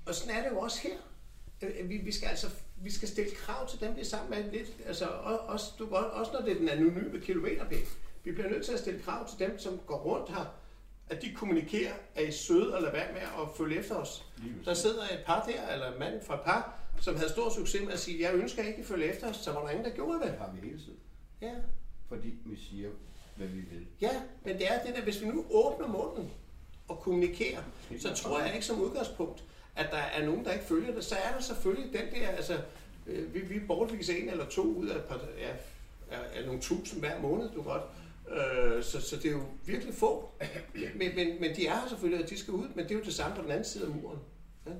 og 0.05 0.15
sådan 0.15 0.35
er 0.37 0.43
det 0.43 0.51
jo 0.55 0.59
også 0.59 0.79
her. 0.83 0.97
Øh, 1.61 1.89
Vi, 1.89 1.97
vi 1.97 2.11
skal 2.11 2.27
altså 2.27 2.47
vi 2.77 2.91
skal 2.91 3.07
stille 3.07 3.31
krav 3.31 3.69
til 3.69 3.79
dem, 3.79 3.95
vi 3.95 4.01
er 4.01 4.05
sammen 4.05 4.29
med 4.29 4.51
lidt. 4.51 4.67
Altså, 4.85 5.05
og- 5.07 5.39
også, 5.39 5.65
du, 5.79 5.95
også 5.95 6.31
når 6.33 6.41
det 6.41 6.51
er 6.51 6.55
den 6.55 6.69
anonyme 6.69 7.19
kilometerpenge. 7.21 7.85
Vi 8.23 8.31
bliver 8.31 8.49
nødt 8.49 8.65
til 8.65 8.71
at 8.73 8.79
stille 8.79 8.99
krav 9.01 9.29
til 9.29 9.39
dem, 9.39 9.59
som 9.59 9.79
går 9.87 9.97
rundt 9.97 10.29
her, 10.29 10.45
at 11.09 11.21
de 11.21 11.33
kommunikerer, 11.35 11.93
at 12.15 12.27
I 12.27 12.31
søde 12.31 12.75
og 12.75 12.81
lader 12.81 12.93
være 12.93 13.13
med 13.13 13.21
at 13.21 13.47
følge 13.57 13.79
efter 13.79 13.95
os. 13.95 14.25
Der 14.65 14.73
sidder 14.73 15.03
et 15.03 15.23
par 15.25 15.43
der, 15.45 15.73
eller 15.73 15.91
en 15.93 15.99
mand 15.99 16.21
fra 16.25 16.35
et 16.35 16.41
par, 16.41 16.79
som 17.01 17.15
havde 17.15 17.29
stor 17.29 17.49
succes 17.49 17.81
med 17.81 17.93
at 17.93 17.99
sige, 17.99 18.21
jeg 18.21 18.33
ønsker 18.33 18.63
ikke, 18.63 18.79
at 18.79 18.85
I 18.85 18.87
følger 18.87 19.11
efter 19.11 19.29
os, 19.29 19.35
så 19.35 19.51
var 19.51 19.61
der 19.63 19.69
ingen, 19.69 19.85
der 19.85 19.91
gjorde 19.91 20.19
det. 20.19 20.27
Det 20.27 20.39
har 20.39 20.51
vi 20.51 20.67
hele 20.67 20.79
tiden. 20.79 20.99
Ja. 21.41 21.53
Fordi 22.09 22.33
vi 22.45 22.55
siger, 22.55 22.89
hvad 23.35 23.47
vi 23.47 23.59
vil. 23.59 23.87
Ja, 24.01 24.21
men 24.45 24.57
det 24.57 24.71
er 24.71 24.83
det 24.83 24.95
der, 24.95 25.01
hvis 25.01 25.21
vi 25.21 25.27
nu 25.27 25.45
åbner 25.51 25.87
munden 25.87 26.31
og 26.87 26.99
kommunikerer, 26.99 27.61
så 27.99 28.13
tror 28.15 28.41
jeg 28.41 28.53
ikke 28.53 28.65
som 28.65 28.81
udgangspunkt, 28.81 29.43
at 29.75 29.87
der 29.91 29.97
er 29.97 30.25
nogen, 30.25 30.45
der 30.45 30.51
ikke 30.51 30.65
følger 30.65 30.95
det. 30.95 31.05
Så 31.05 31.15
er 31.15 31.33
der 31.35 31.41
selvfølgelig 31.41 31.93
den 31.93 32.21
der, 32.21 32.27
altså, 32.27 32.61
øh, 33.07 33.33
vi, 33.33 33.39
vi 33.39 33.59
bortviser 33.59 34.15
en 34.15 34.29
eller 34.29 34.45
to 34.45 34.63
ud 34.63 34.87
af, 34.87 34.95
et 34.95 35.03
par, 35.03 35.19
ja, 35.39 35.49
af, 36.11 36.39
af 36.39 36.45
nogle 36.45 36.61
tusind 36.61 36.99
hver 36.99 37.19
måned, 37.19 37.49
du 37.55 37.61
godt. 37.61 37.81
Øh, 38.29 38.83
så, 38.83 39.01
så 39.01 39.15
det 39.15 39.25
er 39.25 39.31
jo 39.31 39.43
virkelig 39.65 39.93
få. 39.93 40.29
Men, 40.95 41.15
men, 41.15 41.41
men 41.41 41.55
de 41.55 41.67
er 41.67 41.79
her 41.79 41.87
selvfølgelig, 41.89 42.23
og 42.23 42.29
de 42.29 42.37
skal 42.37 42.53
ud, 42.53 42.67
men 42.75 42.83
det 42.85 42.91
er 42.91 42.95
jo 42.95 43.03
det 43.03 43.13
samme 43.13 43.35
på 43.35 43.41
den 43.41 43.51
anden 43.51 43.65
side 43.65 43.85
af 43.85 43.91
muren. 43.95 44.19
Ja. 44.67 44.71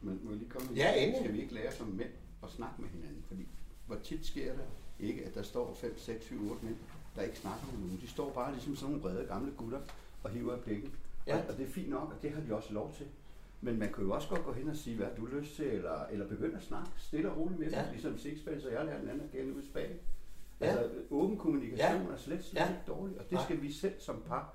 Men 0.00 0.20
må 0.22 0.30
lige 0.32 0.48
komme 0.50 0.68
Ja, 0.76 0.94
endelig. 0.94 1.20
Skal 1.24 1.32
vi 1.34 1.40
ikke 1.40 1.54
lære 1.54 1.72
som 1.72 1.86
mænd 1.86 2.10
at 2.42 2.50
snakke 2.50 2.82
med 2.82 2.88
hinanden? 2.88 3.24
Fordi 3.28 3.46
hvor 3.86 3.96
tit 4.04 4.26
sker 4.26 4.52
det 4.52 4.64
ikke, 5.00 5.24
at 5.24 5.34
der 5.34 5.42
står 5.42 5.74
5, 5.74 5.98
6, 5.98 6.24
7, 6.24 6.50
8 6.50 6.64
mænd, 6.64 6.76
der 7.16 7.22
ikke 7.22 7.38
snakker 7.38 7.66
med 7.72 7.80
nogen. 7.80 7.98
De 8.02 8.08
står 8.08 8.30
bare 8.32 8.52
ligesom 8.52 8.76
sådan 8.76 8.94
nogle 8.96 9.02
brede 9.02 9.26
gamle 9.28 9.52
gutter 9.56 9.80
og 10.22 10.30
hiver 10.30 10.52
af 10.52 10.60
pikken. 10.60 10.90
Ja. 11.26 11.36
Og, 11.38 11.44
og 11.48 11.56
det 11.56 11.66
er 11.66 11.70
fint 11.70 11.90
nok, 11.90 12.08
og 12.16 12.22
det 12.22 12.30
har 12.30 12.40
de 12.40 12.54
også 12.54 12.72
lov 12.72 12.94
til. 12.96 13.06
Men 13.60 13.78
man 13.78 13.92
kan 13.92 14.04
jo 14.04 14.10
også 14.14 14.28
godt 14.28 14.44
gå 14.44 14.52
hen 14.52 14.68
og 14.68 14.76
sige, 14.76 14.96
hvad 14.96 15.06
har 15.06 15.14
du 15.14 15.26
lyst 15.26 15.56
til, 15.56 15.64
eller, 15.66 16.06
eller 16.12 16.28
begynde 16.28 16.56
at 16.56 16.62
snakke 16.62 16.90
stille 16.98 17.30
og 17.30 17.36
roligt 17.38 17.58
med 17.60 17.66
dem, 17.66 17.74
Ja. 17.74 17.90
ligesom 17.90 18.18
Sixpence 18.18 18.66
og 18.68 18.72
jeg 18.74 18.84
lærte 18.84 19.00
den 19.00 19.08
anden 19.08 19.24
at 19.24 19.32
kende 19.32 19.54
ud 19.56 19.62
i 19.62 19.66
Spanien. 19.66 19.98
Ja. 20.62 20.66
Altså, 20.76 20.90
åben 21.10 21.38
kommunikation 21.38 22.06
Ja. 22.06 22.12
er 22.12 22.16
slet, 22.18 22.44
slet 22.44 22.60
Ja. 22.60 22.68
ikke 22.68 22.82
dårligt, 22.86 23.18
og 23.18 23.24
det 23.24 23.32
Nej. 23.32 23.44
skal 23.44 23.62
vi 23.62 23.72
selv 23.72 23.94
som 24.00 24.22
par 24.28 24.54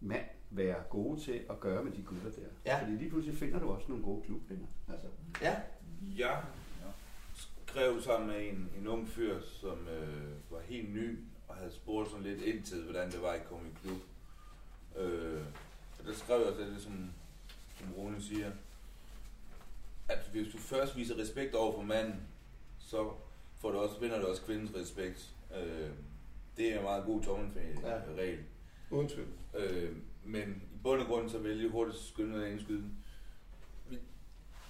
mand 0.00 0.24
være 0.50 0.82
gode 0.90 1.20
til 1.20 1.40
at 1.50 1.60
gøre 1.60 1.84
med 1.84 1.92
de 1.92 2.02
gutter 2.02 2.30
der. 2.30 2.46
Ja. 2.66 2.82
Fordi 2.82 2.92
lige 2.92 3.10
pludselig 3.10 3.38
finder 3.38 3.58
du 3.58 3.70
også 3.70 3.88
nogle 3.88 4.04
gode 4.04 4.22
klubvenner. 4.26 4.66
Altså. 4.88 5.06
Ja. 5.42 5.56
Jeg 6.18 6.42
skrev 7.66 8.00
sammen 8.02 8.28
med 8.28 8.48
en, 8.48 8.70
en 8.80 8.86
ung 8.86 9.08
fyr, 9.08 9.40
som 9.40 9.88
øh, 9.88 10.30
var 10.50 10.60
helt 10.60 10.94
ny, 10.94 11.18
og 11.48 11.54
havde 11.56 11.72
spurgt 11.72 12.10
sådan 12.10 12.24
lidt 12.24 12.40
ind 12.42 12.62
til, 12.64 12.82
hvordan 12.84 13.10
det 13.10 13.22
var 13.22 13.30
at 13.32 13.44
komme 13.48 13.68
i 13.68 13.72
klub. 13.82 13.98
Øh, 14.96 15.42
og 15.98 16.04
der 16.06 16.12
skrev 16.14 16.38
jeg 16.38 16.48
også 16.48 16.60
det, 16.62 16.82
som, 16.82 17.10
som 17.78 17.92
Rune 17.98 18.22
siger, 18.22 18.50
at 20.08 20.28
hvis 20.32 20.52
du 20.52 20.58
først 20.58 20.96
viser 20.96 21.18
respekt 21.18 21.54
over 21.54 21.72
for 21.74 21.82
manden, 21.82 22.14
så 22.78 23.10
får 23.58 23.70
du 23.70 23.78
også, 23.78 24.00
vinder 24.00 24.20
du 24.20 24.26
også 24.26 24.42
kvindens 24.42 24.74
respekt. 24.74 25.34
Øh, 25.56 25.90
det 26.56 26.72
er 26.72 26.76
en 26.78 26.82
meget 26.84 27.04
god 27.04 27.22
tommelfingerregel. 27.22 27.82
Ja. 28.38 28.96
Uden 28.96 29.08
tvivl. 29.08 29.28
Øh, 29.56 29.96
men 30.24 30.62
i 30.74 30.76
bund 30.82 31.00
og 31.00 31.06
grund, 31.06 31.30
så 31.30 31.38
vil 31.38 31.48
jeg 31.48 31.56
lige 31.58 31.70
hurtigt 31.70 31.98
skynde 31.98 32.28
mig 32.36 32.46
at 32.46 32.52
indskyde. 32.52 32.84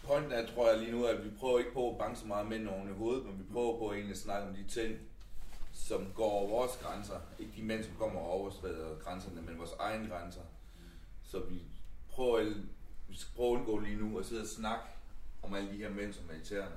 Pointen 0.06 0.32
er, 0.32 0.46
tror 0.46 0.70
jeg 0.70 0.78
lige 0.78 0.92
nu, 0.92 1.04
at 1.06 1.24
vi 1.24 1.30
prøver 1.38 1.58
ikke 1.58 1.72
på 1.72 1.90
at 1.90 1.98
banke 1.98 2.20
så 2.20 2.26
meget 2.26 2.46
mænd 2.48 2.68
oven 2.68 2.88
i 2.88 2.92
hovedet, 2.92 3.24
men 3.26 3.38
vi 3.38 3.44
prøver 3.52 3.78
på 3.78 3.88
at 3.88 3.96
egentlig 3.96 4.16
snakke 4.16 4.48
om 4.48 4.54
de 4.54 4.64
ting, 4.68 4.98
som 5.72 6.12
går 6.14 6.30
over 6.30 6.48
vores 6.48 6.72
grænser. 6.82 7.20
Ikke 7.38 7.52
de 7.56 7.62
mænd, 7.62 7.84
som 7.84 7.94
kommer 7.98 8.20
og 8.20 8.30
overskrider 8.30 8.98
grænserne, 8.98 9.42
men 9.42 9.58
vores 9.58 9.72
egne 9.78 10.08
grænser. 10.08 10.40
Så 11.24 11.38
vi 11.40 11.62
prøver, 12.10 12.38
at- 12.38 12.56
vi 13.08 13.16
skal 13.16 13.32
prøve 13.36 13.52
at 13.54 13.56
undgå 13.58 13.78
lige 13.78 13.96
nu 13.96 14.18
at 14.18 14.26
sidde 14.26 14.42
og 14.42 14.48
snakke 14.48 14.84
om 15.42 15.54
alle 15.54 15.70
de 15.72 15.76
her 15.76 15.90
mænd, 15.90 16.12
som 16.12 16.24
er 16.30 16.34
irriterende. 16.34 16.76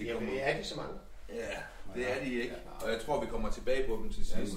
Jamen, 0.00 0.28
er 0.38 0.56
de 0.58 0.64
så 0.64 0.76
mange? 0.76 0.94
Ja, 1.28 1.50
det 1.94 2.10
er 2.16 2.24
de 2.24 2.32
ikke. 2.42 2.54
Og 2.80 2.90
jeg 2.92 3.00
tror, 3.00 3.20
vi 3.20 3.26
kommer 3.26 3.50
tilbage 3.50 3.86
på 3.88 3.96
dem 4.02 4.12
til 4.12 4.26
sidst. 4.26 4.52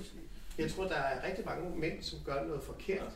Jeg 0.57 0.71
tror, 0.71 0.83
der 0.83 0.95
er 0.95 1.27
rigtig 1.27 1.45
mange 1.45 1.77
mænd, 1.79 2.01
som 2.03 2.19
gør 2.25 2.43
noget 2.43 2.63
forkert, 2.63 3.11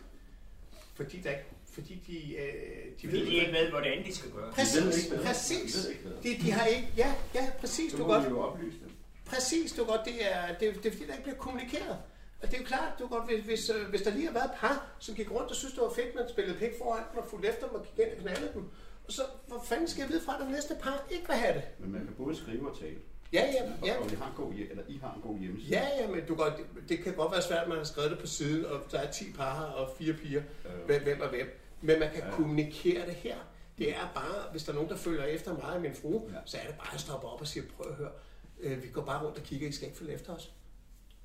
fordi, 0.95 1.22
der, 1.22 1.30
ikke- 1.30 1.45
fordi 1.74 1.95
de, 2.08 2.36
øh, 2.36 2.86
de 3.02 3.08
Fordi 3.08 3.26
de 3.26 3.34
ikke 3.36 3.52
ved, 3.52 3.70
hvordan 3.70 4.06
de 4.06 4.16
skal 4.16 4.32
gøre. 4.32 4.52
Præcis, 4.52 4.78
De 4.82 4.86
ved 4.86 4.97
ikke 4.97 5.26
præcis. 5.26 5.74
De 5.74 5.80
ved 5.84 5.89
ikke. 5.89 6.39
De, 6.39 6.45
de 6.45 6.52
har 6.52 6.66
ikke, 6.66 6.88
ja, 6.97 7.14
ja, 7.36 7.52
præcis, 7.60 7.93
du 7.93 8.04
godt. 8.06 8.30
jo 8.30 8.39
oplyse 8.41 8.78
dem. 8.80 8.91
Præcis, 9.26 9.72
du 9.72 9.84
godt, 9.86 10.02
det 10.06 10.34
er, 10.36 10.47
det, 10.58 10.76
det 10.84 10.86
er 10.86 10.91
fordi, 10.91 11.06
der 11.08 11.12
ikke 11.14 11.24
bliver 11.24 11.38
kommunikeret. 11.38 11.97
Og 12.41 12.47
det 12.47 12.54
er 12.54 12.60
jo 12.60 12.66
klart, 12.66 12.93
du 12.99 13.08
godt, 13.08 13.26
hvis, 13.32 13.45
hvis, 13.45 13.70
øh, 13.70 13.89
hvis 13.89 14.02
der 14.02 14.12
lige 14.12 14.26
har 14.26 14.34
været 14.34 14.45
et 14.45 14.52
par, 14.58 14.95
som 14.99 15.16
gik 15.16 15.32
rundt 15.32 15.49
og 15.49 15.56
synes, 15.56 15.74
det 15.74 15.82
var 15.82 15.93
fedt, 15.95 16.16
man 16.16 16.30
spillede 16.30 16.58
pik 16.60 16.70
foran 16.82 17.04
dem 17.12 17.18
og 17.24 17.28
fulgte 17.30 17.49
efter 17.49 17.68
dem 17.68 17.76
og 17.76 17.86
gik 17.86 18.06
ind 18.06 18.12
og 18.16 18.22
knaldede 18.22 18.52
dem. 18.54 18.64
Og 19.08 19.12
så, 19.14 19.22
hvor 19.47 19.62
fanden 19.66 19.88
skal 19.88 20.02
jeg 20.02 20.10
vide 20.10 20.22
fra, 20.22 20.34
at 20.36 20.41
det 20.41 20.49
næste 20.49 20.76
par 20.82 21.08
ikke 21.12 21.28
vil 21.28 21.36
have 21.36 21.54
det? 21.54 21.64
Men 21.80 21.91
man 21.91 22.06
kan 22.06 22.16
både 22.18 22.36
skrive 22.36 22.70
og 22.72 22.80
tale. 22.80 22.97
Ja, 23.34 23.46
ja, 23.54 23.72
ja. 23.86 23.98
Og 24.00 24.12
vi 24.12 24.16
har 24.16 24.28
en 24.28 24.34
god, 24.36 24.54
eller 24.54 24.84
I 24.88 24.98
har 24.98 25.14
en 25.16 25.22
god 25.22 25.40
hjemmeside. 25.40 25.72
Ja, 25.78 25.88
ja, 26.02 26.08
men 26.12 26.26
du 26.28 26.36
godt, 26.36 26.54
det 26.90 27.04
kan 27.04 27.14
godt 27.16 27.32
være 27.32 27.42
svært, 27.42 27.62
at 27.64 27.68
man 27.70 27.78
har 27.78 27.84
skrevet 27.86 28.12
det 28.12 28.20
på 28.20 28.28
siden, 28.28 28.66
og 28.66 28.80
der 28.92 29.00
er 29.00 29.12
10 29.12 29.32
par 29.34 29.64
og 29.64 29.96
fire 29.98 30.14
piger. 30.14 30.42
Hvem, 30.86 31.04
hvem 31.04 31.22
er 31.22 31.28
hvem? 31.30 31.60
Men 31.82 32.00
man 32.00 32.10
kan 32.14 32.24
Ja. 32.24 32.32
kommunikere 32.32 33.06
det 33.06 33.14
her. 33.16 33.38
Det 33.78 33.96
er 33.96 34.12
bare, 34.16 34.52
hvis 34.52 34.64
der 34.64 34.72
er 34.72 34.76
nogen, 34.76 34.90
der 34.90 34.96
følger 34.98 35.24
efter 35.24 35.54
mig 35.54 35.64
og 35.64 35.82
min 35.82 35.96
frue, 35.96 36.34
så 36.46 36.58
er 36.58 36.68
det 36.68 36.76
bare 36.76 36.94
at 36.94 37.00
stoppe 37.00 37.28
op 37.28 37.42
og 37.42 37.48
sige, 37.48 37.64
prøv 37.78 37.92
at 37.92 37.96
høre, 37.98 38.12
øh, 38.60 38.84
vi 38.84 38.88
går 38.88 39.02
bare 39.02 39.26
rundt 39.26 39.38
og 39.38 39.44
kigger, 39.44 39.68
I 39.68 39.72
skal 39.72 39.88
ikke 39.88 39.98
følge 40.00 40.14
efter 40.14 40.34
os. 40.36 40.52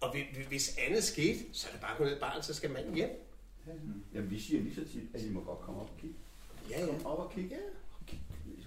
Og 0.01 0.15
hvis- 0.49 0.77
andet 0.89 1.05
skete, 1.05 1.39
så 1.53 1.67
er 1.69 1.73
det 1.73 1.81
bare 1.81 1.93
at 1.93 1.99
gå 1.99 2.05
ned 2.05 2.17
i 2.17 2.21
baren, 2.21 2.43
så 2.43 2.55
skal 2.55 2.71
manden 2.71 2.95
hjem. 2.95 3.11
Jamen, 4.15 4.31
vi 4.31 4.39
siger 4.41 4.63
lige 4.63 4.75
så 4.75 4.81
tit, 4.93 5.03
at 5.15 5.23
I 5.23 5.31
må 5.31 5.41
godt 5.41 5.61
komme 5.61 5.81
op 5.81 5.91
og 5.95 5.97
kigge. 6.01 6.17
Ja, 6.71 6.81
ja. 6.81 6.87
Kom 6.87 7.07
op 7.07 7.19
og 7.19 7.33
kigge. 7.35 7.55
Ja. 7.55 7.61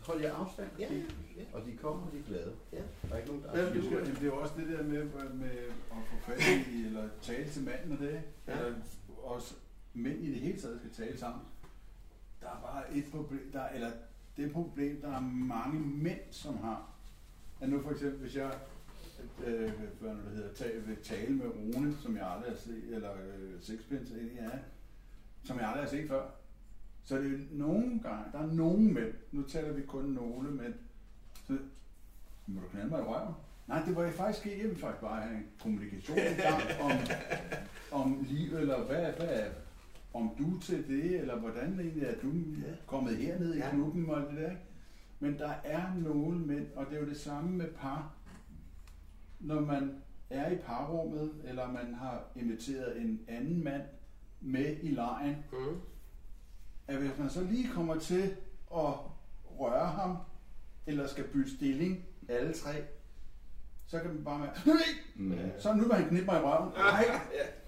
Hold 0.10 0.22
jer 0.22 0.34
afstand 0.34 0.70
og 0.74 0.80
Ja, 0.80 0.88
kigge. 0.88 1.08
Og 1.54 1.66
de 1.66 1.78
kommer, 1.78 2.06
og 2.08 2.12
de 2.14 2.20
er 2.20 2.24
glade. 2.24 2.54
Ja. 2.72 2.78
Der 2.78 3.14
er 3.14 3.18
ikke 3.18 3.30
nogen, 3.30 3.44
der 3.44 3.58
Ja, 3.60 3.66
er 3.66 3.74
det, 3.74 3.94
er, 3.94 4.06
det 4.06 4.22
er 4.22 4.26
jo 4.26 4.42
også 4.42 4.54
det 4.58 4.68
der 4.68 4.84
med, 4.84 5.04
med 5.34 5.50
at 5.92 5.98
få 6.12 6.32
fat 6.32 6.68
i, 6.74 6.86
eller 6.86 7.10
tale 7.22 7.50
til 7.50 7.64
manden 7.64 7.92
og 7.92 8.00
det. 8.00 8.22
Ja. 8.48 8.52
Eller 8.52 8.74
også 9.24 9.54
mænd 9.94 10.24
i 10.24 10.32
det 10.34 10.42
hele 10.42 10.60
taget 10.62 10.80
skal 10.80 11.06
tale 11.06 11.18
sammen. 11.18 11.42
Der 12.42 12.48
er 12.48 12.62
bare 12.62 12.94
et 12.98 13.06
problem, 13.12 13.52
der, 13.54 13.68
eller 13.68 13.92
det 14.38 14.46
et 14.46 14.54
problem, 14.54 15.02
der 15.02 15.16
er 15.16 15.20
mange 15.48 15.80
mænd, 15.80 16.20
som 16.32 16.58
har. 16.58 16.90
At 17.62 17.70
nu 17.70 17.82
for 17.82 17.92
eksempel, 17.92 18.20
hvis 18.20 18.36
jeg 18.36 18.52
øh, 19.46 19.72
hvad 20.00 20.14
nu 20.14 20.20
det 20.26 20.32
hedder, 20.36 20.54
tale, 20.54 20.82
vil 20.82 20.98
tale 21.04 21.34
med 21.36 21.46
Rune, 21.48 21.98
som 22.02 22.18
jeg 22.18 22.28
aldrig 22.28 22.52
har 22.52 22.58
set, 22.58 22.84
eller 22.96 23.12
øh, 23.14 23.62
Sixpence, 23.62 24.14
jer, 24.36 24.50
som 25.44 25.58
jeg 25.60 25.68
aldrig 25.68 25.84
har 25.84 25.90
set 25.90 26.08
før. 26.08 26.30
Så 27.10 27.18
det 27.18 27.34
er 27.34 27.38
nogle 27.52 28.00
gange, 28.04 28.24
der 28.32 28.40
er 28.40 28.54
nogle 28.54 28.84
mænd, 28.94 29.14
nu 29.32 29.42
taler 29.44 29.74
vi 29.74 29.82
kun 29.82 30.04
nogle 30.06 30.52
mænd, 30.52 30.74
så 31.48 31.58
må 32.48 32.62
du 32.62 32.68
knalde 32.68 32.90
mig 32.90 33.00
i 33.00 33.04
røven? 33.04 33.34
Nej, 33.68 33.84
det 33.86 33.96
var 33.96 34.04
jeg 34.04 34.14
faktisk 34.14 34.46
ikke. 34.46 34.58
Jeg 34.58 34.68
ville 34.70 34.82
faktisk 34.82 35.02
bare 35.02 35.22
have 35.22 35.36
en 35.38 35.46
kommunikation 35.62 36.18
i 36.38 36.42
gang 36.42 36.62
om, 36.82 36.92
om 38.02 38.26
livet, 38.30 38.62
eller 38.62 38.84
hvad, 38.84 39.12
hvad, 39.14 39.44
om 40.14 40.32
du 40.40 40.60
til 40.60 40.88
det, 40.88 41.20
eller 41.20 41.40
hvordan 41.40 41.80
egentlig 41.80 42.04
er 42.04 42.16
du 42.22 42.34
kommet 42.88 43.18
herned 43.18 43.54
i 43.54 43.58
Ja. 43.58 43.70
klubben 43.70 44.10
og 44.10 44.22
det 44.22 44.38
der. 44.38 44.50
Ikke? 44.50 44.62
Men 45.20 45.38
der 45.40 45.54
er 45.64 45.94
nogle 45.98 46.40
mænd, 46.40 46.68
og 46.76 46.86
det 46.90 46.96
er 46.96 47.00
jo 47.02 47.08
det 47.08 47.18
samme 47.20 47.52
med 47.58 47.68
par. 47.68 48.14
Når 49.40 49.60
man 49.62 49.96
er 50.30 50.52
i 50.52 50.56
parrummet, 50.58 51.32
eller 51.44 51.72
man 51.72 51.94
har 51.94 52.24
inviteret 52.36 53.02
en 53.02 53.20
anden 53.28 53.64
mand 53.64 53.82
med 54.42 54.76
i 54.82 54.88
lejen, 54.92 55.36
mm. 55.52 55.76
At 56.90 56.96
hvis 56.96 57.12
man 57.18 57.30
så 57.30 57.42
lige 57.42 57.70
kommer 57.74 58.00
til 58.00 58.36
at 58.76 58.94
røre 59.60 59.88
ham, 59.88 60.18
eller 60.88 61.08
skal 61.08 61.24
bytte 61.24 61.56
stilling, 61.56 62.06
alle 62.30 62.54
tre, 62.54 62.72
så 63.88 64.00
kan 64.00 64.08
man 64.14 64.24
bare 64.24 64.40
mærke, 64.40 64.60
Mm. 65.16 65.38
så 65.60 65.74
nu 65.74 65.84
vil 65.84 65.94
han 65.96 66.08
knippe 66.10 66.26
mig 66.26 66.36
i 66.40 66.44
røven. 66.44 66.70
Nej, 66.78 67.06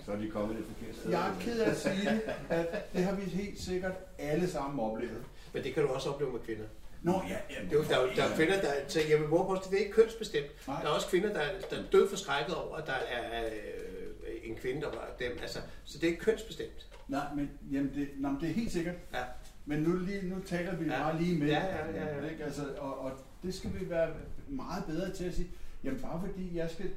Så 0.05 0.11
er 0.11 0.15
de 0.15 0.30
kommet 0.30 0.57
et 0.59 0.65
forkert 0.65 0.95
sted. 0.95 1.11
jeg 1.11 1.30
er 1.30 1.34
ked 1.39 1.59
af 1.59 1.69
at 1.69 1.78
sige 1.78 2.09
det, 2.09 2.22
at 2.49 2.93
det 2.93 3.03
har 3.03 3.15
vi 3.15 3.22
helt 3.22 3.59
sikkert 3.59 3.93
alle 4.19 4.49
sammen 4.49 4.80
oplevet. 4.80 5.24
Men 5.53 5.63
det 5.63 5.74
kan 5.74 5.84
du 5.84 5.89
også 5.89 6.09
opleve 6.09 6.32
med 6.32 6.39
kvinder. 6.39 6.65
Nå, 7.01 7.11
ja, 7.30 7.38
ja. 7.49 7.63
Det 7.63 7.72
er, 7.74 7.78
jo- 7.78 7.84
der, 7.84 7.97
er, 7.97 8.01
jo- 8.01 8.09
der 8.15 8.24
er 8.24 8.36
kvinder, 8.36 8.61
der... 8.61 8.72
Så 8.88 8.99
jeg 9.09 9.19
vil 9.19 9.28
våge 9.28 9.45
på, 9.47 9.55
det 9.69 9.74
er 9.76 9.80
ikke 9.80 9.91
kønsbestemt. 9.91 10.65
Der 10.65 10.72
er 10.74 10.88
også 10.88 11.07
kvinder, 11.07 11.28
der, 11.34 11.41
der 11.69 11.76
er 11.78 11.84
død 11.91 12.09
forskrækket 12.09 12.55
over, 12.55 12.76
at 12.78 12.88
der 12.88 12.93
er 12.93 13.45
øh, 13.45 14.00
en 14.43 14.55
kvinde, 14.55 14.82
der 14.82 14.88
var 14.89 15.09
dem. 15.19 15.32
Altså, 15.41 15.59
så 15.84 15.97
det 15.97 16.03
er 16.07 16.11
ikke 16.11 16.24
kønsbestemt. 16.24 16.88
Nej, 17.07 17.34
men 17.36 17.49
jamen 17.72 17.91
det, 17.95 18.09
nej, 18.17 18.32
det 18.41 18.49
er 18.49 18.53
helt 18.53 18.72
sikkert. 18.72 18.95
Ja. 19.13 19.24
Men 19.65 19.80
nu, 19.80 19.95
lige, 19.97 20.22
nu 20.30 20.36
taler 20.45 20.76
vi 20.76 20.86
Ja. 20.86 21.03
bare 21.03 21.22
lige 21.22 21.39
med. 21.39 21.47
Ja, 21.47 21.65
ja, 21.65 21.91
ja, 21.91 22.17
ja. 22.24 22.30
Ikke? 22.30 22.43
Altså, 22.43 22.61
og, 22.78 22.99
og 22.99 23.11
det 23.43 23.53
skal 23.53 23.72
vi 23.80 23.89
være 23.89 24.09
meget 24.47 24.86
bedre 24.86 25.11
til 25.13 25.24
at 25.24 25.34
sige, 25.36 25.47
jamen 25.84 25.99
bare 26.01 26.22
fordi 26.28 26.57
jeg 26.57 26.69
skal 26.69 26.89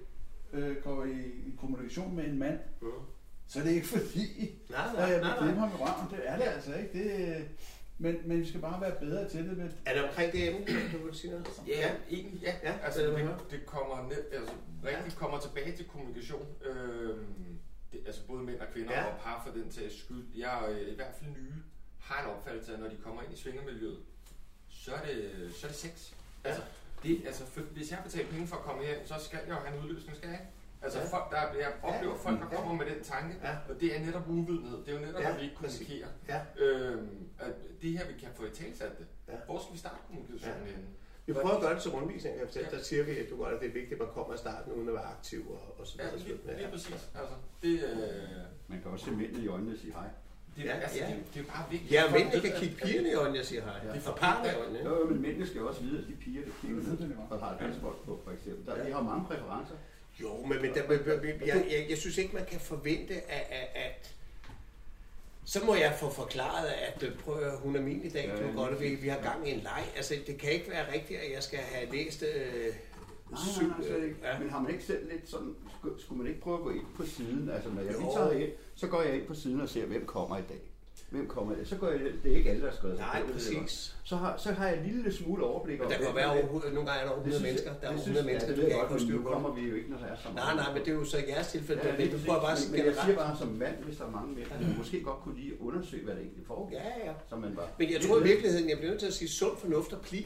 øh, 0.52 0.76
gå 0.76 1.04
i, 1.04 1.20
i 1.20 1.54
kommunikation 1.60 2.16
med 2.16 2.24
en 2.24 2.38
mand, 2.38 2.58
mm. 2.82 2.88
så 3.46 3.58
er 3.58 3.62
det 3.62 3.70
ikke 3.72 3.86
fordi, 3.86 4.50
Nej, 4.70 4.92
nej, 4.94 5.04
at 5.04 5.10
jeg 5.12 5.20
nej, 5.20 5.40
nej. 5.40 5.54
ham 5.54 5.68
i 5.68 5.72
røven. 5.74 6.10
Det 6.10 6.20
er 6.24 6.36
det 6.36 6.44
altså 6.44 6.74
ikke. 6.74 6.92
Det, 6.92 7.48
men, 8.04 8.28
men 8.28 8.40
vi 8.40 8.46
skal 8.48 8.60
bare 8.60 8.80
være 8.80 8.94
bedre 9.00 9.28
til 9.28 9.48
det. 9.48 9.56
Med, 9.56 9.70
Er 9.86 9.94
det 9.94 10.04
omkring 10.08 10.32
det 10.32 10.48
emne, 10.48 10.66
du 10.92 11.04
vil 11.06 11.14
sige 11.14 11.30
noget? 11.30 11.48
Ja, 11.66 11.94
egentlig 12.10 12.42
ja. 12.42 12.54
Ja, 12.62 12.78
altså, 12.82 13.00
det 13.02 13.16
vil 13.16 13.24
det, 13.24 13.36
det 13.50 13.66
kommer 13.66 14.08
ned, 14.08 14.24
altså, 14.32 14.54
rigtig 14.84 15.12
kommer 15.16 15.38
tilbage 15.40 15.76
til 15.76 15.84
kommunikation. 15.88 16.46
Øhm, 16.64 17.58
det, 17.92 18.00
altså 18.06 18.20
både 18.26 18.42
mænd 18.42 18.60
og 18.60 18.66
kvinder, 18.72 18.92
Ja. 18.92 19.00
ja. 19.00 19.06
og 19.14 19.20
par 19.20 19.42
for 19.46 19.52
den 19.58 19.70
sags 19.72 19.98
skyld. 20.04 20.24
Jeg 20.36 20.64
er 20.64 20.70
øh, 20.70 20.80
i 20.92 20.94
hvert 20.94 21.14
fald 21.18 21.30
nye 21.30 21.52
har 22.00 22.24
en 22.24 22.30
opfattelse 22.36 22.70
af, 22.72 22.76
at 22.76 22.82
når 22.82 22.88
de 22.88 22.96
kommer 23.04 23.22
ind 23.22 23.32
i 23.32 23.36
svingermiljøet, 23.36 23.98
så 24.68 24.92
er 24.94 25.02
det, 25.06 25.30
så 25.54 25.66
er 25.66 25.70
det 25.70 25.78
sex. 25.80 26.12
Altså, 26.44 26.62
det, 27.02 27.22
altså, 27.26 27.46
for, 27.46 27.60
hvis 27.60 27.90
jeg 27.90 27.98
betaler 28.04 28.28
penge 28.30 28.46
for 28.46 28.56
at 28.56 28.62
komme 28.62 28.84
her, 28.84 28.98
så 29.04 29.14
skal 29.24 29.38
jeg 29.46 29.48
jo 29.48 29.54
have 29.54 29.76
en 29.78 29.84
udløsning, 29.84 30.16
skal 30.16 30.28
jeg 30.28 30.38
ikke? 30.40 30.50
Altså, 30.84 30.98
Ja. 30.98 31.04
folk, 31.16 31.26
der, 31.30 31.40
jeg 31.64 31.72
oplever 31.82 32.16
folk, 32.26 32.38
der 32.40 32.46
kommer 32.56 32.72
med 32.80 32.86
den 32.94 33.00
tanke, 33.12 33.32
Ja. 33.42 33.52
og 33.68 33.74
det 33.80 33.88
er 33.96 34.00
netop 34.06 34.24
uvidenhed. 34.28 34.78
Det 34.84 34.88
er 34.94 34.96
jo 35.00 35.04
netop, 35.06 35.20
Ja, 35.22 35.30
at 35.30 35.36
vi 35.38 35.42
ikke 35.46 35.56
kommunikerer. 35.56 36.08
Ja. 36.32 36.40
Øhm, 36.64 37.08
at 37.38 37.52
det 37.82 37.90
her, 37.98 38.04
vi 38.12 38.14
kan 38.20 38.28
få 38.34 38.42
i 38.44 38.50
talsat 38.60 38.98
det. 38.98 39.06
Ja. 39.28 39.32
Hvor 39.48 39.58
skal 39.62 39.72
vi 39.74 39.78
starte 39.78 39.96
kommunikationen 40.08 40.66
Ja. 40.66 40.72
henne? 40.72 40.88
Vi 41.26 41.32
prøver 41.32 41.56
at 41.58 41.60
gøre 41.60 41.74
det 41.74 41.82
kan 42.32 42.40
jeg 42.40 42.48
fortælle. 42.48 42.68
Der 42.76 42.82
siger 42.82 43.02
vi, 43.04 43.12
at 43.22 43.26
du 43.30 43.36
godt, 43.36 43.54
at 43.54 43.60
det 43.60 43.68
er 43.68 43.72
vigtigt, 43.80 43.92
at 43.92 43.98
man 44.06 44.08
kommer 44.16 44.32
af 44.32 44.38
starten 44.38 44.72
uden 44.72 44.88
at 44.88 44.94
være 44.94 45.08
aktiv 45.16 45.40
og, 45.50 45.60
og 45.78 45.86
så 45.86 45.94
Ja, 45.98 46.04
videre. 46.04 46.18
lige, 46.18 46.38
Ja. 46.48 46.56
lige 46.60 46.70
præcis. 46.74 47.00
Altså, 47.20 47.34
det, 47.62 47.74
øh, 47.88 48.44
Man 48.68 48.78
kan 48.82 48.90
også 48.90 49.04
se 49.04 49.10
mændene 49.10 49.40
i 49.44 49.48
øjnene 49.48 49.72
og 49.72 49.78
sige 49.78 49.92
hej. 49.92 50.08
det, 50.56 50.64
Ja, 50.64 50.72
altså, 50.84 50.98
ja. 50.98 51.06
det, 51.06 51.16
det, 51.34 51.40
er 51.44 51.48
bare 51.54 51.64
vigtigt. 51.70 51.92
Ja, 51.92 52.02
mændene 52.16 52.40
kan 52.46 52.52
kigge 52.60 52.76
pigerne 52.84 53.08
i 53.10 53.14
øjnene 53.14 53.40
og 53.40 53.46
sige 53.50 53.60
hej. 53.60 53.78
Ja. 53.84 53.88
Ja. 53.94 54.00
Og 54.10 54.16
parrene 54.24 54.48
i 54.52 54.54
øjnene. 54.62 54.78
Jo, 54.88 55.06
men 55.10 55.22
mændene 55.22 55.46
skal 55.46 55.58
jo 55.62 55.66
også 55.68 55.80
vide, 55.86 55.98
at 56.02 56.06
de 56.08 56.14
piger, 56.24 56.42
der 56.48 56.50
kigger 56.60 57.16
og 57.30 57.38
har 57.44 57.50
et 57.54 57.58
halsbånd 57.64 57.96
på, 58.06 58.20
for 58.24 58.30
eksempel. 58.36 58.66
Der, 58.66 58.84
de 58.84 58.92
har 58.92 59.02
mange 59.02 59.24
præferencer. 59.28 59.76
Jo, 60.20 60.36
men, 60.46 60.62
men 60.62 60.74
der, 60.74 60.88
men, 60.88 60.98
men, 61.22 61.48
jeg, 61.48 61.66
jeg, 61.70 61.86
jeg 61.88 61.98
synes 61.98 62.18
ikke, 62.18 62.34
man 62.36 62.44
kan 62.46 62.60
forvente, 62.60 63.14
at, 63.14 63.46
at, 63.50 63.68
at 63.74 64.14
så 65.44 65.64
må 65.64 65.74
jeg 65.74 65.96
få 66.00 66.10
forklaret, 66.10 66.66
at 66.68 67.02
øh, 67.02 67.18
prøv 67.18 67.42
at 67.42 67.58
hun 67.58 67.76
er 67.76 67.80
min 67.80 68.02
i 68.04 68.08
dag, 68.08 68.24
Ja, 68.38 68.52
godt, 68.56 68.72
at 68.74 68.80
vi, 68.80 68.94
vi 68.94 69.08
har 69.08 69.20
gang 69.22 69.48
i 69.48 69.52
en 69.52 69.60
leg. 69.60 69.84
Altså, 69.96 70.14
det 70.26 70.38
kan 70.38 70.52
ikke 70.52 70.70
være 70.70 70.92
rigtigt, 70.92 71.20
at 71.20 71.32
jeg 71.32 71.42
skal 71.42 71.58
have 71.58 71.92
læst 71.92 72.22
øh, 72.22 72.74
Nej, 73.30 73.40
nej, 73.60 73.68
nej, 73.78 73.86
slet 73.88 74.04
ikke. 74.04 74.16
ja. 74.22 74.38
Men 74.38 74.50
har 74.50 74.60
man 74.60 74.70
ikke 74.72 74.84
selv 74.84 75.12
lidt 75.12 75.30
sådan, 75.30 75.54
skulle, 75.78 76.02
skulle 76.02 76.18
man 76.22 76.26
ikke 76.28 76.40
prøve 76.40 76.56
at 76.56 76.62
gå 76.62 76.70
ind 76.70 76.84
på 76.96 77.06
siden? 77.06 77.50
Altså, 77.54 77.70
når 77.70 77.82
jeg 77.82 77.92
Jo. 77.92 77.98
lige 77.98 78.10
tager 78.16 78.30
ind, 78.32 78.50
så 78.74 78.86
går 78.86 79.02
jeg 79.02 79.14
ind 79.14 79.26
på 79.26 79.34
siden 79.34 79.60
og 79.60 79.68
ser, 79.68 79.86
hvem 79.86 80.06
kommer 80.06 80.38
i 80.38 80.42
dag. 80.48 80.60
Hvem 81.14 81.26
kommer 81.34 81.54
dag? 81.54 81.66
Så 81.66 81.76
går 81.76 81.88
jeg, 81.88 82.00
det 82.22 82.32
er 82.32 82.36
ikke 82.36 82.50
alle, 82.50 82.62
der 82.62 82.68
har 82.70 82.76
skrevet 82.76 82.98
Nej, 82.98 83.22
det 83.26 83.32
præcis. 83.32 83.96
Så 84.04 84.16
har, 84.16 84.36
så 84.44 84.52
har 84.52 84.66
jeg 84.68 84.76
en 84.78 84.84
lille 84.92 85.12
smule 85.12 85.42
overblik 85.44 85.80
over, 85.80 85.88
der 85.90 85.96
kan 86.06 86.14
være 86.14 86.30
er 86.30 86.34
det. 86.42 86.50
over, 86.50 86.60
nogle 86.76 86.86
gange 86.90 87.00
er 87.02 87.04
der 87.06 87.12
over 87.14 87.20
100 87.20 87.24
Det 87.24 87.32
synes 87.32 87.34
jeg- 87.34 87.46
mennesker. 87.48 87.70
Der 87.70 87.76
er 87.76 87.80
det 87.80 87.88
over 87.88 88.04
synes 88.06 88.16
100 88.18 88.22
jeg- 88.22 88.30
mennesker, 88.30 88.50
det 88.50 88.62
jeg 88.62 88.66
ikke 88.66 88.88
godt, 88.94 89.08
nu 89.14 89.18
kommer 89.34 89.50
vi 89.58 89.62
jo 89.70 89.74
ikke, 89.80 89.88
når 89.92 89.98
der 90.04 90.08
er 90.14 90.18
så 90.24 90.28
mange. 90.28 90.40
Nej, 90.44 90.54
nej, 90.62 90.68
men 90.74 90.80
det 90.84 90.90
er 90.94 90.98
jo 91.02 91.04
så 91.14 91.18
i 91.22 91.26
jeres 91.32 91.48
tilfælde. 91.54 91.80
Ja, 91.84 91.90
men 91.92 92.00
det 92.04 92.10
du 92.14 92.18
prøver 92.26 92.40
bare 92.46 92.56
men, 92.60 92.66
men 92.72 92.78
jeg 92.88 92.94
siger 93.02 93.12
generelt. 93.12 93.18
bare 93.24 93.34
som 93.42 93.48
mand, 93.64 93.76
hvis 93.86 93.96
der 94.00 94.04
er 94.10 94.14
mange 94.18 94.30
mænd, 94.36 94.46
der 94.62 94.68
måske 94.82 94.96
godt 95.08 95.20
kunne 95.24 95.36
lige 95.42 95.52
undersøge, 95.66 96.02
hvad 96.06 96.14
der 96.16 96.22
egentlig 96.26 96.44
foregår. 96.52 96.70
Ja, 96.80 96.88
ja. 97.06 97.12
Så 97.30 97.34
man 97.44 97.50
bare, 97.58 97.68
Men 97.80 97.86
jeg 97.94 98.00
tror 98.04 98.14
i 98.22 98.24
virkeligheden, 98.32 98.64
jeg 98.72 98.76
bliver 98.80 98.90
nødt 98.92 99.02
til 99.04 99.10
at 99.12 99.16
sige 99.20 99.30
sund 99.40 99.54
fornuft 99.62 99.90
og 99.96 100.00
pli. 100.08 100.20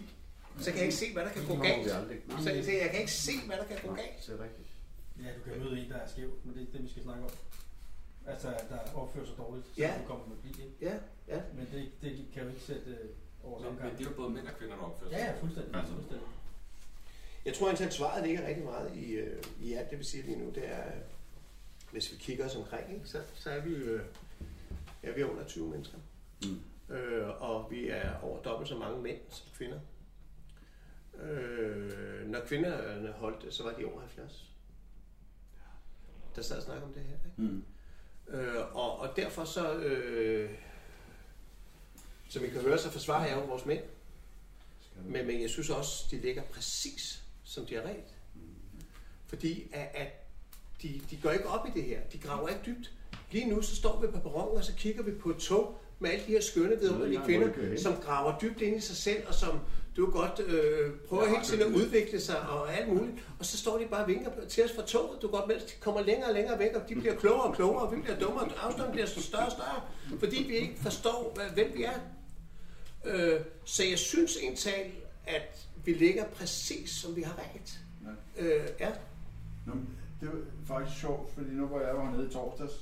Så 0.64 0.68
kan 0.70 0.76
jeg 0.80 0.86
ikke 0.90 1.00
se, 1.04 1.06
hvad 1.16 1.22
der 1.26 1.32
kan 1.36 1.42
gå 1.50 1.54
Det 1.54 1.62
galt. 1.68 1.90
Så 2.44 2.48
jeg, 2.82 2.90
kan 2.92 3.00
ikke 3.06 3.16
se, 3.28 3.32
hvad 3.48 3.56
der 3.60 3.66
kan 3.70 3.78
gå 3.86 3.90
galt. 4.02 4.18
Det 4.26 4.32
er 4.38 4.42
rigtigt. 4.46 4.68
Ja, 5.24 5.28
du 5.36 5.40
kan 5.46 5.52
møde 5.62 5.74
en, 5.82 5.88
der 5.92 5.98
er 6.04 6.08
skæv, 6.14 6.30
men 6.44 6.50
det 6.54 6.62
er 6.66 6.70
det, 6.74 6.80
vi 6.86 6.90
skal 6.94 7.02
snakke 7.08 7.22
om. 7.28 7.30
Altså, 8.28 8.48
der 8.70 8.78
opfører 8.94 9.26
sig 9.26 9.36
dårligt, 9.38 9.66
så 9.66 9.72
Ja. 9.78 9.94
du 10.02 10.06
kommer 10.08 10.26
med 10.26 10.36
bil, 10.36 10.60
ikke? 10.60 10.74
Ja, 10.80 10.94
ja. 11.28 11.42
Men 11.54 11.68
det, 11.72 11.88
det 12.02 12.26
kan 12.34 12.42
jo 12.42 12.48
ikke 12.48 12.60
sætte 12.60 12.90
øh, 12.90 13.08
over 13.44 13.58
Men, 13.58 13.64
samme 13.64 13.78
men 13.78 13.86
gang. 13.86 13.98
det 13.98 14.06
er 14.06 14.10
jo 14.10 14.16
både 14.16 14.30
mænd 14.30 14.46
og 14.46 14.54
kvinder, 14.58 14.76
der 14.76 14.82
opfører 14.82 15.10
sig. 15.10 15.18
Ja, 15.18 15.24
ja, 15.32 15.40
fuldstændig. 15.40 15.74
Altså. 15.74 15.94
fuldstændig. 15.94 16.26
Jeg 17.44 17.54
tror, 17.54 17.70
at 17.70 17.92
svaret 17.92 18.26
ligger 18.26 18.46
rigtig 18.46 18.64
meget 18.64 18.96
i, 18.96 19.12
øh, 19.12 19.42
i 19.60 19.72
alt 19.74 19.90
det, 19.90 19.98
vi 19.98 20.04
siger 20.04 20.24
lige 20.24 20.38
nu. 20.38 20.50
Det 20.50 20.68
er, 20.68 20.82
hvis 21.92 22.12
vi 22.12 22.16
kigger 22.16 22.44
os 22.46 22.56
omkring, 22.56 22.94
ikke, 22.94 23.06
så, 23.08 23.22
så 23.34 23.50
er 23.50 23.60
vi, 23.60 23.70
øh, 23.74 24.00
ja, 25.02 25.10
vi 25.12 25.20
er 25.20 25.26
under 25.26 25.44
20 25.44 25.68
mennesker. 25.68 25.98
Mm. 26.44 26.94
Øh, 26.94 27.42
og 27.42 27.70
vi 27.70 27.88
er 27.88 28.18
over 28.22 28.42
dobbelt 28.42 28.68
så 28.68 28.74
mange 28.76 29.02
mænd 29.02 29.18
som 29.28 29.48
kvinder. 29.54 29.80
Øh, 31.20 32.26
når 32.28 32.40
kvinderne 32.46 33.12
holdt 33.12 33.42
det, 33.44 33.54
så 33.54 33.62
var 33.62 33.72
de 33.72 33.84
over 33.84 34.00
70. 34.00 34.50
Der 36.36 36.42
sad 36.42 36.56
og 36.56 36.62
snakkede 36.62 36.86
om 36.86 36.92
det 36.92 37.02
her. 37.02 37.14
Ikke? 37.14 37.52
Mm. 37.52 37.64
Øh, 38.30 38.76
og, 38.76 38.98
og 38.98 39.16
derfor 39.16 39.44
så, 39.44 39.74
øh, 39.74 40.50
som 42.28 42.44
I 42.44 42.48
kan 42.48 42.60
høre, 42.60 42.78
så 42.78 42.90
forsvarer 42.90 43.26
jeg 43.26 43.36
jo 43.36 43.40
vores 43.40 43.66
mænd. 43.66 43.82
Men, 45.04 45.26
men 45.26 45.42
jeg 45.42 45.50
synes 45.50 45.70
også, 45.70 46.04
de 46.10 46.16
ligger 46.16 46.42
præcis, 46.42 47.22
som 47.44 47.66
de 47.66 47.74
har 47.74 47.82
ret. 47.82 48.14
Fordi 49.26 49.70
at, 49.72 49.88
at 49.94 50.08
de, 50.82 51.00
de 51.10 51.18
går 51.22 51.30
ikke 51.30 51.48
op 51.48 51.66
i 51.66 51.70
det 51.74 51.84
her. 51.84 52.00
De 52.12 52.18
graver 52.18 52.48
ikke 52.48 52.60
dybt. 52.66 52.92
Lige 53.30 53.48
nu 53.48 53.62
så 53.62 53.76
står 53.76 54.00
vi 54.00 54.06
på 54.06 54.18
perronen, 54.18 54.56
og 54.58 54.64
så 54.64 54.74
kigger 54.74 55.02
vi 55.02 55.12
på 55.12 55.30
et 55.30 55.36
tog 55.36 55.80
med 55.98 56.10
alle 56.10 56.26
de 56.26 56.30
her 56.30 56.40
skønne 56.40 56.78
vidunderlige 56.80 57.20
kvinder, 57.24 57.76
som 57.76 57.96
graver 57.96 58.38
dybt 58.38 58.60
ind 58.60 58.76
i 58.76 58.80
sig 58.80 58.96
selv, 58.96 59.26
og 59.26 59.34
som 59.34 59.60
du 59.98 60.04
kan 60.04 60.12
godt 60.20 60.40
øh, 60.40 60.90
prøver 61.08 61.22
Ja, 61.24 61.30
hele 61.30 61.42
tiden 61.44 61.60
at 61.60 61.66
udvikle 61.80 62.20
sig 62.20 62.40
og 62.48 62.74
alt 62.74 62.88
muligt. 62.88 63.12
Og 63.38 63.44
så 63.44 63.58
står 63.58 63.78
de 63.78 63.86
bare 63.90 64.02
og 64.02 64.08
vinker 64.08 64.30
til 64.48 64.64
os 64.64 64.72
fra 64.72 64.82
toget. 64.82 65.22
Du 65.22 65.28
kan 65.28 65.38
godt, 65.38 65.48
mens 65.48 65.62
de 65.62 65.72
kommer 65.80 66.00
længere 66.02 66.28
og 66.28 66.34
længere 66.34 66.58
væk, 66.58 66.74
og 66.74 66.88
de 66.88 66.94
bliver 66.94 67.14
klogere 67.14 67.42
og 67.42 67.54
klogere, 67.54 67.82
og 67.86 67.96
vi 67.96 68.00
bliver 68.00 68.18
dummere, 68.18 68.44
og 68.44 68.66
afstanden 68.66 68.92
bliver 68.92 69.06
så 69.06 69.22
større 69.22 69.46
og 69.46 69.52
større, 69.52 69.82
fordi 70.18 70.44
vi 70.48 70.56
ikke 70.56 70.74
forstår, 70.82 71.32
hvad- 71.34 71.50
hvem 71.64 71.72
vi 71.76 71.82
er. 71.84 71.98
Øh, 73.04 73.40
så 73.64 73.84
jeg 73.84 73.98
synes 73.98 74.36
egentlig, 74.36 75.02
at 75.26 75.66
vi 75.84 75.92
ligger 75.92 76.24
præcis, 76.24 76.90
som 76.90 77.16
vi 77.16 77.22
har 77.22 77.34
ret. 77.54 77.78
Ja. 78.38 78.44
Øh, 78.44 78.68
ja. 78.80 78.90
Nå, 79.66 79.72
det 80.20 80.28
var 80.28 80.38
faktisk 80.76 81.00
sjovt, 81.00 81.34
fordi 81.34 81.50
nu 81.50 81.66
var 81.66 81.80
jeg 81.80 81.90
jo 81.94 82.00
hernede 82.02 82.26
i 82.28 82.32
torsdags, 82.32 82.72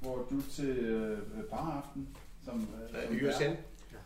hvor 0.00 0.16
du 0.30 0.42
til 0.54 0.68
øh, 0.78 1.18
paraften, 1.50 2.08
som, 2.44 2.68
øh, 2.94 3.02
som 3.06 3.14
USN. 3.28 3.56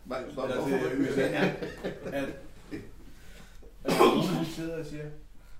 Hvor- 0.03 0.17
hvor- 0.33 0.47
til 0.47 0.55
hvorfor- 0.55 1.11
USN, 1.11 1.19
ja. 1.19 1.53
At, 2.19 2.25
nogen 3.87 4.27
han 4.27 4.45
sidder 4.45 4.79
og 4.79 4.85
siger, 4.85 5.05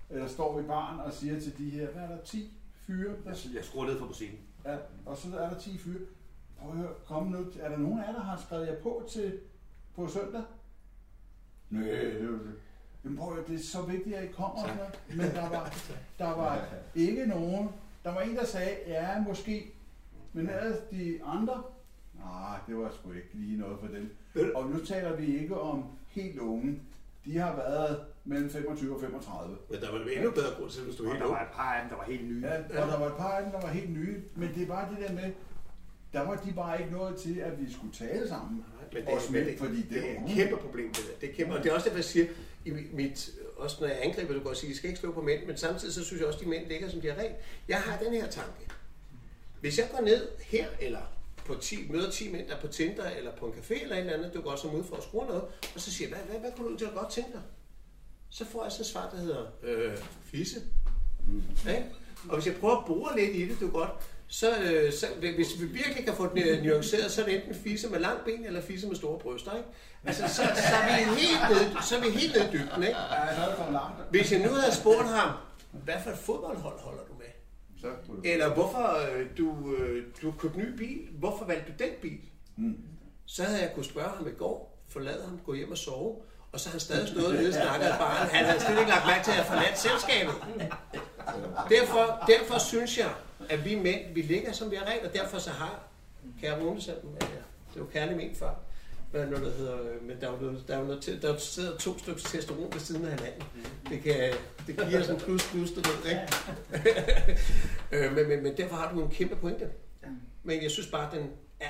eller 0.09 0.27
står 0.27 0.59
i 0.59 0.63
baren 0.63 0.99
og 0.99 1.13
siger 1.13 1.39
til 1.39 1.57
de 1.57 1.69
her, 1.69 1.87
hvad 1.91 2.03
er 2.03 2.07
der, 2.07 2.21
10 2.23 2.53
fyre? 2.73 3.13
Der, 3.25 3.35
Jeg 3.55 3.63
skruer 3.65 3.85
ned 3.85 3.99
for 3.99 4.05
musikken. 4.05 4.39
ja, 4.65 4.77
og 5.05 5.17
så 5.17 5.37
er 5.37 5.49
der 5.49 5.59
10 5.59 5.77
fyre. 5.77 5.99
Prøv 6.59 6.71
at 6.71 6.77
høre, 6.77 6.89
kom 7.05 7.27
nu, 7.27 7.45
er 7.59 7.69
der 7.69 7.77
nogen 7.77 7.99
af 7.99 8.07
jer, 8.07 8.13
der 8.13 8.21
har 8.21 8.37
skrevet 8.45 8.67
jer 8.67 8.81
på 8.83 9.03
til 9.11 9.39
på 9.95 10.07
søndag? 10.07 10.41
Nej, 11.69 11.81
det 11.83 12.21
er 12.23 12.27
det. 12.31 12.39
Jamen 13.03 13.17
prøv 13.17 13.27
at 13.29 13.35
høre, 13.35 13.45
det 13.47 13.55
er 13.55 13.63
så 13.63 13.81
vigtigt, 13.81 14.15
at 14.15 14.23
I 14.23 14.27
kommer 14.31 14.67
noget. 14.75 14.99
Men 15.09 15.19
der 15.35 15.49
var, 15.49 15.73
der 16.19 16.29
var 16.35 16.65
ikke 16.95 17.25
nogen. 17.25 17.69
Der 18.03 18.13
var 18.13 18.21
en, 18.21 18.35
der 18.35 18.45
sagde, 18.45 18.75
ja, 18.87 19.21
måske. 19.27 19.71
Men 20.33 20.49
ellers 20.49 20.77
de 20.91 21.19
andre, 21.25 21.63
nej, 22.15 22.59
det 22.67 22.77
var 22.77 22.91
sgu 22.99 23.11
ikke 23.11 23.29
lige 23.33 23.57
noget 23.57 23.79
for 23.79 23.87
dem. 23.87 24.15
Og 24.55 24.69
nu 24.69 24.85
taler 24.85 25.15
vi 25.15 25.39
ikke 25.39 25.59
om 25.59 25.85
helt 26.07 26.39
unge. 26.39 26.79
De 27.29 27.37
har 27.37 27.55
været 27.55 27.99
mellem 28.25 28.49
25 28.49 28.95
og 28.95 29.01
35. 29.01 29.57
Men 29.69 29.81
der 29.81 29.91
var 29.91 29.97
det 29.97 30.17
endnu 30.17 30.31
bedre 30.31 30.53
grund 30.57 30.69
til, 30.71 30.83
hvis 30.83 30.95
du 30.95 31.03
Og 31.05 31.11
helt 31.11 31.23
der 31.23 31.29
var 31.29 31.41
et 31.41 31.51
par 31.53 31.73
af 31.73 31.81
dem, 31.81 31.89
der 31.89 31.95
var 31.95 32.03
helt 32.03 32.27
nye. 32.29 32.41
Ja, 32.47 32.81
og 32.81 32.87
der 32.91 32.99
var 32.99 33.07
et 33.07 33.17
par 33.17 33.31
af 33.37 33.43
dem, 33.43 33.51
der 33.51 33.61
var 33.61 33.67
helt 33.67 33.89
nye. 33.89 34.21
Men 34.35 34.49
det 34.55 34.63
er 34.63 34.67
bare 34.67 34.89
det 34.91 35.07
der 35.07 35.13
med, 35.13 35.31
der 36.13 36.21
var 36.21 36.35
de 36.35 36.53
bare 36.53 36.81
ikke 36.81 36.91
nået 36.91 37.15
til, 37.15 37.39
at 37.39 37.59
vi 37.61 37.73
skulle 37.73 37.93
tale 37.93 38.27
sammen. 38.27 38.65
Men 38.93 39.05
det, 39.05 39.11
men 39.11 39.33
mænd, 39.33 39.45
det, 39.45 39.59
fordi 39.59 39.81
det, 39.81 39.89
det 39.89 39.97
er 39.97 40.21
var 40.21 40.27
et 40.29 40.35
kæmpe 40.35 40.57
problem, 40.57 40.93
det 40.93 41.03
der. 41.07 41.19
Det 41.21 41.29
er 41.29 41.33
kæmpe, 41.33 41.53
og 41.53 41.63
det 41.63 41.69
er 41.69 41.73
også 41.75 41.85
derfor, 41.85 41.97
jeg 41.97 42.05
siger, 42.05 42.25
i 42.65 42.71
mit, 42.93 43.29
også 43.57 43.77
når 43.81 43.87
jeg 43.87 43.99
angriber, 44.01 44.33
du 44.33 44.39
kan 44.39 44.55
sige, 44.55 44.71
I 44.71 44.75
skal 44.75 44.89
ikke 44.89 44.99
slå 44.99 45.11
på 45.11 45.21
mænd, 45.21 45.45
men 45.45 45.57
samtidig 45.57 45.93
så 45.93 46.05
synes 46.05 46.19
jeg 46.19 46.27
også, 46.27 46.39
at 46.39 46.45
de 46.45 46.49
mænd 46.49 46.67
ligger, 46.67 46.89
som 46.89 47.01
de 47.01 47.07
har 47.07 47.17
rent. 47.23 47.35
Jeg 47.67 47.77
har 47.77 48.03
den 48.03 48.13
her 48.13 48.27
tanke. 48.27 48.67
Hvis 49.61 49.77
jeg 49.77 49.87
går 49.95 50.01
ned 50.01 50.27
her, 50.39 50.67
eller 50.79 51.01
på 51.49 51.55
10, 51.61 51.91
møder 51.91 52.11
10 52.11 52.31
mænd, 52.31 52.47
der 52.47 52.55
er 52.55 52.61
på 52.61 52.67
Tinder, 52.67 53.09
eller 53.09 53.31
på 53.35 53.45
en 53.45 53.53
café 53.53 53.81
eller 53.81 53.95
et 53.95 53.99
eller 53.99 54.13
andet, 54.13 54.33
du 54.33 54.41
går 54.41 54.55
som 54.55 54.75
ud 54.75 54.83
for 54.83 54.95
at 54.95 55.03
skrue 55.03 55.25
noget, 55.25 55.43
og 55.75 55.81
så 55.81 55.91
siger 55.91 56.09
jeg, 56.09 56.17
hvad, 56.17 56.27
hvad, 56.29 56.39
hvad 56.39 56.51
kunne 56.57 56.73
du 56.73 56.77
til 56.77 56.85
at 56.85 56.93
godt 56.93 57.11
tænke 57.11 57.31
dig? 57.31 57.41
Så 58.29 58.45
får 58.45 58.63
jeg 58.63 58.71
sådan 58.71 58.81
et 58.81 58.87
svar, 58.87 59.09
der 59.09 59.17
hedder, 59.17 59.45
øh, 59.63 59.97
fisse. 60.23 60.59
Ja? 61.65 61.83
Og 62.29 62.35
hvis 62.35 62.47
jeg 62.47 62.55
prøver 62.55 62.77
at 62.77 62.85
bore 62.85 63.19
lidt 63.19 63.35
i 63.35 63.49
det, 63.49 63.59
du 63.59 63.69
godt, 63.69 63.89
så, 64.27 64.59
øh, 64.61 64.93
så 64.93 65.07
hvis 65.19 65.61
vi 65.61 65.65
virkelig 65.65 66.05
kan 66.05 66.15
få 66.15 66.35
det 66.35 66.63
nuanceret, 66.63 67.11
så 67.11 67.21
er 67.21 67.25
det 67.25 67.35
enten 67.35 67.55
fisse 67.55 67.89
med 67.89 67.99
lang 67.99 68.19
ben, 68.25 68.45
eller 68.45 68.61
fisse 68.61 68.87
med 68.87 68.95
store 68.95 69.19
bryster, 69.19 69.57
ikke? 69.57 69.69
Altså, 70.05 70.23
så, 70.27 70.41
så, 70.69 70.75
er 70.75 70.97
vi 70.97 71.19
helt 71.21 71.39
nede, 71.49 71.83
så 71.83 71.97
er 71.97 72.01
vi 72.01 72.09
helt 72.09 72.33
nede 72.35 72.45
i 72.47 72.51
dybden, 72.51 72.83
ikke? 72.83 72.95
Så. 73.95 74.09
Hvis 74.09 74.31
jeg 74.31 74.39
nu 74.39 74.49
havde 74.49 74.75
spurgt 74.75 75.07
ham, 75.07 75.29
hvad 75.71 75.95
for 76.03 76.11
et 76.11 76.17
fodboldhold 76.17 76.79
holder 76.79 77.03
du 77.03 77.13
med? 77.13 77.31
Så 77.81 77.87
kunne 78.05 78.17
du- 78.17 78.21
Eller 78.23 78.53
hvorfor 78.53 78.97
øh, 79.15 79.25
du, 79.37 79.75
øh, 79.75 80.03
du 80.21 80.31
købte 80.39 80.57
ny 80.59 80.75
bil, 80.77 81.07
hvorfor 81.19 81.45
valgte 81.45 81.71
du 81.77 81.83
den 81.83 81.91
bil? 82.01 82.19
Mm. 82.57 82.77
Så 83.25 83.43
havde 83.43 83.61
jeg 83.61 83.71
kunnet 83.73 83.85
spørge 83.89 84.09
ham 84.17 84.27
i 84.27 84.31
går, 84.31 84.77
forlade 84.89 85.23
ham, 85.25 85.39
gå 85.45 85.53
hjem 85.53 85.71
og 85.71 85.77
sove, 85.77 86.15
og 86.51 86.59
så 86.59 86.69
har 86.69 86.71
han 86.71 86.79
stadig 86.79 87.07
stået 87.07 87.35
nede 87.35 87.47
og 87.47 87.53
snakket 87.53 87.87
af 87.87 87.99
baren. 87.99 88.27
Han 88.29 88.45
havde 88.45 88.59
slet 88.59 88.79
ikke 88.79 88.89
lagt 88.91 89.05
mærke 89.05 89.23
til 89.23 89.31
at 89.31 89.37
have 89.37 89.45
forladt 89.47 89.79
selskabet. 89.79 90.33
Derfor, 91.69 92.23
derfor 92.27 92.59
synes 92.59 92.97
jeg, 92.97 93.09
at 93.49 93.65
vi 93.65 93.75
mænd, 93.75 94.13
vi 94.13 94.21
ligger 94.21 94.51
som 94.51 94.71
vi 94.71 94.75
har 94.75 94.85
regler, 94.85 95.07
og 95.09 95.13
derfor 95.15 95.37
så 95.37 95.49
har 95.49 95.79
kære 96.41 96.61
Rune 96.63 96.81
selv, 96.81 96.97
ja, 97.21 97.25
det 97.73 97.79
jo 97.79 97.85
kærligt 97.93 98.17
ment 98.17 98.37
før, 98.37 98.49
men, 99.13 99.27
noget, 99.27 99.45
der 99.45 99.51
hedder, 99.51 99.81
øh, 99.81 100.03
men 100.03 100.21
der 100.21 100.27
er 100.27 100.31
jo 100.31 100.55
der 100.67 100.75
er 100.75 100.79
jo 100.79 100.85
noget 100.85 101.01
til, 101.03 101.21
der 101.21 101.37
sidder 101.37 101.77
to 101.77 101.97
stykker 101.99 102.19
testosteron 102.21 102.73
ved 102.73 102.79
siden 102.79 103.05
af 103.05 103.11
hinanden. 103.11 103.43
Det, 103.89 104.01
kan, 104.03 104.33
det 104.67 104.75
giver 104.89 105.01
sådan 105.03 105.15
en 105.15 105.21
plus 105.21 105.47
plus, 105.47 105.71
du 105.71 105.81
ved, 105.81 106.09
ikke? 106.11 106.27
Øh, 107.91 108.13
men, 108.15 108.27
men, 108.27 108.43
men 108.43 108.57
derfor 108.57 108.75
har 108.75 108.93
du 108.93 109.01
en 109.01 109.09
kæmpe 109.11 109.35
pointe. 109.35 109.69
Men 110.43 110.63
jeg 110.63 110.71
synes 110.71 110.87
bare, 110.87 111.15
den 111.15 111.31
er, 111.59 111.69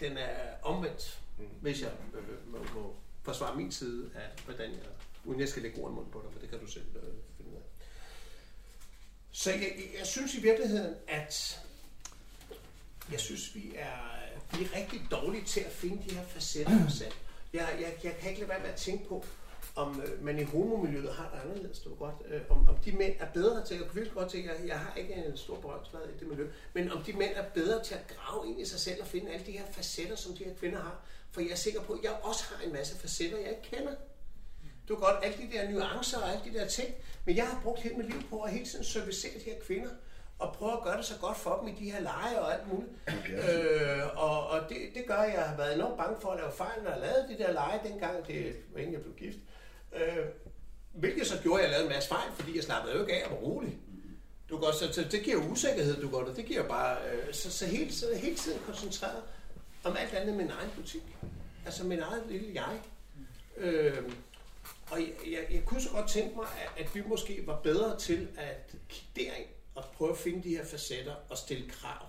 den- 0.00 0.16
er 0.18 0.28
omvendt, 0.62 1.18
hvis 1.60 1.82
jeg 1.82 1.90
øh, 2.14 2.52
må, 2.52 2.58
må 2.74 2.94
forsvare 3.22 3.56
min 3.56 3.72
side 3.72 4.10
af, 4.14 4.42
hvordan 4.44 4.70
jeg, 4.70 4.78
uden 5.24 5.40
jeg 5.40 5.48
skal 5.48 5.62
lægge 5.62 5.80
ord 5.82 5.90
i 5.90 5.94
munden 5.94 6.12
på 6.12 6.20
dig, 6.24 6.32
for 6.32 6.40
det 6.40 6.50
kan 6.50 6.58
du 6.58 6.66
selv 6.66 6.84
øh, 6.96 7.02
finde 7.36 7.50
ud 7.50 7.56
af. 7.56 7.62
Så 9.32 9.50
jeg- 9.50 9.76
jeg 9.98 10.06
synes 10.06 10.34
i 10.34 10.40
virkeligheden, 10.40 10.94
at 11.08 11.60
Jeg 13.12 13.20
synes, 13.20 13.54
vi 13.54 13.72
er, 13.74 14.58
vi 14.58 14.64
er 14.64 14.76
rigtig 14.76 15.00
dårlige 15.10 15.44
til 15.44 15.60
at 15.60 15.72
finde 15.72 16.02
de 16.08 16.14
her 16.14 16.24
facetter 16.24 16.86
os 16.86 16.92
selv. 16.92 17.12
Jeg, 17.52 17.68
jeg, 17.80 17.94
jeg 18.04 18.16
kan 18.20 18.30
ikke 18.30 18.40
lade 18.40 18.50
være 18.50 18.60
med 18.60 18.68
at 18.68 18.76
tænke 18.76 19.08
på, 19.08 19.24
om 19.74 20.02
øh, 20.06 20.24
man 20.24 20.38
i 20.38 20.42
homomiljøet 20.42 21.14
har 21.14 21.30
det 21.34 21.50
anderledes, 21.50 21.78
du 21.78 21.94
godt. 21.94 22.14
Øh, 22.28 22.40
om, 22.48 22.68
om 22.68 22.76
de 22.76 22.92
mænd 22.92 23.14
er 23.18 23.26
bedre 23.34 23.64
til, 23.64 23.76
jeg 23.76 23.86
kunne 23.86 23.94
virkelig 23.94 24.14
godt 24.14 24.30
tænke, 24.30 24.50
at 24.50 24.66
jeg 24.66 24.78
har 24.78 24.94
ikke 24.94 25.14
en 25.14 25.36
stor 25.36 25.60
berøringsflade 25.60 26.04
i 26.16 26.18
det 26.20 26.28
miljø, 26.28 26.48
men 26.74 26.92
om 26.92 27.02
de 27.02 27.12
mænd 27.12 27.30
er 27.34 27.44
bedre 27.54 27.84
til 27.84 27.94
at 27.94 28.06
grave 28.16 28.48
ind 28.48 28.60
i 28.60 28.64
sig 28.64 28.80
selv 28.80 29.00
og 29.00 29.06
finde 29.06 29.32
alle 29.32 29.46
de 29.46 29.52
her 29.52 29.64
facetter, 29.72 30.16
som 30.16 30.36
de 30.36 30.44
her 30.44 30.54
kvinder 30.54 30.78
har. 30.78 31.00
For 31.30 31.40
jeg 31.40 31.50
er 31.50 31.54
sikker 31.54 31.80
på, 31.80 31.92
at 31.92 32.04
jeg 32.04 32.12
også 32.22 32.44
har 32.44 32.64
en 32.66 32.72
masse 32.72 32.98
facetter, 32.98 33.38
jeg 33.38 33.48
ikke 33.48 33.76
kender. 33.76 33.94
Du 34.88 34.94
kan 34.94 35.04
godt 35.04 35.24
alle 35.24 35.36
de 35.36 35.52
der 35.52 35.70
nuancer 35.70 36.18
og 36.18 36.32
alle 36.32 36.52
de 36.52 36.58
der 36.58 36.66
ting, 36.66 36.94
men 37.24 37.36
jeg 37.36 37.46
har 37.46 37.60
brugt 37.62 37.80
hele 37.80 37.94
mit 37.94 38.06
liv 38.06 38.22
på 38.28 38.40
at 38.40 38.52
hele 38.52 38.66
tiden 38.66 38.84
servicere 38.84 39.34
de 39.34 39.44
her 39.44 39.60
kvinder, 39.60 39.90
og 40.40 40.52
prøve 40.52 40.72
at 40.72 40.82
gøre 40.82 40.96
det 40.96 41.04
så 41.04 41.14
godt 41.20 41.36
for 41.36 41.58
dem 41.60 41.68
i 41.68 41.84
de 41.84 41.90
her 41.90 42.00
lege 42.00 42.40
og 42.40 42.54
alt 42.54 42.72
muligt. 42.72 42.92
Øh, 43.28 44.02
og 44.16 44.46
og 44.48 44.68
det, 44.68 44.76
det 44.94 45.04
gør, 45.06 45.14
at 45.14 45.34
jeg 45.34 45.42
har 45.42 45.56
været 45.56 45.74
enormt 45.74 45.96
bange 45.96 46.20
for 46.20 46.30
at 46.30 46.38
lave 46.40 46.52
fejl, 46.52 46.82
når 46.82 46.90
jeg 46.90 47.00
lavede 47.00 47.28
de 47.28 47.38
der 47.38 47.52
lege 47.52 47.80
dengang, 47.88 48.26
det 48.26 48.56
var 48.72 48.80
inden 48.80 48.92
jeg 48.92 49.02
blev 49.02 49.14
gift. 49.14 49.38
Øh, 49.96 50.24
hvilket 50.92 51.26
så 51.26 51.42
gjorde, 51.42 51.62
at 51.62 51.64
jeg 51.64 51.70
lavede 51.70 51.86
en 51.86 51.92
masse 51.92 52.08
fejl, 52.08 52.32
fordi 52.34 52.56
jeg 52.56 52.64
slappede 52.64 52.94
jo 52.94 53.00
ikke 53.00 53.14
af 53.14 53.24
og 53.24 53.30
var 53.30 53.38
rolig. 53.38 53.78
Du 54.50 54.58
går, 54.58 54.72
så, 54.72 54.92
så 54.92 55.04
det 55.10 55.22
giver 55.22 55.50
usikkerhed, 55.50 56.02
du 56.02 56.10
går 56.10 56.24
det. 56.24 56.36
Det 56.36 56.44
giver 56.44 56.68
bare, 56.68 56.96
øh, 57.12 57.34
så, 57.34 57.50
så, 57.50 57.66
hele, 57.66 57.92
så 57.92 58.06
hele 58.16 58.36
tiden 58.36 58.58
koncentreret 58.66 59.22
om 59.84 59.96
alt 59.96 60.14
andet 60.14 60.28
end 60.28 60.36
min 60.36 60.50
egen 60.50 60.70
butik. 60.76 61.02
Altså 61.64 61.84
min 61.84 62.00
eget 62.00 62.22
lille 62.28 62.54
jeg. 62.54 62.80
Øh, 63.56 63.98
og 64.90 65.00
jeg, 65.00 65.08
jeg, 65.26 65.46
jeg 65.50 65.64
kunne 65.64 65.80
så 65.80 65.90
godt 65.90 66.08
tænke 66.08 66.36
mig, 66.36 66.46
at, 66.62 66.84
at 66.84 66.94
vi 66.94 67.02
måske 67.06 67.42
var 67.46 67.56
bedre 67.56 67.98
til 67.98 68.28
at 68.38 68.74
kigge 68.88 69.08
derind 69.16 69.48
og 69.84 69.90
prøve 69.96 70.10
at 70.10 70.16
finde 70.18 70.42
de 70.42 70.48
her 70.48 70.64
facetter 70.64 71.14
og 71.30 71.38
stille 71.38 71.68
krav. 71.70 72.06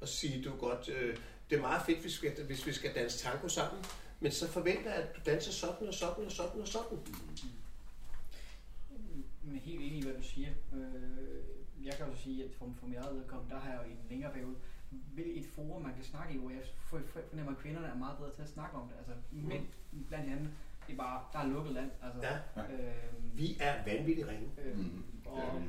Og 0.00 0.08
sige, 0.08 0.44
du 0.44 0.56
godt, 0.56 0.88
øh, 0.88 1.16
det 1.50 1.56
er 1.56 1.60
meget 1.60 1.82
fedt, 1.86 1.98
hvis 2.00 2.22
vi, 2.22 2.28
skal, 2.30 2.44
hvis 2.46 2.66
vi 2.66 2.72
skal 2.72 2.94
danse 2.94 3.18
tango 3.18 3.48
sammen, 3.48 3.84
men 4.20 4.32
så 4.32 4.48
forventer 4.48 4.94
jeg, 4.94 5.02
at 5.02 5.16
du 5.16 5.20
danser 5.26 5.52
sådan 5.52 5.88
og 5.88 5.94
sådan 5.94 6.24
og 6.24 6.30
sådan 6.32 6.60
og 6.60 6.68
sådan. 6.68 6.98
Men 9.42 9.58
helt 9.58 9.80
enig 9.80 9.98
i, 9.98 10.02
hvad 10.02 10.14
du 10.14 10.22
siger. 10.22 10.48
Øh, 10.74 11.86
jeg 11.86 11.94
kan 11.94 12.06
også 12.06 12.22
sige, 12.22 12.44
at 12.44 12.50
for, 12.58 12.72
for 12.80 12.86
mit 12.86 12.96
eget 12.98 13.16
vedkommende, 13.16 13.54
der 13.54 13.60
har 13.60 13.70
jeg 13.70 13.80
jo 13.84 13.88
i 13.88 13.92
en 13.92 13.98
længere 14.10 14.32
periode 14.32 14.54
vil 15.14 15.38
et 15.40 15.46
forum, 15.54 15.82
man 15.82 15.94
kan 15.94 16.04
snakke 16.04 16.34
i, 16.34 16.36
hvor 16.38 16.50
jeg 16.50 16.60
for- 16.88 17.00
for- 17.12 17.20
fornemmer, 17.30 17.52
at 17.52 17.58
kvinderne 17.58 17.86
er 17.86 17.94
meget 17.94 18.18
bedre 18.18 18.34
til 18.34 18.42
at 18.42 18.48
snakke 18.48 18.76
om 18.76 18.88
det. 18.88 18.96
Altså, 18.98 19.12
mænd 19.32 19.66
blandt 20.08 20.30
andet, 20.32 20.48
det 20.86 20.92
er 20.92 20.96
bare, 20.96 21.24
der 21.32 21.38
er 21.38 21.46
lukket 21.46 21.72
land. 21.72 21.90
Altså, 22.02 22.20
Ja. 22.22 22.62
øh, 22.72 23.38
Vi 23.38 23.56
er 23.60 23.84
vanvittigt 23.84 24.28
ringe. 24.28 24.48
Øh, 24.64 24.78
Mhm. 24.78 25.02
og, 25.26 25.62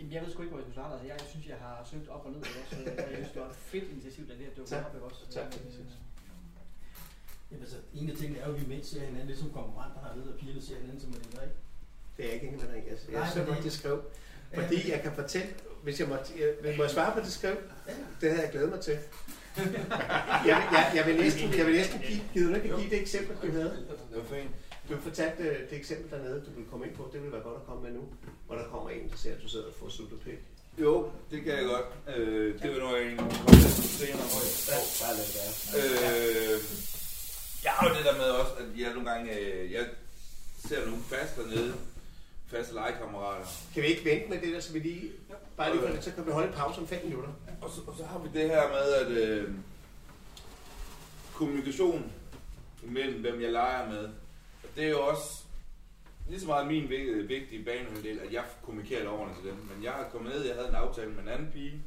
Jamen, 0.00 0.12
jeg 0.14 0.22
ved 0.22 0.30
sgu 0.32 0.38
ikke, 0.42 0.52
hvor 0.54 0.60
jeg 0.60 0.66
skulle 0.66 0.78
starte. 0.80 0.92
Altså, 0.94 1.06
jeg, 1.12 1.16
synes, 1.32 1.44
jeg 1.52 1.58
har 1.66 1.74
søgt 1.90 2.08
op 2.14 2.22
og 2.26 2.30
ned. 2.32 2.40
Ikke 2.46 2.60
også? 2.64 2.76
Og 3.04 3.10
jeg 3.12 3.18
synes, 3.20 3.32
det 3.34 3.40
var 3.44 3.48
et 3.54 3.60
fedt 3.72 3.86
initiativ, 3.94 4.22
da 4.28 4.32
det 4.38 4.44
her 4.48 4.54
dukkede 4.58 4.84
op. 4.86 4.94
Ikke 4.94 5.06
også? 5.10 5.20
Tak. 5.36 5.46
Øh, 5.46 5.84
Jamen, 7.50 7.62
altså, 7.66 7.78
en 7.98 8.10
af 8.10 8.16
tingene 8.16 8.38
er 8.42 8.46
jo, 8.48 8.54
at 8.54 8.60
vi 8.62 8.66
mænd 8.72 8.84
ser 8.84 9.00
hinanden 9.00 9.28
lidt 9.30 9.38
som 9.38 9.50
konkurrenter 9.58 10.00
hernede, 10.06 10.28
og 10.32 10.38
pigerne 10.40 10.62
ser 10.62 10.76
hinanden 10.82 11.00
som 11.04 11.10
veninder, 11.16 11.42
ikke? 11.42 11.54
Det 12.16 12.22
er 12.28 12.32
ikke 12.36 12.46
enig 12.48 12.60
med 12.60 12.68
dig 12.72 12.78
i. 12.78 12.88
Jeg, 12.88 13.20
Nej, 13.20 13.26
så 13.28 13.32
fordi- 13.38 13.46
godt, 13.50 13.64
det 13.64 13.72
skrev. 13.72 13.96
Fordi 14.54 14.90
jeg 14.90 15.00
kan 15.02 15.12
fortælle, 15.12 15.48
hvis 15.82 16.00
jeg 16.00 16.08
må, 16.08 16.14
jeg, 16.38 16.76
må 16.76 16.82
jeg 16.82 16.90
svare 16.90 17.12
på 17.14 17.20
det 17.20 17.32
skrev, 17.32 17.56
det 18.20 18.30
havde 18.30 18.42
jeg 18.42 18.50
glædet 18.52 18.70
mig 18.70 18.80
til. 18.80 18.92
jeg, 19.56 19.64
vil- 19.66 20.68
jeg, 20.72 20.92
jeg, 20.94 21.06
vil 21.06 21.16
næsten, 21.16 21.54
jeg 21.58 21.66
vil 21.66 21.74
næsten 21.74 22.00
give, 22.00 22.56
ikke 22.56 22.72
at 22.74 22.78
give 22.80 22.90
det 22.90 23.00
eksempel, 23.00 23.36
du 23.48 23.52
havde? 23.52 23.86
Det 24.10 24.16
var 24.30 24.36
fint. 24.36 24.50
Du 24.90 24.96
fortalte 25.00 25.42
øh, 25.42 25.70
det 25.70 25.78
eksempel 25.78 26.10
dernede, 26.10 26.42
du 26.46 26.50
ville 26.50 26.70
komme 26.70 26.86
ind 26.86 26.94
på. 26.94 27.10
Det 27.12 27.20
ville 27.20 27.32
være 27.32 27.42
godt 27.42 27.56
at 27.56 27.66
komme 27.66 27.82
med 27.82 27.92
nu, 27.98 28.02
hvor 28.46 28.56
der 28.56 28.68
kommer 28.68 28.90
en, 28.90 29.10
der 29.10 29.16
ser, 29.16 29.34
at 29.34 29.42
du 29.42 29.48
sidder 29.48 29.66
og 29.66 29.74
får 29.80 29.88
suttet 29.88 30.18
Jo, 30.78 31.10
det 31.30 31.42
kan 31.44 31.52
jeg 31.52 31.64
godt. 31.64 32.16
Øh, 32.16 32.62
det 32.62 32.70
var 32.70 32.78
kom 32.78 33.54
til 33.54 33.88
senere. 33.98 34.28
Ja, 34.68 34.78
bare 35.02 35.14
lad 35.18 35.26
det 35.28 35.36
være. 35.40 35.52
Øh, 35.78 36.60
jeg 37.64 37.72
har 37.72 37.88
jo 37.88 37.94
det 37.94 38.04
der 38.04 38.16
med 38.16 38.28
også, 38.40 38.52
at 38.52 38.80
jeg 38.80 38.94
nogle 38.94 39.10
gange, 39.10 39.38
øh, 39.38 39.72
jeg 39.72 39.86
ser 40.68 40.86
nogle 40.86 41.02
fast 41.02 41.36
dernede, 41.36 41.74
faste 42.46 42.74
legekammerater. 42.74 43.46
Kan 43.74 43.82
vi 43.82 43.88
ikke 43.88 44.04
vente 44.04 44.28
med 44.28 44.40
det 44.40 44.52
der, 44.54 44.60
så 44.60 44.72
vi 44.72 44.78
lige, 44.78 45.10
bare 45.56 45.70
lige 45.72 45.82
for 45.82 45.88
det, 45.88 46.04
så 46.04 46.10
kan 46.12 46.26
vi 46.26 46.30
holde 46.30 46.48
en 46.48 46.54
pause 46.54 46.80
om 46.80 46.86
5 46.86 47.04
minutter. 47.04 47.30
Og 47.60 47.70
så, 47.70 47.80
og 47.86 47.94
så 47.96 48.04
har 48.04 48.18
vi 48.18 48.28
det 48.38 48.50
her 48.50 48.68
med, 48.68 48.92
at 48.92 49.10
øh, 49.10 49.50
kommunikation 51.34 52.12
mellem 52.82 53.20
hvem 53.20 53.40
jeg 53.40 53.52
leger 53.52 53.90
med, 53.90 54.08
det 54.80 54.86
er 54.88 54.90
jo 54.90 55.06
også 55.06 55.44
lige 56.28 56.40
så 56.40 56.46
meget 56.46 56.66
min 56.66 56.88
vigtige 57.28 57.64
banemodel, 57.64 58.18
at 58.18 58.32
jeg 58.32 58.44
kommunikerer 58.62 59.00
det 59.00 59.08
ordentligt 59.10 59.40
til 59.42 59.50
dem. 59.50 59.58
Men 59.74 59.84
jeg 59.84 59.92
har 59.92 60.08
kommet 60.12 60.32
ned, 60.32 60.44
jeg 60.46 60.54
havde 60.54 60.68
en 60.68 60.74
aftale 60.74 61.10
med 61.10 61.22
en 61.22 61.28
anden 61.28 61.50
pige, 61.52 61.82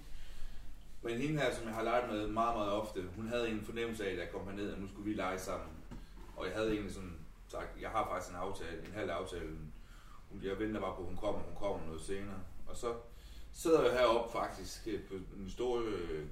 men 1.02 1.18
hende 1.18 1.40
her, 1.42 1.54
som 1.56 1.66
jeg 1.68 1.74
har 1.76 1.84
leget 1.84 2.10
med 2.10 2.28
meget, 2.28 2.56
meget 2.58 2.72
ofte, 2.72 3.04
hun 3.16 3.28
havde 3.28 3.50
en 3.50 3.62
fornemmelse 3.66 4.06
af, 4.08 4.12
at 4.12 4.18
jeg 4.18 4.32
kom 4.32 4.46
herned, 4.48 4.72
og 4.74 4.80
nu 4.80 4.88
skulle 4.88 5.10
vi 5.10 5.14
lege 5.16 5.40
sammen. 5.40 5.70
Og 6.38 6.46
jeg 6.46 6.54
havde 6.56 6.72
egentlig 6.72 6.94
sådan 6.94 7.18
sagt, 7.48 7.82
jeg 7.82 7.90
har 7.90 8.08
faktisk 8.12 8.30
en 8.32 8.38
aftale, 8.38 8.80
en 8.88 8.94
halv 8.94 9.10
aftale. 9.10 9.50
Hun- 10.30 10.44
Jeg 10.44 10.60
venter 10.60 10.82
bare 10.82 10.96
på, 10.96 11.02
at 11.02 11.08
hun 11.08 11.18
kommer, 11.18 11.42
hun 11.42 11.56
kommer 11.56 11.86
noget 11.86 12.02
senere. 12.02 12.40
Og 12.68 12.78
så 12.78 12.94
sidder 13.54 13.84
jeg 13.84 14.00
heroppe 14.00 14.32
faktisk 14.32 14.88
øh, 14.88 15.04
på 15.08 15.14
den 15.38 15.50
store 15.50 15.84
øh, 15.84 16.26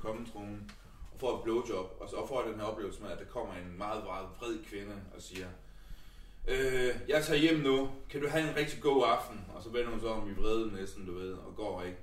og 1.14 1.20
får 1.20 1.38
et 1.38 1.44
blowjob, 1.44 1.98
og 2.00 2.10
så 2.10 2.26
får 2.28 2.42
jeg 2.44 2.52
den 2.52 2.60
her 2.60 2.68
oplevelse 2.68 3.02
med, 3.02 3.12
at 3.12 3.20
der 3.20 3.26
kommer 3.26 3.54
en 3.54 3.78
meget, 3.78 4.04
meget 4.04 4.28
vred 4.40 4.64
kvinde 4.66 4.96
og 5.16 5.22
siger, 5.22 5.48
øh, 6.48 6.96
jeg 7.08 7.24
tager 7.24 7.40
hjem 7.40 7.60
nu, 7.60 7.90
kan 8.10 8.22
du 8.22 8.28
have 8.28 8.50
en 8.50 8.56
rigtig 8.56 8.82
god 8.82 9.04
aften? 9.08 9.46
Og 9.56 9.64
så 9.64 9.70
vender 9.70 9.90
hun 9.90 10.00
så 10.00 10.08
om 10.08 10.30
i 10.30 10.34
vrede 10.34 10.74
næsten, 10.74 11.06
du 11.06 11.14
ved, 11.14 11.34
og 11.34 11.56
går 11.56 11.84
ikke. 11.84 11.98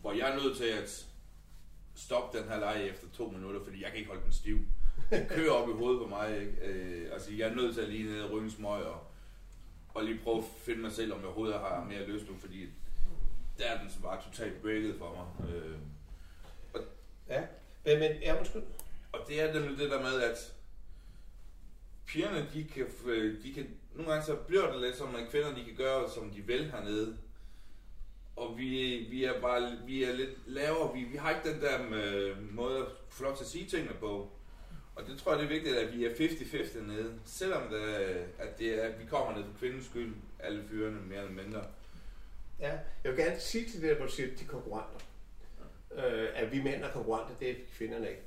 Hvor 0.00 0.12
jeg 0.12 0.30
er 0.30 0.42
nødt 0.42 0.56
til 0.56 0.64
at 0.64 1.06
stoppe 1.94 2.38
den 2.38 2.48
her 2.48 2.60
leje 2.60 2.82
efter 2.82 3.06
to 3.16 3.28
minutter, 3.30 3.64
fordi 3.64 3.82
jeg 3.82 3.90
kan 3.90 3.98
ikke 3.98 4.10
holde 4.10 4.24
den 4.24 4.32
stiv. 4.32 4.58
Den 5.10 5.26
kører 5.26 5.52
op 5.52 5.68
i 5.68 5.72
hovedet 5.72 6.02
på 6.02 6.08
mig, 6.08 6.40
ikke? 6.40 6.52
Øh, 6.62 7.12
altså, 7.12 7.32
jeg 7.32 7.48
er 7.48 7.54
nødt 7.54 7.74
til 7.74 7.82
at 7.82 7.88
lige 7.88 8.04
ned 8.04 8.22
og 8.22 8.30
ryge 8.30 8.44
en 8.44 8.50
smøg 8.50 8.84
og, 8.84 9.00
og 9.94 10.04
lige 10.04 10.20
prøve 10.24 10.38
at 10.38 10.44
finde 10.58 10.80
mig 10.80 10.92
selv, 10.92 11.12
om 11.12 11.18
jeg 11.18 11.26
overhovedet 11.26 11.58
har 11.58 11.84
mere 11.84 12.06
lyst 12.06 12.30
nu, 12.30 12.36
fordi 12.40 12.68
der 13.58 13.64
er 13.64 13.80
den 13.80 13.90
så 13.90 14.00
bare 14.00 14.22
totalt 14.22 14.62
breaket 14.62 14.94
for 14.98 15.14
mig. 15.14 15.50
Øh, 15.50 15.76
og, 16.74 16.80
ja, 17.28 17.42
men, 17.84 17.98
men 17.98 18.10
ja, 18.22 18.38
undskyld. 18.38 18.62
Og 19.12 19.20
det 19.28 19.42
er 19.42 19.52
nemlig 19.52 19.78
det 19.78 19.90
der 19.90 20.02
med, 20.02 20.22
at 20.22 20.55
pigerne, 22.06 22.48
de 22.54 22.64
kan, 22.64 22.86
f- 22.86 23.42
de 23.42 23.52
kan, 23.54 23.66
nogle 23.94 24.10
gange 24.12 24.26
så 24.26 24.34
bliver 24.34 24.72
det 24.72 24.80
lidt 24.80 24.96
som, 24.96 25.14
at 25.16 25.28
kvinder, 25.30 25.54
de 25.54 25.64
kan 25.64 25.74
gøre, 25.76 26.10
som 26.10 26.30
de 26.30 26.40
vil 26.40 26.70
hernede. 26.70 27.16
Og 28.36 28.58
vi, 28.58 28.96
vi 29.10 29.24
er 29.24 29.40
bare 29.40 29.78
vi 29.86 30.04
er 30.04 30.12
lidt 30.12 30.30
lavere. 30.46 30.94
Vi, 30.94 31.00
vi 31.04 31.16
har 31.16 31.30
ikke 31.30 31.50
den 31.52 31.60
der 31.60 31.78
øh, 31.92 32.54
måde 32.54 32.78
at 32.78 32.86
få 33.10 33.22
lov 33.24 33.36
til 33.36 33.44
at 33.44 33.48
sige 33.50 33.66
tingene 33.66 33.94
på. 34.00 34.30
Og 34.94 35.06
det 35.06 35.18
tror 35.18 35.32
jeg, 35.32 35.38
det 35.38 35.44
er 35.46 35.54
vigtigt, 35.54 35.76
at 35.76 35.92
vi 35.98 36.04
er 36.04 36.10
50-50 36.10 36.82
nede. 36.82 37.20
Selvom 37.24 37.62
det, 37.70 37.82
at 38.38 38.58
det 38.58 38.84
er, 38.84 38.88
at 38.88 39.00
vi 39.00 39.04
kommer 39.06 39.36
ned 39.36 39.44
for 39.44 39.58
kvindens 39.58 39.84
skyld, 39.86 40.14
alle 40.38 40.64
fyrene 40.70 41.00
mere 41.00 41.18
eller 41.18 41.42
mindre. 41.44 41.64
Ja, 42.60 42.78
jeg 43.04 43.12
vil 43.12 43.24
gerne 43.24 43.40
sige 43.40 43.68
til 43.68 43.82
det, 43.82 43.96
hvor 43.96 44.06
du 44.06 44.12
siger, 44.12 44.28
de 44.36 44.44
er 44.44 44.48
konkurrenter. 44.48 44.98
Øh, 45.94 46.28
at 46.34 46.52
vi 46.52 46.62
mænd 46.62 46.82
er 46.82 46.90
konkurrenter, 46.92 47.34
det 47.40 47.50
er 47.50 47.54
kvinderne 47.76 48.08
ikke. 48.08 48.22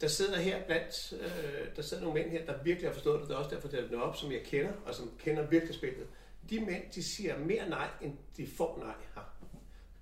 Der 0.00 0.08
sidder 0.08 0.38
her 0.38 0.62
blandt, 0.66 1.12
øh, 1.12 1.76
der 1.76 1.82
sidder 1.82 2.02
nogle 2.02 2.20
mænd 2.20 2.30
her, 2.30 2.46
der 2.46 2.62
virkelig 2.62 2.88
har 2.88 2.94
forstået 2.94 3.20
det. 3.20 3.28
Det 3.28 3.34
er 3.34 3.38
også 3.38 3.54
derfor, 3.54 3.68
det 3.68 3.92
er 3.92 4.00
op, 4.00 4.16
som 4.16 4.32
jeg 4.32 4.42
kender, 4.42 4.72
og 4.86 4.94
som 4.94 5.10
kender 5.18 5.46
virkelig 5.46 5.74
spillet. 5.74 6.06
De 6.50 6.60
mænd, 6.60 6.82
de 6.94 7.02
siger 7.02 7.38
mere 7.38 7.68
nej, 7.68 7.88
end 8.02 8.16
de 8.36 8.46
får 8.56 8.78
nej 8.78 8.94
her. 9.14 9.22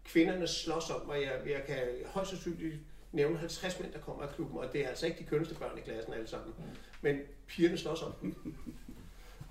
Kvinderne 0.05 0.49
slås 0.49 0.91
om, 0.91 1.09
og 1.09 1.23
jeg, 1.23 1.41
jeg 1.47 1.65
kan 1.67 1.79
højst 2.07 2.31
sandsynligt 2.31 2.77
nævne 3.13 3.39
50 3.39 3.81
mænd, 3.81 3.93
der 3.93 3.99
kommer 3.99 4.23
af 4.23 4.35
klubben, 4.35 4.59
og 4.59 4.73
det 4.73 4.85
er 4.85 4.89
altså 4.89 5.07
ikke 5.07 5.19
de 5.19 5.25
kønneste 5.25 5.55
børn 5.55 5.79
i 5.79 5.81
klassen 5.81 6.13
alle 6.15 6.29
sammen. 6.29 6.55
Men 7.01 7.21
pigerne 7.47 7.79
slås 7.79 8.03
om 8.03 8.13
dem. 8.23 8.55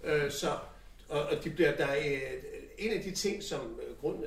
øh, 0.03 0.31
så, 0.31 0.57
og, 1.09 1.23
og 1.23 1.43
de 1.43 1.49
bliver, 1.49 1.75
der 1.75 1.85
er, 1.85 2.15
øh, 2.15 2.43
en 2.77 2.91
af 2.91 3.03
de 3.03 3.11
ting, 3.11 3.43
som 3.43 3.79
øh, 3.87 3.97
grund, 3.97 4.23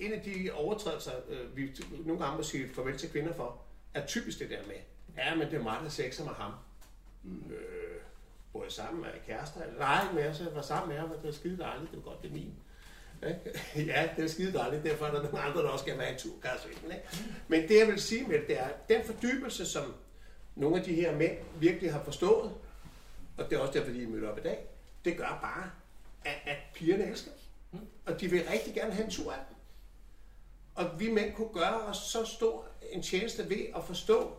en 0.00 0.12
af 0.12 0.20
de 0.20 0.50
overtrædelser, 0.52 1.12
øh, 1.28 1.56
vi 1.56 1.70
nogle 2.04 2.24
gange 2.24 2.36
må 2.36 2.42
sige 2.42 2.68
farvel 2.74 2.98
til 2.98 3.10
kvinder 3.10 3.32
for, 3.32 3.62
er 3.94 4.06
typisk 4.06 4.38
det 4.38 4.50
der 4.50 4.66
med, 4.66 4.76
ja, 5.18 5.34
men 5.34 5.50
det 5.50 5.54
er 5.54 5.62
mig, 5.62 5.78
der 5.82 5.88
sexer 5.88 6.24
med 6.24 6.32
ham. 6.32 6.52
Mm. 7.22 7.52
Øh, 7.52 7.88
jeg 8.68 8.72
sammen 8.72 9.00
med 9.02 9.10
kærester? 9.26 9.60
Nej, 9.78 10.12
men 10.12 10.24
jeg 10.24 10.34
var 10.54 10.62
sammen 10.62 10.88
med 10.88 10.98
ham, 10.98 11.10
og 11.10 11.16
det 11.16 11.24
var 11.24 11.32
skide 11.32 11.58
dejligt, 11.58 11.90
det 11.90 11.96
var 11.96 12.10
godt, 12.10 12.22
det 12.22 12.28
er 12.28 12.32
min. 12.32 12.54
Ikke? 13.28 13.60
ja, 13.92 14.08
det 14.16 14.24
er 14.24 14.28
skide 14.28 14.52
dejligt, 14.52 14.84
derfor 14.84 15.06
er 15.06 15.10
der 15.10 15.22
nogle 15.22 15.40
andre, 15.40 15.62
der 15.62 15.68
også 15.68 15.82
skal 15.82 15.98
være 15.98 16.12
en 16.12 16.18
tur, 16.18 16.34
ikke? 16.68 17.02
Men 17.48 17.68
det, 17.68 17.78
jeg 17.78 17.86
vil 17.86 18.00
sige 18.00 18.26
med 18.26 18.38
det, 18.38 18.48
det 18.48 18.60
er, 18.60 18.68
den 18.88 19.04
fordybelse, 19.04 19.66
som 19.66 19.94
nogle 20.54 20.76
af 20.76 20.84
de 20.84 20.94
her 20.94 21.16
mænd 21.16 21.38
virkelig 21.60 21.92
har 21.92 22.04
forstået, 22.04 22.52
og 23.38 23.50
det 23.50 23.52
er 23.52 23.58
også 23.58 23.78
derfor, 23.78 23.92
de 23.92 24.02
er 24.02 24.08
mødt 24.08 24.24
op 24.24 24.38
i 24.38 24.42
dag, 24.42 24.66
det 25.04 25.16
gør 25.16 25.38
bare, 25.42 25.70
at, 26.24 26.52
at 26.52 26.56
pigerne 26.74 27.10
elsker. 27.10 27.30
dem. 27.72 27.80
Og 28.06 28.20
de 28.20 28.28
vil 28.28 28.42
rigtig 28.52 28.74
gerne 28.74 28.92
have 28.92 29.04
en 29.04 29.10
tur 29.10 29.32
af 29.32 29.38
dem. 29.48 29.56
Og 30.74 31.00
vi 31.00 31.12
mænd 31.12 31.34
kunne 31.34 31.52
gøre 31.54 31.80
os 31.80 31.96
så 31.96 32.24
stor 32.24 32.68
en 32.90 33.02
tjeneste 33.02 33.48
ved 33.50 33.66
at 33.76 33.84
forstå, 33.84 34.36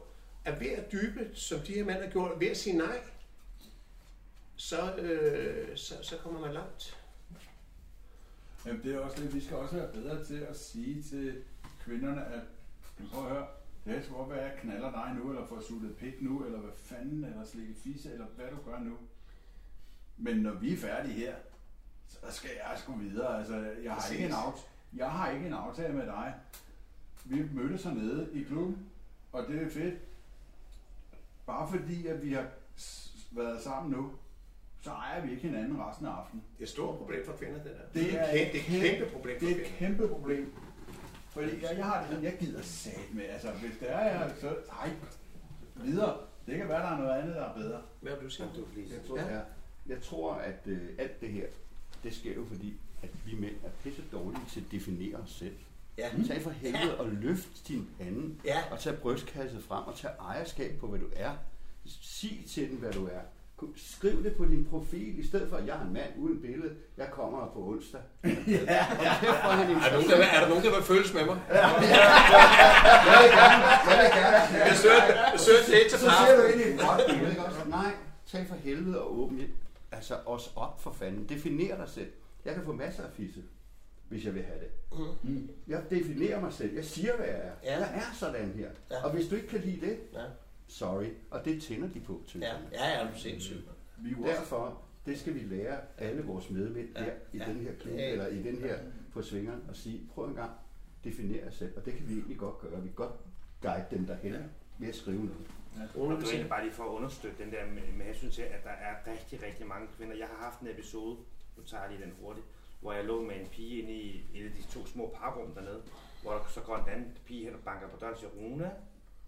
at 0.50 0.60
ved 0.60 0.68
at 0.72 0.92
dybe, 0.92 1.30
som 1.34 1.60
de 1.60 1.74
her 1.74 1.86
mænd 1.86 2.04
har 2.04 2.10
gjort, 2.10 2.40
ved 2.40 2.48
at 2.48 2.58
sige 2.58 2.78
nej, 2.78 3.00
så, 4.56 4.96
øh, 4.96 5.78
så, 5.78 5.94
så 6.02 6.18
kommer 6.18 6.40
man 6.40 6.54
langt. 6.54 6.98
Jamen, 8.66 8.84
det 8.84 8.96
er 8.96 9.00
også 9.00 9.22
det, 9.22 9.34
vi 9.34 9.42
skal 9.42 9.58
også 9.58 9.76
være 9.76 9.92
bedre 9.94 10.26
til 10.26 10.40
at 10.50 10.60
sige 10.60 11.04
til 11.04 11.44
kvinderne, 11.86 12.26
at 12.26 12.42
prøv 13.12 13.26
at 13.26 13.32
høre, 13.32 13.48
Det 13.86 14.04
kan 14.04 14.14
godt 14.14 14.30
være, 14.30 14.40
at 14.40 14.52
jeg 14.52 14.60
knaller 14.62 14.92
dig 14.92 15.16
nu, 15.16 15.30
eller 15.30 15.48
får 15.48 15.62
suttet 15.68 15.96
pik 15.98 16.22
nu, 16.22 16.46
eller 16.46 16.60
hvad 16.60 16.72
fanden, 16.76 17.26
eller 17.26 17.46
slikket 17.46 17.76
fisse, 17.84 18.14
eller 18.14 18.26
hvad 18.26 18.46
du 18.46 18.72
gør 18.72 18.80
nu. 18.80 18.98
Men 20.18 20.38
når 20.38 20.54
vi 20.54 20.74
er 20.74 20.78
færdige 20.78 21.14
her, 21.14 21.36
så 22.08 22.18
skal 22.30 22.50
jeg 22.56 22.78
sgu 22.80 22.94
videre. 22.94 23.40
Altså, 23.40 23.56
jeg 23.84 23.94
har, 23.94 24.12
ikke 24.12 24.26
en 24.26 24.32
aftale, 24.32 24.68
jeg 24.96 25.12
har 25.12 25.32
ikke 25.32 25.48
en 25.48 25.54
aftale 25.54 25.94
med 25.94 26.06
dig. 26.06 26.34
Vi 27.26 27.46
mødtes 27.54 27.84
hernede 27.84 28.30
i 28.34 28.44
klubben, 28.44 28.90
og 29.32 29.48
det 29.48 29.62
er 29.62 29.70
fedt. 29.70 30.00
Bare 31.50 31.68
fordi, 31.70 32.08
at 32.08 32.24
vi 32.26 32.34
har 32.34 32.46
været 33.32 33.62
sammen 33.62 33.92
nu, 33.92 34.12
så 34.82 34.90
ejer 34.92 35.26
vi 35.26 35.32
ikke 35.32 35.42
hinanden 35.48 35.82
resten 35.82 36.06
af 36.06 36.12
aftenen. 36.12 36.44
Det 36.54 36.60
er 36.60 36.64
et 36.64 36.70
stort 36.70 36.98
problem 36.98 37.26
for 37.26 37.34
kvinder, 37.34 37.64
det 37.64 37.72
der. 37.72 38.02
Det 38.02 38.12
Det 38.12 38.20
er, 38.20 38.24
et 38.46 38.52
kæmpe- 38.52 38.70
det 38.70 38.82
er 38.82 38.86
et 38.86 38.98
kæmpe 38.98 39.12
problem 39.14 39.40
for 39.40 39.46
Det 39.48 39.58
er 39.58 39.62
et 39.66 39.72
kæmpe 39.78 40.08
problem. 40.08 40.54
Fordi 41.30 41.48
jeg, 41.64 41.78
jeg 41.78 41.86
har 41.86 42.00
det 42.00 42.10
sådan, 42.10 42.24
jeg 42.24 42.38
gider 42.40 42.62
sat 42.62 43.00
med. 43.14 43.24
Altså, 43.26 43.52
hvis 43.52 43.72
det 43.80 43.92
er, 43.92 44.00
jeg, 44.00 44.32
så 44.42 44.56
nej, 44.68 44.90
videre. 45.76 46.18
Det 46.46 46.58
kan 46.58 46.68
være, 46.70 46.80
der 46.82 46.90
er 46.90 46.98
noget 46.98 47.22
andet, 47.22 47.36
der 47.36 47.42
er 47.46 47.54
bedre. 47.54 47.82
Hvad 48.02 48.14
vil 48.16 48.24
du 48.26 48.30
sige? 48.30 48.48
Du, 48.56 48.66
jeg, 48.76 49.06
tror, 49.08 49.18
ja. 49.18 49.40
jeg 49.88 50.02
tror, 50.02 50.34
at 50.34 50.60
øh, 50.66 50.90
alt 50.98 51.22
det 51.22 51.30
her, 51.30 51.46
det 52.04 52.14
sker 52.16 52.34
jo 52.36 52.46
fordi, 52.48 52.74
at 53.04 53.10
vi 53.26 53.36
mænd 53.36 53.56
er 53.66 53.70
pisse 53.84 54.04
dårlige 54.12 54.42
til 54.50 54.60
at 54.60 54.72
definere 54.72 55.16
os 55.16 55.32
selv. 55.32 55.56
Ja. 56.00 56.10
Tag 56.28 56.42
for 56.42 56.50
helvede 56.50 56.98
og 57.00 57.08
løft 57.12 57.68
din 57.68 57.90
pande, 58.00 58.36
Ja. 58.46 58.58
og 58.72 58.80
tag 58.80 58.98
brystkasset 58.98 59.64
frem, 59.68 59.84
og 59.88 59.96
tag 59.96 60.10
ejerskab 60.20 60.80
på, 60.80 60.88
hvad 60.88 61.00
du 61.00 61.06
er. 61.16 61.32
Sig 62.02 62.46
til 62.50 62.70
den, 62.70 62.78
hvad 62.78 62.92
du 62.92 63.06
er. 63.06 63.20
Skriv 63.76 64.24
det 64.24 64.36
på 64.36 64.46
din 64.46 64.66
profil, 64.70 65.20
i 65.20 65.28
stedet 65.28 65.50
for, 65.50 65.58
at 65.58 65.68
jeg 65.68 65.78
er 65.78 65.82
en 65.86 65.94
mand 65.94 66.10
uden 66.18 66.42
billede. 66.42 66.76
Jeg 66.98 67.08
kommer 67.12 67.40
her 67.40 67.52
på 67.54 67.60
onsdag. 67.68 68.02
ja, 68.24 68.30
ja, 68.48 68.86
Er 69.08 69.20
der 69.22 69.92
nogen, 69.94 70.10
der, 70.10 70.18
vil- 70.18 70.28
er 70.34 70.40
der 70.40 70.50
nogen, 70.50 70.64
der 70.64 70.76
vil 70.76 70.84
følges 70.84 71.14
med 71.14 71.26
mig? 71.26 71.40
Ja. 71.50 71.56
Gerne. 71.56 71.88
Jeg 73.10 73.18
vil 73.24 73.32
gerne. 74.20 74.66
Jeg 74.66 74.76
søger, 75.40 75.64
til 75.66 75.74
et 75.74 75.90
til 75.92 76.00
Så 76.00 76.12
ser 76.28 76.36
du 76.42 76.44
ind 76.48 76.62
i 76.62 76.74
et 76.74 76.80
godt 76.80 77.02
billede, 77.10 77.30
ikke 77.30 77.44
også? 77.46 77.60
Nej, 77.68 77.92
tag 78.32 78.46
for 78.48 78.56
helvede 78.56 79.02
og 79.02 79.20
åbne 79.20 79.44
altså 79.92 80.16
os 80.26 80.52
op 80.56 80.82
for 80.82 80.92
fanden. 80.92 81.30
Definer 81.30 81.76
dig 81.78 81.90
selv. 81.90 82.12
Jeg 82.46 82.54
kan 82.54 82.64
få 82.66 82.74
masser 82.74 83.04
af 83.04 83.10
fisse, 83.18 83.40
hvis 84.10 84.26
jeg 84.26 84.36
vil 84.36 84.44
have 84.44 84.60
det. 84.60 84.70
Mm. 85.24 85.50
Jeg 85.68 85.84
definerer 85.90 86.42
mig 86.42 86.54
selv. 86.54 86.76
Jeg 86.76 86.86
siger, 86.86 87.16
hvad 87.16 87.26
jeg 87.26 87.36
er. 87.40 87.52
Ja. 87.64 87.78
Jeg 87.80 87.96
er 87.96 88.14
sådan 88.16 88.50
her. 88.52 88.70
Ja. 88.92 89.04
Og 89.06 89.12
hvis 89.14 89.28
du 89.28 89.36
ikke 89.36 89.48
kan 89.48 89.60
lide 89.62 89.86
det, 89.86 90.00
Ja. 90.14 90.24
sorry. 90.68 91.06
Og 91.32 91.46
det 91.46 91.62
tænder 91.62 91.90
de 91.90 92.00
på, 92.00 92.22
til 92.28 92.40
Ja, 92.40 92.54
ja, 92.72 92.98
ja, 93.00 93.04
du 93.04 93.14
er 93.14 93.18
sindssyg. 93.18 93.58
Vi 93.98 94.10
er 94.12 94.16
jo 94.18 94.24
også- 94.24 94.36
Derfor, 94.40 94.82
det 95.06 95.20
skal 95.20 95.34
vi 95.34 95.40
lære 95.40 95.78
alle 95.98 96.22
vores 96.24 96.50
medvind 96.50 96.90
Ja. 96.96 97.00
der 97.06 97.12
i 97.34 97.38
Ja. 97.38 97.46
den 97.46 97.56
her 97.62 97.72
klub, 97.80 97.96
Ja. 97.98 98.12
eller 98.12 98.28
i 98.28 98.44
den 98.44 98.56
her 98.58 98.78
på 99.14 99.22
svingeren, 99.22 99.62
og 99.70 99.76
sige, 99.76 100.02
prøv 100.14 100.26
en 100.28 100.36
gang, 100.36 100.52
definere 101.04 101.44
jer 101.46 101.52
selv. 101.52 101.78
Og 101.78 101.86
det 101.86 101.94
kan 101.94 102.08
vi 102.10 102.14
egentlig 102.14 102.38
godt 102.38 102.58
gøre. 102.60 102.82
Vi 102.82 102.88
kan 102.88 102.96
godt 102.96 103.14
guide 103.62 103.86
dem 103.92 104.06
derhen 104.06 104.36
ved 104.78 104.88
at 104.88 104.96
skrive 104.96 105.18
noget. 105.26 105.48
Og 105.96 106.18
det 106.18 106.24
egentlig 106.28 106.50
bare 106.50 106.64
lige 106.64 106.74
for 106.74 106.84
at 106.84 106.90
understøtte 106.90 107.44
den 107.44 107.52
der 107.52 107.66
med, 107.66 107.82
med 107.98 108.06
hensyn 108.06 108.30
til, 108.32 108.42
at 108.42 108.64
der 108.64 108.70
er 108.70 108.96
rigtig, 109.12 109.44
rigtig 109.48 109.68
mange 109.68 109.88
kvinder. 109.98 110.16
Jeg 110.16 110.28
har 110.28 110.44
haft 110.46 110.60
en 110.62 110.68
episode, 110.68 111.18
nu 111.58 111.64
tager 111.64 111.84
jeg 111.84 111.92
lige 111.92 112.06
den 112.06 112.14
hurtigt, 112.22 112.46
hvor 112.82 112.94
jeg 112.94 113.06
lå 113.06 113.22
med 113.22 113.36
en 113.36 113.48
pige 113.52 113.82
inde 113.82 113.94
i 113.94 114.26
et 114.34 114.46
af 114.46 114.52
de 114.52 114.62
to 114.74 114.88
små 114.88 115.16
parrum 115.22 115.52
dernede, 115.56 115.82
hvor 116.22 116.32
der 116.32 116.40
så 116.54 116.60
går 116.60 116.76
en 116.78 116.90
anden 116.94 117.08
pige 117.26 117.44
hen 117.46 117.54
og 117.54 117.60
banker 117.66 117.88
på 117.88 117.98
døren 118.00 118.14
og 118.14 118.20
siger, 118.20 118.30
Rune, 118.30 118.72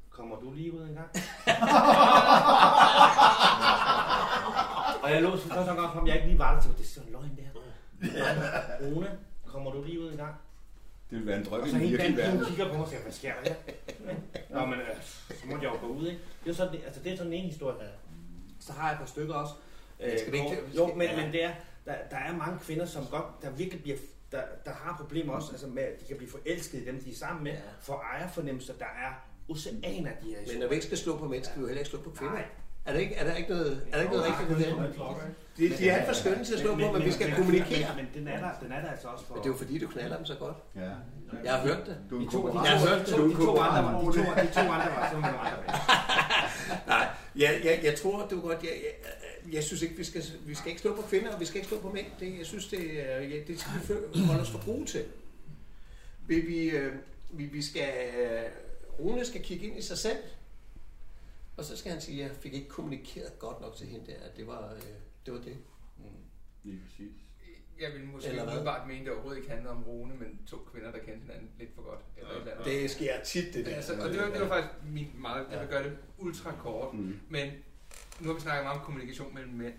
kommer 0.09 0.35
du 0.39 0.51
lige 0.53 0.73
ud 0.73 0.81
en 0.81 0.93
gang? 0.95 1.09
og 5.03 5.11
jeg 5.11 5.21
lå 5.21 5.37
så 5.37 5.47
første 5.47 5.73
gang, 5.73 5.99
om 5.99 6.07
jeg 6.07 6.15
ikke 6.15 6.27
lige 6.27 6.39
var 6.39 6.53
der, 6.55 6.61
så 6.61 6.69
det 6.77 6.83
er 6.83 6.87
sådan 6.89 7.09
en 7.09 7.13
løgn 7.13 7.37
der. 7.37 7.43
Rune, 8.85 9.17
kommer 9.45 9.71
du 9.71 9.83
lige 9.83 9.99
ud 10.01 10.11
en 10.11 10.17
gang? 10.17 10.35
Det 11.09 11.17
vil 11.19 11.27
være 11.27 11.37
en 11.37 11.45
drøm 11.45 11.61
Og 11.61 11.67
i 11.67 11.71
så 11.71 11.77
den 11.77 11.89
virkelige 11.89 12.17
dagen, 12.17 12.31
hun 12.31 12.39
verden. 12.39 12.55
kigger 12.55 12.67
på 12.67 12.73
mig 12.73 12.81
og 12.83 12.87
siger, 12.89 13.01
hvad 13.01 13.11
sker 13.11 13.33
der 13.43 13.49
her? 13.49 13.55
Nå, 14.59 14.65
men 14.65 14.79
øh, 14.79 14.87
så 15.29 15.47
måtte 15.47 15.65
jeg 15.65 15.73
jo 15.73 15.79
gå 15.87 15.93
ud, 15.93 16.07
ikke? 16.07 16.19
Det 16.43 16.49
er, 16.49 16.53
sådan, 16.53 16.73
det, 16.73 16.81
altså, 16.85 17.01
det 17.03 17.11
er 17.13 17.17
sådan 17.17 17.33
en 17.33 17.45
historie. 17.45 17.75
Så 18.59 18.73
har 18.73 18.87
jeg 18.87 18.93
et 18.93 18.99
par 18.99 19.05
stykker 19.05 19.33
også. 19.33 19.53
Men 19.99 20.09
skal 20.19 20.31
vi 20.31 20.37
ikke- 20.37 20.49
kort. 20.49 20.57
skal- 20.57 20.75
jo, 20.77 20.87
men, 20.87 21.09
men 21.15 21.31
det 21.31 21.43
er, 21.43 21.51
der, 21.85 21.95
der 22.11 22.17
er 22.17 22.37
mange 22.37 22.59
kvinder, 22.59 22.85
som 22.85 23.05
godt, 23.05 23.25
der 23.41 23.49
virkelig 23.49 23.81
bliver, 23.83 23.97
der, 24.31 24.41
der 24.65 24.71
har 24.71 24.95
problemer 24.97 25.33
også, 25.33 25.51
altså 25.51 25.67
med, 25.67 25.83
at 25.83 25.99
de 26.01 26.05
kan 26.05 26.17
blive 26.17 26.31
forelskede 26.31 26.81
i 26.81 26.85
dem, 26.85 27.03
de 27.03 27.11
er 27.11 27.15
sammen 27.15 27.43
med, 27.43 27.53
for 27.81 28.03
ejerfornemmelser, 28.13 28.73
der 28.73 28.85
er 28.85 29.11
oceaner 29.49 30.09
af 30.09 30.17
de 30.23 30.29
her 30.29 30.51
Men 30.51 30.59
når 30.59 30.67
vi 30.67 30.73
ikke 30.73 30.85
skal 30.85 30.97
slå 30.97 31.17
på 31.17 31.27
mænd, 31.27 31.43
skal 31.43 31.57
vi 31.57 31.61
jo 31.61 31.67
heller 31.67 31.79
ikke 31.79 31.89
slå 31.89 31.99
på 31.99 32.09
kvinder. 32.09 32.33
Nej. 32.33 32.45
Er 32.85 32.93
der 32.93 32.99
ikke, 32.99 33.15
er 33.15 33.23
der 33.23 33.35
ikke 33.35 33.49
noget, 33.49 33.81
er 33.91 33.95
der 33.95 34.01
ikke 34.01 34.13
noget 34.13 34.25
rigtigt 34.27 34.49
nej, 34.49 35.17
det? 35.57 35.69
De, 35.71 35.77
de 35.77 35.89
er 35.89 35.95
alt 35.95 36.07
for 36.07 36.13
skønne 36.13 36.45
til 36.45 36.53
at 36.53 36.59
slå 36.59 36.71
på, 36.75 36.91
men 36.91 37.05
vi 37.05 37.11
skal 37.11 37.35
kommunikere. 37.35 37.95
Men, 37.95 38.05
men 38.13 38.13
den, 38.13 38.33
er 38.33 38.39
der, 38.39 38.49
den 38.63 38.71
er 38.71 38.81
der 38.81 38.91
altså 38.91 39.07
også 39.07 39.25
for... 39.25 39.33
Men 39.33 39.43
det 39.43 39.49
er 39.49 39.53
jo 39.53 39.57
fordi, 39.57 39.79
du 39.79 39.87
knaller 39.87 40.17
dem 40.17 40.25
så 40.25 40.35
godt. 40.35 40.57
Ja. 40.75 40.89
Jeg 41.43 41.53
har 41.53 41.61
hørt 41.61 41.85
det. 41.85 41.97
Du 42.09 42.17
er 42.17 42.21
en 42.21 42.27
De 42.27 42.31
to. 42.31 42.53
Jeg 42.53 42.71
har 42.71 42.79
to, 42.79 42.87
hørt 42.89 42.99
de, 42.99 43.11
det. 43.11 43.15
to, 43.15 43.23
Du 43.23 43.29
de, 43.29 43.33
er 43.33 43.45
to 43.45 43.59
andre 43.59 43.83
var, 43.83 43.99
de 43.99 44.05
to, 44.05 44.11
de 44.11 44.53
to 44.53 44.59
andre 44.59 44.91
var, 44.95 45.09
så 45.11 45.17
med. 45.25 45.29
Nej, 46.87 47.07
jeg, 47.35 47.61
jeg, 47.63 47.79
jeg 47.83 47.95
tror, 47.95 48.17
var 48.17 48.41
godt. 48.41 48.63
Jeg, 48.63 48.71
jeg, 48.83 48.93
jeg 49.51 49.63
synes 49.63 49.81
ikke, 49.81 49.95
vi 49.95 50.03
skal, 50.03 50.23
vi 50.45 50.55
skal 50.55 50.69
ikke 50.69 50.81
slå 50.81 50.95
på 50.95 51.01
kvinder, 51.01 51.33
og 51.33 51.39
vi 51.39 51.45
skal 51.45 51.57
ikke 51.57 51.67
slå 51.69 51.79
på 51.79 51.89
mænd. 51.91 52.05
Det, 52.19 52.37
jeg 52.37 52.45
synes, 52.45 52.67
det, 52.67 53.09
er- 53.11 53.19
ja, 53.21 53.39
det 53.47 53.59
skal 53.59 53.71
vi 54.13 54.19
holde 54.25 54.41
os 54.41 54.49
for 54.49 54.65
gode 54.65 54.85
til. 54.85 55.05
Vi, 56.27 56.39
vi, 56.39 56.69
øh, 56.69 56.93
vi, 57.31 57.45
vi 57.45 57.61
skal, 57.61 57.89
øh, 58.19 58.41
Rune 58.99 59.25
skal 59.25 59.41
kigge 59.43 59.65
ind 59.67 59.77
i 59.77 59.81
sig 59.81 59.97
selv, 59.97 60.17
og 61.57 61.65
så 61.65 61.77
skal 61.77 61.91
han 61.91 62.01
sige, 62.01 62.23
at 62.23 62.29
jeg 62.29 62.37
fik 62.37 62.53
ikke 62.53 62.69
kommunikeret 62.69 63.39
godt 63.39 63.61
nok 63.61 63.75
til 63.75 63.87
hende 63.87 64.05
der, 64.11 64.15
at 64.29 64.37
det 64.37 64.47
var 64.47 64.73
øh, 64.73 64.81
det. 65.25 65.33
Var 65.33 65.39
det. 65.39 65.57
Lige 66.63 66.79
præcis. 66.89 67.11
Jeg 67.81 67.89
vil 67.93 68.03
måske 68.07 68.29
Eller 68.29 68.43
umiddelbart 68.43 68.87
mene, 68.87 68.99
at 68.99 69.05
det 69.05 69.13
overhovedet 69.13 69.37
ikke 69.39 69.49
handlede 69.51 69.71
om 69.73 69.83
Rune, 69.83 70.13
men 70.15 70.39
to 70.47 70.57
kvinder, 70.71 70.91
der 70.91 70.97
kendte 70.99 71.21
hinanden 71.21 71.49
lidt 71.59 71.69
for 71.75 71.81
godt. 71.81 71.99
Eller 72.17 72.31
et 72.31 72.37
eller 72.39 72.51
andet. 72.51 72.65
Det 72.65 72.91
sker 72.91 73.23
tit, 73.23 73.53
det 73.53 73.65
der. 73.65 73.75
Altså, 73.75 73.93
og 73.93 74.09
det 74.09 74.17
var, 74.19 74.29
det 74.29 74.41
var 74.41 74.47
faktisk 74.47 74.73
min 74.93 75.07
meget, 75.17 75.45
jeg 75.51 75.59
vil 75.59 75.67
gøre 75.67 75.83
det 75.83 75.97
ultra 76.17 76.55
kort, 76.59 76.93
Mm. 76.93 77.19
men 77.29 77.51
nu 78.21 78.27
har 78.27 78.33
vi 78.33 78.41
snakket 78.41 78.63
meget 78.63 78.79
om 78.79 78.85
kommunikation 78.85 79.33
mellem 79.33 79.53
mænd, 79.53 79.73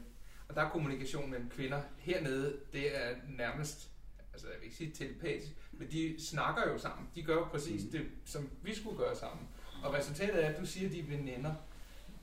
og 0.49 0.55
der 0.57 0.63
er 0.63 0.69
kommunikation 0.71 1.31
mellem 1.31 1.51
kvinder. 1.51 1.81
Hernede, 1.99 2.57
det 2.73 2.97
er 3.05 3.15
nærmest, 3.29 3.89
altså 4.33 4.47
jeg 4.47 4.57
vil 4.61 4.65
ikke 4.65 4.77
sige 4.77 4.91
telepatisk, 4.91 5.53
men 5.73 5.91
de 5.91 6.17
snakker 6.27 6.63
jo 6.73 6.79
sammen. 6.79 7.09
De 7.15 7.23
gør 7.23 7.35
jo 7.35 7.45
præcis 7.45 7.83
det, 7.93 8.01
som 8.25 8.51
vi 8.63 8.75
skulle 8.75 8.99
gøre 8.99 9.17
sammen. 9.17 9.47
Og 9.85 9.95
resultatet 9.95 10.45
er, 10.45 10.49
at 10.49 10.61
du 10.61 10.67
siger, 10.67 10.87
at 10.89 10.93
de 10.95 11.01
er 11.01 11.05
veninder. 11.05 11.55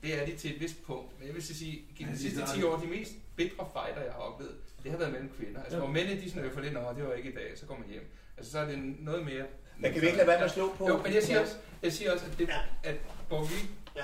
Det 0.02 0.20
er 0.22 0.26
de 0.26 0.36
til 0.36 0.54
et 0.54 0.60
vist 0.60 0.82
punkt. 0.82 1.18
Men 1.18 1.26
jeg 1.26 1.34
vil 1.34 1.42
sige, 1.42 1.82
gennem 1.98 2.14
de 2.14 2.20
sidste 2.20 2.42
10 2.54 2.62
år, 2.62 2.76
de 2.76 2.86
mest 2.86 3.12
bitre 3.36 3.68
fighter, 3.72 4.02
jeg 4.02 4.12
har 4.12 4.20
oplevet, 4.20 4.56
det 4.82 4.90
har 4.90 4.98
været 4.98 5.12
mellem 5.12 5.30
kvinder. 5.36 5.60
Altså, 5.62 5.76
Ja. 5.76 5.82
hvor 5.84 5.92
mændene, 5.92 6.20
de 6.20 6.30
sådan 6.30 6.44
øffer 6.44 6.60
lidt, 6.60 6.76
over, 6.76 6.92
det 6.92 7.04
var 7.04 7.12
ikke 7.12 7.30
i 7.30 7.34
dag, 7.34 7.52
så 7.58 7.66
går 7.66 7.78
man 7.78 7.88
hjem. 7.88 8.10
Altså, 8.36 8.52
så 8.52 8.58
er 8.58 8.66
det 8.66 8.78
noget 8.98 9.24
mere... 9.24 9.44
Men 9.78 9.92
kan 9.92 10.00
vi 10.00 10.06
ikke 10.06 10.16
lade 10.18 10.28
være 10.28 10.38
med 10.38 10.44
at 10.44 10.50
slå 10.52 10.74
på? 10.74 10.88
Jo, 10.88 11.02
men 11.02 11.14
jeg 11.14 11.22
siger 11.22 11.40
også, 11.40 11.56
jeg 11.82 11.92
siger 11.92 12.12
også 12.12 12.26
at, 12.32 12.38
det, 12.38 12.50
at 12.82 12.94
hvor 13.28 13.44
vi 13.44 13.54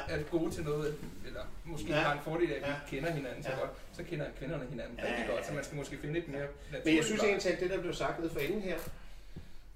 Ja. 0.08 0.14
er 0.18 0.22
gode 0.22 0.50
til 0.50 0.64
noget, 0.64 0.94
eller 1.26 1.40
måske 1.64 1.88
Ja. 1.88 1.94
har 1.96 2.12
en 2.12 2.18
fordel 2.24 2.50
af, 2.52 2.56
at 2.56 2.62
vi 2.62 2.66
Ja. 2.68 2.74
kender 2.88 3.10
hinanden 3.10 3.42
så 3.42 3.50
Ja. 3.50 3.58
godt, 3.58 3.70
så 3.92 4.02
kender 4.04 4.26
kvinderne 4.38 4.66
hinanden 4.70 4.98
Ja, 4.98 5.04
rigtig 5.08 5.24
ja. 5.28 5.32
godt, 5.32 5.46
så 5.46 5.52
man 5.52 5.64
skal 5.64 5.76
måske 5.76 5.98
finde 5.98 6.14
lidt 6.14 6.28
mere 6.28 6.40
naturligt. 6.40 6.84
Men 6.84 6.96
jeg 6.96 7.04
synes 7.04 7.22
egentlig, 7.22 7.52
at 7.52 7.60
det, 7.60 7.70
der 7.70 7.80
blev 7.80 7.94
sagt 7.94 8.18
nede 8.20 8.30
for 8.32 8.40
enden 8.40 8.60
her, 8.62 8.78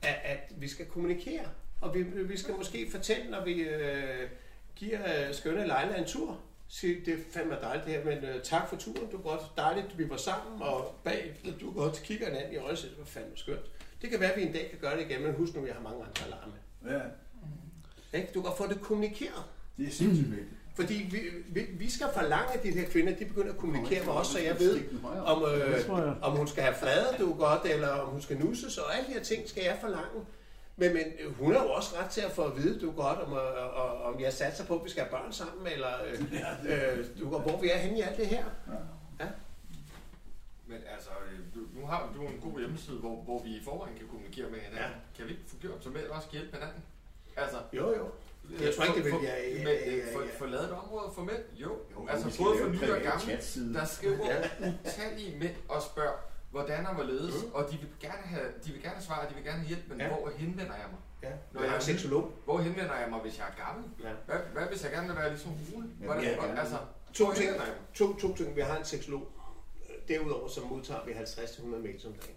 at, 0.02 0.16
at 0.24 0.38
vi 0.56 0.68
skal 0.68 0.86
kommunikere. 0.86 1.44
Og 1.80 1.94
vi, 1.94 2.02
vi 2.02 2.36
skal 2.38 2.54
måske 2.54 2.90
fortælle, 2.90 3.30
når 3.30 3.44
vi 3.44 3.52
øh, 3.52 4.28
giver 4.76 5.28
øh, 5.28 5.34
skønne 5.34 5.60
Leila 5.60 5.98
en 5.98 6.04
tur. 6.04 6.38
Sige, 6.68 7.02
det 7.06 7.14
er 7.14 7.18
fandme 7.32 7.56
dejligt 7.60 7.86
det 7.86 7.94
her, 7.94 8.04
men 8.04 8.24
øh, 8.24 8.42
tak 8.42 8.68
for 8.68 8.76
turen. 8.76 8.96
Det 9.06 9.12
var 9.12 9.18
godt 9.18 9.40
dejligt, 9.56 9.86
at 9.86 9.98
vi 9.98 10.10
var 10.10 10.16
sammen, 10.16 10.62
og 10.62 10.94
bagefter 11.04 11.52
du 11.60 11.72
godt 11.72 12.00
kigger 12.04 12.26
hinanden 12.26 12.52
i 12.52 12.56
øjnene 12.56 12.76
det 12.82 12.94
var 12.98 13.04
fandme 13.04 13.32
skønt. 13.36 13.60
Det 14.02 14.10
kan 14.10 14.20
være, 14.20 14.30
at 14.32 14.36
vi 14.40 14.42
en 14.46 14.52
dag 14.52 14.70
kan 14.70 14.78
gøre 14.78 14.96
det 14.96 15.10
igen, 15.10 15.22
men 15.22 15.32
husk 15.34 15.54
nu, 15.54 15.66
jeg 15.66 15.74
har 15.74 15.82
mange 15.82 16.04
andre 16.04 16.24
alarme. 16.26 16.52
Ja, 16.98 17.00
Ikke? 18.18 18.32
Du 18.34 18.42
kan 18.42 18.50
få 18.56 18.66
det 18.66 18.80
kommunikeret. 18.80 19.44
Det 19.81 19.89
er 19.89 19.93
sindssygt 19.93 20.31
vigtigt. 20.31 20.49
Fordi 20.74 21.09
vi, 21.11 21.18
vi, 21.49 21.66
vi 21.78 21.91
skal 21.91 22.07
forlange, 22.14 22.53
at 22.55 22.62
de 22.62 22.70
her 22.70 22.89
kvinder, 22.89 23.14
de 23.16 23.24
begynder 23.24 23.53
at 23.53 23.59
kommunikere 23.59 24.05
med 24.05 24.12
os, 24.12 24.26
så 24.26 24.39
jeg 24.39 24.59
ved, 24.59 24.81
om, 25.26 25.45
øh, 25.45 26.22
om 26.22 26.37
hun 26.37 26.49
skal 26.49 26.62
have 26.62 26.74
flade, 26.74 27.16
du 27.18 27.35
godt, 27.35 27.64
eller 27.64 27.89
om 27.89 28.09
hun 28.09 28.22
skal 28.22 28.39
nusses, 28.39 28.78
og 28.78 28.97
alle 28.97 29.09
de 29.09 29.12
her 29.12 29.22
ting 29.22 29.49
skal 29.49 29.62
jeg 29.64 29.78
forlange. 29.81 30.20
Men, 30.76 30.93
men 30.93 31.05
hun 31.39 31.55
har 31.55 31.62
jo 31.62 31.70
også 31.70 31.97
ret 32.01 32.11
til 32.11 32.20
at 32.20 32.31
få 32.31 32.43
at 32.43 32.57
vide, 32.57 32.81
du 32.81 32.91
godt, 32.91 33.18
om, 33.18 33.33
øh, 33.33 33.78
og, 33.81 34.03
om 34.03 34.20
jeg 34.20 34.33
satser 34.33 34.64
på, 34.64 34.78
at 34.78 34.85
vi 34.85 34.91
skal 34.91 35.03
have 35.03 35.11
børn 35.11 35.33
sammen, 35.33 35.66
eller 35.66 35.89
øh, 36.07 36.99
øh, 36.99 37.07
du 37.20 37.31
godt, 37.31 37.43
hvor 37.43 37.61
vi 37.61 37.70
er 37.70 37.78
henne 37.78 37.99
i 37.99 38.03
alt 38.03 38.16
det 38.16 38.26
her. 38.26 38.45
Men 40.66 40.78
altså, 40.95 41.11
øh, 41.11 41.76
nu 41.81 41.87
har 41.87 42.12
du 42.16 42.22
en 42.22 42.41
god 42.51 42.59
hjemmeside, 42.59 42.97
hvor, 42.97 43.16
hvor 43.22 43.43
vi 43.43 43.51
i 43.51 43.61
forvejen 43.64 43.97
kan 43.97 44.07
kommunikere 44.07 44.51
med 44.51 44.59
hinanden. 44.59 45.01
Ja. 45.01 45.16
Kan 45.16 45.24
vi 45.26 45.31
ikke 45.31 45.45
få 45.47 45.57
gjort, 45.57 45.85
så 45.85 45.89
med 45.91 46.09
også 46.09 46.28
kan 46.28 46.39
hjælpe 46.39 46.57
hinanden? 46.57 46.83
Altså, 47.37 47.59
Jo, 47.72 47.97
jo. 47.99 48.07
Jeg 48.61 48.74
tror 48.74 48.84
ikke, 48.84 48.96
det 48.96 49.05
vil 49.05 49.12
jeg- 49.22 49.44
jeg- 49.51 49.59
Men 49.59 49.66
jeg- 49.66 49.98
jeg- 49.98 50.09
få- 50.14 50.20
jeg- 50.20 50.30
få 50.38 50.46
lavet 50.46 50.64
et 50.64 50.72
område 50.72 51.09
for 51.14 51.22
mænd? 51.22 51.42
Jo. 51.64 51.70
Jo, 51.94 52.07
altså, 52.09 52.42
både 52.42 52.55
for 52.62 52.68
nye 52.68 52.92
og 52.96 53.01
gamle, 53.11 53.74
der 53.78 53.84
skriver 53.84 54.26
Ja. 54.26 54.36
utallige 54.84 55.38
mænd 55.38 55.55
og 55.68 55.82
spørger, 55.82 56.16
hvordan 56.51 56.86
og 56.86 56.94
hvorledes, 56.94 57.34
Mm. 57.44 57.51
og 57.53 57.62
de 57.70 57.76
vil 57.82 57.88
gerne 58.01 58.22
have, 58.34 58.46
de 58.64 58.72
vil 58.72 58.82
gerne 58.82 58.94
have 58.94 59.05
svar, 59.05 59.26
de 59.30 59.34
vil 59.34 59.44
gerne 59.44 59.59
have 59.59 59.68
hjælp, 59.68 59.84
men 59.88 60.01
Ja. 60.01 60.09
hvor 60.09 60.30
henvender 60.36 60.74
jeg 60.82 60.88
mig? 60.94 61.01
Ja, 61.22 61.32
Når 61.53 61.62
jeg 61.62 61.74
er 61.76 61.80
seksolog. 61.80 62.32
Hvor 62.44 62.59
henvender 62.59 62.96
jeg 62.96 63.09
mig, 63.11 63.20
hvis 63.20 63.38
jeg 63.38 63.46
er 63.53 63.66
gammel? 63.66 63.84
Ja. 64.03 64.12
Hvad, 64.26 64.36
hvad 64.53 64.62
hvis 64.62 64.82
jeg 64.84 64.90
gerne 64.92 65.07
vil 65.09 65.16
være 65.16 65.28
ligesom 65.28 65.51
Rune? 65.74 65.88
Ja, 66.01 66.05
Hvordan, 66.05 66.24
ja, 66.24 66.30
gerne. 66.30 66.61
altså, 66.61 66.76
To 67.14 67.32
ting, 67.34 67.51
to, 67.94 68.16
to 68.16 68.36
ting. 68.36 68.57
Vi 68.57 68.61
har 68.61 68.76
en 68.78 68.84
seksolog. 68.84 69.28
Derudover 70.09 70.48
så 70.48 70.61
modtager 70.61 71.05
vi 71.07 71.12
50-100 71.12 71.78
mails 71.82 72.05
om 72.05 72.12
dagen. 72.12 72.34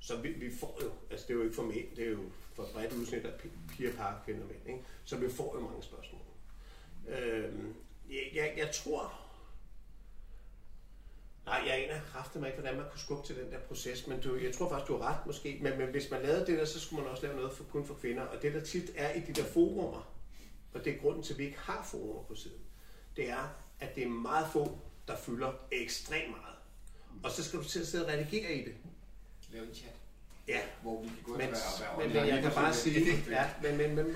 Så 0.00 0.16
vi, 0.16 0.28
vi 0.28 0.50
får 0.60 0.78
jo, 0.84 0.90
altså 1.10 1.26
det 1.28 1.34
er 1.34 1.38
jo 1.38 1.42
ikke 1.44 1.54
for 1.56 1.62
mænd, 1.62 1.96
det 1.96 2.06
er 2.06 2.10
jo 2.10 2.18
for 2.54 2.68
bredt 2.72 2.92
udsnit 2.92 3.24
af 3.24 3.32
piger, 3.68 3.92
par, 3.92 4.22
kvinder 4.24 4.42
og 4.42 4.48
mænd, 4.48 4.68
ikke? 4.68 4.84
så 5.04 5.16
vi 5.16 5.30
får 5.30 5.56
jo 5.58 5.64
mange 5.64 5.82
spørgsmål. 5.82 6.20
Øhm, 7.08 7.74
jeg, 8.08 8.30
jeg, 8.34 8.54
jeg 8.56 8.70
tror, 8.74 9.22
Nej, 11.46 11.62
jeg 11.66 11.84
aner 11.84 12.00
kraftigt 12.12 12.40
mig 12.40 12.48
ikke, 12.48 12.60
hvordan 12.60 12.78
man 12.78 12.90
kunne 12.90 13.00
skubbe 13.00 13.26
til 13.26 13.36
den 13.36 13.52
der 13.52 13.58
proces, 13.58 14.06
men 14.06 14.20
du, 14.20 14.36
jeg 14.36 14.54
tror 14.54 14.68
faktisk, 14.68 14.88
du 14.88 14.96
har 14.96 15.08
ret 15.08 15.26
måske. 15.26 15.58
Men, 15.62 15.78
men 15.78 15.88
hvis 15.88 16.10
man 16.10 16.22
lavede 16.22 16.46
det 16.46 16.58
der, 16.58 16.64
så 16.64 16.80
skulle 16.80 17.02
man 17.02 17.10
også 17.10 17.22
lave 17.22 17.36
noget 17.36 17.52
for, 17.52 17.64
kun 17.64 17.86
for 17.86 17.94
kvinder. 17.94 18.22
Og 18.22 18.42
det, 18.42 18.54
der 18.54 18.60
tit 18.60 18.90
er 18.96 19.12
i 19.14 19.20
de 19.20 19.32
der 19.32 19.44
forumer, 19.44 20.12
og 20.74 20.84
det 20.84 20.94
er 20.94 20.98
grunden 20.98 21.22
til, 21.22 21.32
at 21.32 21.38
vi 21.38 21.44
ikke 21.44 21.58
har 21.58 21.88
forumer 21.90 22.22
på 22.22 22.34
siden, 22.34 22.60
det 23.16 23.30
er, 23.30 23.48
at 23.80 23.94
det 23.94 24.02
er 24.02 24.08
meget 24.08 24.46
få, 24.52 24.78
der 25.08 25.16
fylder 25.16 25.52
ekstremt 25.72 26.30
meget. 26.30 26.56
Og 27.24 27.30
så 27.30 27.44
skal 27.44 27.58
du 27.58 27.64
til 27.64 27.80
at 27.80 27.86
sidde 27.86 28.04
og 28.04 28.12
redigere 28.12 28.54
i 28.54 28.64
det. 28.64 28.74
Lave 29.50 29.68
en 29.68 29.74
chat. 29.74 30.01
Ja. 30.48 30.58
Hvor 30.82 31.02
vi 31.02 31.08
kan 31.08 31.16
gå 31.24 31.32
Men, 31.32 31.40
være- 31.40 31.98
men, 32.06 32.16
men 32.16 32.26
jeg 32.26 32.42
kan 32.42 32.52
bare 32.54 32.74
sige, 32.74 33.00
ja, 33.30 33.44
men, 33.62 33.76
men, 33.76 33.96
men 33.96 34.06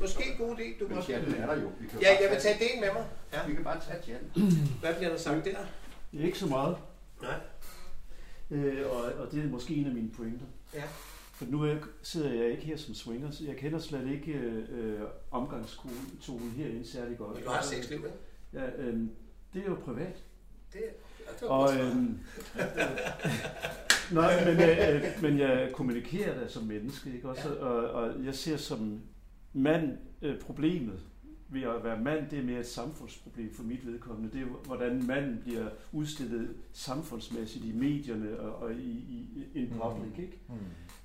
måske 0.00 0.24
en 0.32 0.36
god 0.38 0.56
idé. 0.56 0.78
Du 0.80 0.88
Men 0.88 0.96
også... 0.96 1.08
chatten 1.08 1.34
er 1.34 1.46
der 1.46 1.62
jo. 1.62 1.70
Vi 1.80 1.86
kan 1.88 2.00
Ja, 2.00 2.06
bare 2.14 2.22
jeg 2.22 2.30
vil 2.30 2.40
tage- 2.40 2.58
det 2.58 2.68
med 2.80 2.88
mig. 2.92 3.06
Ja. 3.32 3.46
Vi 3.48 3.54
kan 3.54 3.64
bare 3.64 3.80
tage 3.80 4.02
chatten. 4.02 4.30
Hvad 4.80 4.94
bliver 4.94 5.10
der 5.10 5.16
sagt 5.18 5.44
der? 5.44 5.58
Ikke 6.12 6.38
så 6.38 6.46
meget. 6.46 6.76
Nej. 7.22 7.40
Øh, 8.50 8.90
og, 8.90 9.02
og 9.02 9.32
det 9.32 9.44
er 9.44 9.48
måske 9.48 9.74
en 9.74 9.86
af 9.86 9.92
mine 9.92 10.10
pointer. 10.10 10.46
Ja. 10.74 10.82
For 11.32 11.44
nu 11.44 11.62
er 11.62 11.66
jeg, 11.68 11.78
sidder 12.02 12.32
jeg 12.32 12.50
ikke 12.50 12.62
her 12.62 12.76
som 12.76 12.94
swinger, 12.94 13.30
så 13.30 13.44
jeg 13.44 13.56
kender 13.56 13.78
slet 13.78 14.08
ikke 14.12 14.32
øh, 14.32 15.00
omgangstonen 15.30 16.50
herinde 16.56 16.90
særlig 16.90 17.18
godt. 17.18 17.34
Men 17.36 17.44
du 17.44 17.50
har 17.50 17.62
sexliv, 17.62 17.98
ikke? 17.98 18.10
Ja, 18.52 18.66
øh, 18.78 19.00
det 19.54 19.62
er 19.62 19.66
jo 19.66 19.74
privat. 19.84 20.16
Det, 20.72 20.82
Og, 21.42 21.74
øhm, 21.74 22.18
nej, 24.12 24.44
men, 24.44 24.60
øh, 24.62 24.94
øh, 24.94 25.02
men 25.22 25.38
jeg 25.38 25.70
kommunikerer 25.72 26.40
da 26.40 26.48
som 26.48 26.64
menneske, 26.64 27.12
ikke? 27.14 27.28
Også, 27.28 27.54
og, 27.54 27.76
og 27.76 28.24
jeg 28.24 28.34
ser 28.34 28.56
som 28.56 29.00
mand 29.52 29.98
øh, 30.22 30.40
problemet 30.40 31.00
ved 31.48 31.62
at 31.62 31.84
være 31.84 32.00
mand, 32.00 32.30
det 32.30 32.38
er 32.38 32.42
mere 32.42 32.60
et 32.60 32.66
samfundsproblem 32.66 33.54
for 33.54 33.62
mit 33.62 33.86
vedkommende. 33.86 34.38
Det 34.38 34.40
er, 34.40 34.46
hvordan 34.46 35.06
manden 35.06 35.38
bliver 35.42 35.66
udstillet 35.92 36.48
samfundsmæssigt 36.72 37.64
i 37.64 37.72
medierne 37.72 38.40
og, 38.40 38.62
og 38.62 38.72
i, 38.72 38.90
i 38.90 39.46
in 39.54 39.68
public, 39.68 40.18
ikke? 40.18 40.38
Mm. 40.48 40.54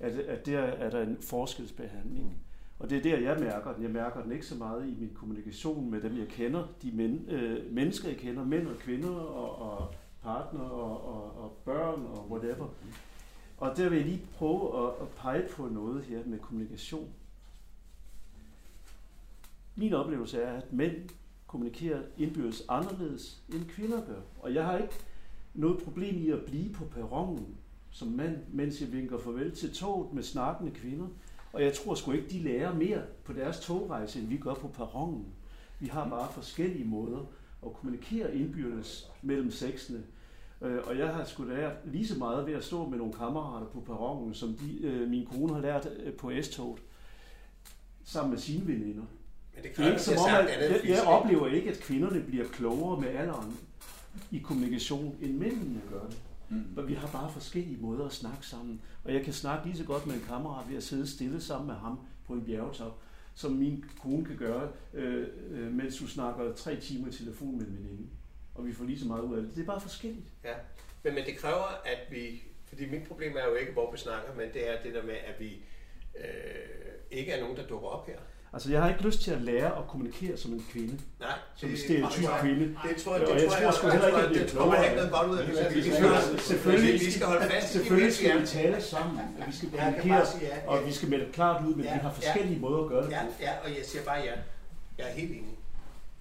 At, 0.00 0.12
at 0.12 0.46
der 0.46 0.58
er 0.58 0.90
der 0.90 1.02
en 1.02 1.16
forskelsbehandling. 1.20 2.36
Og 2.78 2.90
det 2.90 2.98
er 2.98 3.02
der, 3.02 3.18
jeg 3.18 3.40
mærker 3.40 3.74
den. 3.74 3.82
Jeg 3.82 3.90
mærker 3.90 4.22
den 4.22 4.32
ikke 4.32 4.46
så 4.46 4.54
meget 4.54 4.88
i 4.88 4.94
min 5.00 5.10
kommunikation 5.14 5.90
med 5.90 6.00
dem, 6.00 6.18
jeg 6.18 6.28
kender. 6.28 6.68
De 6.82 6.90
men, 6.92 7.24
øh, 7.28 7.74
mennesker, 7.74 8.08
jeg 8.08 8.16
kender, 8.18 8.44
mænd 8.44 8.66
og 8.66 8.76
kvinder 8.78 9.10
og, 9.10 9.72
og 9.72 9.94
partner 10.22 10.64
og, 10.64 11.06
og, 11.06 11.44
og 11.44 11.56
børn 11.64 12.06
og 12.06 12.30
whatever. 12.30 12.68
Og 13.58 13.76
der 13.76 13.88
vil 13.88 13.98
jeg 13.98 14.06
lige 14.06 14.26
prøve 14.34 14.86
at, 14.86 14.94
at 15.02 15.08
pege 15.08 15.48
på 15.50 15.68
noget 15.68 16.04
her 16.04 16.24
med 16.26 16.38
kommunikation. 16.38 17.12
Min 19.76 19.92
oplevelse 19.92 20.42
er, 20.42 20.56
at 20.56 20.72
mænd 20.72 21.10
kommunikerer 21.46 22.02
indbyrdes 22.18 22.62
anderledes, 22.68 23.42
end 23.54 23.64
kvinder 23.68 24.06
gør. 24.06 24.20
Og 24.40 24.54
jeg 24.54 24.64
har 24.64 24.78
ikke 24.78 24.94
noget 25.54 25.82
problem 25.82 26.16
i 26.16 26.30
at 26.30 26.44
blive 26.44 26.72
på 26.72 26.84
perronen 26.84 27.56
som 27.92 28.08
mand, 28.08 28.36
mens 28.52 28.80
jeg 28.80 28.92
vinker 28.92 29.18
farvel 29.18 29.54
til 29.54 29.74
toget 29.74 30.12
med 30.12 30.22
snakkende 30.22 30.72
kvinder. 30.72 31.06
Og 31.52 31.62
jeg 31.62 31.74
tror 31.74 31.94
sgu 31.94 32.12
ikke, 32.12 32.28
de 32.28 32.38
lærer 32.38 32.74
mere 32.74 33.02
på 33.24 33.32
deres 33.32 33.60
togrejse, 33.60 34.20
end 34.20 34.28
vi 34.28 34.36
gør 34.36 34.54
på 34.54 34.68
perronen. 34.68 35.26
Vi 35.78 35.86
har 35.86 36.08
bare 36.08 36.32
forskellige 36.32 36.84
måder 36.84 37.26
at 37.66 37.72
kommunikere 37.72 38.34
indbyrdes 38.36 39.10
mellem 39.22 39.50
sexene. 39.50 40.02
Øh, 40.62 40.78
Og 40.86 40.98
jeg 40.98 41.08
har 41.08 41.24
sgu 41.24 41.42
lært 41.44 41.72
lige 41.84 42.06
så 42.06 42.18
meget 42.18 42.46
ved 42.46 42.54
at 42.54 42.64
stå 42.64 42.88
med 42.88 42.98
nogle 42.98 43.12
kammerater 43.12 43.66
på 43.66 43.80
perronen, 43.80 44.34
som 44.34 44.54
de, 44.54 44.86
øh, 44.86 45.08
min 45.10 45.26
kone 45.26 45.54
har 45.54 45.60
lært 45.60 45.88
øh, 46.04 46.12
på 46.12 46.32
S-toget, 46.42 46.80
sammen 48.04 48.30
med 48.30 48.38
sine 48.38 48.66
veninder. 48.66 49.02
Men 49.54 49.62
det 49.64 49.76
det 49.76 49.84
er 49.84 49.90
ikke 49.90 50.02
som 50.02 50.14
om, 50.18 50.46
at 50.48 50.70
jeg, 50.70 50.80
jeg 50.88 51.02
oplever 51.06 51.46
ikke, 51.46 51.70
at 51.70 51.80
kvinderne 51.80 52.20
bliver 52.20 52.44
klogere 52.48 53.00
med 53.00 53.08
alderen 53.08 53.56
i 54.30 54.38
kommunikation, 54.38 55.16
end 55.20 55.38
mændene 55.38 55.80
gør 55.90 56.00
det. 56.06 56.16
Mm. 56.48 56.88
Vi 56.88 56.94
har 56.94 57.08
bare 57.08 57.30
forskellige 57.32 57.78
måder 57.80 58.06
at 58.06 58.12
snakke 58.12 58.46
sammen. 58.46 58.80
Og 59.04 59.14
jeg 59.14 59.24
kan 59.24 59.32
snakke 59.32 59.66
lige 59.66 59.76
så 59.78 59.84
godt 59.84 60.06
med 60.06 60.14
en 60.14 60.20
kammerat 60.28 60.68
ved 60.70 60.76
at 60.76 60.82
sidde 60.82 61.06
stille 61.06 61.40
sammen 61.40 61.66
med 61.66 61.74
ham 61.74 61.98
på 62.26 62.32
en 62.32 62.44
bjergetop, 62.44 62.98
som 63.34 63.52
min 63.52 63.84
kone 64.02 64.24
kan 64.24 64.36
gøre, 64.36 64.72
øh, 64.94 65.26
øh, 65.50 65.72
mens 65.72 65.96
du 65.96 66.06
snakker 66.06 66.54
tre 66.54 66.80
timer 66.80 67.08
i 67.08 67.12
telefon 67.12 67.58
med 67.58 67.66
en 67.66 67.76
veninde. 67.76 68.08
Og 68.54 68.66
vi 68.66 68.72
får 68.72 68.84
lige 68.84 68.98
så 68.98 69.06
meget 69.06 69.22
ud 69.22 69.36
af 69.36 69.42
det. 69.42 69.54
Det 69.54 69.62
er 69.62 69.66
bare 69.66 69.80
forskelligt. 69.80 70.26
Ja, 70.44 70.54
men, 71.02 71.14
men 71.14 71.24
det 71.26 71.36
kræver, 71.36 71.82
at 71.84 71.98
vi... 72.10 72.42
Fordi 72.68 72.90
mit 72.90 73.08
problem 73.08 73.36
er 73.36 73.44
jo 73.44 73.54
ikke, 73.54 73.72
hvor 73.72 73.92
vi 73.92 73.98
snakker, 73.98 74.34
men 74.34 74.48
det 74.54 74.70
er 74.70 74.82
det 74.82 74.94
der 74.94 75.02
med, 75.02 75.14
at 75.14 75.40
vi 75.40 75.64
øh, 76.16 76.24
ikke 77.10 77.32
er 77.32 77.40
nogen, 77.40 77.56
der 77.56 77.66
dukker 77.66 77.88
op 77.88 78.06
her. 78.06 78.18
Altså, 78.54 78.70
jeg 78.70 78.82
har 78.82 78.88
ikke 78.88 79.02
lyst 79.02 79.20
til 79.20 79.30
at 79.30 79.40
lære 79.42 79.66
at 79.78 79.84
kommunikere 79.88 80.36
som 80.36 80.52
en 80.52 80.66
kvinde. 80.72 80.98
Nej, 81.20 81.28
Som 81.56 81.68
en 81.68 81.74
det- 81.74 81.84
stereotyp 81.84 82.24
kvinde. 82.40 82.64
det 82.88 82.96
tror 83.02 83.16
jeg- 83.16 83.26
det 83.26 83.42
jeg 83.42 83.42
tror 83.42 83.48
tror 83.50 83.56
jeg- 83.56 83.64
jeg 83.64 84.00
tror, 84.00 84.06
ikke, 84.08 84.18
at 84.18 84.28
det 84.28 84.34
det 84.34 84.52
er 84.52 84.56
kommer 84.58 84.74
klogere. 84.74 84.84
ikke 84.84 84.96
noget 84.96 85.12
godt 85.12 85.30
ud 85.30 85.36
af 85.38 85.46
det. 85.46 85.54
Vi 85.74 85.82
skal- 85.82 85.92
Selvfølgelig- 85.92 86.40
Selvfølgelig, 86.40 87.00
vi 87.06 87.10
skal 87.10 87.26
holde 87.26 87.46
fast 87.50 87.72
selvfølgelig 87.72 88.14
skal 88.14 88.40
vi 88.40 88.46
tale 88.46 88.82
sammen, 88.82 89.18
og 89.40 89.44
vi 89.46 89.52
skal 89.56 89.68
jeg 89.72 89.78
kommunikere, 89.80 90.18
bare 90.18 90.26
sige 90.26 90.46
ja. 90.46 90.68
og 90.70 90.86
vi 90.86 90.92
skal 90.92 91.08
melde 91.08 91.26
klart 91.32 91.64
ud, 91.66 91.74
men 91.74 91.82
vi 91.82 91.88
har 92.06 92.12
forskellige 92.12 92.60
måder 92.60 92.82
at 92.84 92.88
gøre 92.88 93.02
det 93.02 93.10
på. 93.10 93.16
ja, 93.40 93.52
og 93.64 93.68
jeg 93.78 93.84
siger 93.90 94.04
bare 94.04 94.20
ja. 94.28 94.32
Jeg 94.98 95.06
er 95.10 95.14
helt 95.20 95.30
enig. 95.30 95.54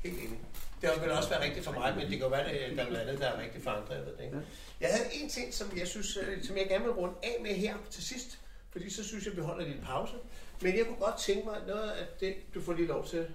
Helt 0.04 0.18
enig. 0.18 0.40
Det 0.82 0.90
vil 1.04 1.12
også 1.12 1.30
være 1.30 1.44
rigtigt 1.44 1.66
for 1.66 1.72
mig, 1.72 1.94
men 1.96 2.02
det 2.02 2.10
kan 2.18 2.20
jo 2.20 2.28
være, 2.28 2.42
at 2.44 2.78
der 2.78 2.84
er 2.84 2.90
noget 2.90 3.02
andet, 3.06 3.20
der 3.20 3.28
er 3.28 3.42
rigtigt 3.42 3.64
for 3.64 3.72
andre. 3.72 3.94
Jeg, 3.94 4.00
ved 4.06 4.14
det 4.18 4.24
ikke. 4.26 4.38
jeg 4.82 4.90
havde 4.96 5.06
en 5.24 5.30
ting, 5.30 5.54
som 5.54 5.68
jeg, 5.78 5.88
synes, 5.88 6.18
øh, 6.18 6.44
som 6.44 6.58
jeg 6.58 6.68
gerne 6.70 6.84
vil 6.84 6.94
runde 6.94 7.16
af 7.24 7.36
med 7.42 7.52
her 7.56 7.74
til 7.90 8.04
sidst, 8.04 8.40
fordi 8.72 8.90
så 8.90 9.04
synes 9.04 9.26
jeg, 9.26 9.36
vi 9.38 9.42
holder 9.42 9.66
lidt 9.68 9.84
pause. 9.86 10.14
Men 10.62 10.78
jeg 10.78 10.86
kunne 10.86 10.98
godt 11.00 11.18
tænke 11.18 11.46
mig 11.46 11.58
noget 11.68 11.90
af 11.92 12.06
det, 12.20 12.34
du 12.56 12.62
får 12.62 12.74
lige 12.74 12.88
lov 12.88 13.06
til. 13.06 13.28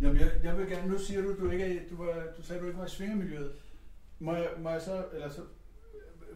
Jamen, 0.00 0.20
jeg, 0.20 0.30
jeg 0.44 0.58
vil 0.58 0.68
gerne, 0.70 0.88
nu 0.92 0.98
siger 0.98 1.22
du, 1.22 1.40
du 1.40 1.50
ikke 1.50 1.64
er, 1.64 1.80
du, 1.90 2.04
var, 2.04 2.12
du 2.36 2.42
sagde, 2.42 2.60
du 2.62 2.66
ikke 2.66 2.78
var 2.78 2.86
i 2.86 2.90
svingermiljøet. 2.90 3.52
Må 4.18 4.34
jeg, 4.34 4.48
må 4.58 4.70
jeg 4.70 4.82
så, 4.82 5.04
eller 5.14 5.30
så, 5.30 5.40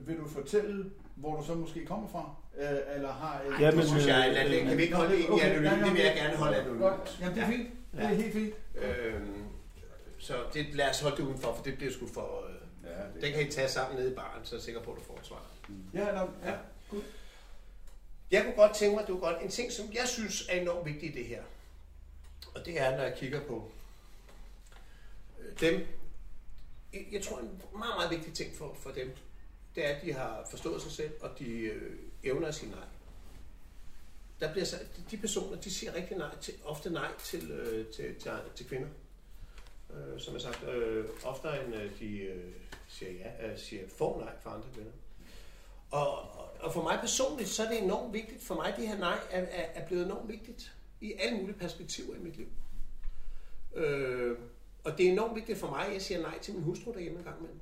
vil 0.00 0.18
du 0.18 0.28
fortælle, 0.28 0.90
hvor 1.16 1.36
du 1.40 1.46
så 1.46 1.54
måske 1.54 1.86
kommer 1.86 2.08
fra? 2.08 2.34
Øh, 2.60 2.94
eller 2.96 3.12
har... 3.12 3.42
Ej, 3.60 3.70
det 3.70 3.88
synes 3.88 4.06
jeg, 4.06 4.30
lad 4.32 4.48
det- 4.50 4.62
kan 4.68 4.76
vi 4.76 4.82
ikke 4.82 4.94
holde 4.94 5.12
det 5.12 5.20
egentlig 5.20 5.42
anonymt? 5.44 5.84
Det 5.84 5.92
vil 5.94 6.02
jeg 6.02 6.14
gerne 6.16 6.36
holde 6.36 6.56
anonymt. 6.56 7.18
Jamen, 7.20 7.34
det 7.34 7.42
er 7.42 7.46
Ja. 7.46 7.52
fint. 7.52 7.68
Det 7.92 8.00
er 8.00 8.08
Ja. 8.08 8.14
helt 8.14 8.32
fint. 8.32 8.54
Øhm, 8.74 9.44
så 10.18 10.34
det, 10.54 10.74
lad 10.74 10.90
os 10.90 11.00
holde 11.00 11.16
det 11.16 11.22
udenfor, 11.22 11.54
for 11.54 11.62
det 11.62 11.76
bliver 11.76 11.92
sgu 11.92 12.06
for... 12.06 12.44
Øh, 12.48 12.54
ja, 12.90 12.90
det... 13.14 13.22
Den 13.22 13.32
kan 13.32 13.46
I 13.46 13.50
tage 13.50 13.68
sammen 13.68 13.98
nede 13.98 14.12
i 14.12 14.14
baren, 14.14 14.44
så 14.44 14.54
er 14.54 14.58
jeg 14.58 14.62
sikker 14.62 14.80
på, 14.82 14.90
at 14.92 14.98
du 14.98 15.02
får 15.04 15.18
et 15.20 15.26
svar. 15.26 15.42
Ja, 15.94 16.12
no, 16.12 16.26
ja. 16.44 16.52
Jeg 18.30 18.42
kunne 18.44 18.54
godt 18.54 18.76
tænke 18.76 18.96
mig, 18.96 19.08
du 19.08 19.18
godt, 19.18 19.42
en 19.42 19.50
ting, 19.50 19.72
som 19.72 19.92
jeg 19.92 20.08
synes 20.08 20.46
er 20.48 20.60
enormt 20.60 20.86
vigtig 20.86 21.08
i 21.08 21.12
det 21.12 21.26
her, 21.26 21.42
og 22.54 22.66
det 22.66 22.80
er, 22.80 22.96
når 22.96 23.04
jeg 23.04 23.14
kigger 23.18 23.46
på 23.46 23.70
øh, 25.40 25.60
dem, 25.60 25.86
jeg- 27.12 27.22
tror, 27.22 27.38
en 27.38 27.62
meget, 27.72 27.94
meget 27.96 28.10
vigtig 28.10 28.32
ting 28.34 28.56
for, 28.56 28.74
for 28.80 28.90
dem, 28.90 29.12
det 29.74 29.86
er, 29.90 29.96
at 29.96 30.02
de 30.02 30.12
har 30.12 30.46
forstået 30.50 30.82
sig 30.82 30.92
selv, 30.92 31.12
og 31.20 31.38
de 31.38 31.50
øh, 31.50 31.98
evner 32.24 32.48
at 32.48 32.54
sige 32.54 32.70
nej. 32.70 32.84
Der 34.40 34.52
bliver 34.52 34.64
så, 34.64 34.76
de 35.10 35.16
personer, 35.16 35.60
de 35.60 35.70
siger 35.74 35.94
rigtig 35.94 36.16
nej 36.18 36.38
til, 36.40 36.54
ofte 36.64 36.90
nej 36.90 37.08
til, 37.24 37.50
øh, 37.50 37.86
til, 37.86 38.14
til, 38.20 38.32
til 38.54 38.66
kvinder. 38.68 38.88
Øh, 39.94 40.20
som 40.20 40.34
jeg 40.34 40.42
sagt, 40.42 40.62
øh, 40.68 41.08
oftere 41.24 41.64
end 41.64 41.74
øh, 41.74 41.98
de 42.00 42.18
øh, 42.18 42.52
siger 42.88 43.12
ja, 43.12 43.46
øh, 43.52 43.58
siger 43.58 43.88
får 43.98 44.20
nej 44.24 44.32
for 44.42 44.50
andre 44.50 44.68
kvinder 44.74 44.92
og- 45.90 46.40
og 46.60 46.72
for 46.72 46.82
mig 46.82 46.98
personligt, 47.00 47.48
så 47.48 47.64
er 47.64 47.68
det 47.68 47.82
enormt 47.82 48.12
vigtigt. 48.12 48.42
For 48.42 48.54
mig, 48.54 48.74
det 48.76 48.88
her 48.88 48.98
nej 48.98 49.18
er, 49.30 49.40
er, 49.40 49.66
er 49.74 49.86
blevet 49.86 50.04
enormt 50.04 50.28
vigtigt 50.28 50.72
i 51.00 51.12
alle 51.12 51.38
mulige 51.38 51.58
perspektiver 51.58 52.14
i 52.14 52.18
mit 52.18 52.36
liv. 52.36 52.48
Øh, 53.74 54.38
og 54.84 54.98
det 54.98 55.06
er 55.08 55.12
enormt 55.12 55.34
vigtigt 55.36 55.58
for 55.58 55.70
mig, 55.70 55.86
at 55.86 55.92
jeg 55.92 56.02
siger 56.02 56.22
nej 56.22 56.38
til 56.38 56.54
min 56.54 56.62
hustru 56.62 56.92
derhjemme 56.92 57.18
en 57.18 57.24
gang 57.24 57.38
imellem. 57.38 57.60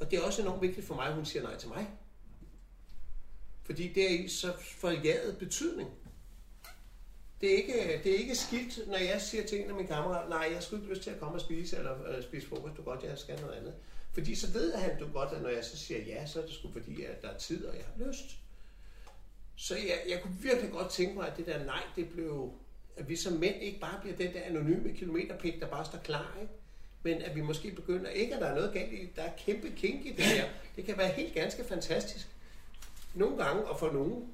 Og 0.00 0.10
det 0.10 0.18
er 0.18 0.22
også 0.22 0.42
enormt 0.42 0.62
vigtigt 0.62 0.86
for 0.86 0.94
mig, 0.94 1.06
at 1.06 1.14
hun 1.14 1.24
siger 1.24 1.42
nej 1.42 1.56
til 1.56 1.68
mig. 1.68 1.90
Fordi 3.62 3.92
det 3.92 4.04
er 4.04 4.18
i 4.24 4.28
så 4.28 4.52
forjaget 4.58 5.38
betydning. 5.38 5.90
Det 7.40 7.52
er, 7.52 7.56
ikke, 7.56 8.00
det 8.04 8.12
er 8.14 8.18
ikke 8.18 8.34
skidt, 8.36 8.88
når 8.88 8.96
jeg 8.96 9.20
siger 9.20 9.46
til 9.46 9.60
en 9.60 9.68
af 9.68 9.74
mine 9.74 9.88
kammerater, 9.88 10.28
nej, 10.28 10.48
jeg 10.52 10.62
skulle 10.62 10.82
ikke 10.82 10.94
lyst 10.94 11.02
til 11.02 11.10
at 11.10 11.20
komme 11.20 11.34
og 11.34 11.40
spise, 11.40 11.76
eller 11.76 12.16
øh, 12.16 12.22
spise 12.22 12.48
frokost, 12.48 12.76
du 12.76 12.82
godt, 12.82 13.02
jeg 13.02 13.18
skal 13.18 13.40
noget 13.40 13.54
andet. 13.54 13.74
Fordi 14.18 14.34
så 14.34 14.50
ved 14.50 14.74
han 14.74 14.98
du 14.98 15.08
godt, 15.12 15.32
at 15.32 15.42
når 15.42 15.48
jeg 15.48 15.64
så 15.64 15.76
siger 15.76 16.00
ja, 16.00 16.26
så 16.26 16.42
er 16.42 16.46
det 16.46 16.54
sgu 16.54 16.72
fordi, 16.72 17.02
at 17.04 17.22
der 17.22 17.28
er 17.28 17.38
tid, 17.38 17.64
og 17.64 17.76
jeg 17.76 17.84
har 17.84 18.06
lyst. 18.06 18.36
Så 19.56 19.74
jeg, 19.74 20.02
jeg 20.08 20.22
kunne 20.22 20.36
virkelig 20.42 20.70
godt 20.70 20.90
tænke 20.90 21.14
mig, 21.14 21.28
at 21.28 21.36
det 21.36 21.46
der 21.46 21.64
nej, 21.64 21.82
det 21.96 22.08
blev, 22.08 22.52
at 22.96 23.08
vi 23.08 23.16
som 23.16 23.32
mænd 23.32 23.62
ikke 23.62 23.80
bare 23.80 24.00
bliver 24.00 24.16
den 24.16 24.32
der 24.32 24.42
anonyme 24.42 24.92
kilometerpik, 24.92 25.60
der 25.60 25.66
bare 25.66 25.84
står 25.84 25.98
klar, 25.98 26.36
ikke? 26.40 26.52
Men 27.02 27.22
at 27.22 27.36
vi 27.36 27.40
måske 27.40 27.70
begynder, 27.70 28.10
ikke 28.10 28.34
at 28.34 28.40
der 28.40 28.46
er 28.46 28.54
noget 28.54 28.72
galt 28.72 28.92
i, 28.92 29.08
der 29.16 29.22
er 29.22 29.32
kæmpe 29.38 29.70
kink 29.76 30.06
i 30.06 30.12
det 30.12 30.24
her. 30.24 30.48
Det 30.76 30.84
kan 30.84 30.98
være 30.98 31.12
helt 31.12 31.34
ganske 31.34 31.64
fantastisk. 31.64 32.28
Nogle 33.14 33.44
gange, 33.44 33.64
og 33.64 33.78
for 33.78 33.92
nogen. 33.92 34.32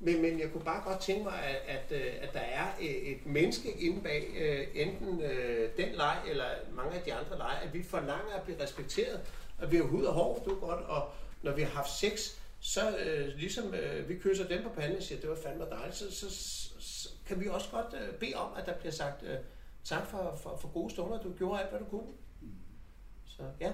Men, 0.00 0.22
men 0.22 0.40
jeg 0.40 0.52
kunne 0.52 0.64
bare 0.64 0.82
godt 0.90 1.00
tænke 1.00 1.24
mig, 1.24 1.42
at, 1.42 1.76
at, 1.76 1.92
øh, 1.92 2.14
at 2.20 2.32
der 2.32 2.40
er 2.40 2.66
et 2.80 3.26
menneske 3.26 3.70
inde 3.70 4.02
bag 4.02 4.26
øh, 4.38 4.66
enten 4.74 5.20
øh, 5.22 5.70
den 5.76 5.94
leg, 5.94 6.18
eller 6.28 6.44
mange 6.72 6.96
af 6.98 7.02
de 7.02 7.14
andre 7.14 7.38
lege, 7.38 7.58
at 7.62 7.74
vi 7.74 7.82
forlanger 7.82 8.34
at 8.34 8.42
blive 8.42 8.62
respekteret, 8.62 9.20
at 9.58 9.72
vi 9.72 9.76
har 9.76 9.84
hud 9.84 10.04
og 10.04 10.14
hår, 10.14 10.42
du 10.44 10.54
godt, 10.60 10.84
og 10.84 11.10
når 11.42 11.52
vi 11.52 11.62
har 11.62 11.70
haft 11.70 11.90
sex, 11.90 12.36
så 12.60 12.98
øh, 12.98 13.26
ligesom 13.26 13.74
øh, 13.74 14.08
vi 14.08 14.18
kysser 14.18 14.48
dem 14.48 14.62
på 14.62 14.68
panden 14.68 14.96
og 14.96 15.02
siger, 15.02 15.20
det 15.20 15.30
var 15.30 15.36
fandme 15.36 15.64
dejligt, 15.64 15.96
så, 15.96 16.14
så, 16.14 16.30
så 16.78 17.08
kan 17.26 17.40
vi 17.40 17.48
også 17.48 17.70
godt 17.70 17.94
øh, 18.02 18.14
bede 18.14 18.34
om, 18.34 18.50
at 18.56 18.66
der 18.66 18.74
bliver 18.74 18.92
sagt 18.92 19.22
øh, 19.22 19.36
tak 19.84 20.06
for, 20.06 20.38
for, 20.42 20.56
for 20.56 20.68
gode 20.68 20.90
stunder, 20.90 21.22
du 21.22 21.32
gjorde 21.38 21.60
alt, 21.60 21.70
hvad 21.70 21.80
du 21.80 21.84
kunne. 21.84 22.12
Så 23.26 23.42
ja. 23.60 23.72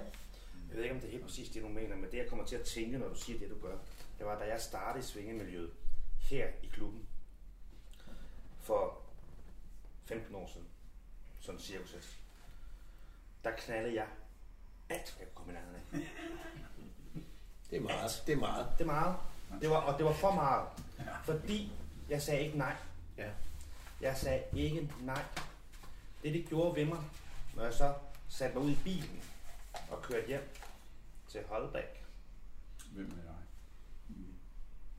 Jeg 0.69 0.77
ved 0.77 0.83
ikke, 0.83 0.95
om 0.95 1.01
det 1.01 1.09
er 1.09 1.13
helt 1.13 1.25
præcis 1.25 1.49
det, 1.49 1.63
du 1.63 1.69
mener, 1.69 1.97
men 1.97 2.11
det, 2.11 2.19
jeg 2.19 2.27
kommer 2.29 2.45
til 2.45 2.57
at 2.57 2.63
tænke, 2.63 2.99
når 2.99 3.09
du 3.09 3.15
siger 3.15 3.39
det, 3.39 3.51
du 3.51 3.67
gør, 3.67 3.77
det 4.19 4.27
var, 4.27 4.39
da 4.39 4.45
jeg 4.45 4.61
startede 4.61 5.05
i 5.05 5.07
svingemiljøet 5.07 5.71
her 6.23 6.49
i 6.63 6.67
klubben 6.67 7.07
for 8.61 9.03
15 10.05 10.35
år 10.35 10.47
siden, 10.47 10.67
sådan 11.41 11.61
cirkus. 11.61 12.19
Der 13.45 13.51
knaldede 13.57 13.95
jeg 13.95 14.07
alt, 14.89 15.13
hvad 15.13 15.27
jeg 15.27 15.35
kunne 15.35 15.35
komme 15.35 15.53
i 15.53 15.55
nærheden 15.55 15.77
af. 15.77 16.11
Det 17.71 17.77
er 17.77 17.81
meget. 17.81 18.23
Det 18.27 18.33
er 18.33 18.37
meget. 18.37 18.67
Det 18.79 18.85
er 18.85 18.87
meget. 18.87 19.17
Det 19.61 19.71
var, 19.71 19.77
og 19.77 19.99
det 19.99 20.07
var 20.07 20.13
for 20.13 20.31
meget. 20.35 20.69
Fordi 21.25 21.73
jeg 22.09 22.23
sagde 22.23 22.45
ikke 22.45 22.59
nej. 22.59 22.77
Ja. 23.19 23.31
Jeg 24.01 24.17
sagde 24.17 24.45
ikke 24.53 24.93
nej. 25.01 25.25
Det, 26.23 26.35
det 26.35 26.49
gjorde 26.49 26.77
ved 26.77 26.85
mig, 26.85 26.99
når 27.57 27.65
jeg 27.65 27.75
så 27.75 27.95
satte 28.29 28.59
mig 28.59 28.67
ud 28.67 28.71
i 28.71 28.79
bilen 28.85 29.23
og 29.91 30.03
kørte 30.03 30.27
hjem 30.27 30.55
til 31.29 31.45
Holbæk. 31.49 32.05
Hvem 32.93 33.11
er 33.11 33.25
jeg? 33.25 33.35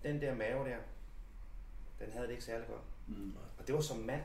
Den 0.04 0.22
der 0.22 0.36
mave 0.36 0.70
der, 0.70 0.78
den 2.04 2.12
havde 2.12 2.26
det 2.26 2.32
ikke 2.32 2.44
særlig 2.44 2.68
godt. 2.68 2.82
Mm. 3.08 3.36
Og 3.58 3.68
det 3.68 3.76
var 3.76 3.82
som 3.82 3.98
mand. 3.98 4.24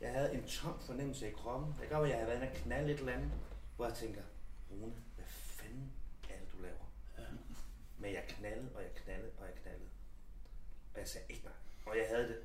Jeg 0.00 0.12
havde 0.12 0.34
en 0.34 0.46
tom 0.46 0.80
fornemmelse 0.80 1.28
i 1.28 1.32
kroppen. 1.32 1.74
Det 1.80 1.88
godt 1.88 2.02
være, 2.02 2.10
jeg 2.10 2.18
havde 2.18 2.28
været 2.28 2.40
inde 2.40 2.50
og 2.50 2.56
knalde 2.56 2.92
et 2.92 2.98
eller 2.98 3.12
andet, 3.12 3.30
hvor 3.76 3.86
jeg 3.86 3.94
tænker, 3.94 4.22
Rune, 4.70 4.94
hvad 5.16 5.26
fanden 5.26 5.92
er 6.30 6.38
det, 6.38 6.52
du 6.52 6.62
laver? 6.62 6.84
Ja. 7.18 7.24
Men 7.98 8.12
jeg 8.12 8.24
knaldede, 8.28 8.70
og 8.74 8.82
jeg 8.82 8.90
knaldede, 8.94 9.30
og 9.38 9.46
jeg 9.46 9.54
knaldede. 9.62 9.88
Og 10.94 11.00
jeg 11.00 11.08
sagde 11.08 11.26
ikke 11.28 11.44
nej. 11.44 11.52
Og 11.86 11.96
jeg 11.98 12.06
havde 12.08 12.28
det. 12.28 12.38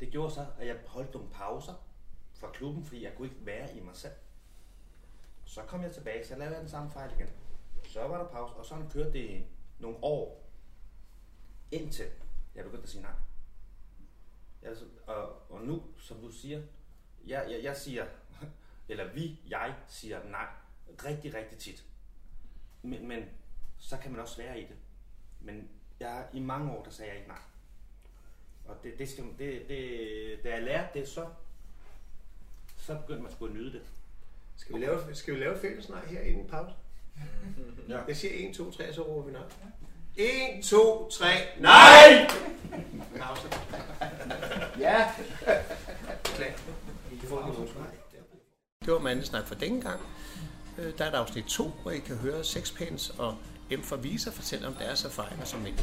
Det 0.00 0.10
gjorde 0.10 0.34
så, 0.34 0.46
at 0.58 0.66
jeg 0.66 0.78
holdt 0.86 1.14
nogle 1.14 1.28
pauser 1.30 1.74
fra 2.32 2.50
klubben, 2.52 2.84
fordi 2.84 3.04
jeg 3.04 3.14
kunne 3.16 3.28
ikke 3.28 3.46
være 3.46 3.76
i 3.76 3.80
mig 3.80 3.96
selv. 3.96 4.14
Så 5.44 5.62
kom 5.62 5.82
jeg 5.82 5.92
tilbage, 5.92 6.26
så 6.26 6.36
lavede 6.36 6.54
jeg 6.54 6.62
den 6.62 6.70
samme 6.70 6.90
fejl 6.90 7.12
igen. 7.18 7.28
Så 7.84 8.08
var 8.08 8.18
der 8.18 8.28
pause, 8.28 8.54
og 8.54 8.64
sådan 8.64 8.90
kørte 8.90 9.12
det 9.12 9.44
nogle 9.78 9.96
år. 10.02 10.39
Indtil 11.70 12.06
jeg 12.54 12.64
begyndte 12.64 12.82
at 12.82 12.90
sige 12.90 13.02
nej. 13.02 13.12
Jeg, 14.62 14.76
og, 15.06 15.50
og 15.50 15.62
nu, 15.62 15.82
som 15.98 16.20
du 16.20 16.30
siger, 16.30 16.62
jeg, 17.26 17.46
jeg, 17.50 17.64
jeg 17.64 17.76
siger, 17.76 18.06
eller 18.88 19.12
vi, 19.12 19.40
jeg 19.48 19.74
siger 19.88 20.24
nej 20.24 20.46
rigtig, 21.04 21.34
rigtig 21.34 21.58
tit. 21.58 21.84
Men, 22.82 23.08
men 23.08 23.24
så 23.78 23.96
kan 23.96 24.10
man 24.10 24.20
også 24.20 24.36
være 24.36 24.60
i 24.60 24.62
det. 24.62 24.76
Men 25.40 25.68
jeg, 26.00 26.28
i 26.32 26.40
mange 26.40 26.72
år, 26.72 26.84
der 26.84 26.90
sagde 26.90 27.10
jeg 27.10 27.18
ikke 27.18 27.28
nej. 27.28 27.42
Og 28.64 28.76
det, 28.82 28.98
det 28.98 29.08
skal, 29.08 29.24
det, 29.24 29.68
det, 29.68 30.44
da 30.44 30.50
jeg 30.50 30.62
lærte 30.62 30.98
det, 30.98 31.08
så, 31.08 31.28
så 32.76 32.98
begyndte 33.00 33.22
man 33.22 33.32
sgu 33.32 33.46
at 33.46 33.52
nyde 33.52 33.72
det. 33.72 33.82
Skal 34.56 34.74
vi 34.74 34.80
lave, 34.80 35.14
skal 35.14 35.34
vi 35.34 35.40
lave 35.40 35.58
fælles 35.58 35.88
nej 35.88 36.06
her 36.06 36.20
inden 36.20 36.48
pause? 36.48 36.74
Ja. 37.88 38.02
Jeg 38.04 38.16
siger 38.16 38.48
1, 38.48 38.54
2, 38.54 38.70
3, 38.70 38.92
så 38.92 39.02
råber 39.02 39.26
vi 39.26 39.32
nej. 39.32 39.42
1, 40.16 40.64
2, 40.64 41.08
3, 41.12 41.26
nej! 41.60 42.30
Pause. 43.20 43.48
Ja. 44.78 45.04
Klar. 46.24 46.46
Det 48.84 48.92
var 48.92 48.98
mandesnak 48.98 49.46
for 49.46 49.54
denne 49.54 49.82
gang. 49.82 50.00
Øh, 50.78 50.98
Der 50.98 51.04
er 51.04 51.08
et 51.10 51.14
afsnit 51.14 51.44
2, 51.44 51.68
hvor 51.82 51.90
I 51.90 51.98
kan 51.98 52.16
høre 52.16 52.44
Sexpence 52.44 53.12
og 53.18 53.36
M 53.70 53.82
for 53.82 53.96
Visa 53.96 54.30
fortælle 54.30 54.66
om 54.66 54.74
deres 54.74 55.04
erfaringer 55.04 55.44
som 55.44 55.60
mænd. 55.60 55.74